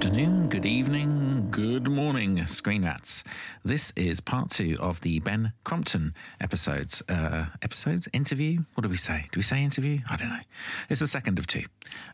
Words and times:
afternoon, 0.00 0.48
good 0.48 0.64
evening, 0.64 1.46
good 1.50 1.86
morning, 1.86 2.46
Screen 2.46 2.86
Rats. 2.86 3.22
This 3.62 3.92
is 3.96 4.18
part 4.18 4.48
two 4.48 4.78
of 4.80 5.02
the 5.02 5.20
Ben 5.20 5.52
Crompton 5.62 6.14
episodes. 6.40 7.02
Uh, 7.06 7.44
episodes? 7.60 8.08
Interview? 8.14 8.60
What 8.72 8.82
do 8.82 8.88
we 8.88 8.96
say? 8.96 9.26
Do 9.30 9.38
we 9.38 9.42
say 9.42 9.62
interview? 9.62 9.98
I 10.08 10.16
don't 10.16 10.30
know. 10.30 10.40
It's 10.88 11.00
the 11.00 11.06
second 11.06 11.38
of 11.38 11.46
two. 11.46 11.64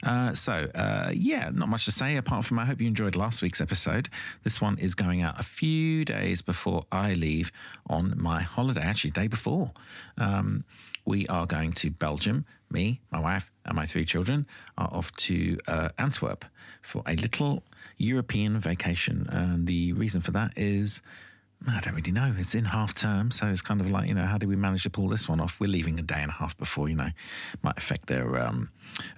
Uh, 0.02 0.34
so, 0.34 0.68
uh, 0.74 1.12
yeah, 1.14 1.50
not 1.54 1.68
much 1.68 1.84
to 1.84 1.92
say 1.92 2.16
apart 2.16 2.44
from 2.44 2.58
I 2.58 2.64
hope 2.64 2.80
you 2.80 2.88
enjoyed 2.88 3.14
last 3.14 3.40
week's 3.40 3.60
episode. 3.60 4.08
This 4.42 4.60
one 4.60 4.78
is 4.78 4.96
going 4.96 5.22
out 5.22 5.38
a 5.38 5.44
few 5.44 6.04
days 6.04 6.42
before 6.42 6.82
I 6.90 7.14
leave 7.14 7.52
on 7.88 8.14
my 8.20 8.42
holiday, 8.42 8.82
actually, 8.82 9.12
day 9.12 9.28
before. 9.28 9.70
Um, 10.18 10.64
we 11.04 11.24
are 11.28 11.46
going 11.46 11.70
to 11.74 11.90
Belgium. 11.92 12.46
Me, 12.68 13.00
my 13.12 13.20
wife, 13.20 13.52
and 13.64 13.76
my 13.76 13.86
three 13.86 14.04
children 14.04 14.44
are 14.76 14.88
off 14.90 15.14
to 15.14 15.56
uh, 15.68 15.90
Antwerp 15.98 16.44
for 16.82 17.04
a 17.06 17.14
little 17.14 17.62
European 17.96 18.58
vacation. 18.58 19.26
And 19.30 19.66
the 19.66 19.92
reason 19.92 20.20
for 20.20 20.32
that 20.32 20.52
is. 20.56 21.02
I 21.66 21.80
don't 21.80 21.94
really 21.94 22.12
know. 22.12 22.34
It's 22.36 22.54
in 22.54 22.66
half 22.66 22.92
term, 22.92 23.30
so 23.30 23.46
it's 23.46 23.62
kind 23.62 23.80
of 23.80 23.90
like, 23.90 24.06
you 24.08 24.14
know, 24.14 24.26
how 24.26 24.36
do 24.36 24.46
we 24.46 24.56
manage 24.56 24.82
to 24.82 24.90
pull 24.90 25.08
this 25.08 25.26
one 25.26 25.40
off? 25.40 25.58
We're 25.58 25.70
leaving 25.70 25.98
a 25.98 26.02
day 26.02 26.18
and 26.20 26.30
a 26.30 26.34
half 26.34 26.56
before, 26.58 26.90
you 26.90 26.94
know, 26.94 27.08
might 27.62 27.78
affect 27.78 28.08
their 28.08 28.38
um, 28.46 28.68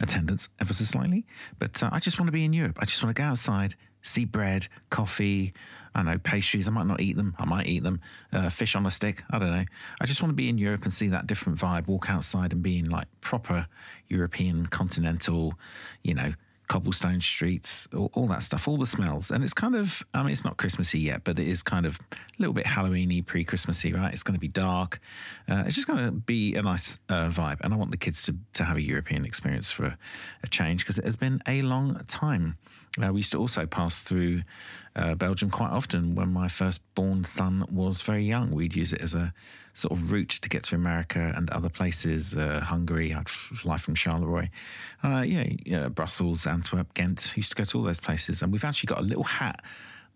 attendance 0.01 0.49
ever 0.61 0.73
so 0.73 0.85
slightly. 0.85 1.27
But 1.59 1.83
uh, 1.83 1.91
I 1.93 1.99
just 1.99 2.19
want 2.19 2.29
to 2.29 2.33
be 2.33 2.45
in 2.45 2.53
Europe. 2.53 2.79
I 2.81 2.85
just 2.85 3.03
want 3.03 3.15
to 3.15 3.21
go 3.21 3.27
outside, 3.27 3.75
see 4.03 4.25
bread, 4.25 4.69
coffee, 4.89 5.53
I 5.95 6.03
know 6.03 6.19
pastries. 6.19 6.69
I 6.69 6.71
might 6.71 6.87
not 6.87 7.01
eat 7.01 7.17
them. 7.17 7.35
I 7.39 7.45
might 7.45 7.67
eat 7.67 7.83
them. 7.83 8.01
Uh, 8.33 8.51
fish 8.51 8.77
on 8.77 8.87
a 8.87 8.91
stick. 8.91 9.25
I 9.31 9.39
don't 9.39 9.51
know. 9.51 9.65
I 10.01 10.07
just 10.07 10.23
want 10.23 10.31
to 10.31 10.37
be 10.37 10.49
in 10.49 10.59
Europe 10.59 10.83
and 10.85 10.93
see 10.93 11.09
that 11.09 11.27
different 11.27 11.59
vibe. 11.59 11.89
Walk 11.89 12.09
outside 12.09 12.53
and 12.53 12.63
be 12.63 12.79
in 12.79 12.89
like 12.89 13.07
proper 13.21 13.67
European 14.07 14.67
continental, 14.67 15.59
you 16.03 16.15
know, 16.15 16.35
cobblestone 16.69 17.21
streets, 17.21 17.89
all, 17.97 18.11
all, 18.15 18.27
that 18.27 18.43
stuff, 18.43 18.69
all 18.69 18.77
the 18.77 18.87
smells. 18.87 19.31
And 19.31 19.43
it's 19.43 19.55
kind 19.55 19.75
of, 19.75 20.05
I 20.15 20.23
mean, 20.23 20.33
it's 20.33 20.45
not 20.45 20.59
Christmassy 20.59 21.01
yet, 21.01 21.25
but 21.25 21.39
it 21.39 21.49
is 21.49 21.63
kind 21.63 21.87
of 21.87 21.99
a 22.13 22.17
little 22.39 22.53
bit 22.53 22.67
Halloweeny, 22.67 23.25
pre 23.25 23.43
Christmassy, 23.43 23.93
right? 23.93 24.13
It's 24.13 24.23
going 24.23 24.35
to 24.35 24.41
be 24.41 24.49
dark. 24.49 25.01
Uh, 25.49 25.65
it's 25.67 25.75
just 25.75 25.89
going 25.89 26.05
to 26.05 26.13
be 26.13 26.55
a 26.55 26.63
nice 26.63 26.99
uh, 27.09 27.31
vibe. 27.31 27.61
And 27.63 27.73
I 27.73 27.77
want 27.77 27.91
the 27.91 27.97
kids 27.97 28.23
to, 28.25 28.37
to 28.55 28.65
have 28.65 28.77
a 28.77 28.83
European 28.83 29.25
experience 29.25 29.71
for 29.71 29.85
a, 29.87 29.99
a 30.43 30.47
change 30.47 30.85
because 30.85 30.99
it 30.99 31.05
has 31.05 31.17
been 31.17 31.41
a 31.47 31.63
long 31.63 32.01
time. 32.07 32.59
Uh, 33.03 33.13
we 33.13 33.21
used 33.21 33.33
to 33.33 33.39
also 33.39 33.67
pass 33.67 34.03
through 34.03 34.43
uh, 34.97 35.15
Belgium 35.15 35.51
quite 35.51 35.71
often 35.71 36.15
when 36.15 36.33
my 36.33 36.49
firstborn 36.49 37.25
son 37.25 37.65
was 37.71 38.03
very 38.03 38.23
young. 38.23 38.51
We'd 38.51 38.75
use 38.75 38.93
it 38.93 39.01
as 39.01 39.15
a 39.15 39.33
sort 39.75 39.93
of 39.93 40.11
route 40.11 40.31
to 40.31 40.49
get 40.49 40.65
to 40.65 40.75
America 40.75 41.33
and 41.37 41.49
other 41.51 41.69
places. 41.69 42.37
Uh, 42.37 42.61
Hungary, 42.65 43.15
I'd 43.15 43.29
fly 43.29 43.79
from 43.79 43.95
Charleroi. 43.95 44.51
Uh, 45.03 45.25
yeah, 45.27 45.47
yeah, 45.65 45.89
Brussels, 45.89 46.47
Antwerp, 46.47 46.95
Ghent. 46.95 47.37
Used 47.37 47.51
to 47.51 47.57
go 47.57 47.65
to 47.65 47.79
all 47.79 47.85
those 47.85 48.01
places. 48.01 48.43
And 48.43 48.53
we've 48.53 48.65
actually 48.65 48.89
got 48.89 48.99
a 48.99 49.05
little 49.05 49.25
hat 49.25 49.63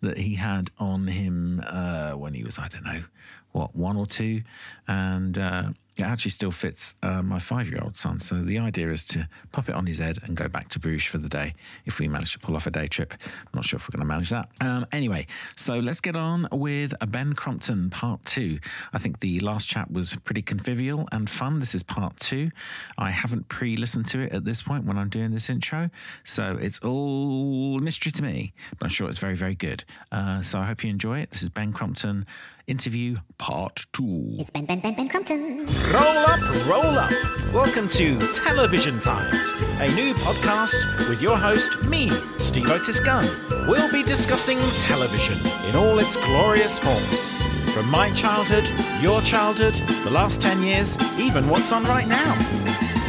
that 0.01 0.19
he 0.19 0.34
had 0.34 0.70
on 0.79 1.07
him 1.07 1.62
uh, 1.67 2.12
when 2.12 2.34
he 2.34 2.42
was, 2.42 2.59
I 2.59 2.67
don't 2.67 2.84
know, 2.84 3.05
what, 3.53 3.77
one 3.77 3.97
or 3.97 4.07
two. 4.07 4.42
And 4.89 5.39
uh, 5.39 5.70
it 5.98 6.03
actually 6.03 6.31
still 6.31 6.51
fits 6.51 6.95
uh, 7.03 7.23
my 7.23 7.39
five 7.39 7.69
year 7.69 7.81
old 7.83 7.97
son. 7.97 8.19
So 8.19 8.37
the 8.37 8.59
idea 8.59 8.91
is 8.91 9.05
to 9.07 9.29
pop 9.53 9.69
it 9.69 9.75
on 9.75 9.87
his 9.87 9.98
head 9.98 10.19
and 10.25 10.37
go 10.37 10.48
back 10.48 10.69
to 10.69 10.79
Bruges 10.79 11.05
for 11.05 11.19
the 11.19 11.29
day 11.29 11.55
if 11.85 11.98
we 11.98 12.09
manage 12.09 12.33
to 12.33 12.39
pull 12.39 12.57
off 12.57 12.67
a 12.67 12.71
day 12.71 12.87
trip. 12.87 13.12
I'm 13.12 13.51
not 13.55 13.65
sure 13.65 13.77
if 13.77 13.89
we're 13.89 13.98
going 13.98 14.07
to 14.07 14.13
manage 14.13 14.31
that. 14.31 14.48
Um, 14.61 14.87
anyway, 14.91 15.27
so 15.55 15.79
let's 15.79 16.01
get 16.01 16.17
on 16.17 16.48
with 16.51 16.95
Ben 17.09 17.35
Crompton 17.35 17.91
part 17.91 18.25
two. 18.25 18.59
I 18.95 18.98
think 18.98 19.20
the 19.20 19.41
last 19.41 19.69
chat 19.69 19.91
was 19.93 20.17
pretty 20.25 20.43
convivial 20.43 21.09
and 21.13 21.29
fun. 21.29 21.61
This 21.61 21.75
is 21.75 21.83
part 21.83 22.17
two. 22.17 22.51
I 22.97 23.11
haven't 23.11 23.48
pre 23.48 23.77
listened 23.77 24.07
to 24.07 24.20
it 24.20 24.33
at 24.33 24.45
this 24.45 24.63
point 24.63 24.87
when 24.87 24.97
I'm 24.97 25.11
doing 25.11 25.33
this 25.33 25.51
intro. 25.51 25.91
So 26.25 26.57
it's 26.59 26.79
all 26.79 27.81
mystery 27.81 28.13
to 28.13 28.23
me, 28.23 28.55
but 28.79 28.87
I'm 28.87 28.91
sure 28.91 29.09
it's 29.11 29.19
very, 29.19 29.37
very 29.37 29.55
good. 29.55 29.85
Uh, 30.11 30.41
so 30.41 30.59
I 30.59 30.65
hope 30.65 30.85
you 30.85 30.91
enjoy 30.91 31.19
it. 31.19 31.31
This 31.31 31.43
is 31.43 31.51
Ben 31.51 31.73
Crompton 31.73 32.27
interview 32.67 33.17
part 33.39 33.87
two. 33.93 34.37
It's 34.39 34.51
Ben 34.51 34.65
Ben 34.65 34.81
Ben 34.81 34.95
Ben 34.95 35.09
Crompton. 35.09 35.67
Roll 35.92 36.19
up, 36.27 36.41
roll 36.67 36.98
up. 36.98 37.13
Welcome 37.53 37.89
to 37.89 38.19
Television 38.33 38.98
Times, 38.98 39.53
a 39.81 39.92
new 39.95 40.14
podcast 40.14 41.09
with 41.09 41.20
your 41.20 41.36
host, 41.36 41.85
me, 41.86 42.11
Steve 42.39 42.70
Otis 42.70 43.01
Gunn. 43.01 43.25
We'll 43.67 43.91
be 43.91 44.03
discussing 44.03 44.59
television 44.86 45.39
in 45.69 45.77
all 45.77 45.98
its 45.98 46.17
glorious 46.17 46.79
forms. 46.79 47.41
From 47.75 47.91
my 47.91 48.13
childhood, 48.13 48.69
your 49.03 49.20
childhood, 49.23 49.75
the 50.05 50.11
last 50.11 50.41
10 50.41 50.63
years, 50.63 50.97
even 51.19 51.48
what's 51.48 51.73
on 51.73 51.85
right 51.85 52.07
now. 52.07 52.35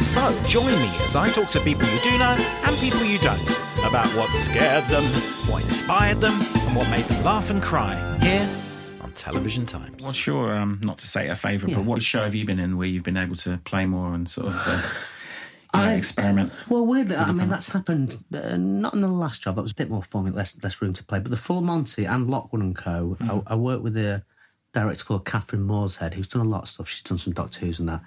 So 0.00 0.20
join 0.46 0.66
me 0.66 0.90
as 1.06 1.16
I 1.16 1.30
talk 1.30 1.48
to 1.50 1.60
people 1.60 1.86
you 1.88 2.00
do 2.02 2.18
know 2.18 2.36
and 2.64 2.76
people 2.78 3.04
you 3.04 3.18
don't 3.18 3.50
about 3.86 4.08
what 4.16 4.32
scared 4.32 4.88
them, 4.88 5.04
what 5.50 5.62
inspired 5.62 6.20
them, 6.20 6.34
and 6.40 6.76
what 6.76 6.88
made 6.90 7.04
them 7.04 7.24
laugh 7.24 7.50
and 7.50 7.62
cry 7.62 7.94
here 8.20 8.63
Television 9.14 9.66
Times. 9.66 10.04
What's 10.04 10.26
your, 10.26 10.52
um, 10.52 10.80
not 10.82 10.98
to 10.98 11.06
say 11.06 11.28
a 11.28 11.34
favourite, 11.34 11.72
yeah. 11.72 11.78
but 11.78 11.86
what 11.86 12.02
show 12.02 12.22
have 12.22 12.34
you 12.34 12.44
been 12.44 12.58
in 12.58 12.76
where 12.76 12.86
you've 12.86 13.02
been 13.02 13.16
able 13.16 13.36
to 13.36 13.58
play 13.64 13.86
more 13.86 14.14
and 14.14 14.28
sort 14.28 14.48
of 14.48 14.62
uh, 14.66 14.82
I, 15.72 15.94
experiment? 15.94 16.52
Well, 16.68 16.86
weirdly, 16.86 17.16
I 17.16 17.32
mean, 17.32 17.48
that's 17.48 17.70
happened 17.70 18.22
uh, 18.34 18.56
not 18.56 18.94
in 18.94 19.00
the 19.00 19.08
last 19.08 19.42
job. 19.42 19.56
That 19.56 19.62
was 19.62 19.72
a 19.72 19.76
bit 19.76 19.90
more 19.90 20.02
fun, 20.02 20.32
less 20.32 20.56
less 20.62 20.80
room 20.80 20.92
to 20.94 21.04
play. 21.04 21.18
But 21.18 21.30
the 21.30 21.36
Full 21.36 21.62
Monty 21.62 22.04
and 22.04 22.30
Lockwood 22.30 22.62
and 22.62 22.76
Co. 22.76 23.16
Mm. 23.20 23.44
I, 23.46 23.52
I 23.52 23.56
worked 23.56 23.82
with 23.82 23.96
a 23.96 24.24
director 24.72 25.04
called 25.04 25.24
Catherine 25.24 25.66
Morshead, 25.66 26.14
who's 26.14 26.28
done 26.28 26.44
a 26.44 26.48
lot 26.48 26.62
of 26.62 26.68
stuff. 26.68 26.88
She's 26.88 27.02
done 27.02 27.18
some 27.18 27.32
Doctor 27.32 27.60
Who's 27.60 27.80
and 27.80 27.88
that. 27.88 28.02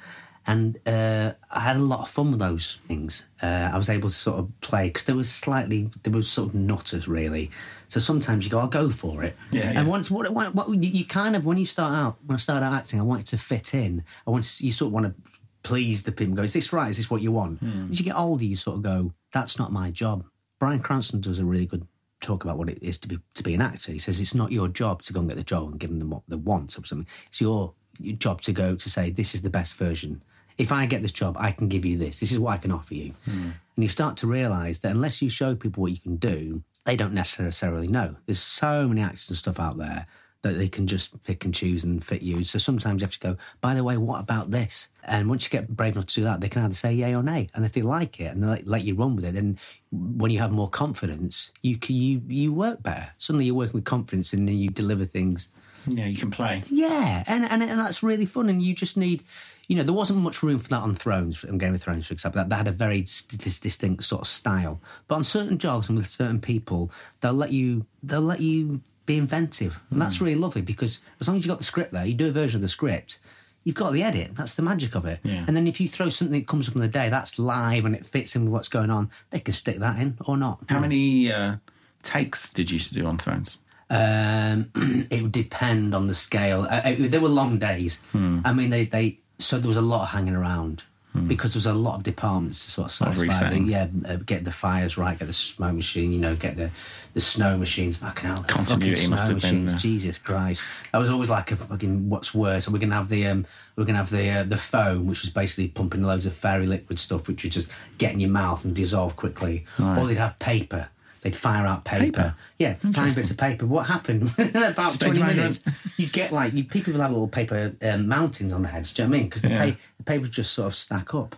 And 0.47 0.79
uh, 0.87 1.33
I 1.51 1.59
had 1.59 1.75
a 1.75 1.83
lot 1.83 1.99
of 1.99 2.09
fun 2.09 2.31
with 2.31 2.39
those 2.39 2.79
things. 2.87 3.27
Uh, 3.43 3.69
I 3.73 3.77
was 3.77 3.89
able 3.89 4.07
to 4.07 4.15
sort 4.15 4.39
of 4.39 4.61
play 4.61 4.87
because 4.87 5.03
there 5.03 5.15
was 5.15 5.29
slightly, 5.29 5.89
there 6.03 6.13
was 6.13 6.29
sort 6.29 6.49
of 6.49 6.55
nutters 6.55 7.05
really. 7.05 7.51
So 7.89 7.99
sometimes 7.99 8.45
you 8.45 8.51
go, 8.51 8.59
I'll 8.59 8.67
go 8.69 8.89
for 8.89 9.23
it. 9.23 9.35
Yeah, 9.51 9.73
and 9.75 9.89
once, 9.89 10.09
what, 10.09 10.31
what, 10.33 10.55
what, 10.55 10.69
you 10.69 11.05
kind 11.05 11.35
of, 11.35 11.45
when 11.45 11.57
you 11.57 11.65
start 11.65 11.93
out, 11.93 12.17
when 12.25 12.35
I 12.35 12.37
started 12.37 12.65
out 12.65 12.73
acting, 12.73 12.99
I 13.01 13.03
wanted 13.03 13.27
to 13.27 13.37
fit 13.37 13.73
in. 13.73 14.05
I 14.25 14.31
want 14.31 14.45
to, 14.45 14.65
you 14.65 14.71
sort 14.71 14.87
of 14.87 14.93
want 14.93 15.05
to 15.07 15.31
please 15.63 16.03
the 16.03 16.13
people. 16.13 16.35
Go, 16.35 16.43
is 16.43 16.53
this 16.53 16.71
right? 16.71 16.89
Is 16.89 16.95
this 16.95 17.11
what 17.11 17.21
you 17.21 17.33
want? 17.33 17.61
Mm. 17.61 17.89
As 17.89 17.99
you 17.99 18.05
get 18.05 18.15
older, 18.15 18.45
you 18.45 18.55
sort 18.55 18.77
of 18.77 18.83
go, 18.83 19.13
that's 19.33 19.59
not 19.59 19.73
my 19.73 19.91
job. 19.91 20.23
Bryan 20.59 20.79
Cranston 20.79 21.19
does 21.19 21.39
a 21.39 21.45
really 21.45 21.65
good 21.65 21.85
talk 22.21 22.45
about 22.45 22.57
what 22.57 22.69
it 22.69 22.79
is 22.81 22.97
to 22.99 23.07
be 23.07 23.19
to 23.35 23.43
be 23.43 23.53
an 23.53 23.61
actor. 23.61 23.91
He 23.91 23.99
says 23.99 24.19
it's 24.19 24.33
not 24.33 24.51
your 24.51 24.69
job 24.69 25.01
to 25.03 25.13
go 25.13 25.19
and 25.19 25.29
get 25.29 25.35
the 25.35 25.43
job 25.43 25.69
and 25.69 25.79
give 25.79 25.89
them 25.89 26.09
what 26.09 26.23
they 26.27 26.37
want 26.37 26.77
or 26.77 26.85
something. 26.85 27.07
It's 27.27 27.41
your, 27.41 27.73
your 27.99 28.15
job 28.15 28.41
to 28.41 28.53
go 28.53 28.75
to 28.75 28.89
say 28.89 29.09
this 29.09 29.35
is 29.35 29.41
the 29.41 29.49
best 29.49 29.75
version 29.75 30.23
if 30.57 30.71
I 30.71 30.85
get 30.85 31.01
this 31.01 31.11
job, 31.11 31.35
I 31.39 31.51
can 31.51 31.67
give 31.67 31.85
you 31.85 31.97
this. 31.97 32.19
This 32.19 32.31
is 32.31 32.39
what 32.39 32.53
I 32.53 32.57
can 32.57 32.71
offer 32.71 32.93
you. 32.93 33.13
Mm. 33.29 33.53
And 33.75 33.83
you 33.83 33.89
start 33.89 34.17
to 34.17 34.27
realize 34.27 34.79
that 34.79 34.91
unless 34.95 35.21
you 35.21 35.29
show 35.29 35.55
people 35.55 35.81
what 35.83 35.91
you 35.91 35.99
can 35.99 36.17
do, 36.17 36.63
they 36.85 36.95
don't 36.95 37.13
necessarily 37.13 37.87
know. 37.87 38.15
There's 38.25 38.39
so 38.39 38.87
many 38.87 39.01
actors 39.01 39.29
and 39.29 39.37
stuff 39.37 39.59
out 39.59 39.77
there 39.77 40.07
that 40.41 40.53
they 40.53 40.67
can 40.67 40.87
just 40.87 41.21
pick 41.23 41.45
and 41.45 41.53
choose 41.53 41.83
and 41.83 42.03
fit 42.03 42.21
you. 42.21 42.43
So 42.43 42.59
sometimes 42.59 43.01
you 43.01 43.05
have 43.05 43.13
to 43.13 43.19
go, 43.19 43.37
by 43.59 43.73
the 43.73 43.83
way, 43.83 43.97
what 43.97 44.21
about 44.21 44.51
this? 44.51 44.89
And 45.03 45.29
once 45.29 45.45
you 45.45 45.49
get 45.49 45.67
brave 45.75 45.95
enough 45.95 46.05
to 46.07 46.15
do 46.15 46.23
that, 46.23 46.41
they 46.41 46.49
can 46.49 46.63
either 46.63 46.73
say 46.73 46.93
yay 46.93 47.15
or 47.15 47.23
nay. 47.23 47.49
And 47.53 47.65
if 47.65 47.73
they 47.73 47.81
like 47.81 48.19
it 48.19 48.33
and 48.33 48.43
they 48.43 48.61
let, 48.65 48.83
you 48.83 48.95
run 48.95 49.15
with 49.15 49.25
it, 49.25 49.33
then 49.33 49.57
when 49.91 50.31
you 50.31 50.39
have 50.39 50.51
more 50.51 50.69
confidence, 50.69 51.51
you 51.63 51.77
you 51.87 52.21
you 52.27 52.53
work 52.53 52.83
better. 52.83 53.11
Suddenly 53.17 53.45
you're 53.45 53.55
working 53.55 53.73
with 53.73 53.85
confidence 53.85 54.33
and 54.33 54.47
then 54.47 54.57
you 54.57 54.69
deliver 54.69 55.05
things. 55.05 55.49
Yeah, 55.87 56.05
you 56.05 56.17
can 56.17 56.31
play. 56.31 56.63
Yeah, 56.69 57.23
and, 57.27 57.45
and 57.45 57.63
and 57.63 57.79
that's 57.79 58.03
really 58.03 58.25
fun. 58.25 58.49
And 58.49 58.61
you 58.61 58.73
just 58.73 58.97
need 58.97 59.23
you 59.67 59.75
know, 59.75 59.83
there 59.83 59.93
wasn't 59.93 60.19
much 60.19 60.41
room 60.41 60.59
for 60.59 60.69
that 60.69 60.81
on 60.81 60.95
Thrones, 60.95 61.43
on 61.43 61.57
Game 61.57 61.75
of 61.75 61.81
Thrones, 61.81 62.07
for 62.07 62.13
example. 62.13 62.41
That, 62.41 62.49
that 62.49 62.55
had 62.55 62.67
a 62.67 62.71
very 62.71 63.01
distinct 63.01 64.03
sort 64.03 64.21
of 64.21 64.27
style. 64.27 64.81
But 65.07 65.15
on 65.15 65.23
certain 65.23 65.57
jobs 65.57 65.89
and 65.89 65.97
with 65.97 66.07
certain 66.07 66.39
people, 66.39 66.89
they'll 67.19 67.33
let 67.33 67.51
you, 67.51 67.85
they'll 68.01 68.21
let 68.21 68.39
you 68.39 68.81
be 69.05 69.17
inventive, 69.17 69.83
and 69.89 69.99
mm. 69.99 70.03
that's 70.03 70.17
hmm. 70.17 70.25
really 70.25 70.39
lovely 70.39 70.61
because 70.61 70.99
as 71.19 71.27
long 71.27 71.37
as 71.37 71.45
you've 71.45 71.51
got 71.51 71.59
the 71.59 71.63
script 71.63 71.91
there, 71.93 72.05
you 72.05 72.13
do 72.13 72.27
a 72.27 72.31
version 72.31 72.57
of 72.57 72.61
the 72.61 72.67
script. 72.67 73.19
You've 73.63 73.75
got 73.75 73.91
the 73.91 74.03
edit. 74.03 74.35
That's 74.35 74.55
the 74.55 74.61
magic 74.61 74.95
of 74.95 75.05
it. 75.05 75.19
Yeah. 75.23 75.43
And 75.45 75.55
then 75.55 75.67
if 75.67 75.81
you 75.81 75.89
throw 75.89 76.07
something 76.07 76.39
that 76.39 76.47
comes 76.47 76.69
up 76.69 76.75
on 76.75 76.81
the 76.81 76.87
day 76.87 77.09
that's 77.09 77.37
live 77.37 77.83
and 77.83 77.95
it 77.95 78.05
fits 78.05 78.33
in 78.33 78.43
with 78.43 78.53
what's 78.53 78.69
going 78.69 78.89
on, 78.89 79.09
they 79.29 79.39
can 79.39 79.53
stick 79.53 79.77
that 79.77 79.99
in 80.01 80.17
or 80.25 80.37
not. 80.37 80.59
How 80.69 80.79
many 80.79 81.29
uh, 81.31 81.57
takes 82.01 82.49
did 82.51 82.69
you 82.71 82.75
used 82.75 82.89
to 82.89 82.95
do 82.95 83.05
on 83.05 83.17
Thrones? 83.17 83.59
Um, 83.89 84.71
it 85.09 85.21
would 85.21 85.31
depend 85.31 85.95
on 85.95 86.07
the 86.07 86.13
scale. 86.13 86.67
Uh, 86.69 86.81
it, 86.85 87.11
there 87.11 87.21
were 87.21 87.29
long 87.29 87.57
days. 87.57 88.01
Hmm. 88.11 88.41
I 88.43 88.53
mean, 88.53 88.69
they, 88.69 88.85
they 88.85 89.17
so 89.39 89.57
there 89.59 89.67
was 89.67 89.77
a 89.77 89.81
lot 89.81 90.03
of 90.03 90.09
hanging 90.09 90.35
around 90.35 90.83
hmm. 91.13 91.27
because 91.27 91.53
there 91.53 91.59
was 91.59 91.65
a 91.65 91.73
lot 91.73 91.95
of 91.95 92.03
departments 92.03 92.65
to 92.65 92.71
sort 92.71 92.85
of 92.87 92.91
satisfy 92.91 93.49
the, 93.49 93.59
yeah, 93.61 93.87
uh, 94.07 94.17
get 94.17 94.43
the 94.43 94.51
fires 94.51 94.97
right, 94.97 95.17
get 95.17 95.25
the 95.25 95.33
smoke 95.33 95.75
machine, 95.75 96.11
you 96.11 96.19
know, 96.19 96.35
get 96.35 96.57
the 96.57 96.71
the 97.13 97.21
snow 97.21 97.57
machines. 97.57 97.97
Fucking 97.97 98.27
hell, 98.27 98.37
fucking 98.37 98.95
snow 98.95 99.33
machines. 99.33 99.73
Been, 99.73 99.79
Jesus 99.79 100.17
Christ, 100.17 100.65
that 100.91 100.97
was 100.97 101.09
always 101.09 101.29
like 101.29 101.51
a 101.51 101.55
fucking 101.55 102.09
what's 102.09 102.33
worse. 102.33 102.67
Are 102.67 102.71
We're 102.71 102.79
gonna 102.79 102.95
have 102.95 103.09
the 103.09 103.27
um, 103.27 103.45
we're 103.77 103.85
gonna 103.85 103.99
have 103.99 104.09
the 104.09 104.29
uh, 104.29 104.43
the 104.43 104.57
foam, 104.57 105.07
which 105.07 105.21
was 105.21 105.29
basically 105.29 105.69
pumping 105.69 106.03
loads 106.03 106.25
of 106.25 106.33
fairy 106.33 106.67
liquid 106.67 106.99
stuff, 106.99 107.29
which 107.29 107.43
would 107.43 107.53
just 107.53 107.71
get 107.99 108.11
in 108.11 108.19
your 108.19 108.31
mouth 108.31 108.65
and 108.65 108.75
dissolve 108.75 109.15
quickly. 109.15 109.65
Right. 109.79 109.97
Or 109.97 110.07
they'd 110.07 110.17
have 110.17 110.37
paper 110.39 110.89
They'd 111.21 111.35
fire 111.35 111.65
out 111.65 111.83
paper. 111.83 112.05
paper. 112.05 112.35
Yeah, 112.57 112.73
fine 112.75 113.13
bits 113.13 113.31
of 113.31 113.37
paper. 113.37 113.65
What 113.65 113.87
happened? 113.87 114.23
about 114.55 114.91
Stay 114.91 115.07
20 115.07 115.23
minutes, 115.23 115.99
you'd 115.99 116.13
get 116.13 116.31
like, 116.31 116.53
you, 116.53 116.63
people 116.63 116.93
would 116.93 117.01
have 117.01 117.11
little 117.11 117.27
paper 117.27 117.73
um, 117.81 118.07
mountains 118.07 118.53
on 118.53 118.61
their 118.63 118.71
heads. 118.71 118.93
Do 118.93 119.01
you 119.01 119.07
know 119.07 119.11
what 119.11 119.15
I 119.15 119.19
mean? 119.19 119.27
Because 119.27 119.41
the, 119.41 119.49
yeah. 119.49 119.71
pa- 119.71 119.77
the 119.97 120.03
paper 120.03 120.21
would 120.21 120.31
just 120.31 120.53
sort 120.53 120.67
of 120.67 120.75
stack 120.75 121.13
up. 121.13 121.35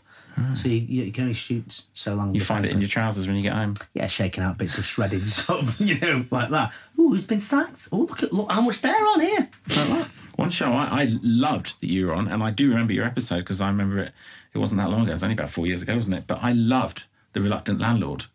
So 0.53 0.69
you, 0.69 1.03
you 1.03 1.11
can 1.11 1.23
only 1.23 1.33
shoot 1.33 1.81
so 1.93 2.15
long. 2.15 2.33
You 2.33 2.41
find 2.41 2.65
it 2.65 2.71
in 2.71 2.79
your 2.79 2.87
trousers 2.87 3.27
when 3.27 3.35
you 3.35 3.43
get 3.43 3.53
home. 3.53 3.73
yeah, 3.93 4.07
shaking 4.07 4.43
out 4.43 4.57
bits 4.57 4.77
of 4.77 4.85
shredded 4.85 5.27
stuff, 5.27 5.79
you 5.79 5.99
know, 5.99 6.23
like 6.31 6.49
that. 6.49 6.73
Oh, 6.97 7.13
he's 7.13 7.25
been 7.25 7.39
sacked. 7.39 7.89
Oh, 7.91 7.97
look 7.97 8.23
at 8.23 8.31
look 8.31 8.49
how 8.51 8.61
much 8.61 8.81
there 8.81 8.95
are 8.95 9.07
on 9.07 9.19
here. 9.19 9.49
Like 9.67 9.87
that. 9.87 10.07
One 10.37 10.49
show 10.49 10.71
I, 10.71 11.03
I 11.03 11.07
loved 11.21 11.81
that 11.81 11.87
you 11.87 12.07
were 12.07 12.13
on, 12.13 12.27
and 12.29 12.41
I 12.41 12.51
do 12.51 12.69
remember 12.69 12.93
your 12.93 13.05
episode 13.05 13.39
because 13.39 13.59
I 13.59 13.67
remember 13.67 13.99
it. 13.99 14.13
It 14.53 14.59
wasn't 14.59 14.79
that 14.79 14.89
long 14.89 15.01
ago. 15.01 15.11
It 15.11 15.15
was 15.15 15.23
only 15.23 15.33
about 15.33 15.49
four 15.49 15.67
years 15.67 15.81
ago, 15.81 15.95
wasn't 15.95 16.15
it? 16.15 16.23
But 16.25 16.39
I 16.41 16.53
loved 16.53 17.03
the 17.33 17.41
Reluctant 17.41 17.79
Landlord, 17.79 18.25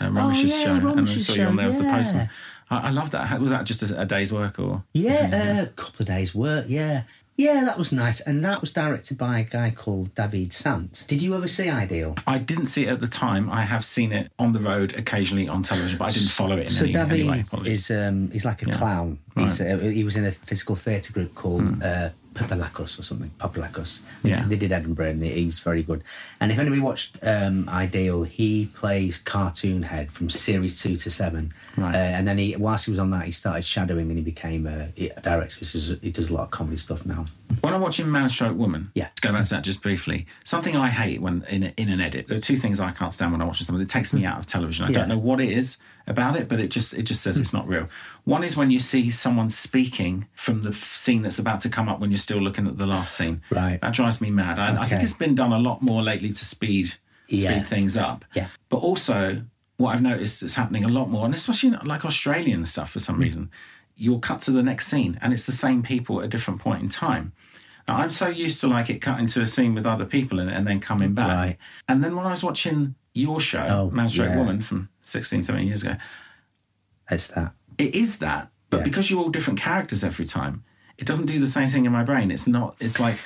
uh, 0.00 0.10
Romesh's 0.10 0.52
Oh, 0.52 0.56
yeah, 0.56 0.64
show, 0.64 0.88
and 0.88 1.00
I 1.00 1.04
saw 1.04 1.32
you 1.34 1.42
on 1.44 1.50
show, 1.52 1.56
there 1.56 1.66
as 1.68 1.78
the 1.78 1.84
yeah. 1.84 1.96
postman. 1.96 2.30
I, 2.70 2.88
I 2.88 2.90
loved 2.90 3.12
that. 3.12 3.40
Was 3.40 3.50
that 3.50 3.64
just 3.64 3.82
a, 3.90 4.00
a 4.00 4.06
day's 4.06 4.32
work 4.32 4.58
or? 4.58 4.84
Yeah, 4.92 5.62
a 5.62 5.66
couple 5.66 6.00
of 6.00 6.06
days' 6.06 6.34
work. 6.34 6.66
Yeah, 6.68 7.02
yeah, 7.36 7.64
that 7.64 7.76
was 7.78 7.92
nice, 7.92 8.20
and 8.20 8.44
that 8.44 8.60
was 8.60 8.70
directed 8.72 9.18
by 9.18 9.38
a 9.40 9.44
guy 9.44 9.70
called 9.70 10.14
David 10.14 10.52
Sant. 10.52 11.04
Did 11.06 11.20
you 11.22 11.34
ever 11.34 11.46
see 11.48 11.68
Ideal? 11.68 12.16
I 12.26 12.38
didn't 12.38 12.66
see 12.66 12.86
it 12.86 12.88
at 12.88 13.00
the 13.00 13.06
time. 13.06 13.50
I 13.50 13.62
have 13.62 13.84
seen 13.84 14.10
it 14.12 14.32
on 14.38 14.52
the 14.52 14.58
road 14.58 14.94
occasionally 14.98 15.46
on 15.46 15.62
television, 15.62 15.98
but 15.98 16.06
I 16.06 16.10
didn't 16.10 16.28
follow 16.30 16.56
it 16.56 16.62
in 16.64 16.68
So 16.70 16.84
any, 16.84 16.92
David 16.94 17.20
any 17.20 17.28
way. 17.30 17.40
Apologies. 17.40 17.90
is 17.90 17.96
um, 18.08 18.30
he's 18.30 18.44
like 18.44 18.62
a 18.62 18.66
clown. 18.72 19.18
He's, 19.36 19.60
uh, 19.60 19.76
he 19.78 20.02
was 20.04 20.16
in 20.16 20.24
a 20.24 20.32
physical 20.32 20.74
theatre 20.76 21.12
group 21.12 21.34
called 21.34 21.82
uh, 21.82 22.08
Peepolykus 22.34 22.98
or 22.98 23.02
something. 23.02 23.30
Peepolykus. 23.38 24.00
Yeah. 24.22 24.44
They 24.46 24.56
did 24.56 24.72
Edinburgh, 24.72 25.10
and 25.10 25.22
he's 25.22 25.60
very 25.60 25.82
good. 25.82 26.02
And 26.40 26.50
if 26.50 26.58
anybody 26.58 26.80
watched 26.80 27.18
um, 27.22 27.68
Ideal, 27.68 28.22
he 28.24 28.66
plays 28.74 29.18
cartoon 29.18 29.82
head 29.82 30.10
from 30.10 30.30
series 30.30 30.80
two 30.80 30.96
to 30.96 31.10
seven. 31.10 31.52
Right. 31.76 31.94
Uh, 31.94 31.98
and 31.98 32.26
then 32.26 32.38
he, 32.38 32.56
whilst 32.56 32.86
he 32.86 32.90
was 32.90 32.98
on 32.98 33.10
that, 33.10 33.24
he 33.26 33.30
started 33.30 33.64
shadowing, 33.64 34.08
and 34.08 34.16
he 34.18 34.24
became 34.24 34.66
a, 34.66 34.90
a 34.98 35.20
director. 35.20 35.64
So 35.64 35.96
he 36.02 36.10
does 36.10 36.30
a 36.30 36.34
lot 36.34 36.44
of 36.44 36.50
comedy 36.50 36.76
stuff 36.78 37.04
now. 37.04 37.26
When 37.60 37.72
I'm 37.74 37.80
watching 37.80 38.10
Man 38.10 38.28
Stroke 38.28 38.56
Woman, 38.56 38.90
Yeah. 38.94 39.08
to 39.16 39.22
go 39.22 39.32
back 39.32 39.44
to 39.44 39.50
that 39.50 39.64
just 39.64 39.82
briefly, 39.82 40.26
something 40.44 40.76
I 40.76 40.88
hate 40.88 41.20
when 41.20 41.44
in, 41.48 41.62
a, 41.62 41.72
in 41.76 41.88
an 41.88 42.00
edit, 42.00 42.26
there 42.28 42.36
are 42.36 42.40
two 42.40 42.56
things 42.56 42.80
I 42.80 42.90
can't 42.90 43.12
stand 43.12 43.32
when 43.32 43.40
I'm 43.40 43.46
watching 43.46 43.64
something. 43.66 43.82
It 43.82 43.88
takes 43.90 44.12
me 44.14 44.24
out 44.24 44.38
of 44.38 44.46
television. 44.46 44.86
I 44.86 44.88
Yeah. 44.88 45.00
don't 45.00 45.08
know 45.08 45.18
what 45.18 45.40
it 45.40 45.50
is 45.50 45.78
about 46.06 46.36
it, 46.36 46.48
but 46.48 46.60
it 46.60 46.70
just 46.70 46.94
it 46.94 47.02
just 47.02 47.22
says 47.22 47.38
it's 47.38 47.52
not 47.52 47.66
real. 47.66 47.88
One 48.24 48.44
is 48.44 48.56
when 48.56 48.70
you 48.70 48.78
see 48.78 49.10
someone 49.10 49.50
speaking 49.50 50.26
from 50.34 50.62
the 50.62 50.72
scene 50.72 51.22
that's 51.22 51.38
about 51.38 51.60
to 51.60 51.68
come 51.68 51.88
up 51.88 52.00
when 52.00 52.10
you're 52.10 52.18
still 52.18 52.38
looking 52.38 52.66
at 52.66 52.78
the 52.78 52.86
last 52.86 53.16
scene. 53.16 53.42
Right. 53.50 53.80
That 53.80 53.94
drives 53.94 54.20
me 54.20 54.30
mad. 54.30 54.58
I, 54.58 54.82
I 54.82 54.86
think 54.86 55.02
it's 55.02 55.12
been 55.12 55.34
done 55.34 55.52
a 55.52 55.58
lot 55.58 55.82
more 55.82 56.02
lately 56.02 56.28
to 56.28 56.44
speed 56.44 56.94
Yeah. 57.28 57.50
speed 57.50 57.66
things 57.66 57.96
up. 57.96 58.24
Yeah. 58.34 58.48
But 58.68 58.78
also, 58.78 59.42
what 59.76 59.94
I've 59.94 60.02
noticed 60.02 60.42
is 60.42 60.54
happening 60.54 60.84
a 60.84 60.88
lot 60.88 61.10
more, 61.10 61.24
and 61.24 61.34
especially 61.34 61.70
like 61.70 62.04
Australian 62.04 62.64
stuff 62.64 62.90
for 62.90 63.00
some 63.00 63.16
hmm. 63.16 63.22
reason, 63.22 63.50
you'll 63.96 64.20
cut 64.20 64.40
to 64.42 64.50
the 64.50 64.62
next 64.62 64.88
scene 64.88 65.18
and 65.22 65.32
it's 65.32 65.46
the 65.46 65.52
same 65.52 65.82
people 65.82 66.20
at 66.20 66.26
a 66.26 66.28
different 66.28 66.60
point 66.60 66.82
in 66.82 66.88
time. 66.88 67.32
Now, 67.88 67.98
I'm 67.98 68.10
so 68.10 68.28
used 68.28 68.60
to 68.62 68.68
like 68.68 68.90
it 68.90 68.98
cutting 69.00 69.26
to 69.28 69.42
a 69.42 69.46
scene 69.46 69.74
with 69.74 69.86
other 69.86 70.04
people 70.04 70.40
in 70.40 70.48
it 70.48 70.56
and 70.56 70.66
then 70.66 70.80
coming 70.80 71.14
back. 71.14 71.28
Right. 71.28 71.56
And 71.88 72.02
then 72.02 72.16
when 72.16 72.26
I 72.26 72.30
was 72.30 72.42
watching 72.42 72.96
your 73.16 73.40
show, 73.40 73.66
Oh, 73.68 73.90
Man 73.90 74.08
Straight 74.08 74.30
yeah. 74.30 74.36
Woman 74.38 74.60
from 74.60 74.88
16, 75.02 75.42
17 75.42 75.66
years 75.66 75.82
ago, 75.82 75.96
It's 77.10 77.28
that. 77.28 77.52
it 77.78 77.94
is 77.94 78.18
that. 78.18 78.50
But 78.70 78.78
Yeah. 78.78 78.84
because 78.84 79.10
you're 79.10 79.20
all 79.20 79.30
different 79.30 79.58
characters 79.60 80.02
every 80.04 80.24
time, 80.24 80.64
it 80.98 81.06
doesn't 81.06 81.26
do 81.26 81.38
the 81.38 81.46
same 81.46 81.68
thing 81.68 81.84
in 81.84 81.92
my 81.92 82.02
brain. 82.02 82.30
It's 82.30 82.46
not, 82.46 82.76
it's 82.80 82.98
like, 82.98 83.18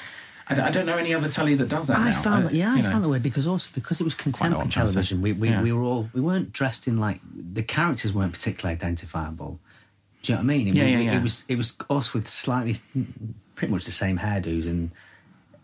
I, 0.48 0.54
don't- 0.54 0.64
I 0.66 0.70
don't 0.70 0.86
know 0.86 0.96
any 0.98 1.14
other 1.14 1.28
telly 1.28 1.54
that 1.54 1.68
does 1.68 1.86
that 1.86 1.96
I 1.98 2.10
now. 2.10 2.20
found 2.22 2.46
that, 2.46 2.52
yeah, 2.54 2.72
I 2.72 2.80
know. 2.80 2.90
found 2.90 3.04
that 3.04 3.08
way 3.08 3.18
because 3.20 3.46
also 3.46 3.70
because 3.74 4.00
it 4.00 4.04
was 4.04 4.14
contemporary 4.14 4.62
I'm 4.64 4.68
trying 4.68 4.86
to 4.86 4.88
say. 4.88 4.94
television. 4.94 5.22
We 5.22 5.32
we, 5.32 5.48
Yeah. 5.48 5.62
we 5.62 5.72
were 5.72 5.82
all 5.82 6.10
we 6.12 6.20
weren't 6.20 6.52
dressed 6.52 6.88
in 6.88 6.98
like 6.98 7.20
the 7.32 7.62
characters 7.62 8.12
weren't 8.12 8.32
particularly 8.32 8.74
identifiable. 8.74 9.60
Do 10.22 10.32
you 10.32 10.36
know 10.36 10.44
what 10.44 10.52
I 10.52 10.56
mean? 10.58 10.66
Yeah, 10.74 10.84
We- 10.84 10.90
yeah, 10.90 10.98
we- 10.98 11.04
yeah. 11.04 11.16
It 11.18 11.22
was 11.22 11.44
it 11.48 11.56
was 11.56 11.74
us 11.88 12.12
with 12.12 12.28
slightly, 12.28 12.74
pretty 13.54 13.72
much 13.72 13.84
the 13.84 13.92
same 13.92 14.18
hairdos, 14.18 14.66
and 14.66 14.90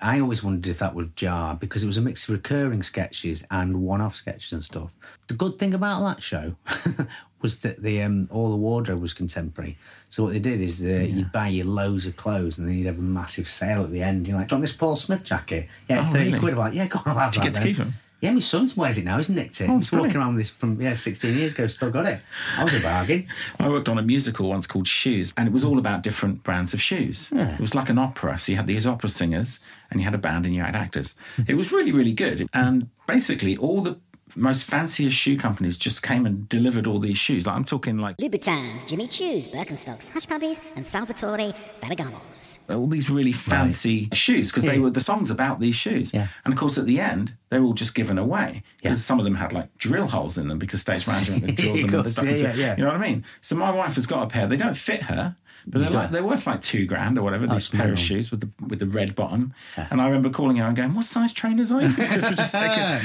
I 0.00 0.20
always 0.20 0.42
wondered 0.44 0.68
if 0.70 0.78
that 0.80 0.94
would 0.94 1.16
jar 1.16 1.54
because 1.54 1.82
it 1.82 1.86
was 1.86 1.96
a 1.96 2.02
mix 2.02 2.28
of 2.28 2.34
recurring 2.34 2.82
sketches 2.82 3.44
and 3.50 3.82
one-off 3.82 4.14
sketches 4.14 4.52
and 4.52 4.64
stuff. 4.64 4.92
The 5.28 5.34
good 5.34 5.58
thing 5.58 5.72
about 5.74 6.04
that 6.06 6.22
show 6.22 6.56
was 7.42 7.58
that 7.60 7.82
the 7.82 8.02
um, 8.02 8.28
all 8.30 8.50
the 8.50 8.56
wardrobe 8.56 9.00
was 9.00 9.14
contemporary. 9.14 9.76
So 10.08 10.22
what 10.24 10.32
they 10.32 10.38
did 10.38 10.60
is 10.60 10.78
the, 10.80 11.08
you'd 11.08 11.32
buy 11.32 11.48
your 11.48 11.66
loads 11.66 12.06
of 12.06 12.16
clothes 12.16 12.58
and 12.58 12.68
then 12.68 12.76
you'd 12.76 12.86
have 12.86 12.98
a 12.98 13.02
massive 13.02 13.48
sale 13.48 13.84
at 13.84 13.90
the 13.90 14.02
end. 14.02 14.26
You're 14.28 14.36
like, 14.36 14.48
do 14.48 14.54
you 14.54 14.56
want 14.58 14.62
this 14.68 14.76
Paul 14.76 14.96
Smith 14.96 15.24
jacket? 15.24 15.68
Yeah, 15.88 16.00
Oh, 16.06 16.12
30 16.12 16.24
really? 16.24 16.38
quid. 16.38 16.52
I'm 16.54 16.58
like, 16.58 16.74
yeah, 16.74 16.86
go 16.88 16.98
on, 16.98 17.12
I'll 17.12 17.18
have 17.18 17.32
Did 17.32 17.44
you 17.44 17.50
that 17.50 17.54
get 17.54 17.60
to 17.60 17.64
then. 17.64 17.74
keep 17.74 17.80
'em? 17.80 17.94
Yeah, 18.26 18.32
my 18.32 18.40
son 18.40 18.68
wears 18.76 18.98
it 18.98 19.04
now. 19.04 19.18
isn't 19.18 19.38
it. 19.38 19.56
Oh, 19.68 19.76
He's 19.78 19.92
walking 19.92 20.16
around 20.16 20.34
with 20.34 20.42
this 20.44 20.50
from 20.50 20.80
yeah, 20.80 20.94
16 20.94 21.36
years 21.36 21.52
ago. 21.52 21.66
Still 21.68 21.90
got 21.90 22.06
it. 22.06 22.20
I 22.58 22.64
was 22.64 22.74
a 22.74 22.82
bargain. 22.82 23.26
I 23.60 23.68
worked 23.68 23.88
on 23.88 23.98
a 23.98 24.02
musical 24.02 24.48
once 24.48 24.66
called 24.66 24.88
Shoes, 24.88 25.32
and 25.36 25.46
it 25.46 25.52
was 25.52 25.64
all 25.64 25.78
about 25.78 26.02
different 26.02 26.42
brands 26.42 26.74
of 26.74 26.80
shoes. 26.80 27.30
Yeah. 27.32 27.54
It 27.54 27.60
was 27.60 27.74
like 27.74 27.88
an 27.88 27.98
opera. 27.98 28.38
So 28.38 28.52
you 28.52 28.56
had 28.56 28.66
these 28.66 28.86
opera 28.86 29.08
singers, 29.08 29.60
and 29.90 30.00
you 30.00 30.04
had 30.04 30.14
a 30.14 30.18
band, 30.18 30.44
and 30.44 30.54
you 30.54 30.62
had 30.62 30.74
actors. 30.74 31.14
It 31.46 31.54
was 31.56 31.70
really, 31.70 31.92
really 31.92 32.12
good. 32.12 32.48
And 32.52 32.88
basically, 33.06 33.56
all 33.56 33.80
the 33.80 33.98
most 34.34 34.64
fanciest 34.64 35.16
shoe 35.16 35.36
companies 35.36 35.76
just 35.76 36.02
came 36.02 36.26
and 36.26 36.48
delivered 36.48 36.86
all 36.86 36.98
these 36.98 37.16
shoes. 37.16 37.46
Like 37.46 37.54
I'm 37.56 37.64
talking 37.64 37.98
like 37.98 38.16
Louboutins, 38.16 38.86
Jimmy 38.86 39.06
Choos, 39.06 39.48
Birkenstocks, 39.52 40.08
Hush 40.10 40.26
Puppies, 40.26 40.60
and 40.74 40.84
Salvatore 40.84 41.54
Ferragamos. 41.80 42.58
all 42.68 42.86
these 42.88 43.08
really 43.08 43.32
fancy 43.32 44.08
shoes 44.12 44.50
because 44.50 44.64
they 44.64 44.78
were 44.80 44.90
the 44.90 45.00
songs 45.00 45.30
about 45.30 45.60
these 45.60 45.76
shoes. 45.76 46.12
Yeah. 46.12 46.26
And 46.44 46.52
of 46.52 46.58
course, 46.58 46.76
at 46.76 46.86
the 46.86 47.00
end, 47.00 47.34
they 47.50 47.60
were 47.60 47.66
all 47.66 47.72
just 47.74 47.94
given 47.94 48.18
away 48.18 48.62
because 48.82 48.98
Yeah. 48.98 49.02
some 49.04 49.18
of 49.18 49.24
them 49.24 49.36
had 49.36 49.52
like 49.52 49.76
drill 49.78 50.08
holes 50.08 50.36
in 50.38 50.48
them 50.48 50.58
because 50.58 50.80
stage 50.82 51.06
management 51.06 51.44
had 51.46 51.56
drilled 51.56 51.78
them 51.78 51.84
Of 51.86 51.94
and 51.94 52.06
stuff. 52.08 52.24
yeah, 52.24 52.30
into- 52.32 52.42
yeah, 52.42 52.54
yeah. 52.66 52.76
You 52.76 52.82
know 52.84 52.90
what 52.92 52.96
I 53.00 53.08
mean? 53.08 53.24
So 53.40 53.54
my 53.56 53.70
wife 53.70 53.94
has 53.94 54.06
got 54.06 54.24
a 54.24 54.26
pair. 54.26 54.46
They 54.48 54.56
don't 54.56 54.76
fit 54.76 55.02
her. 55.04 55.36
But 55.68 55.80
they're 55.82 55.90
like 55.90 56.10
they're 56.12 56.22
worth 56.24 56.46
like 56.46 56.60
two 56.62 56.86
grand 56.86 57.18
or 57.18 57.22
whatever. 57.22 57.44
This 57.48 57.68
pair 57.68 57.90
of 57.90 57.98
shoes 57.98 58.30
with 58.30 58.40
the 58.40 58.48
with 58.68 58.78
the 58.78 58.86
red 58.86 59.16
bottom, 59.16 59.52
and 59.76 60.00
I 60.00 60.06
remember 60.06 60.30
calling 60.30 60.58
her 60.58 60.64
and 60.64 60.76
going, 60.76 60.94
"What 60.94 61.06
size 61.06 61.32
trainers 61.32 61.72
are 61.72 61.82
you?" 61.82 61.88
Because 61.88 62.22
we're 62.22 62.34
just 62.36 62.54
taking, 62.54 63.00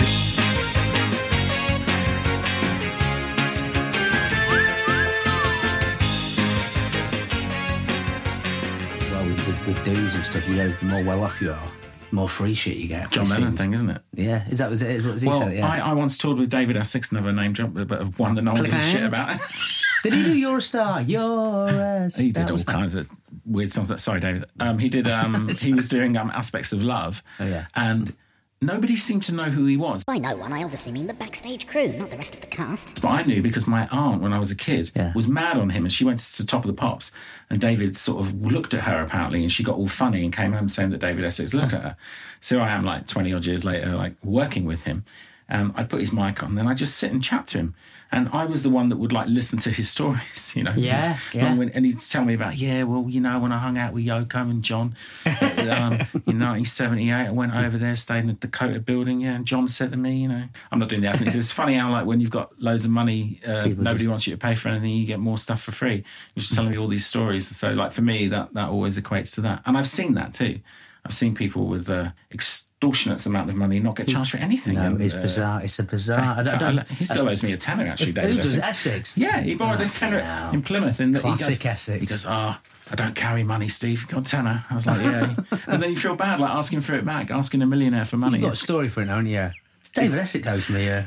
dues 9.83 10.15
and 10.15 10.23
stuff, 10.23 10.47
you 10.47 10.55
know, 10.55 10.69
the 10.69 10.85
more 10.85 11.03
well 11.03 11.23
off 11.23 11.41
you 11.41 11.51
are, 11.51 11.71
the 12.09 12.15
more 12.15 12.29
free 12.29 12.53
shit 12.53 12.77
you 12.77 12.87
get. 12.87 13.09
John 13.11 13.27
Lennon 13.29 13.53
thing, 13.53 13.73
isn't 13.73 13.89
it? 13.89 14.01
Yeah, 14.13 14.47
is 14.47 14.59
that 14.59 14.69
was 14.69 14.81
it? 14.81 15.03
What 15.03 15.13
was 15.13 15.21
he 15.21 15.27
Well, 15.27 15.41
said? 15.41 15.57
Yeah. 15.57 15.67
I, 15.67 15.79
I 15.79 15.93
once 15.93 16.17
toured 16.17 16.37
with 16.37 16.49
David 16.49 16.77
Essex, 16.77 17.11
never 17.11 17.31
name 17.31 17.53
drop, 17.53 17.71
but 17.73 17.91
of 17.91 18.19
one 18.19 18.35
that 18.35 18.41
no 18.43 18.53
one 18.53 18.63
gives 18.63 18.75
a 18.75 18.79
shit 18.79 19.03
about. 19.03 19.35
Did 20.03 20.13
he 20.13 20.23
do 20.23 20.37
You're 20.37 20.57
a 20.57 20.61
Star? 20.61 21.01
You're 21.01 21.67
a 21.67 22.09
Star. 22.09 22.23
He 22.25 22.31
did 22.31 22.49
all 22.49 22.59
kinds 22.59 22.95
of 22.95 23.07
weird 23.45 23.71
songs. 23.71 24.01
Sorry, 24.01 24.19
David. 24.19 24.45
Um, 24.59 24.79
he 24.79 24.89
did. 24.89 25.07
Um, 25.07 25.47
he 25.49 25.73
was 25.73 25.89
doing 25.89 26.17
um, 26.17 26.31
aspects 26.31 26.73
of 26.73 26.83
love. 26.83 27.21
Oh, 27.39 27.45
yeah. 27.45 27.67
And 27.75 28.15
nobody 28.61 28.95
seemed 28.95 29.23
to 29.23 29.33
know 29.33 29.45
who 29.45 29.65
he 29.65 29.75
was. 29.75 30.03
By 30.03 30.17
no 30.19 30.35
one, 30.35 30.53
I 30.53 30.63
obviously 30.63 30.91
mean 30.91 31.07
the 31.07 31.13
backstage 31.15 31.65
crew, 31.65 31.87
not 31.93 32.11
the 32.11 32.17
rest 32.17 32.35
of 32.35 32.41
the 32.41 32.47
cast. 32.47 33.01
But 33.01 33.09
I 33.09 33.23
knew 33.23 33.41
because 33.41 33.65
my 33.67 33.87
aunt, 33.87 34.21
when 34.21 34.33
I 34.33 34.39
was 34.39 34.51
a 34.51 34.55
kid, 34.55 34.91
Yeah. 34.95 35.13
was 35.15 35.27
mad 35.27 35.57
on 35.57 35.71
him, 35.71 35.83
and 35.83 35.91
she 35.91 36.05
went 36.05 36.19
to 36.19 36.45
Top 36.45 36.63
of 36.63 36.67
the 36.67 36.73
Pops, 36.73 37.11
and 37.49 37.59
David 37.59 37.95
sort 37.97 38.19
of 38.25 38.39
looked 38.39 38.73
at 38.73 38.81
her 38.83 39.01
apparently, 39.01 39.41
and 39.41 39.51
she 39.51 39.63
got 39.63 39.77
all 39.77 39.87
funny 39.87 40.23
and 40.23 40.31
came 40.35 40.53
home 40.53 40.69
saying 40.69 40.91
that 40.91 40.99
David 40.99 41.25
Essex 41.25 41.53
looked 41.53 41.73
at 41.73 41.81
her. 41.81 41.97
So 42.43 42.59
I 42.59 42.69
am 42.71 42.83
like 42.83 43.05
twenty 43.05 43.31
odd 43.33 43.45
years 43.45 43.63
later, 43.63 43.95
like 43.95 44.15
working 44.23 44.65
with 44.65 44.81
him. 44.83 45.03
Um, 45.47 45.73
I'd 45.77 45.91
put 45.91 45.99
his 45.99 46.11
mic 46.11 46.41
on, 46.41 46.49
and 46.49 46.57
then 46.57 46.67
I 46.67 46.73
just 46.73 46.97
sit 46.97 47.11
and 47.11 47.23
chat 47.23 47.45
to 47.47 47.59
him. 47.59 47.75
And 48.13 48.27
I 48.33 48.45
was 48.45 48.61
the 48.63 48.69
one 48.69 48.89
that 48.89 48.97
would 48.97 49.13
like 49.13 49.27
listen 49.29 49.57
to 49.59 49.69
his 49.69 49.89
stories, 49.95 50.53
you 50.55 50.63
know. 50.63 50.73
Yeah, 50.75 51.17
yeah. 51.33 51.53
And 51.73 51.85
he'd 51.85 51.99
tell 51.99 52.25
me 52.25 52.33
about, 52.33 52.57
yeah, 52.57 52.83
well, 52.83 53.05
you 53.07 53.21
know, 53.21 53.39
when 53.39 53.51
I 53.51 53.57
hung 53.57 53.77
out 53.77 53.93
with 53.93 54.05
Yoko 54.05 54.49
and 54.49 54.63
John 54.63 54.95
um, 55.25 55.33
in 56.27 56.39
1978, 56.39 57.11
I 57.13 57.31
went 57.31 57.55
over 57.55 57.77
there, 57.77 57.95
stayed 57.95 58.19
in 58.19 58.27
the 58.27 58.33
Dakota 58.33 58.79
building, 58.79 59.21
yeah. 59.21 59.35
And 59.35 59.45
John 59.45 59.67
said 59.67 59.91
to 59.91 59.97
me, 59.97 60.17
you 60.17 60.27
know, 60.27 60.43
I'm 60.71 60.79
not 60.79 60.89
doing 60.89 61.01
the 61.01 61.07
accent. 61.07 61.33
It's 61.33 61.51
funny 61.53 61.75
how, 61.75 61.91
like, 61.91 62.05
when 62.05 62.19
you've 62.19 62.31
got 62.31 62.51
loads 62.61 62.83
of 62.85 62.91
money, 62.91 63.39
uh, 63.47 63.67
nobody 63.67 63.99
just- 63.99 64.09
wants 64.09 64.27
you 64.27 64.33
to 64.33 64.39
pay 64.39 64.55
for 64.55 64.69
anything, 64.69 64.91
you 64.91 65.05
get 65.05 65.19
more 65.19 65.37
stuff 65.37 65.61
for 65.61 65.71
free. 65.71 66.03
He's 66.35 66.45
just 66.45 66.55
telling 66.55 66.71
me 66.71 66.77
all 66.77 66.87
these 66.87 67.05
stories. 67.05 67.47
So, 67.47 67.73
like, 67.73 67.91
for 67.91 68.01
me, 68.01 68.27
that, 68.27 68.53
that 68.53 68.69
always 68.69 68.97
equates 68.99 69.33
to 69.35 69.41
that. 69.41 69.61
And 69.65 69.77
I've 69.77 69.87
seen 69.87 70.15
that 70.15 70.33
too. 70.33 70.59
I've 71.03 71.13
seen 71.13 71.33
people 71.33 71.65
with 71.67 71.89
uh, 71.89 72.11
extortionate 72.31 73.25
amount 73.25 73.49
of 73.49 73.55
money 73.55 73.79
not 73.79 73.95
get 73.95 74.07
charged 74.07 74.31
for 74.31 74.37
anything. 74.37 74.75
No, 74.75 74.81
And, 74.81 75.01
it's 75.01 75.15
uh, 75.15 75.21
bizarre. 75.21 75.63
It's 75.63 75.79
a 75.79 75.83
bizarre. 75.83 76.19
I 76.39 76.43
don't, 76.43 76.55
I 76.55 76.57
don't, 76.57 76.87
he 76.99 77.05
still 77.05 77.27
owes 77.27 77.41
me 77.43 77.53
a 77.53 77.57
tenner, 77.57 77.87
actually, 77.87 78.11
David. 78.11 78.35
who 78.35 78.41
does 78.41 78.57
Essex. 78.57 78.67
Essex? 78.69 79.17
Yeah, 79.17 79.41
he 79.41 79.55
borrowed 79.55 79.81
a 79.81 79.87
tenner 79.87 80.19
hell. 80.19 80.53
in 80.53 80.61
Plymouth. 80.61 80.99
And 80.99 81.15
he 81.15 81.21
Classic 81.21 81.59
goes, 81.59 81.65
Essex. 81.65 81.99
He 82.01 82.05
goes, 82.05 82.25
oh, 82.27 82.57
I 82.91 82.95
don't 82.95 83.15
carry 83.15 83.43
money, 83.43 83.67
Steve. 83.67 84.07
Got 84.07 84.27
a 84.27 84.29
tenner. 84.29 84.63
I 84.69 84.75
was 84.75 84.85
like, 84.85 85.01
yeah. 85.01 85.35
and 85.67 85.81
then 85.81 85.89
you 85.89 85.97
feel 85.97 86.15
bad, 86.15 86.39
like 86.39 86.51
asking 86.51 86.81
for 86.81 86.93
it 86.93 87.03
back, 87.05 87.31
asking 87.31 87.61
a 87.61 87.65
millionaire 87.65 88.05
for 88.05 88.17
money. 88.17 88.37
You've 88.37 88.47
got 88.47 88.53
a 88.53 88.55
story 88.55 88.87
for 88.89 89.01
it, 89.01 89.07
haven't 89.07 89.27
you? 89.27 89.49
David 89.93 90.19
Essex 90.19 90.47
owes 90.47 90.69
me. 90.69 90.87
Uh, 90.89 91.03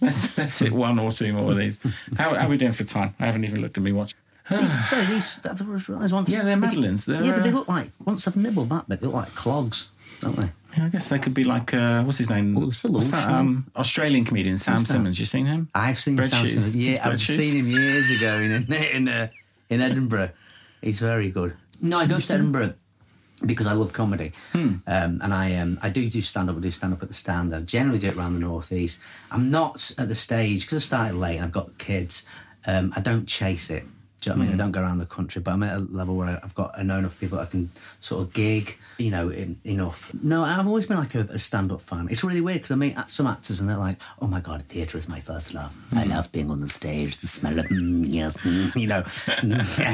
let's, 0.00 0.38
let's 0.38 0.58
hit 0.58 0.72
one 0.72 0.98
or 0.98 1.12
two 1.12 1.32
more 1.32 1.50
of 1.52 1.58
these. 1.58 1.82
How, 2.16 2.34
how 2.34 2.46
are 2.46 2.48
we 2.48 2.56
doing 2.56 2.72
for 2.72 2.84
time? 2.84 3.14
I 3.18 3.26
haven't 3.26 3.44
even 3.44 3.60
looked 3.60 3.76
at 3.76 3.82
me 3.82 3.92
watch. 3.92 4.14
sorry, 4.84 5.04
these. 5.06 5.40
I 5.44 5.52
realised 5.64 6.12
once. 6.12 6.30
Yeah, 6.30 6.42
they're 6.42 6.56
Madeleines. 6.56 7.04
They're, 7.06 7.22
yeah, 7.22 7.32
but 7.34 7.44
they 7.44 7.50
uh, 7.50 7.54
look 7.54 7.68
like 7.68 7.90
once 8.04 8.26
I've 8.26 8.36
nibbled 8.36 8.70
that 8.70 8.88
bit, 8.88 9.00
they 9.00 9.06
look 9.06 9.16
like 9.16 9.34
clogs, 9.34 9.90
don't 10.20 10.36
they? 10.36 10.48
Yeah, 10.76 10.86
I 10.86 10.88
guess 10.88 11.08
they 11.08 11.18
could 11.18 11.34
be 11.34 11.44
like, 11.44 11.72
uh, 11.74 12.02
what's 12.04 12.18
his 12.18 12.30
name? 12.30 12.54
What's 12.54 12.82
that 13.10 13.28
um, 13.28 13.66
Australian 13.76 14.24
comedian, 14.24 14.58
Sam? 14.58 14.80
Simmons? 14.80 15.18
You 15.18 15.26
seen 15.26 15.46
him? 15.46 15.68
I've 15.74 15.98
seen 15.98 16.16
Bread 16.16 16.28
Samson. 16.30 16.46
shoes. 16.56 16.72
His 16.72 16.76
Yeah, 16.76 17.08
I've 17.08 17.20
shoes. 17.20 17.36
seen 17.38 17.64
him 17.64 17.70
years 17.70 18.10
ago 18.10 18.34
in 18.36 18.72
in 18.74 19.08
uh, 19.08 19.28
in 19.70 19.80
Edinburgh. 19.80 20.30
He's 20.82 21.00
very 21.00 21.30
good. 21.30 21.54
No, 21.80 21.98
I 21.98 22.06
go 22.06 22.18
to 22.18 22.32
Edinburgh 22.34 22.74
because 23.44 23.66
I 23.66 23.72
love 23.72 23.92
comedy, 23.92 24.32
um, 24.54 24.82
and 24.86 25.32
I 25.34 25.54
um, 25.56 25.78
I 25.82 25.90
do 25.90 26.08
do 26.08 26.20
stand 26.20 26.50
up. 26.50 26.56
I 26.56 26.60
do 26.60 26.70
stand 26.70 26.92
up 26.92 27.02
at 27.02 27.08
the 27.08 27.14
stand. 27.14 27.54
I 27.54 27.60
generally 27.62 27.98
do 27.98 28.08
it 28.08 28.16
around 28.16 28.34
the 28.34 28.40
northeast. 28.40 29.00
I'm 29.30 29.50
not 29.50 29.92
at 29.98 30.08
the 30.08 30.14
stage 30.14 30.62
because 30.66 30.82
I 30.82 30.84
started 30.84 31.16
late 31.16 31.36
and 31.36 31.44
I've 31.44 31.52
got 31.52 31.76
kids. 31.78 32.26
Um, 32.66 32.92
I 32.96 33.00
don't 33.00 33.26
chase 33.26 33.70
it. 33.70 33.84
Do 34.20 34.30
you 34.30 34.34
know 34.34 34.40
what 34.40 34.46
I 34.46 34.50
mean? 34.50 34.60
I 34.60 34.64
don't 34.64 34.72
go 34.72 34.80
around 34.80 34.98
the 34.98 35.06
country, 35.06 35.40
but 35.40 35.52
I'm 35.52 35.62
at 35.62 35.76
a 35.76 35.78
level 35.78 36.16
where 36.16 36.40
I've 36.42 36.54
got 36.54 36.72
I 36.76 36.82
know 36.82 36.98
enough 36.98 37.18
people 37.20 37.38
I 37.38 37.44
can 37.46 37.70
sort 38.00 38.22
of 38.22 38.32
gig, 38.32 38.76
you 38.98 39.10
know, 39.10 39.28
in, 39.28 39.58
enough. 39.64 40.12
No, 40.22 40.42
I've 40.42 40.66
always 40.66 40.86
been 40.86 40.96
like 40.96 41.14
a, 41.14 41.20
a 41.20 41.38
stand-up 41.38 41.80
fan. 41.80 42.08
It's 42.10 42.24
really 42.24 42.40
weird 42.40 42.58
because 42.58 42.72
I 42.72 42.74
meet 42.74 42.96
some 43.06 43.28
actors 43.28 43.60
and 43.60 43.70
they're 43.70 43.76
like, 43.76 43.98
"Oh 44.20 44.26
my 44.26 44.40
god, 44.40 44.62
theatre 44.62 44.98
is 44.98 45.08
my 45.08 45.20
first 45.20 45.54
love. 45.54 45.76
I 45.92 46.02
love 46.04 46.32
being 46.32 46.50
on 46.50 46.58
the 46.58 46.66
stage, 46.68 47.16
the 47.18 47.28
smell 47.28 47.58
of 47.60 47.66
mm, 47.66 48.04
yes, 48.08 48.36
mm, 48.38 48.74
you 48.80 48.88
know, 48.88 49.04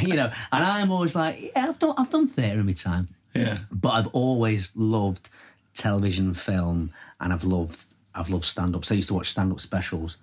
you 0.08 0.16
know." 0.16 0.30
And 0.52 0.64
I'm 0.64 0.90
always 0.90 1.14
like, 1.14 1.38
"Yeah, 1.54 1.68
I've 1.68 1.78
done 1.78 1.94
I've 1.98 2.10
done 2.10 2.26
theatre 2.26 2.60
in 2.60 2.66
my 2.66 2.72
time." 2.72 3.08
Yeah. 3.34 3.56
but 3.72 3.90
I've 3.90 4.06
always 4.08 4.70
loved 4.76 5.28
television, 5.74 6.34
film, 6.34 6.92
and 7.20 7.32
I've 7.32 7.44
loved 7.44 7.94
I've 8.14 8.30
loved 8.30 8.44
stand 8.44 8.74
up. 8.76 8.84
So 8.84 8.94
I 8.94 8.96
used 8.96 9.08
to 9.08 9.14
watch 9.14 9.30
stand 9.30 9.52
up 9.52 9.60
specials, 9.60 10.18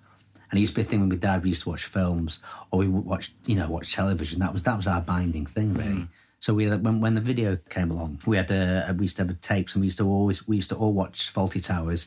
and 0.52 0.58
it 0.58 0.60
used 0.60 0.74
to 0.74 0.76
be 0.76 0.82
a 0.82 0.84
thing 0.84 1.00
with 1.00 1.08
my 1.08 1.16
dad. 1.16 1.42
We 1.42 1.48
used 1.48 1.62
to 1.62 1.70
watch 1.70 1.86
films, 1.86 2.40
or 2.70 2.80
we 2.80 2.88
would 2.88 3.06
watch 3.06 3.32
you 3.46 3.56
know 3.56 3.70
watch 3.70 3.94
television. 3.94 4.40
That 4.40 4.52
was 4.52 4.62
that 4.64 4.76
was 4.76 4.86
our 4.86 5.00
binding 5.00 5.46
thing, 5.46 5.72
really. 5.72 6.08
So 6.40 6.52
we 6.52 6.68
when 6.68 7.00
when 7.00 7.14
the 7.14 7.22
video 7.22 7.56
came 7.70 7.90
along, 7.90 8.20
we 8.26 8.36
had 8.36 8.52
uh, 8.52 8.92
we 8.94 9.04
used 9.04 9.16
to 9.16 9.24
have 9.24 9.40
tapes, 9.40 9.74
and 9.74 9.80
we 9.80 9.86
used 9.86 9.96
to 9.98 10.06
always 10.06 10.46
we 10.46 10.56
used 10.56 10.68
to 10.68 10.76
all 10.76 10.92
watch 10.92 11.32
Fawlty 11.32 11.66
Towers. 11.66 12.06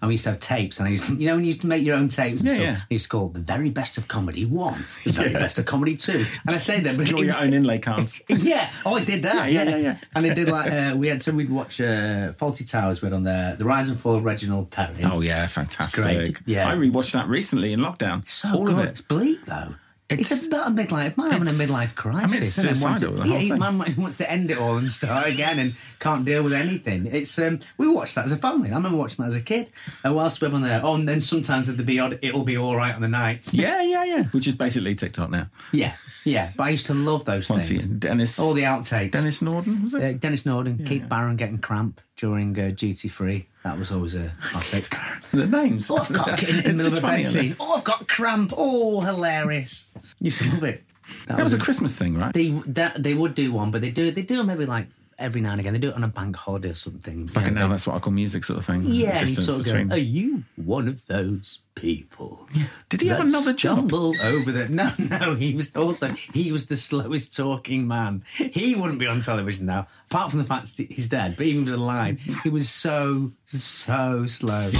And 0.00 0.08
we 0.08 0.14
used 0.14 0.24
to 0.24 0.30
have 0.30 0.40
tapes, 0.40 0.78
and 0.78 0.86
I 0.88 0.90
used, 0.90 1.08
you 1.20 1.26
know, 1.26 1.34
when 1.36 1.44
you 1.44 1.48
used 1.48 1.62
to 1.62 1.66
make 1.66 1.82
your 1.82 1.96
own 1.96 2.08
tapes, 2.10 2.42
and 2.42 2.50
Yeah, 2.50 2.54
stuff, 2.54 2.64
yeah. 2.64 2.76
I 2.90 2.94
used 2.94 3.04
to 3.04 3.08
call 3.08 3.26
it 3.28 3.34
the 3.34 3.40
very 3.40 3.70
best 3.70 3.96
of 3.96 4.06
comedy 4.06 4.44
one, 4.44 4.84
the 5.04 5.12
very 5.12 5.32
best 5.32 5.58
of 5.58 5.64
comedy 5.64 5.96
two. 5.96 6.24
And 6.46 6.54
I 6.54 6.58
say 6.58 6.80
that, 6.80 6.96
but 6.98 7.06
Draw 7.06 7.20
it 7.20 7.26
your 7.26 7.38
own 7.38 7.54
inlay 7.54 7.78
cards. 7.78 8.20
yeah. 8.28 8.68
Oh, 8.84 8.96
I 8.96 9.04
did 9.04 9.22
that. 9.22 9.50
Yeah, 9.50 9.62
Yeah, 9.62 9.70
yeah, 9.70 9.76
yeah. 9.76 9.98
And 10.14 10.26
I 10.26 10.34
did 10.34 10.48
like 10.48 10.70
uh, 10.72 10.94
we 10.96 11.08
had 11.08 11.22
so 11.22 11.32
we'd 11.32 11.48
watch 11.48 11.80
uh, 11.80 12.32
Fawlty 12.32 12.70
Towers. 12.70 13.00
We 13.00 13.06
had 13.06 13.14
on 13.14 13.24
there 13.24 13.56
the 13.56 13.64
Rise 13.64 13.88
and 13.88 13.98
Fall 13.98 14.16
of 14.16 14.24
Reginald 14.24 14.70
Perrin. 14.70 15.04
Oh 15.06 15.20
yeah, 15.22 15.46
fantastic. 15.46 16.40
Yeah. 16.44 16.68
I 16.68 16.74
rewatched 16.74 17.12
that 17.12 17.28
recently 17.28 17.72
in 17.72 17.80
lockdown. 17.80 18.26
so 18.26 18.48
All 18.54 18.66
good. 18.66 18.78
of 18.78 18.84
It's 18.84 19.00
bleak 19.00 19.44
though. 19.46 19.76
It's, 20.10 20.30
It's- 20.30 20.46
about 20.46 20.68
a 20.68 20.70
midlife 20.70 21.16
man 21.16 21.30
having 21.30 21.48
a 21.48 21.52
midlife 21.52 21.94
crisis. 21.94 22.30
I 22.30 22.34
mean, 22.34 22.42
it's 22.42 22.58
isn't 22.58 22.92
it? 22.94 22.98
To- 22.98 23.06
the 23.10 23.22
whole 23.24 23.26
yeah, 23.40 23.48
thing. 23.48 23.58
man 23.58 23.78
wants 23.96 24.16
to 24.16 24.30
end 24.30 24.50
it 24.50 24.58
all 24.58 24.76
and 24.76 24.90
start 24.90 25.26
again 25.28 25.58
and 25.58 25.74
can't 25.98 26.26
deal 26.26 26.42
with 26.42 26.52
anything. 26.52 27.06
It's 27.06 27.38
um, 27.38 27.58
we 27.78 27.88
watched 27.88 28.14
that 28.16 28.26
as 28.26 28.32
a 28.32 28.36
family. 28.36 28.70
I 28.70 28.74
remember 28.74 28.98
watching 28.98 29.22
that 29.24 29.30
as 29.30 29.34
a 29.36 29.40
kid. 29.40 29.70
And 30.04 30.14
whilst 30.14 30.42
we 30.42 30.48
were 30.48 30.54
on 30.54 30.60
there, 30.62 30.80
oh, 30.84 30.94
and 30.94 31.08
then 31.08 31.20
sometimes 31.20 31.66
there'd 31.66 31.86
be 31.86 31.98
odd. 31.98 32.18
It'll 32.20 32.44
be 32.44 32.58
all 32.58 32.76
right 32.76 32.94
on 32.94 33.00
the 33.00 33.08
nights. 33.08 33.54
Yeah, 33.64 33.80
yeah, 33.80 34.04
yeah. 34.04 34.24
Which 34.24 34.46
is 34.46 34.56
basically 34.56 34.94
TikTok 34.94 35.30
now. 35.30 35.46
yeah, 35.72 35.94
yeah. 36.26 36.52
But 36.54 36.64
I 36.64 36.68
used 36.70 36.86
to 36.86 36.94
love 36.94 37.24
those 37.24 37.48
Once 37.48 37.68
things. 37.70 37.84
again, 37.86 37.98
Denis. 37.98 38.38
All 38.38 38.52
the 38.52 38.64
outtakes. 38.64 39.12
Denis 39.12 39.40
Norden 39.40 39.82
was 39.82 39.94
it? 39.94 40.02
Uh, 40.02 40.18
Denis 40.18 40.44
Norden, 40.44 40.84
Keith 40.84 41.08
Barron 41.08 41.36
getting 41.36 41.58
cramp 41.58 42.02
during 42.16 42.58
uh, 42.60 42.72
duty 42.76 43.08
free. 43.08 43.48
That 43.64 43.78
was 43.78 43.90
always 43.90 44.14
a 44.14 44.30
classic. 44.42 44.94
the 45.32 45.46
names. 45.46 45.90
Oh, 45.90 45.96
I've 45.96 46.12
got 46.12 46.42
in, 46.48 46.48
in 46.50 46.56
the 46.56 46.62
middle 46.62 46.76
just 46.84 46.98
of 46.98 47.04
a 47.04 47.06
funny, 47.06 47.16
bed 47.16 47.20
isn't 47.20 47.40
it? 47.40 47.48
scene. 47.48 47.56
Oh, 47.60 47.76
I've 47.78 47.84
got 47.84 48.06
cramp. 48.08 48.52
Oh, 48.56 49.00
hilarious. 49.00 49.86
Used 50.20 50.42
to 50.42 50.50
love 50.50 50.64
it. 50.64 50.84
That, 51.26 51.36
That 51.38 51.44
was 51.44 51.54
a 51.54 51.58
Christmas 51.58 51.98
thing, 51.98 52.16
right? 52.16 52.32
They 52.32 52.50
that, 52.50 53.02
they 53.02 53.14
would 53.14 53.34
do 53.34 53.52
one, 53.52 53.70
but 53.70 53.80
they 53.80 53.90
do 53.90 54.10
they 54.10 54.22
do 54.22 54.36
them 54.36 54.50
every 54.50 54.66
like 54.66 54.88
every 55.18 55.40
now 55.40 55.52
and 55.52 55.60
again. 55.60 55.72
They 55.72 55.78
do 55.80 55.90
it 55.90 55.94
on 55.96 56.04
a 56.04 56.08
bank 56.08 56.36
holiday 56.36 56.70
or 56.70 56.74
something. 56.74 57.28
Like 57.34 57.46
Yeah, 57.46 57.50
now, 57.52 57.68
that's 57.68 57.86
what 57.86 57.96
I 57.96 57.98
call 57.98 58.12
music, 58.12 58.44
sort 58.44 58.58
of 58.58 58.64
thing. 58.66 58.82
yeah, 58.84 59.18
and 59.18 59.28
you 59.28 59.34
sort 59.34 59.60
of 59.60 59.64
between. 59.66 59.88
go, 59.88 59.94
"Are 59.96 59.98
you 59.98 60.44
one 60.56 60.88
of 60.88 61.06
those 61.06 61.60
people?" 61.74 62.46
Yeah. 62.54 62.64
Did 62.88 63.00
he 63.02 63.08
have 63.08 63.20
another 63.20 63.52
job? 63.52 63.78
stumble 63.78 64.14
over 64.22 64.52
there. 64.52 64.68
no, 64.68 64.90
no. 64.98 65.34
He 65.34 65.54
was 65.54 65.74
also 65.76 66.08
he 66.32 66.52
was 66.52 66.66
the 66.66 66.76
slowest 66.76 67.36
talking 67.36 67.86
man. 67.88 68.22
He 68.36 68.74
wouldn't 68.74 68.98
be 68.98 69.06
on 69.06 69.20
television 69.20 69.66
now, 69.66 69.86
apart 70.10 70.30
from 70.30 70.38
the 70.40 70.44
fact 70.46 70.76
that 70.76 70.90
he's 70.92 71.08
dead. 71.08 71.36
But 71.36 71.46
even 71.46 71.62
if 71.62 71.68
he 71.68 71.72
was 71.72 71.80
alive, 71.80 72.40
he 72.42 72.50
was 72.50 72.68
so 72.68 73.32
so 73.46 74.26
slow. 74.26 74.70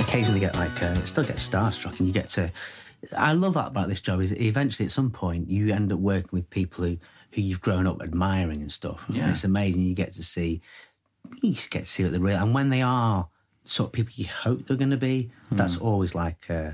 Get 0.00 0.08
occasionally 0.08 0.40
get 0.40 0.54
like 0.54 0.82
uh, 0.82 1.04
still 1.04 1.24
get 1.24 1.36
starstruck, 1.36 1.98
and 1.98 2.08
you 2.08 2.14
get 2.14 2.28
to. 2.30 2.50
I 3.16 3.32
love 3.32 3.54
that 3.54 3.68
about 3.68 3.88
this 3.88 4.00
job 4.00 4.20
is 4.20 4.38
eventually 4.40 4.86
at 4.86 4.92
some 4.92 5.10
point 5.10 5.48
you 5.48 5.72
end 5.72 5.92
up 5.92 5.98
working 5.98 6.30
with 6.32 6.50
people 6.50 6.84
who 6.84 6.98
who 7.32 7.42
you've 7.42 7.60
grown 7.60 7.86
up 7.86 8.02
admiring 8.02 8.60
and 8.60 8.72
stuff. 8.72 9.04
Yeah. 9.08 9.22
And 9.22 9.30
it's 9.30 9.44
amazing. 9.44 9.82
You 9.82 9.94
get 9.94 10.12
to 10.12 10.22
see, 10.22 10.60
you 11.42 11.52
just 11.52 11.70
get 11.70 11.80
to 11.80 11.86
see 11.86 12.02
what 12.02 12.12
they're 12.12 12.20
real, 12.20 12.42
and 12.42 12.54
when 12.54 12.70
they 12.70 12.82
are 12.82 13.28
sort 13.64 13.88
of 13.88 13.92
people 13.92 14.12
you 14.14 14.26
hope 14.26 14.66
they're 14.66 14.76
going 14.76 14.90
to 14.90 14.96
be, 14.96 15.30
that's 15.50 15.76
always 15.76 16.14
like. 16.14 16.48
Uh, 16.50 16.72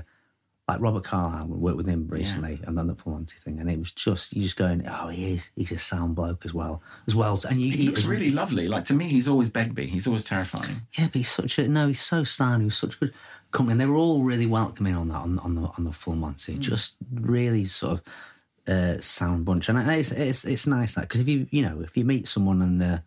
like 0.67 0.81
Robert 0.81 1.05
Carlyle, 1.05 1.47
we 1.47 1.57
worked 1.57 1.77
with 1.77 1.87
him 1.87 2.07
recently 2.09 2.59
and 2.65 2.77
then 2.77 2.87
the 2.87 2.95
Full 2.95 3.13
Monty 3.13 3.37
thing, 3.37 3.59
and 3.59 3.69
it 3.69 3.79
was 3.79 3.91
just 3.91 4.35
you 4.35 4.41
just 4.41 4.57
going, 4.57 4.85
oh, 4.87 5.07
he 5.07 5.33
is, 5.33 5.51
he's 5.55 5.71
a 5.71 5.77
sound 5.77 6.15
bloke 6.15 6.43
as 6.45 6.53
well, 6.53 6.81
as 7.07 7.15
well, 7.15 7.39
and 7.49 7.61
you, 7.61 7.71
He 7.71 7.87
looks 7.87 8.05
really 8.05 8.31
lovely. 8.31 8.67
Like 8.67 8.83
to 8.85 8.93
me, 8.93 9.05
he's 9.05 9.29
always 9.29 9.49
Begbie. 9.49 9.87
He's 9.87 10.07
always 10.07 10.25
terrifying. 10.25 10.81
Yeah, 10.97 11.05
but 11.05 11.15
he's 11.15 11.31
such 11.31 11.57
a 11.57 11.67
no. 11.67 11.87
He's 11.87 12.01
so 12.01 12.23
sound. 12.25 12.61
He 12.61 12.65
was 12.65 12.77
such 12.77 12.95
a 12.95 12.99
good 12.99 13.13
company, 13.51 13.73
and 13.73 13.81
they 13.81 13.85
were 13.85 13.95
all 13.95 14.23
really 14.23 14.45
welcoming 14.45 14.95
on 14.95 15.07
that 15.07 15.21
on, 15.21 15.39
on 15.39 15.55
the 15.55 15.61
on 15.77 15.85
the 15.85 15.93
full 15.93 16.15
Monty. 16.15 16.57
Just 16.57 16.97
really 17.13 17.63
sort 17.63 17.93
of 17.93 18.03
uh, 18.67 18.97
sound 18.99 19.45
bunch, 19.45 19.69
and 19.69 19.77
it's 19.89 20.11
it's 20.11 20.43
it's 20.43 20.67
nice 20.67 20.95
that 20.95 21.01
because 21.01 21.21
if 21.21 21.29
you 21.29 21.47
you 21.49 21.61
know 21.61 21.79
if 21.79 21.95
you 21.95 22.03
meet 22.03 22.27
someone 22.27 22.61
and 22.61 22.81
they're 22.81 23.03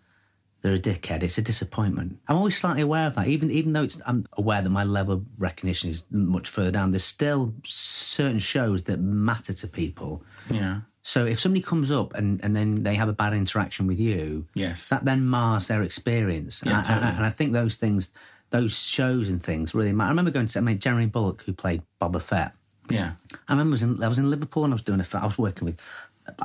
they're 0.62 0.74
a 0.74 0.78
dickhead, 0.78 1.22
it's 1.22 1.38
a 1.38 1.42
disappointment. 1.42 2.18
I'm 2.28 2.36
always 2.36 2.56
slightly 2.56 2.82
aware 2.82 3.06
of 3.06 3.14
that, 3.14 3.26
even 3.28 3.50
even 3.50 3.72
though 3.72 3.82
it's, 3.84 4.00
I'm 4.06 4.26
aware 4.34 4.60
that 4.62 4.70
my 4.70 4.84
level 4.84 5.14
of 5.14 5.24
recognition 5.38 5.90
is 5.90 6.04
much 6.10 6.48
further 6.48 6.70
down. 6.70 6.90
There's 6.90 7.04
still 7.04 7.54
certain 7.66 8.38
shows 8.38 8.82
that 8.84 8.98
matter 9.00 9.52
to 9.52 9.66
people. 9.66 10.22
Yeah. 10.50 10.80
So 11.02 11.24
if 11.24 11.40
somebody 11.40 11.62
comes 11.62 11.90
up 11.90 12.12
and, 12.14 12.44
and 12.44 12.54
then 12.54 12.82
they 12.82 12.94
have 12.96 13.08
a 13.08 13.14
bad 13.14 13.32
interaction 13.32 13.86
with 13.86 13.98
you, 13.98 14.46
Yes. 14.54 14.90
that 14.90 15.06
then 15.06 15.24
mars 15.24 15.68
their 15.68 15.82
experience. 15.82 16.62
Yeah, 16.64 16.82
and, 16.86 17.04
I- 17.04 17.08
I- 17.08 17.12
and 17.16 17.24
I 17.24 17.30
think 17.30 17.52
those 17.52 17.76
things, 17.76 18.12
those 18.50 18.76
shows 18.78 19.28
and 19.30 19.42
things 19.42 19.74
really 19.74 19.92
matter. 19.92 20.08
I 20.08 20.10
remember 20.10 20.30
going 20.30 20.46
to, 20.46 20.58
I 20.58 20.62
mean, 20.62 20.78
Jeremy 20.78 21.06
Bulloch, 21.06 21.42
who 21.42 21.54
played 21.54 21.82
Boba 22.02 22.20
Fett. 22.20 22.54
Yeah. 22.90 23.12
I 23.48 23.52
remember 23.52 23.70
I 23.70 23.72
was 23.72 23.82
in, 23.82 24.02
I 24.02 24.08
was 24.08 24.18
in 24.18 24.28
Liverpool 24.28 24.64
and 24.64 24.72
I 24.72 24.74
was 24.74 24.82
doing 24.82 25.00
a, 25.00 25.06
I 25.16 25.24
was 25.24 25.38
working 25.38 25.64
with 25.64 25.80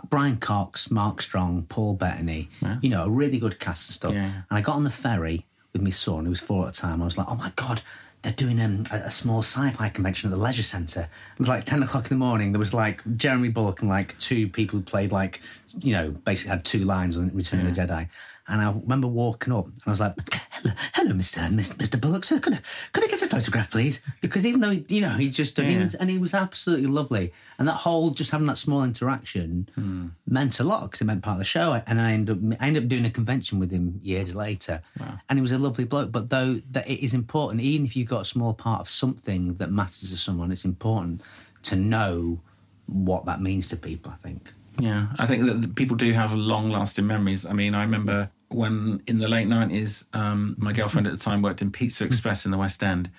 Brian 0.10 0.38
Cox, 0.38 0.90
Mark 0.92 1.22
Strong, 1.22 1.64
Paul 1.64 1.96
Bettany, 1.96 2.50
you 2.82 2.90
know, 2.90 3.06
a 3.06 3.10
really 3.10 3.40
good 3.40 3.60
cast 3.60 3.90
and 3.90 3.94
stuff. 3.94 4.14
Yeah. 4.14 4.42
And 4.50 4.58
I 4.58 4.62
got 4.62 4.76
on 4.76 4.84
the 4.84 4.90
ferry 4.90 5.46
with 5.74 5.82
my 5.82 5.90
son, 5.90 6.24
who 6.24 6.30
was 6.30 6.40
four 6.40 6.66
at 6.68 6.74
the 6.74 6.82
time. 6.82 7.02
I 7.02 7.06
was 7.06 7.18
like, 7.18 7.28
oh 7.30 7.36
my 7.36 7.52
God, 7.56 7.82
they're 8.26 8.34
doing 8.34 8.60
um, 8.60 8.84
a, 8.92 9.12
small 9.12 9.44
sci-fi 9.44 9.88
convention 9.90 10.32
at 10.32 10.36
the 10.36 10.42
leisure 10.42 10.64
centre. 10.64 11.08
It 11.34 11.40
was 11.40 11.48
like 11.48 11.64
10 11.64 11.84
o'clock 11.84 12.06
in 12.06 12.10
the 12.10 12.26
morning. 12.26 12.54
There 12.54 12.60
was 12.60 12.74
like 12.74 13.04
Jeremy 13.16 13.50
Bulloch 13.50 13.82
and 13.82 13.90
like 13.90 14.18
two 14.18 14.48
people 14.48 14.80
who 14.80 14.84
played 14.84 15.12
like, 15.12 15.42
you 15.80 15.94
know, 15.94 16.10
basically 16.10 16.50
had 16.50 16.66
two 16.66 16.86
lines 16.86 17.18
on 17.18 17.30
Return 17.36 17.60
of 17.60 17.74
the 17.74 17.82
Jedi. 17.82 18.10
And 18.48 18.62
I 18.62 18.72
remember 18.72 19.08
walking 19.08 19.52
up 19.54 19.66
and 19.66 19.82
I 19.88 19.90
was 19.90 20.00
like, 20.00 20.14
hello, 20.52 20.74
hello 20.94 21.12
Mr. 21.14 21.52
Mis- 21.52 21.74
Mr. 21.74 22.00
Bulloch, 22.00 22.24
sir. 22.26 22.40
Could 22.40 22.54
I, 22.54 22.60
could 22.94 23.04
I 23.04 23.08
get 23.08 23.22
a 23.24 23.28
photograph, 23.28 23.72
please? 23.72 24.02
Because 24.22 24.46
even 24.46 24.62
though, 24.62 24.70
he, 24.70 24.86
you 24.88 25.02
know, 25.02 25.10
he 25.10 25.30
just, 25.30 25.58
and, 25.58 25.68
he 25.70 25.78
was, 25.78 25.96
and 25.96 26.10
he 26.12 26.18
was 26.20 26.34
absolutely 26.36 26.86
lovely. 26.88 27.34
And 27.58 27.68
that 27.68 27.74
whole, 27.74 28.12
just 28.12 28.30
having 28.32 28.46
that 28.48 28.58
small 28.60 28.84
interaction 28.84 29.68
Hmm. 29.76 30.08
meant 30.28 30.60
a 30.60 30.64
lot 30.64 30.84
because 30.84 31.02
it 31.02 31.06
meant 31.06 31.24
part 31.24 31.36
of 31.36 31.40
the 31.40 31.46
show. 31.46 31.82
And 31.88 32.00
I 32.00 32.12
ended 32.12 32.38
up, 32.54 32.60
I 32.62 32.68
ended 32.68 32.84
up 32.84 32.90
doing 32.90 33.06
a 33.06 33.10
convention 33.10 33.58
with 33.60 33.72
him 33.72 34.00
years 34.04 34.36
later. 34.36 34.82
And 35.30 35.40
he 35.40 35.42
was 35.42 35.52
a 35.52 35.58
lovely 35.58 35.86
bloke. 35.86 36.12
But 36.12 36.30
though 36.30 36.56
that 36.72 36.88
it 36.88 37.04
is 37.04 37.14
important, 37.16 37.62
even 37.62 37.86
if 37.86 37.96
you've 37.96 38.08
got 38.10 38.22
a 38.22 38.26
small 38.26 38.54
part 38.54 38.80
of 38.82 38.88
something 38.90 39.56
that 39.56 39.72
matters 39.72 40.12
to 40.12 40.18
someone, 40.18 40.52
it's 40.52 40.66
important 40.66 41.22
to 41.64 41.76
know 41.76 42.42
what 42.86 43.26
that 43.26 43.42
means 43.42 43.68
to 43.70 43.76
people, 43.76 44.12
I 44.12 44.16
think. 44.18 44.54
Yeah, 44.78 45.08
I 45.18 45.26
think 45.26 45.46
that 45.46 45.76
people 45.76 45.96
do 45.96 46.12
have 46.12 46.34
long 46.36 46.70
lasting 46.70 47.08
memories. 47.08 47.46
I 47.46 47.54
mean, 47.54 47.74
I 47.74 47.82
remember 47.84 48.30
when 48.50 49.02
in 49.08 49.20
the 49.20 49.28
late 49.28 49.48
90s, 49.48 50.14
um, 50.16 50.56
my 50.58 50.72
girlfriend 50.74 51.08
at 51.08 51.14
the 51.14 51.20
time 51.20 51.42
worked 51.42 51.62
in 51.62 51.72
Pizza 51.72 52.04
Express 52.06 52.46
in 52.46 52.52
the 52.52 52.58
West 52.58 52.82
End, 52.84 53.10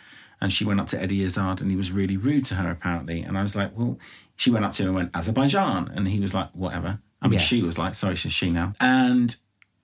and 0.40 0.52
she 0.52 0.64
went 0.64 0.80
up 0.80 0.88
to 0.90 1.00
Eddie 1.02 1.22
Izzard 1.22 1.60
and 1.60 1.70
he 1.70 1.76
was 1.76 1.90
really 1.92 2.16
rude 2.16 2.44
to 2.46 2.54
her, 2.56 2.70
apparently. 2.70 3.22
And 3.22 3.38
I 3.38 3.42
was 3.42 3.56
like, 3.56 3.76
well, 3.76 3.98
she 4.36 4.50
went 4.50 4.64
up 4.64 4.72
to 4.74 4.82
him 4.82 4.88
and 4.88 4.96
went, 4.96 5.16
Azerbaijan. 5.16 5.90
And 5.94 6.06
he 6.08 6.20
was 6.20 6.34
like, 6.34 6.50
whatever. 6.52 6.98
I 7.22 7.28
mean, 7.28 7.38
Yeah. 7.38 7.44
she 7.46 7.62
was 7.62 7.78
like, 7.78 7.94
sorry, 7.94 8.16
she's 8.16 8.32
she 8.32 8.50
now. 8.50 8.74
And 8.78 9.34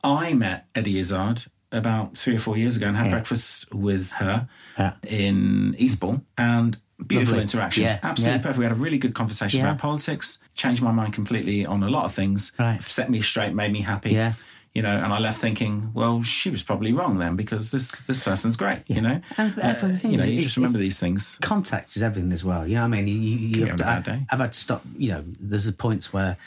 I 0.04 0.34
met 0.34 0.66
Eddie 0.74 0.98
Izzard 0.98 1.44
about 1.72 2.18
three 2.18 2.36
or 2.36 2.38
four 2.38 2.58
years 2.58 2.76
ago 2.76 2.88
and 2.88 2.96
had 2.98 3.06
Yeah. 3.06 3.12
breakfast 3.12 3.74
with 3.74 4.10
her 4.12 4.46
Yeah. 4.78 4.92
in 5.08 5.74
Eastbourne. 5.78 6.26
And 6.36 6.76
beautiful 7.06 7.32
Lovely. 7.38 7.42
interaction. 7.44 7.84
Yeah, 7.84 7.98
Absolutely 8.02 8.36
yeah. 8.36 8.42
perfect. 8.42 8.58
We 8.58 8.64
had 8.64 8.72
a 8.72 8.76
really 8.76 8.98
good 8.98 9.14
conversation 9.14 9.60
Yeah. 9.60 9.70
about 9.70 9.80
politics, 9.80 10.38
changed 10.54 10.82
my 10.82 10.92
mind 10.92 11.14
completely 11.14 11.64
on 11.64 11.82
a 11.82 11.88
lot 11.88 12.04
of 12.04 12.12
things, 12.12 12.52
Right. 12.58 12.82
set 12.84 13.08
me 13.08 13.22
straight, 13.22 13.54
made 13.54 13.72
me 13.72 13.80
happy. 13.80 14.10
Yeah. 14.10 14.34
You 14.74 14.80
know, 14.80 14.88
and 14.88 15.12
I 15.12 15.18
left 15.18 15.38
thinking, 15.38 15.90
well, 15.92 16.22
she 16.22 16.48
was 16.48 16.62
probably 16.62 16.94
wrong 16.94 17.18
then 17.18 17.36
because 17.36 17.70
this 17.70 17.90
this 18.06 18.24
person's 18.24 18.56
great. 18.56 18.82
You 18.86 19.02
know, 19.02 19.20
And, 19.36 19.58
uh, 19.58 19.72
the 19.74 19.96
thing 19.96 20.12
you 20.12 20.16
know, 20.16 20.24
is, 20.24 20.30
you 20.30 20.42
just 20.42 20.56
remember 20.56 20.78
these 20.78 20.98
things. 20.98 21.38
Contact 21.42 21.94
is 21.94 22.02
everything 22.02 22.32
as 22.32 22.42
well. 22.42 22.66
You 22.66 22.76
know 22.76 22.88
what 22.88 22.96
I 22.96 23.02
mean, 23.02 23.06
you, 23.06 23.14
you, 23.14 23.66
have 23.66 23.76
to, 23.76 23.82
a 23.82 23.86
bad 23.86 24.04
day. 24.04 24.12
I, 24.12 24.26
have 24.30 24.40
had 24.40 24.52
to 24.52 24.58
stop. 24.58 24.82
You 24.96 25.10
know, 25.10 25.24
there's 25.38 25.66
a 25.66 25.72
points 25.72 26.12
where 26.12 26.38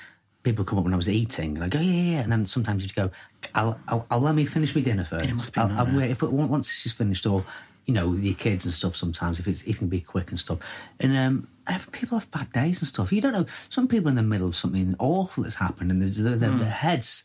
people 0.42 0.66
come 0.66 0.80
up 0.80 0.86
when 0.86 0.94
I 0.94 0.98
was 0.98 1.10
eating, 1.10 1.56
and 1.56 1.64
I 1.64 1.70
go, 1.70 1.80
yeah, 1.80 1.92
yeah, 1.92 2.12
yeah. 2.14 2.22
and 2.24 2.32
then 2.32 2.46
sometimes 2.46 2.84
you 2.84 2.90
go, 2.96 3.12
I'll, 3.54 3.80
I'll, 3.88 4.08
I'll 4.10 4.20
let 4.22 4.34
me 4.34 4.46
finish 4.46 4.74
my 4.74 4.82
dinner 4.82 5.04
first. 5.04 5.56
I'll, 5.58 5.72
I'll 5.78 5.96
wait 5.96 6.10
if 6.10 6.24
it, 6.24 6.32
once 6.32 6.68
this 6.68 6.88
is 6.88 6.94
finished, 6.94 7.28
or 7.28 7.46
you 7.86 7.94
know, 7.94 8.14
your 8.14 8.34
kids 8.34 8.66
and 8.66 8.74
stuff. 8.74 8.96
Sometimes 8.96 9.40
if 9.40 9.48
it's 9.48 9.62
it 9.64 9.78
can 9.78 9.88
be 9.88 10.02
quick 10.02 10.32
and 10.32 10.40
stuff, 10.40 10.58
and 11.00 11.16
um, 11.16 11.48
ev- 11.68 11.92
people 11.92 12.18
have 12.18 12.32
bad 12.32 12.52
days 12.52 12.82
and 12.82 12.88
stuff. 12.88 13.14
You 13.14 13.22
don't 13.22 13.34
know. 13.34 13.46
Some 13.70 13.88
people 13.88 14.08
are 14.08 14.10
in 14.10 14.16
the 14.16 14.24
middle 14.24 14.48
of 14.48 14.56
something 14.56 14.96
awful 14.98 15.44
that's 15.44 15.58
happened, 15.58 15.92
and 15.92 16.02
there's 16.02 16.18
their, 16.18 16.36
their, 16.36 16.50
Hmm. 16.50 16.58
their 16.58 16.72
heads 16.72 17.24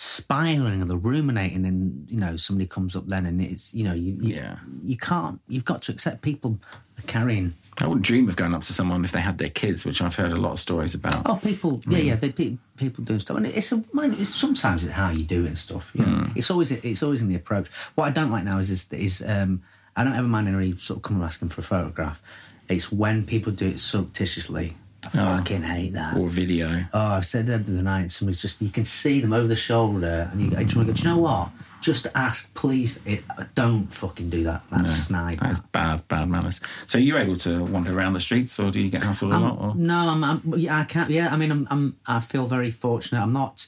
spiraling 0.00 0.80
and 0.80 0.90
they're 0.90 0.96
ruminating 0.96 1.66
and 1.66 2.10
you 2.10 2.16
know 2.16 2.34
somebody 2.34 2.66
comes 2.66 2.96
up 2.96 3.06
then 3.06 3.26
and 3.26 3.38
it's 3.42 3.74
you 3.74 3.84
know 3.84 3.92
you 3.92 4.16
you, 4.18 4.34
Yeah. 4.36 4.56
you 4.82 4.96
can't 4.96 5.40
you've 5.46 5.66
got 5.66 5.82
to 5.82 5.92
accept 5.92 6.22
people 6.22 6.58
are 6.98 7.06
carrying 7.06 7.52
I 7.82 7.86
wouldn't 7.86 8.06
dream 8.06 8.26
of 8.26 8.34
going 8.34 8.54
up 8.54 8.62
to 8.62 8.72
someone 8.72 9.04
if 9.04 9.12
they 9.12 9.20
had 9.20 9.38
their 9.38 9.48
kids, 9.48 9.86
which 9.86 10.02
I've 10.02 10.14
heard 10.14 10.32
a 10.32 10.36
lot 10.36 10.52
of 10.52 10.60
stories 10.60 10.94
about. 10.94 11.22
Oh, 11.24 11.36
people, 11.42 11.80
yeah, 11.88 11.98
yeah, 11.98 12.16
they, 12.16 12.58
people 12.76 13.04
doing 13.04 13.20
stuff, 13.20 13.38
and 13.38 13.46
it's 13.46 13.72
a 13.72 13.82
it's 13.94 14.28
sometimes 14.28 14.84
it's 14.84 14.92
how 14.92 15.08
you 15.08 15.24
do 15.24 15.44
it 15.44 15.48
and 15.48 15.56
stuff. 15.56 15.90
You 15.94 16.04
know? 16.04 16.26
It's 16.36 16.50
always 16.50 16.72
it's 16.72 17.02
always 17.02 17.22
in 17.22 17.28
the 17.28 17.36
approach. 17.36 17.68
What 17.94 18.04
I 18.04 18.10
don't 18.10 18.30
like 18.30 18.44
now 18.44 18.58
is 18.58 18.68
is, 18.68 18.92
is 18.92 19.22
um, 19.26 19.62
I 19.96 20.04
don't 20.04 20.12
ever 20.14 20.28
mind 20.28 20.48
anybody 20.48 20.76
sort 20.76 20.98
of 20.98 21.04
coming 21.04 21.22
asking 21.22 21.48
for 21.48 21.62
a 21.62 21.64
photograph. 21.64 22.20
It's 22.68 22.92
when 22.92 23.24
people 23.24 23.50
do 23.50 23.68
it 23.68 23.78
surreptitiously. 23.78 24.76
I 25.04 25.08
fucking 25.08 25.62
hate 25.62 25.94
that. 25.94 26.16
Or 26.16 26.28
video. 26.28 26.84
Oh, 26.92 27.06
I've 27.06 27.26
said 27.26 27.46
that 27.46 27.66
the 27.66 27.82
night. 27.82 28.10
Somebody's 28.10 28.42
just 28.42 28.60
you 28.60 28.68
can 28.68 28.84
see 28.84 29.20
them 29.20 29.32
over 29.32 29.48
the 29.48 29.56
shoulder, 29.56 30.28
and 30.30 30.40
you 30.40 30.56
I 30.56 30.64
just 30.64 30.76
want 30.76 30.88
to 30.88 30.92
go. 30.94 30.96
Do 30.96 31.02
you 31.08 31.14
know 31.14 31.20
what? 31.20 31.48
Just 31.80 32.06
ask, 32.14 32.52
please. 32.54 33.00
It, 33.06 33.24
don't 33.54 33.86
fucking 33.92 34.28
do 34.28 34.42
that. 34.44 34.62
That's 34.70 34.92
snide. 34.92 35.38
That 35.38 35.52
is 35.52 35.60
that. 35.60 35.72
bad, 35.72 36.08
bad 36.08 36.28
manners. 36.28 36.60
So 36.84 36.98
are 36.98 37.00
you 37.00 37.16
able 37.16 37.36
to 37.36 37.64
wander 37.64 37.96
around 37.96 38.12
the 38.12 38.20
streets, 38.20 38.58
or 38.60 38.70
do 38.70 38.80
you 38.82 38.90
get 38.90 39.00
hassled 39.00 39.34
a 39.34 39.38
lot? 39.38 39.58
Or? 39.58 39.74
No, 39.74 40.10
I'm, 40.10 40.22
I'm. 40.22 40.42
Yeah, 40.56 40.78
I 40.78 40.84
can't. 40.84 41.08
Yeah, 41.08 41.32
I 41.32 41.36
mean, 41.36 41.50
I'm. 41.50 41.66
I'm 41.70 41.96
I 42.06 42.20
feel 42.20 42.46
very 42.46 42.70
fortunate. 42.70 43.22
I'm 43.22 43.32
not. 43.32 43.66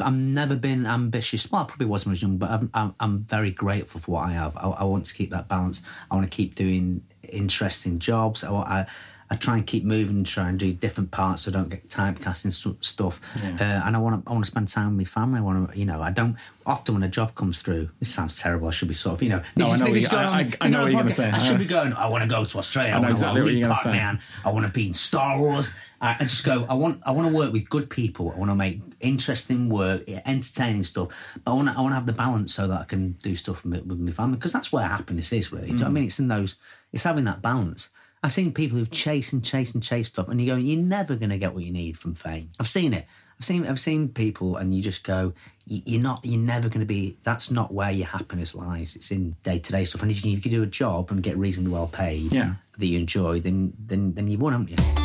I've 0.00 0.14
never 0.14 0.56
been 0.56 0.86
ambitious. 0.86 1.50
Well, 1.52 1.62
I 1.62 1.66
probably 1.66 1.86
was 1.86 2.06
when 2.06 2.12
I 2.12 2.14
was 2.14 2.22
young, 2.22 2.38
but 2.38 2.50
I'm. 2.50 2.70
I'm, 2.72 2.94
I'm 2.98 3.18
very 3.24 3.50
grateful 3.50 4.00
for 4.00 4.12
what 4.12 4.28
I 4.28 4.32
have. 4.32 4.56
I, 4.56 4.68
I 4.70 4.84
want 4.84 5.04
to 5.04 5.14
keep 5.14 5.30
that 5.30 5.46
balance. 5.46 5.82
I 6.10 6.14
want 6.14 6.30
to 6.30 6.34
keep 6.34 6.54
doing 6.54 7.02
interesting 7.30 7.98
jobs. 7.98 8.42
I, 8.42 8.50
want- 8.50 8.68
I, 8.68 8.86
I 9.34 9.36
try 9.36 9.56
and 9.56 9.66
keep 9.66 9.84
moving, 9.84 10.16
and 10.18 10.26
try 10.26 10.48
and 10.48 10.58
do 10.58 10.72
different 10.72 11.10
parts, 11.10 11.42
so 11.42 11.50
I 11.50 11.54
don't 11.54 11.68
get 11.68 11.84
typecast 11.88 12.44
in 12.44 12.52
stu- 12.52 12.76
stuff. 12.80 13.20
Uh, 13.42 13.62
and 13.62 13.96
I 13.96 13.98
want 13.98 14.24
to. 14.24 14.30
I 14.30 14.32
want 14.32 14.44
to 14.44 14.50
spend 14.50 14.68
time 14.68 14.96
with 14.96 14.98
my 14.98 15.04
family. 15.04 15.38
I 15.38 15.42
want 15.42 15.70
to. 15.72 15.78
You 15.78 15.84
know, 15.84 16.00
I 16.02 16.10
don't. 16.10 16.36
Often 16.66 16.94
when 16.94 17.02
a 17.02 17.08
job 17.08 17.34
comes 17.34 17.60
through, 17.60 17.90
this 17.98 18.08
sounds 18.14 18.40
terrible. 18.40 18.68
I 18.68 18.70
should 18.70 18.88
be 18.88 18.94
sort 18.94 19.16
of. 19.16 19.22
You 19.22 19.28
know. 19.30 19.42
No, 19.56 19.66
I 19.66 19.76
know 19.76 19.84
what 19.90 20.00
you, 20.00 20.08
I, 20.10 20.24
on, 20.24 20.34
I, 20.34 20.50
I 20.62 20.68
know 20.68 20.82
what 20.82 20.92
you're 20.92 21.00
gonna 21.02 21.10
say. 21.10 21.30
I 21.30 21.38
should 21.38 21.58
be 21.58 21.66
going. 21.76 21.92
I 21.92 22.06
want 22.08 22.22
to 22.22 22.28
go 22.28 22.44
to 22.44 22.58
Australia. 22.58 22.92
I, 22.92 22.96
know 22.96 23.02
want 23.02 23.10
exactly 23.12 23.40
to 23.40 23.44
what 23.44 23.48
be 23.50 23.54
you're 23.58 23.62
gonna 23.68 23.74
part 23.74 23.84
say. 23.84 23.92
man. 23.92 24.18
I 24.44 24.50
want 24.52 24.66
to 24.66 24.72
be 24.72 24.86
in 24.86 24.92
Star 24.94 25.38
Wars. 25.38 25.74
I, 26.00 26.14
I 26.20 26.22
just 26.24 26.44
go. 26.44 26.64
I 26.68 26.74
want. 26.74 27.02
I 27.04 27.10
want 27.10 27.28
to 27.28 27.34
work 27.34 27.52
with 27.52 27.68
good 27.68 27.90
people. 27.90 28.32
I 28.34 28.38
want 28.38 28.50
to 28.50 28.54
make 28.56 28.80
interesting 29.00 29.68
work, 29.68 30.02
entertaining 30.26 30.82
stuff. 30.84 31.08
But 31.44 31.52
I 31.52 31.54
want. 31.54 31.68
To, 31.68 31.74
I 31.76 31.80
want 31.80 31.90
to 31.92 31.96
have 31.96 32.06
the 32.06 32.12
balance 32.12 32.54
so 32.54 32.66
that 32.68 32.80
I 32.80 32.84
can 32.84 33.12
do 33.22 33.34
stuff 33.34 33.64
with, 33.64 33.84
with 33.86 33.98
my 33.98 34.10
family 34.10 34.36
because 34.36 34.52
that's 34.52 34.72
where 34.72 34.86
happiness 34.86 35.32
is. 35.32 35.52
Really, 35.52 35.66
Do 35.66 35.72
you 35.72 35.78
know 35.78 35.84
what 35.84 35.88
I 35.88 35.90
Mm. 35.90 35.94
mean? 35.94 36.04
It's 36.06 36.18
in 36.18 36.28
those. 36.28 36.56
It's 36.92 37.04
having 37.04 37.24
that 37.24 37.42
balance. 37.42 37.90
I've 38.24 38.32
seen 38.32 38.52
people 38.54 38.78
who've 38.78 38.90
chased 38.90 39.34
and 39.34 39.44
chased 39.44 39.74
and 39.74 39.82
chased 39.84 40.14
stuff, 40.14 40.28
and 40.30 40.40
you 40.40 40.46
go, 40.46 40.56
you're 40.56 40.80
never 40.82 41.14
going 41.14 41.28
to 41.28 41.36
get 41.36 41.52
what 41.52 41.62
you 41.62 41.70
need 41.70 41.98
from 41.98 42.14
fame. 42.14 42.48
I've 42.58 42.66
seen 42.66 42.94
it. 42.94 43.06
I've 43.38 43.44
seen. 43.44 43.66
I've 43.66 43.78
seen 43.78 44.08
people, 44.08 44.56
and 44.56 44.74
you 44.74 44.80
just 44.82 45.04
go, 45.04 45.34
"You- 45.66 45.82
you're 45.84 46.02
not. 46.02 46.20
You're 46.24 46.40
never 46.40 46.68
going 46.68 46.80
to 46.80 46.86
be. 46.86 47.18
That's 47.22 47.50
not 47.50 47.74
where 47.74 47.90
your 47.90 48.06
happiness 48.06 48.54
lies. 48.54 48.96
It's 48.96 49.10
in 49.10 49.36
day 49.42 49.58
to 49.58 49.72
day 49.72 49.84
stuff. 49.84 50.00
And 50.02 50.10
if 50.10 50.16
you 50.18 50.22
can, 50.22 50.30
you 50.30 50.40
can 50.40 50.50
do 50.52 50.62
a 50.62 50.66
job 50.66 51.10
and 51.10 51.22
get 51.22 51.36
reasonably 51.36 51.72
well 51.72 51.88
paid, 51.88 52.32
Yeah. 52.32 52.54
that 52.78 52.86
you 52.86 52.98
enjoy, 52.98 53.40
then 53.40 53.74
then 53.78 54.14
then 54.14 54.28
you 54.28 54.38
won, 54.38 54.52
haven't 54.52 54.70
you? 54.70 55.03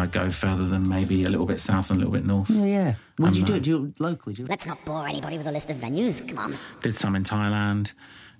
I'd 0.00 0.12
go 0.12 0.30
further 0.30 0.66
than 0.66 0.88
maybe 0.88 1.24
a 1.24 1.30
little 1.30 1.46
bit 1.46 1.60
south 1.60 1.90
and 1.90 1.98
a 1.98 2.04
little 2.04 2.12
bit 2.12 2.24
north. 2.26 2.50
Yeah, 2.50 2.64
yeah. 2.64 2.94
When 3.18 3.32
do 3.32 3.40
you 3.40 3.46
do 3.46 3.52
uh, 3.52 3.56
it? 3.56 3.62
Do 3.62 3.70
you 3.70 3.92
locally? 3.98 4.34
Do 4.34 4.42
you? 4.42 4.48
Let's 4.48 4.66
not 4.66 4.84
bore 4.84 5.06
anybody 5.06 5.38
with 5.38 5.46
a 5.46 5.52
list 5.52 5.70
of 5.70 5.76
venues. 5.76 6.26
Come 6.26 6.38
on. 6.38 6.58
Did 6.82 6.94
some 6.94 7.14
in 7.16 7.24
Thailand. 7.24 7.92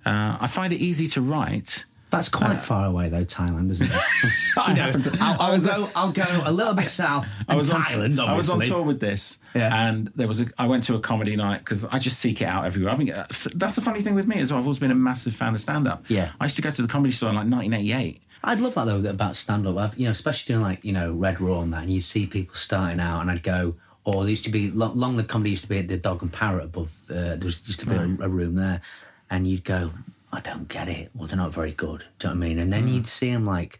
Uh, 0.05 0.37
I 0.39 0.47
find 0.47 0.73
it 0.73 0.77
easy 0.81 1.07
to 1.07 1.21
write. 1.21 1.85
That's 2.09 2.27
quite 2.27 2.61
far 2.61 2.87
away 2.87 3.07
though, 3.07 3.23
Thailand, 3.23 3.69
isn't 3.69 3.87
it? 3.89 3.93
you 4.67 4.73
know, 4.73 4.81
happened 4.81 5.03
to- 5.05 5.17
I'll, 5.21 5.39
I 5.41 5.45
I'll 5.45 5.51
was- 5.53 5.65
go. 5.65 5.87
I'll 5.95 6.11
go 6.11 6.25
a 6.45 6.51
little 6.51 6.73
bit 6.75 6.89
south. 6.89 7.25
I 7.47 7.55
was 7.55 7.71
on 7.71 7.83
Thailand, 7.83 8.19
Obviously. 8.19 8.25
I 8.27 8.35
was 8.35 8.49
on 8.49 8.59
tour 8.61 8.83
with 8.83 8.99
this, 8.99 9.39
Yeah. 9.55 9.87
and 9.87 10.07
there 10.15 10.27
was 10.27 10.41
a. 10.41 10.45
I 10.57 10.67
went 10.67 10.83
to 10.85 10.95
a 10.95 10.99
comedy 10.99 11.37
night 11.37 11.59
because 11.59 11.85
I 11.85 11.99
just 11.99 12.19
seek 12.19 12.41
it 12.41 12.45
out 12.45 12.65
everywhere. 12.65 12.91
I 12.93 12.97
mean, 12.97 13.11
uh, 13.11 13.27
that's 13.55 13.75
the 13.77 13.81
funny 13.81 14.01
thing 14.01 14.15
with 14.15 14.27
me 14.27 14.39
as 14.39 14.51
well. 14.51 14.59
I've 14.59 14.65
always 14.65 14.79
been 14.79 14.91
a 14.91 14.95
massive 14.95 15.35
fan 15.35 15.53
of 15.53 15.61
stand 15.61 15.87
up. 15.87 16.03
Yeah. 16.09 16.31
I 16.37 16.45
used 16.45 16.57
to 16.57 16.61
go 16.61 16.69
to 16.71 16.81
the 16.81 16.87
comedy 16.89 17.13
store 17.13 17.29
in 17.29 17.35
like 17.35 17.45
1988. 17.49 18.21
I'd 18.43 18.59
love 18.59 18.73
that 18.75 18.85
though 18.85 19.07
about 19.09 19.35
stand 19.35 19.67
up. 19.67 19.77
I've 19.77 19.97
you 19.97 20.05
know, 20.05 20.11
especially 20.11 20.53
doing 20.53 20.63
like 20.63 20.83
you 20.83 20.93
know 20.93 21.13
Red 21.13 21.39
Raw 21.41 21.61
and 21.61 21.71
that, 21.73 21.83
and 21.83 21.91
you 21.91 22.01
see 22.01 22.25
people 22.25 22.55
starting 22.55 22.99
out, 22.99 23.21
and 23.21 23.29
I'd 23.31 23.43
go. 23.43 23.75
Or 24.03 24.23
there 24.23 24.31
used 24.31 24.45
to 24.45 24.49
be 24.49 24.71
long, 24.71 25.15
lived 25.15 25.29
comedy 25.29 25.51
used 25.51 25.61
to 25.61 25.69
be 25.69 25.77
at 25.77 25.87
the 25.87 25.95
Dog 25.95 26.23
and 26.23 26.33
Parrot 26.33 26.65
above. 26.65 26.91
Uh, 27.07 27.13
there 27.13 27.39
was 27.43 27.61
used 27.67 27.81
to 27.81 27.85
be 27.85 27.93
a, 27.93 28.01
a 28.25 28.29
room 28.29 28.55
there, 28.55 28.81
and 29.29 29.45
you'd 29.45 29.63
go, 29.63 29.91
I 30.33 30.39
don't 30.39 30.67
get 30.67 30.87
it. 30.87 31.11
Well, 31.13 31.27
they're 31.27 31.37
not 31.37 31.53
very 31.53 31.71
good. 31.71 32.03
Do 32.17 32.29
you 32.29 32.33
know 32.33 32.39
what 32.39 32.45
I 32.45 32.49
mean? 32.49 32.57
And 32.57 32.73
then 32.73 32.87
Mm. 32.87 32.93
you'd 32.95 33.05
see 33.05 33.31
them 33.31 33.45
like 33.45 33.79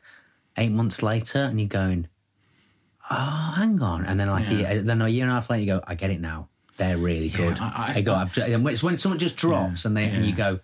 eight 0.57 0.71
months 0.71 1.01
later, 1.01 1.39
and 1.39 1.59
you're 1.59 1.67
going, 1.67 2.07
oh, 3.09 3.53
hang 3.57 3.81
on. 3.81 4.05
And 4.05 4.19
then 4.19 4.27
like 4.29 4.47
a 4.47 4.53
year- 4.53 4.81
then 4.83 5.01
a 5.01 5.07
year 5.07 5.23
and 5.23 5.31
a 5.31 5.33
half 5.35 5.49
later, 5.49 5.61
you 5.63 5.67
go, 5.67 5.81
I 5.87 5.95
get 5.95 6.11
it 6.11 6.21
now. 6.21 6.49
They're 6.77 6.97
really 6.97 7.29
good. 7.29 7.57
I- 7.59 7.87
I- 7.89 7.93
they 7.93 8.03
go. 8.03 8.23
It's 8.67 8.83
when 8.83 8.97
someone 8.97 9.17
just 9.17 9.37
drops, 9.37 9.85
and 9.85 9.97
they 9.97 10.05
and 10.05 10.23
you 10.23 10.35
go, 10.35 10.59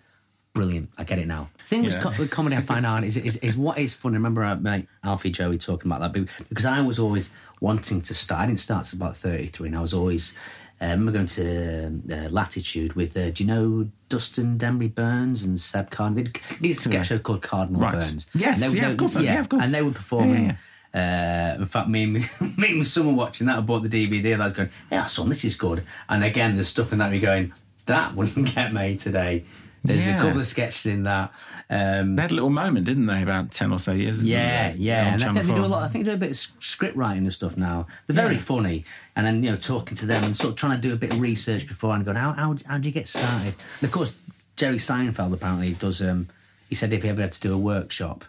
brilliant. 0.54 0.90
I 0.98 1.04
get 1.04 1.18
it 1.18 1.26
now. 1.26 1.50
The 1.58 1.64
thing 1.64 1.84
with, 1.84 1.94
Yeah. 1.94 2.18
with 2.18 2.30
comedy, 2.30 2.56
I 2.56 2.60
find 2.60 2.84
out 2.86 3.04
is, 3.04 3.16
is 3.16 3.36
is 3.36 3.56
what 3.56 3.78
is 3.78 3.94
funny. 3.94 4.14
I 4.14 4.18
remember 4.18 4.44
uh, 4.44 4.56
mate 4.56 4.86
Alfie 5.04 5.30
Joey 5.30 5.58
talking 5.58 5.90
about 5.90 6.00
that 6.12 6.28
because 6.48 6.64
I 6.66 6.80
was 6.80 6.98
always 6.98 7.30
wanting 7.60 8.00
to 8.02 8.14
start. 8.14 8.42
I 8.42 8.46
didn't 8.46 8.60
start 8.60 8.86
till 8.86 8.96
about 8.98 9.16
thirty 9.16 9.46
three, 9.46 9.68
and 9.68 9.76
I 9.76 9.80
was 9.80 9.94
always. 9.94 10.34
Um, 10.80 10.90
remember 10.90 11.10
going 11.10 11.26
to 11.26 12.00
uh, 12.12 12.28
Latitude 12.30 12.92
with, 12.92 13.16
uh, 13.16 13.30
do 13.30 13.42
you 13.42 13.48
know 13.52 13.90
Dustin 14.08 14.58
Demri-Burns 14.58 15.42
and 15.42 15.58
Seb 15.58 15.90
Cardinal? 15.90 16.22
They 16.22 16.68
did 16.68 16.70
a 16.70 16.74
sketch 16.80 17.06
show 17.08 17.18
called 17.18 17.42
Cardinal 17.42 17.80
Right. 17.80 17.94
Burns. 17.94 18.28
Yes, 18.32 18.62
And 18.62 18.70
they- 18.72 18.76
yeah, 18.76 18.84
they- 18.86 18.92
of 18.92 18.96
course, 18.96 19.16
yeah, 19.20 19.40
of 19.40 19.48
course. 19.48 19.64
And 19.64 19.74
they 19.74 19.82
were 19.82 19.90
performing. 19.90 20.54
Yeah, 20.94 21.54
Uh, 21.56 21.60
in 21.62 21.66
fact, 21.66 21.88
me 21.88 22.04
and 22.04 22.12
me 22.56 22.70
and 22.74 22.86
someone 22.86 23.16
watching 23.16 23.48
that, 23.48 23.58
I 23.58 23.60
bought 23.60 23.82
the 23.82 23.88
DVD, 23.88 24.34
and 24.34 24.40
I 24.42 24.46
was 24.46 24.52
going, 24.52 24.70
"Yeah, 24.92 25.06
son, 25.06 25.28
this 25.28 25.44
is 25.44 25.56
good." 25.56 25.82
And 26.08 26.22
again, 26.22 26.54
there's 26.54 26.68
stuff 26.68 26.92
in 26.92 26.98
that 27.00 27.10
you're 27.10 27.20
going, 27.20 27.52
"That 27.86 28.14
wouldn't 28.14 28.46
get 28.54 28.72
made 28.72 29.00
today." 29.00 29.44
There's 29.84 30.06
Yeah. 30.06 30.18
a 30.18 30.22
couple 30.22 30.40
of 30.40 30.46
sketches 30.46 30.86
in 30.86 31.04
that. 31.04 31.32
Um, 31.70 32.16
They 32.16 32.22
had 32.22 32.30
a 32.30 32.34
little 32.34 32.50
moment, 32.50 32.84
didn't 32.86 33.06
they, 33.06 33.22
about 33.22 33.50
10 33.52 33.72
or 33.72 33.78
so 33.78 33.92
years 33.92 34.20
ago? 34.20 34.28
yeah, 34.28 34.74
yeah, 34.76 35.12
and 35.14 35.22
I 35.22 35.32
think 35.32 35.46
they 35.46 35.54
do 35.54 35.64
a 35.64 35.66
lot. 35.66 35.82
I 35.82 35.88
think 35.88 36.04
they 36.04 36.10
do 36.10 36.14
a 36.16 36.18
bit 36.18 36.30
of 36.30 36.36
script 36.62 36.96
writing 36.96 37.24
and 37.24 37.32
stuff 37.32 37.56
now. 37.56 37.86
They're 38.06 38.14
very 38.16 38.34
Yeah. 38.34 38.40
funny, 38.40 38.84
and 39.16 39.26
then 39.26 39.42
you 39.42 39.50
know 39.50 39.56
talking 39.56 39.96
to 39.98 40.06
them 40.06 40.24
and 40.24 40.36
sort 40.36 40.50
of 40.50 40.56
trying 40.56 40.80
to 40.80 40.88
do 40.88 40.92
a 40.92 40.96
bit 40.96 41.12
of 41.12 41.20
research 41.20 41.66
before 41.66 41.94
and 41.94 42.04
going, 42.04 42.16
how 42.16 42.32
how 42.32 42.56
how 42.66 42.78
do 42.78 42.88
you 42.88 42.92
get 42.92 43.06
started? 43.08 43.54
And 43.80 43.84
of 43.88 43.90
course, 43.90 44.12
Jerry 44.56 44.78
Seinfeld 44.78 45.32
apparently 45.32 45.72
does. 45.74 46.00
Um, 46.02 46.28
he 46.68 46.74
said 46.74 46.92
if 46.92 47.02
he 47.04 47.08
ever 47.08 47.22
had 47.22 47.32
to 47.32 47.40
do 47.40 47.52
a 47.54 47.58
workshop, 47.58 48.24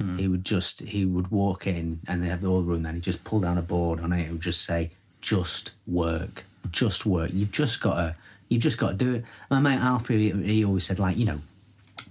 Hmm. 0.00 0.16
he 0.16 0.28
would 0.28 0.44
just 0.44 0.80
he 0.80 1.04
would 1.04 1.28
walk 1.30 1.66
in 1.66 2.00
and 2.08 2.22
they 2.22 2.28
have 2.28 2.40
the 2.40 2.46
old 2.46 2.66
room. 2.66 2.84
Then 2.84 2.94
he 2.94 3.00
just 3.00 3.24
pull 3.24 3.40
down 3.40 3.58
a 3.58 3.62
board 3.62 4.00
on 4.00 4.12
it 4.12 4.22
and 4.22 4.32
would 4.34 4.40
just 4.42 4.62
say, 4.62 4.90
"Just 5.20 5.72
work, 5.86 6.44
just 6.70 7.04
work. 7.04 7.30
You've 7.34 7.52
just 7.52 7.80
got 7.80 7.94
to." 7.96 8.14
You've 8.52 8.62
just 8.62 8.78
got 8.78 8.90
to 8.90 8.94
do 8.96 9.14
it. 9.14 9.24
My 9.50 9.60
mate 9.60 9.78
Alfie, 9.78 10.30
he 10.30 10.64
always 10.64 10.84
said, 10.84 10.98
like, 10.98 11.16
you 11.16 11.24
know, 11.24 11.40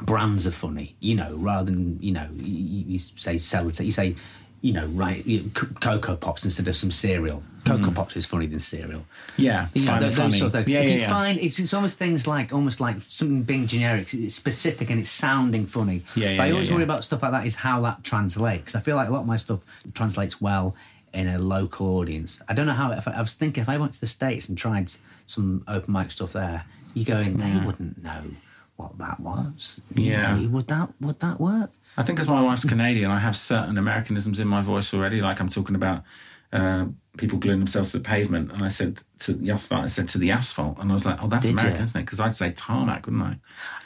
brands 0.01 0.47
are 0.47 0.51
funny, 0.51 0.95
you 0.99 1.15
know, 1.15 1.35
rather 1.37 1.71
than, 1.71 1.99
you 2.01 2.11
know, 2.11 2.27
you, 2.33 2.83
you 2.87 2.97
say 2.97 3.35
sellotape, 3.35 3.85
you 3.85 3.91
say, 3.91 4.15
you 4.61 4.73
know, 4.73 4.85
right, 4.87 5.25
you, 5.25 5.51
C- 5.55 5.67
Coco 5.79 6.15
Pops 6.15 6.43
instead 6.45 6.67
of 6.67 6.75
some 6.75 6.91
cereal. 6.91 7.43
Coco 7.65 7.91
Pops 7.91 8.15
is 8.15 8.25
funny 8.25 8.47
than 8.47 8.57
cereal. 8.59 9.05
Yeah, 9.37 9.67
You 9.75 9.85
know, 9.85 9.99
those 9.99 10.15
funny. 10.15 10.31
sort 10.31 10.55
of. 10.55 10.67
Yeah, 10.67 10.79
if 10.79 10.87
yeah, 10.89 10.93
you 10.95 11.01
yeah. 11.01 11.09
find 11.09 11.39
it's, 11.39 11.59
it's 11.59 11.73
almost 11.75 11.97
things 11.97 12.25
like 12.25 12.51
almost 12.51 12.79
like 12.79 12.99
something 13.01 13.43
being 13.43 13.67
generic, 13.67 14.11
it's 14.13 14.33
specific 14.33 14.89
and 14.89 14.99
it's 14.99 15.09
sounding 15.11 15.67
funny. 15.67 16.01
Yeah, 16.15 16.31
yeah, 16.31 16.37
but 16.37 16.43
I 16.43 16.51
always 16.51 16.69
yeah. 16.69 16.75
worry 16.75 16.83
about 16.83 17.03
stuff 17.03 17.21
like 17.21 17.31
that 17.31 17.45
is 17.45 17.55
how 17.55 17.81
that 17.81 18.03
translates. 18.03 18.75
I 18.75 18.79
feel 18.79 18.95
like 18.95 19.09
a 19.09 19.11
lot 19.11 19.21
of 19.21 19.27
my 19.27 19.37
stuff 19.37 19.63
translates 19.93 20.41
well 20.41 20.75
in 21.13 21.27
a 21.27 21.37
local 21.37 21.97
audience. 21.97 22.41
I 22.47 22.53
don't 22.53 22.65
know 22.65 22.73
how. 22.73 22.91
If 22.91 23.07
I, 23.07 23.11
I 23.13 23.19
was 23.21 23.33
thinking 23.33 23.61
if 23.61 23.69
I 23.69 23.77
went 23.77 23.93
to 23.93 23.99
the 23.99 24.07
states 24.07 24.47
and 24.49 24.57
tried 24.57 24.91
some 25.25 25.63
open 25.67 25.93
mic 25.93 26.11
stuff 26.11 26.33
there, 26.33 26.65
you 26.93 27.05
go 27.05 27.17
in, 27.17 27.37
they 27.37 27.59
wouldn't 27.65 28.01
know 28.03 28.31
what 28.77 28.97
that 28.97 29.19
was. 29.19 29.81
You 29.93 30.11
Yeah. 30.11 30.35
know, 30.37 30.49
would 30.49 30.67
that 30.67 30.89
would 31.01 31.19
that 31.19 31.39
work? 31.39 31.71
I 31.97 32.03
think 32.03 32.19
as 32.19 32.27
my 32.29 32.41
wife's 32.41 32.63
Canadian, 32.65 33.11
I 33.11 33.19
have 33.19 33.35
certain 33.35 33.77
Americanisms 33.77 34.39
in 34.39 34.47
my 34.47 34.61
voice 34.61 34.93
already. 34.93 35.21
Like 35.21 35.39
I'm 35.41 35.49
talking 35.49 35.75
about 35.75 36.03
uh, 36.53 36.85
people 37.17 37.37
gluing 37.37 37.59
themselves 37.59 37.91
to 37.91 37.97
the 37.99 38.03
pavement, 38.03 38.51
and 38.51 38.63
I 38.63 38.67
said 38.69 39.01
to 39.19 39.33
Yosta, 39.33 39.81
I 39.83 39.85
said 39.87 40.07
to 40.09 40.17
the 40.17 40.31
asphalt, 40.31 40.79
and 40.79 40.89
I 40.91 40.93
was 40.93 41.05
like, 41.05 41.23
oh, 41.23 41.27
that's 41.27 41.45
Did 41.45 41.53
American, 41.53 41.77
you? 41.77 41.83
isn't 41.83 41.99
it? 42.01 42.03
Because 42.05 42.19
I'd 42.19 42.33
say 42.33 42.51
tarmac, 42.51 43.05
wouldn't 43.05 43.23
I? 43.23 43.37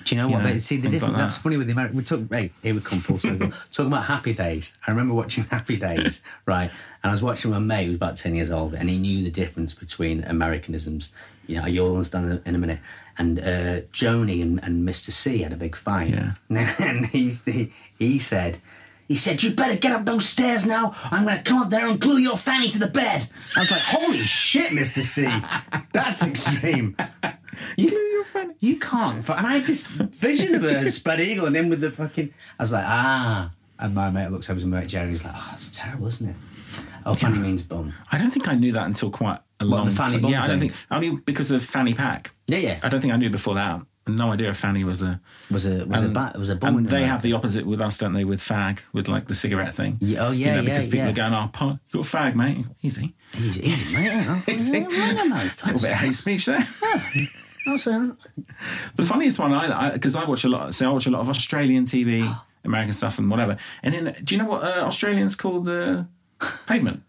Do 0.03 0.15
you 0.15 0.21
know 0.21 0.27
You 0.27 0.33
what? 0.35 0.43
know, 0.43 0.53
they, 0.53 0.59
see, 0.59 0.77
the 0.77 0.83
things 0.89 1.01
like 1.01 1.09
difference. 1.11 1.17
that's 1.17 1.37
that. 1.37 1.43
funny 1.43 1.57
with 1.57 1.67
the 1.67 1.73
American. 1.73 1.97
We 1.97 2.03
talk. 2.03 2.21
Hey, 2.29 2.51
here 2.63 2.73
we 2.75 2.81
come 2.81 2.99
full 2.99 3.19
circle. 3.19 3.49
Talking 3.71 3.91
about 3.91 4.05
Happy 4.05 4.33
Days. 4.33 4.73
I 4.87 4.91
remember 4.91 5.13
watching 5.13 5.43
Happy 5.51 5.77
Days, 5.77 6.23
right? 6.45 6.69
And 7.03 7.09
I 7.09 7.11
was 7.11 7.21
watching 7.23 7.51
my 7.51 7.59
mate, 7.59 7.85
who 7.85 7.89
was 7.91 7.97
about 7.97 8.15
ten 8.15 8.35
years 8.35 8.51
old, 8.51 8.73
and 8.73 8.89
he 8.89 8.97
knew 8.97 9.23
the 9.23 9.31
difference 9.31 9.73
between 9.73 10.23
Americanisms. 10.23 11.11
You 11.47 11.61
know, 11.61 11.67
you'll 11.67 11.91
understand 11.93 12.41
in 12.45 12.55
a- 12.55 12.57
minute. 12.57 12.79
And 13.17 13.39
uh, 13.39 13.81
Joanie 13.91 14.41
and, 14.41 14.61
and 14.63 14.87
Mr. 14.87 15.09
C 15.11 15.39
had 15.39 15.53
a 15.53 15.57
big 15.57 15.75
fight. 15.75 16.09
Yeah. 16.09 16.31
and 16.79 17.05
he's 17.05 17.45
he, 17.45 17.71
he 17.97 18.17
said. 18.19 18.57
He 19.07 19.15
said, 19.15 19.43
"You 19.43 19.51
better 19.53 19.77
get 19.79 19.91
up 19.91 20.05
those 20.05 20.27
stairs 20.27 20.65
now. 20.65 20.95
I'm 21.11 21.25
going 21.25 21.37
to 21.37 21.43
come 21.43 21.61
up 21.61 21.69
there 21.69 21.87
and 21.87 21.99
glue 21.99 22.17
your 22.17 22.37
fanny 22.37 22.69
to 22.69 22.79
the 22.79 22.87
bed." 22.87 23.27
I 23.55 23.59
was 23.59 23.71
like, 23.71 23.81
"Holy 23.81 24.17
shit, 24.19 24.73
Mister 24.73 25.03
C, 25.03 25.27
that's 25.93 26.23
extreme." 26.23 26.95
You, 27.77 27.89
glue 27.89 27.97
your 27.97 28.23
fanny? 28.25 28.53
you 28.59 28.79
can't. 28.79 29.27
And 29.29 29.47
I 29.47 29.57
had 29.57 29.65
this 29.65 29.87
vision 29.87 30.55
of 30.55 30.63
a 30.63 30.89
spread 30.89 31.21
eagle 31.21 31.45
and 31.45 31.55
him 31.55 31.69
with 31.69 31.81
the 31.81 31.91
fucking. 31.91 32.33
I 32.59 32.63
was 32.63 32.71
like, 32.71 32.85
ah. 32.85 33.51
And 33.79 33.93
my 33.93 34.09
mate 34.09 34.29
looks 34.29 34.49
over 34.49 34.59
to 34.59 34.65
my 34.65 34.81
mate 34.81 34.89
Jerry. 34.89 35.09
He's 35.09 35.23
like, 35.23 35.33
oh, 35.35 35.51
it's 35.53 35.69
terrible, 35.77 36.07
isn't 36.07 36.29
it? 36.29 36.35
Oh, 37.05 37.13
fanny 37.13 37.37
means 37.37 37.61
bum. 37.61 37.93
I 38.11 38.17
don't 38.17 38.31
think 38.31 38.47
I 38.47 38.55
knew 38.55 38.71
that 38.71 38.85
until 38.85 39.11
quite 39.11 39.39
a 39.59 39.65
long 39.65 39.85
the 39.85 39.91
fanny 39.91 40.13
time. 40.13 40.21
bum 40.21 40.31
Yeah, 40.31 40.43
I 40.43 40.47
don't 40.47 40.59
think 40.59 40.73
only 40.89 41.17
because 41.17 41.51
of 41.51 41.63
Fanny 41.63 41.93
Pack. 41.93 42.33
Yeah, 42.47 42.57
yeah. 42.57 42.79
I 42.83 42.89
don't 42.89 43.01
think 43.01 43.13
I 43.13 43.17
knew 43.17 43.29
before 43.29 43.55
that. 43.55 43.81
No 44.07 44.31
idea 44.31 44.49
if 44.51 44.57
Fanny 44.57 44.83
was 44.83 45.01
a 45.01 45.19
Was 45.49 45.65
a 45.65 45.83
was 45.85 46.03
a 46.03 46.09
bat 46.09 46.37
was 46.37 46.49
a 46.51 46.55
bum. 46.55 46.77
And 46.77 46.85
they 46.87 46.97
America. 46.97 47.07
have 47.11 47.21
the 47.23 47.33
opposite 47.33 47.65
with 47.65 47.81
us, 47.81 47.97
don't 47.97 48.13
they? 48.13 48.23
With 48.23 48.39
fag, 48.39 48.81
with 48.93 49.07
like 49.07 49.27
the 49.27 49.33
cigarette 49.33 49.73
thing. 49.73 49.97
Yeah, 49.99 50.27
oh, 50.27 50.31
yeah, 50.31 50.47
You 50.47 50.51
know, 50.51 50.55
yeah, 50.57 50.61
because 50.61 50.85
people 50.87 50.99
yeah. 51.05 51.09
are 51.09 51.13
going, 51.13 51.33
"Oh, 51.33 51.49
pa, 51.51 51.79
you 51.89 52.03
got 52.03 52.13
a 52.13 52.17
fag, 52.17 52.35
mate." 52.35 52.65
Easy. 52.83 53.15
Easy, 53.35 53.61
easy, 53.67 53.93
mate. 53.95 54.43
Easy. 54.47 54.77
yeah, 54.77 54.87
well, 54.87 55.15
no, 55.15 55.23
no, 55.23 55.35
A 55.35 55.65
little 55.65 55.81
bit 55.81 55.91
of 55.91 55.97
hate 55.97 56.13
speech 56.13 56.45
there. 56.45 56.61
sir. 57.77 58.15
The 58.95 59.03
funniest 59.03 59.39
one, 59.39 59.53
I 59.53 59.91
because 59.91 60.15
I, 60.15 60.23
watch 60.25 60.43
a 60.43 60.49
lot. 60.49 60.73
So 60.75 60.87
I 60.89 60.93
watch 60.93 61.07
a 61.07 61.11
lot 61.11 61.21
of 61.21 61.29
Australian 61.29 61.85
TV, 61.85 62.31
American 62.63 62.93
stuff, 62.93 63.17
and 63.17 63.29
whatever. 63.29 63.57
And 63.81 63.93
then, 63.93 64.15
do 64.23 64.35
you 64.35 64.41
know 64.41 64.47
what 64.49 64.63
uh, 64.63 64.81
Australians 64.85 65.35
call 65.35 65.61
the 65.61 66.07
pavement? 66.67 67.01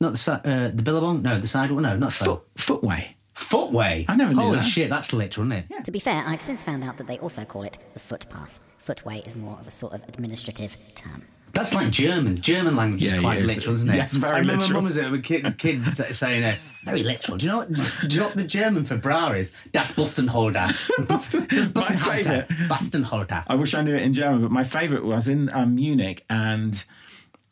Not 0.00 0.12
the 0.12 0.18
side, 0.18 0.40
uh, 0.46 0.68
the 0.72 0.82
billabong. 0.82 1.22
No, 1.22 1.38
the 1.40 1.48
sidewalk. 1.48 1.80
No, 1.82 1.96
not 1.96 2.12
side. 2.12 2.26
Foot 2.26 2.42
footway. 2.56 3.16
Footway. 3.36 4.06
I 4.08 4.16
never 4.16 4.32
knew 4.32 4.40
Holy 4.40 4.56
that. 4.56 4.62
shit, 4.64 4.88
that's 4.88 5.12
literal, 5.12 5.52
isn't 5.52 5.70
it? 5.70 5.84
To 5.84 5.90
be 5.92 5.98
fair, 6.00 6.24
I've 6.26 6.40
since 6.40 6.64
found 6.64 6.82
out 6.82 6.96
that 6.96 7.06
they 7.06 7.18
also 7.18 7.44
call 7.44 7.64
it 7.64 7.76
the 7.92 8.00
footpath. 8.00 8.60
Footway 8.78 9.22
is 9.26 9.36
more 9.36 9.58
of 9.60 9.66
a 9.68 9.70
sort 9.70 9.92
of 9.92 10.02
administrative 10.08 10.76
term. 10.94 11.22
That's 11.52 11.74
like 11.74 11.90
German. 11.90 12.36
German 12.36 12.76
language 12.76 13.02
is 13.04 13.12
quite 13.12 13.38
yeah, 13.38 13.44
it's- 13.44 13.56
literal, 13.56 13.74
isn't 13.74 13.90
it? 13.90 13.96
yes, 13.96 14.14
very 14.14 14.36
I 14.36 14.38
remember 14.40 14.62
literal. 14.62 14.80
my 14.82 14.88
mum 14.88 15.12
was 15.12 15.18
a 15.18 15.18
kid, 15.18 15.58
kid 15.58 15.84
sa- 15.92 16.04
saying, 16.04 16.44
uh, 16.44 16.54
very 16.84 17.02
literal. 17.02 17.36
Do 17.36 17.46
you 17.46 17.52
know 17.52 17.58
what? 17.58 17.72
Do 17.74 18.14
you 18.14 18.20
know 18.20 18.26
what 18.26 18.36
the 18.36 18.44
German 18.46 18.84
for 18.84 18.96
bra 18.96 19.30
is? 19.32 19.52
Das 19.72 19.94
Bustenholder. 19.94 20.66
My 21.74 21.82
favourite. 21.82 22.48
Bustenholder. 22.68 23.44
I 23.48 23.54
wish 23.54 23.74
I 23.74 23.82
knew 23.82 23.94
it 23.94 24.02
in 24.02 24.12
German, 24.14 24.40
but 24.42 24.50
my 24.50 24.64
favourite 24.64 25.04
was 25.04 25.28
in 25.28 25.50
um, 25.52 25.74
Munich 25.76 26.24
and 26.30 26.82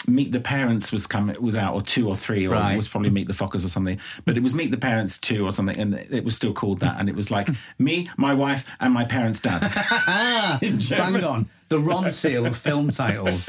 Meet 0.06 0.32
the 0.32 0.40
Parents 0.40 0.92
was 0.92 1.06
coming 1.06 1.40
was 1.40 1.56
out 1.56 1.74
or 1.74 1.80
two 1.80 2.08
or 2.08 2.16
three 2.16 2.46
or 2.46 2.50
Right. 2.50 2.74
it 2.74 2.76
was 2.76 2.88
probably 2.88 3.10
Meet 3.10 3.26
the 3.26 3.32
Fockers 3.32 3.64
or 3.64 3.68
something. 3.68 3.98
But 4.24 4.36
it 4.36 4.42
was 4.42 4.54
Meet 4.54 4.70
the 4.70 4.76
Parents 4.76 5.18
two 5.18 5.46
or 5.46 5.52
something, 5.52 5.76
and 5.78 5.94
it 5.94 6.24
was 6.24 6.36
still 6.36 6.52
called 6.52 6.80
that. 6.80 6.96
And 7.00 7.08
it 7.08 7.16
was 7.16 7.30
like 7.30 7.48
me, 7.78 8.08
my 8.16 8.34
wife, 8.34 8.66
and 8.80 8.92
my 8.92 9.04
parents' 9.04 9.40
dad. 9.40 9.62
In 10.62 10.78
Bang 10.90 11.24
on. 11.24 11.46
The 11.68 11.78
Ronseal 11.78 12.46
of 12.46 12.56
film 12.56 12.90
titles. 12.90 13.44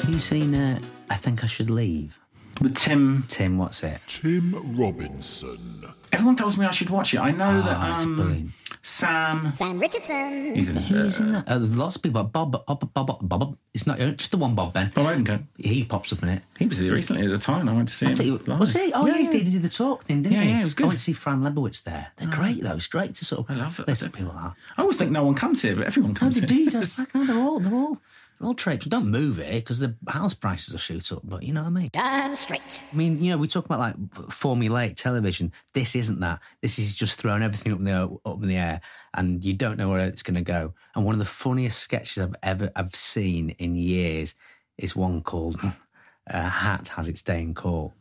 Have 0.00 0.08
you 0.10 0.18
seen 0.18 0.54
uh, 0.54 0.78
I 1.10 1.14
Think 1.16 1.44
I 1.44 1.46
Should 1.46 1.70
Leave? 1.70 2.18
With 2.60 2.74
Tim, 2.76 3.24
Tim, 3.28 3.56
what's 3.58 3.82
it? 3.84 4.00
Tim 4.08 4.76
Robinson. 4.76 5.84
everyone 6.12 6.34
tells 6.36 6.56
me 6.58 6.66
I 6.66 6.70
should 6.72 6.90
watch 6.90 7.14
it. 7.14 7.20
I 7.20 7.30
know 7.30 7.56
it's 7.58 7.66
that 7.66 8.00
um. 8.02 8.52
Sam, 8.82 9.52
Sam 9.54 9.78
Richardson. 9.78 10.54
he's 10.54 10.70
in 10.70 10.76
it. 10.78 10.84
Who's 10.84 11.20
in 11.20 11.32
that? 11.32 11.48
Uh, 11.50 11.58
lots 11.58 11.96
of 11.96 12.02
people. 12.02 12.22
Bob, 12.24 12.52
Bob, 12.52 12.64
Bob, 12.66 12.94
Bob, 12.94 13.06
Bob, 13.06 13.28
Bob. 13.28 13.56
It's 13.74 13.86
not 13.86 14.00
uh, 14.00 14.12
just 14.12 14.30
the 14.30 14.38
one 14.38 14.54
Bob 14.54 14.72
Ben. 14.72 14.90
Bob 14.94 15.06
Odenkirk. 15.06 15.44
He 15.56 15.84
pops 15.84 16.12
up 16.12 16.22
in 16.22 16.30
it. 16.30 16.42
He 16.58 16.66
was 16.66 16.78
here 16.78 16.92
recently 16.92 17.24
at 17.26 17.30
the 17.30 17.38
time. 17.38 17.68
I 17.68 17.74
went 17.74 17.88
to 17.88 17.94
see 17.94 18.06
I 18.06 18.10
him. 18.10 18.16
think 18.16 18.40
it, 18.40 18.48
live. 18.48 18.60
was 18.60 18.72
he? 18.72 18.92
Oh, 18.94 19.06
yeah, 19.06 19.18
yeah. 19.18 19.30
he 19.32 19.50
did 19.50 19.62
the 19.62 19.68
talk 19.68 20.04
thing, 20.04 20.22
didn't 20.22 20.36
Yeah, 20.38 20.42
he? 20.44 20.50
yeah, 20.50 20.60
it 20.60 20.64
was 20.64 20.74
good. 20.74 20.84
I 20.84 20.86
went 20.88 20.98
to 20.98 21.04
see 21.04 21.12
Fran 21.12 21.40
Lebowitz 21.42 21.82
there. 21.84 22.12
They're 22.16 22.28
great, 22.28 22.62
though. 22.62 22.74
It's 22.76 22.86
great 22.86 23.14
to 23.16 23.24
sort 23.24 23.40
of 23.50 23.56
I 23.56 23.60
love 23.60 23.78
it. 23.80 23.88
listen 23.88 24.10
to 24.10 24.16
people 24.16 24.32
like 24.32 24.44
that. 24.44 24.54
I 24.78 24.82
always 24.82 24.96
think 24.96 25.10
no 25.10 25.24
one 25.24 25.34
comes 25.34 25.60
here, 25.60 25.76
but 25.76 25.86
everyone 25.86 26.12
No, 26.14 26.18
comes 26.20 26.40
they 26.40 26.46
here. 26.54 26.64
do. 26.66 26.70
That's 26.70 26.98
like, 27.00 27.14
no, 27.14 27.26
they're 27.26 27.36
all, 27.38 27.60
they're 27.60 27.74
all, 27.74 27.94
they're 27.94 28.00
all 28.40 28.54
traipse. 28.54 28.86
Don't 28.86 29.10
move 29.10 29.38
it 29.38 29.52
because 29.52 29.80
the 29.80 29.96
house 30.08 30.34
prices 30.34 30.72
will 30.72 30.78
shoot 30.78 31.10
up. 31.12 31.22
But 31.24 31.42
you 31.42 31.52
know 31.52 31.62
what 31.62 31.68
I 31.68 31.72
mean. 31.72 31.90
Damn 31.92 32.36
straight. 32.36 32.82
I 32.92 32.96
mean, 32.96 33.18
you 33.22 33.30
know, 33.30 33.38
we 33.38 33.48
talk 33.48 33.64
about 33.64 33.80
like 33.80 33.96
formulaic 33.96 34.94
television. 34.94 35.52
This 35.74 35.96
isn't 35.96 36.20
that. 36.20 36.40
This 36.62 36.78
is 36.78 36.94
just 36.94 37.20
throwing 37.20 37.42
everything 37.42 37.72
up 37.72 37.78
in 37.80 37.84
the 37.84 38.18
up 38.24 38.42
in 38.42 38.48
the 38.48 38.56
air, 38.56 38.80
and 39.14 39.44
you 39.44 39.54
don't 39.54 39.78
know 39.78 39.88
where 39.88 40.00
it's 40.00 40.22
going 40.22 40.36
to 40.36 40.42
go. 40.42 40.74
And 40.94 41.04
one 41.04 41.14
of 41.14 41.18
the 41.18 41.24
funniest 41.24 41.78
sketches 41.78 42.22
I've 42.22 42.36
ever 42.42 42.70
I've 42.76 42.94
seen 42.94 43.50
in 43.50 43.74
years 43.76 44.34
is 44.76 44.94
one 44.94 45.22
called 45.22 45.60
uh, 46.32 46.50
"Hat 46.50 46.88
Has 46.88 47.08
Its 47.08 47.22
Day 47.22 47.42
in 47.42 47.54
Court." 47.54 47.92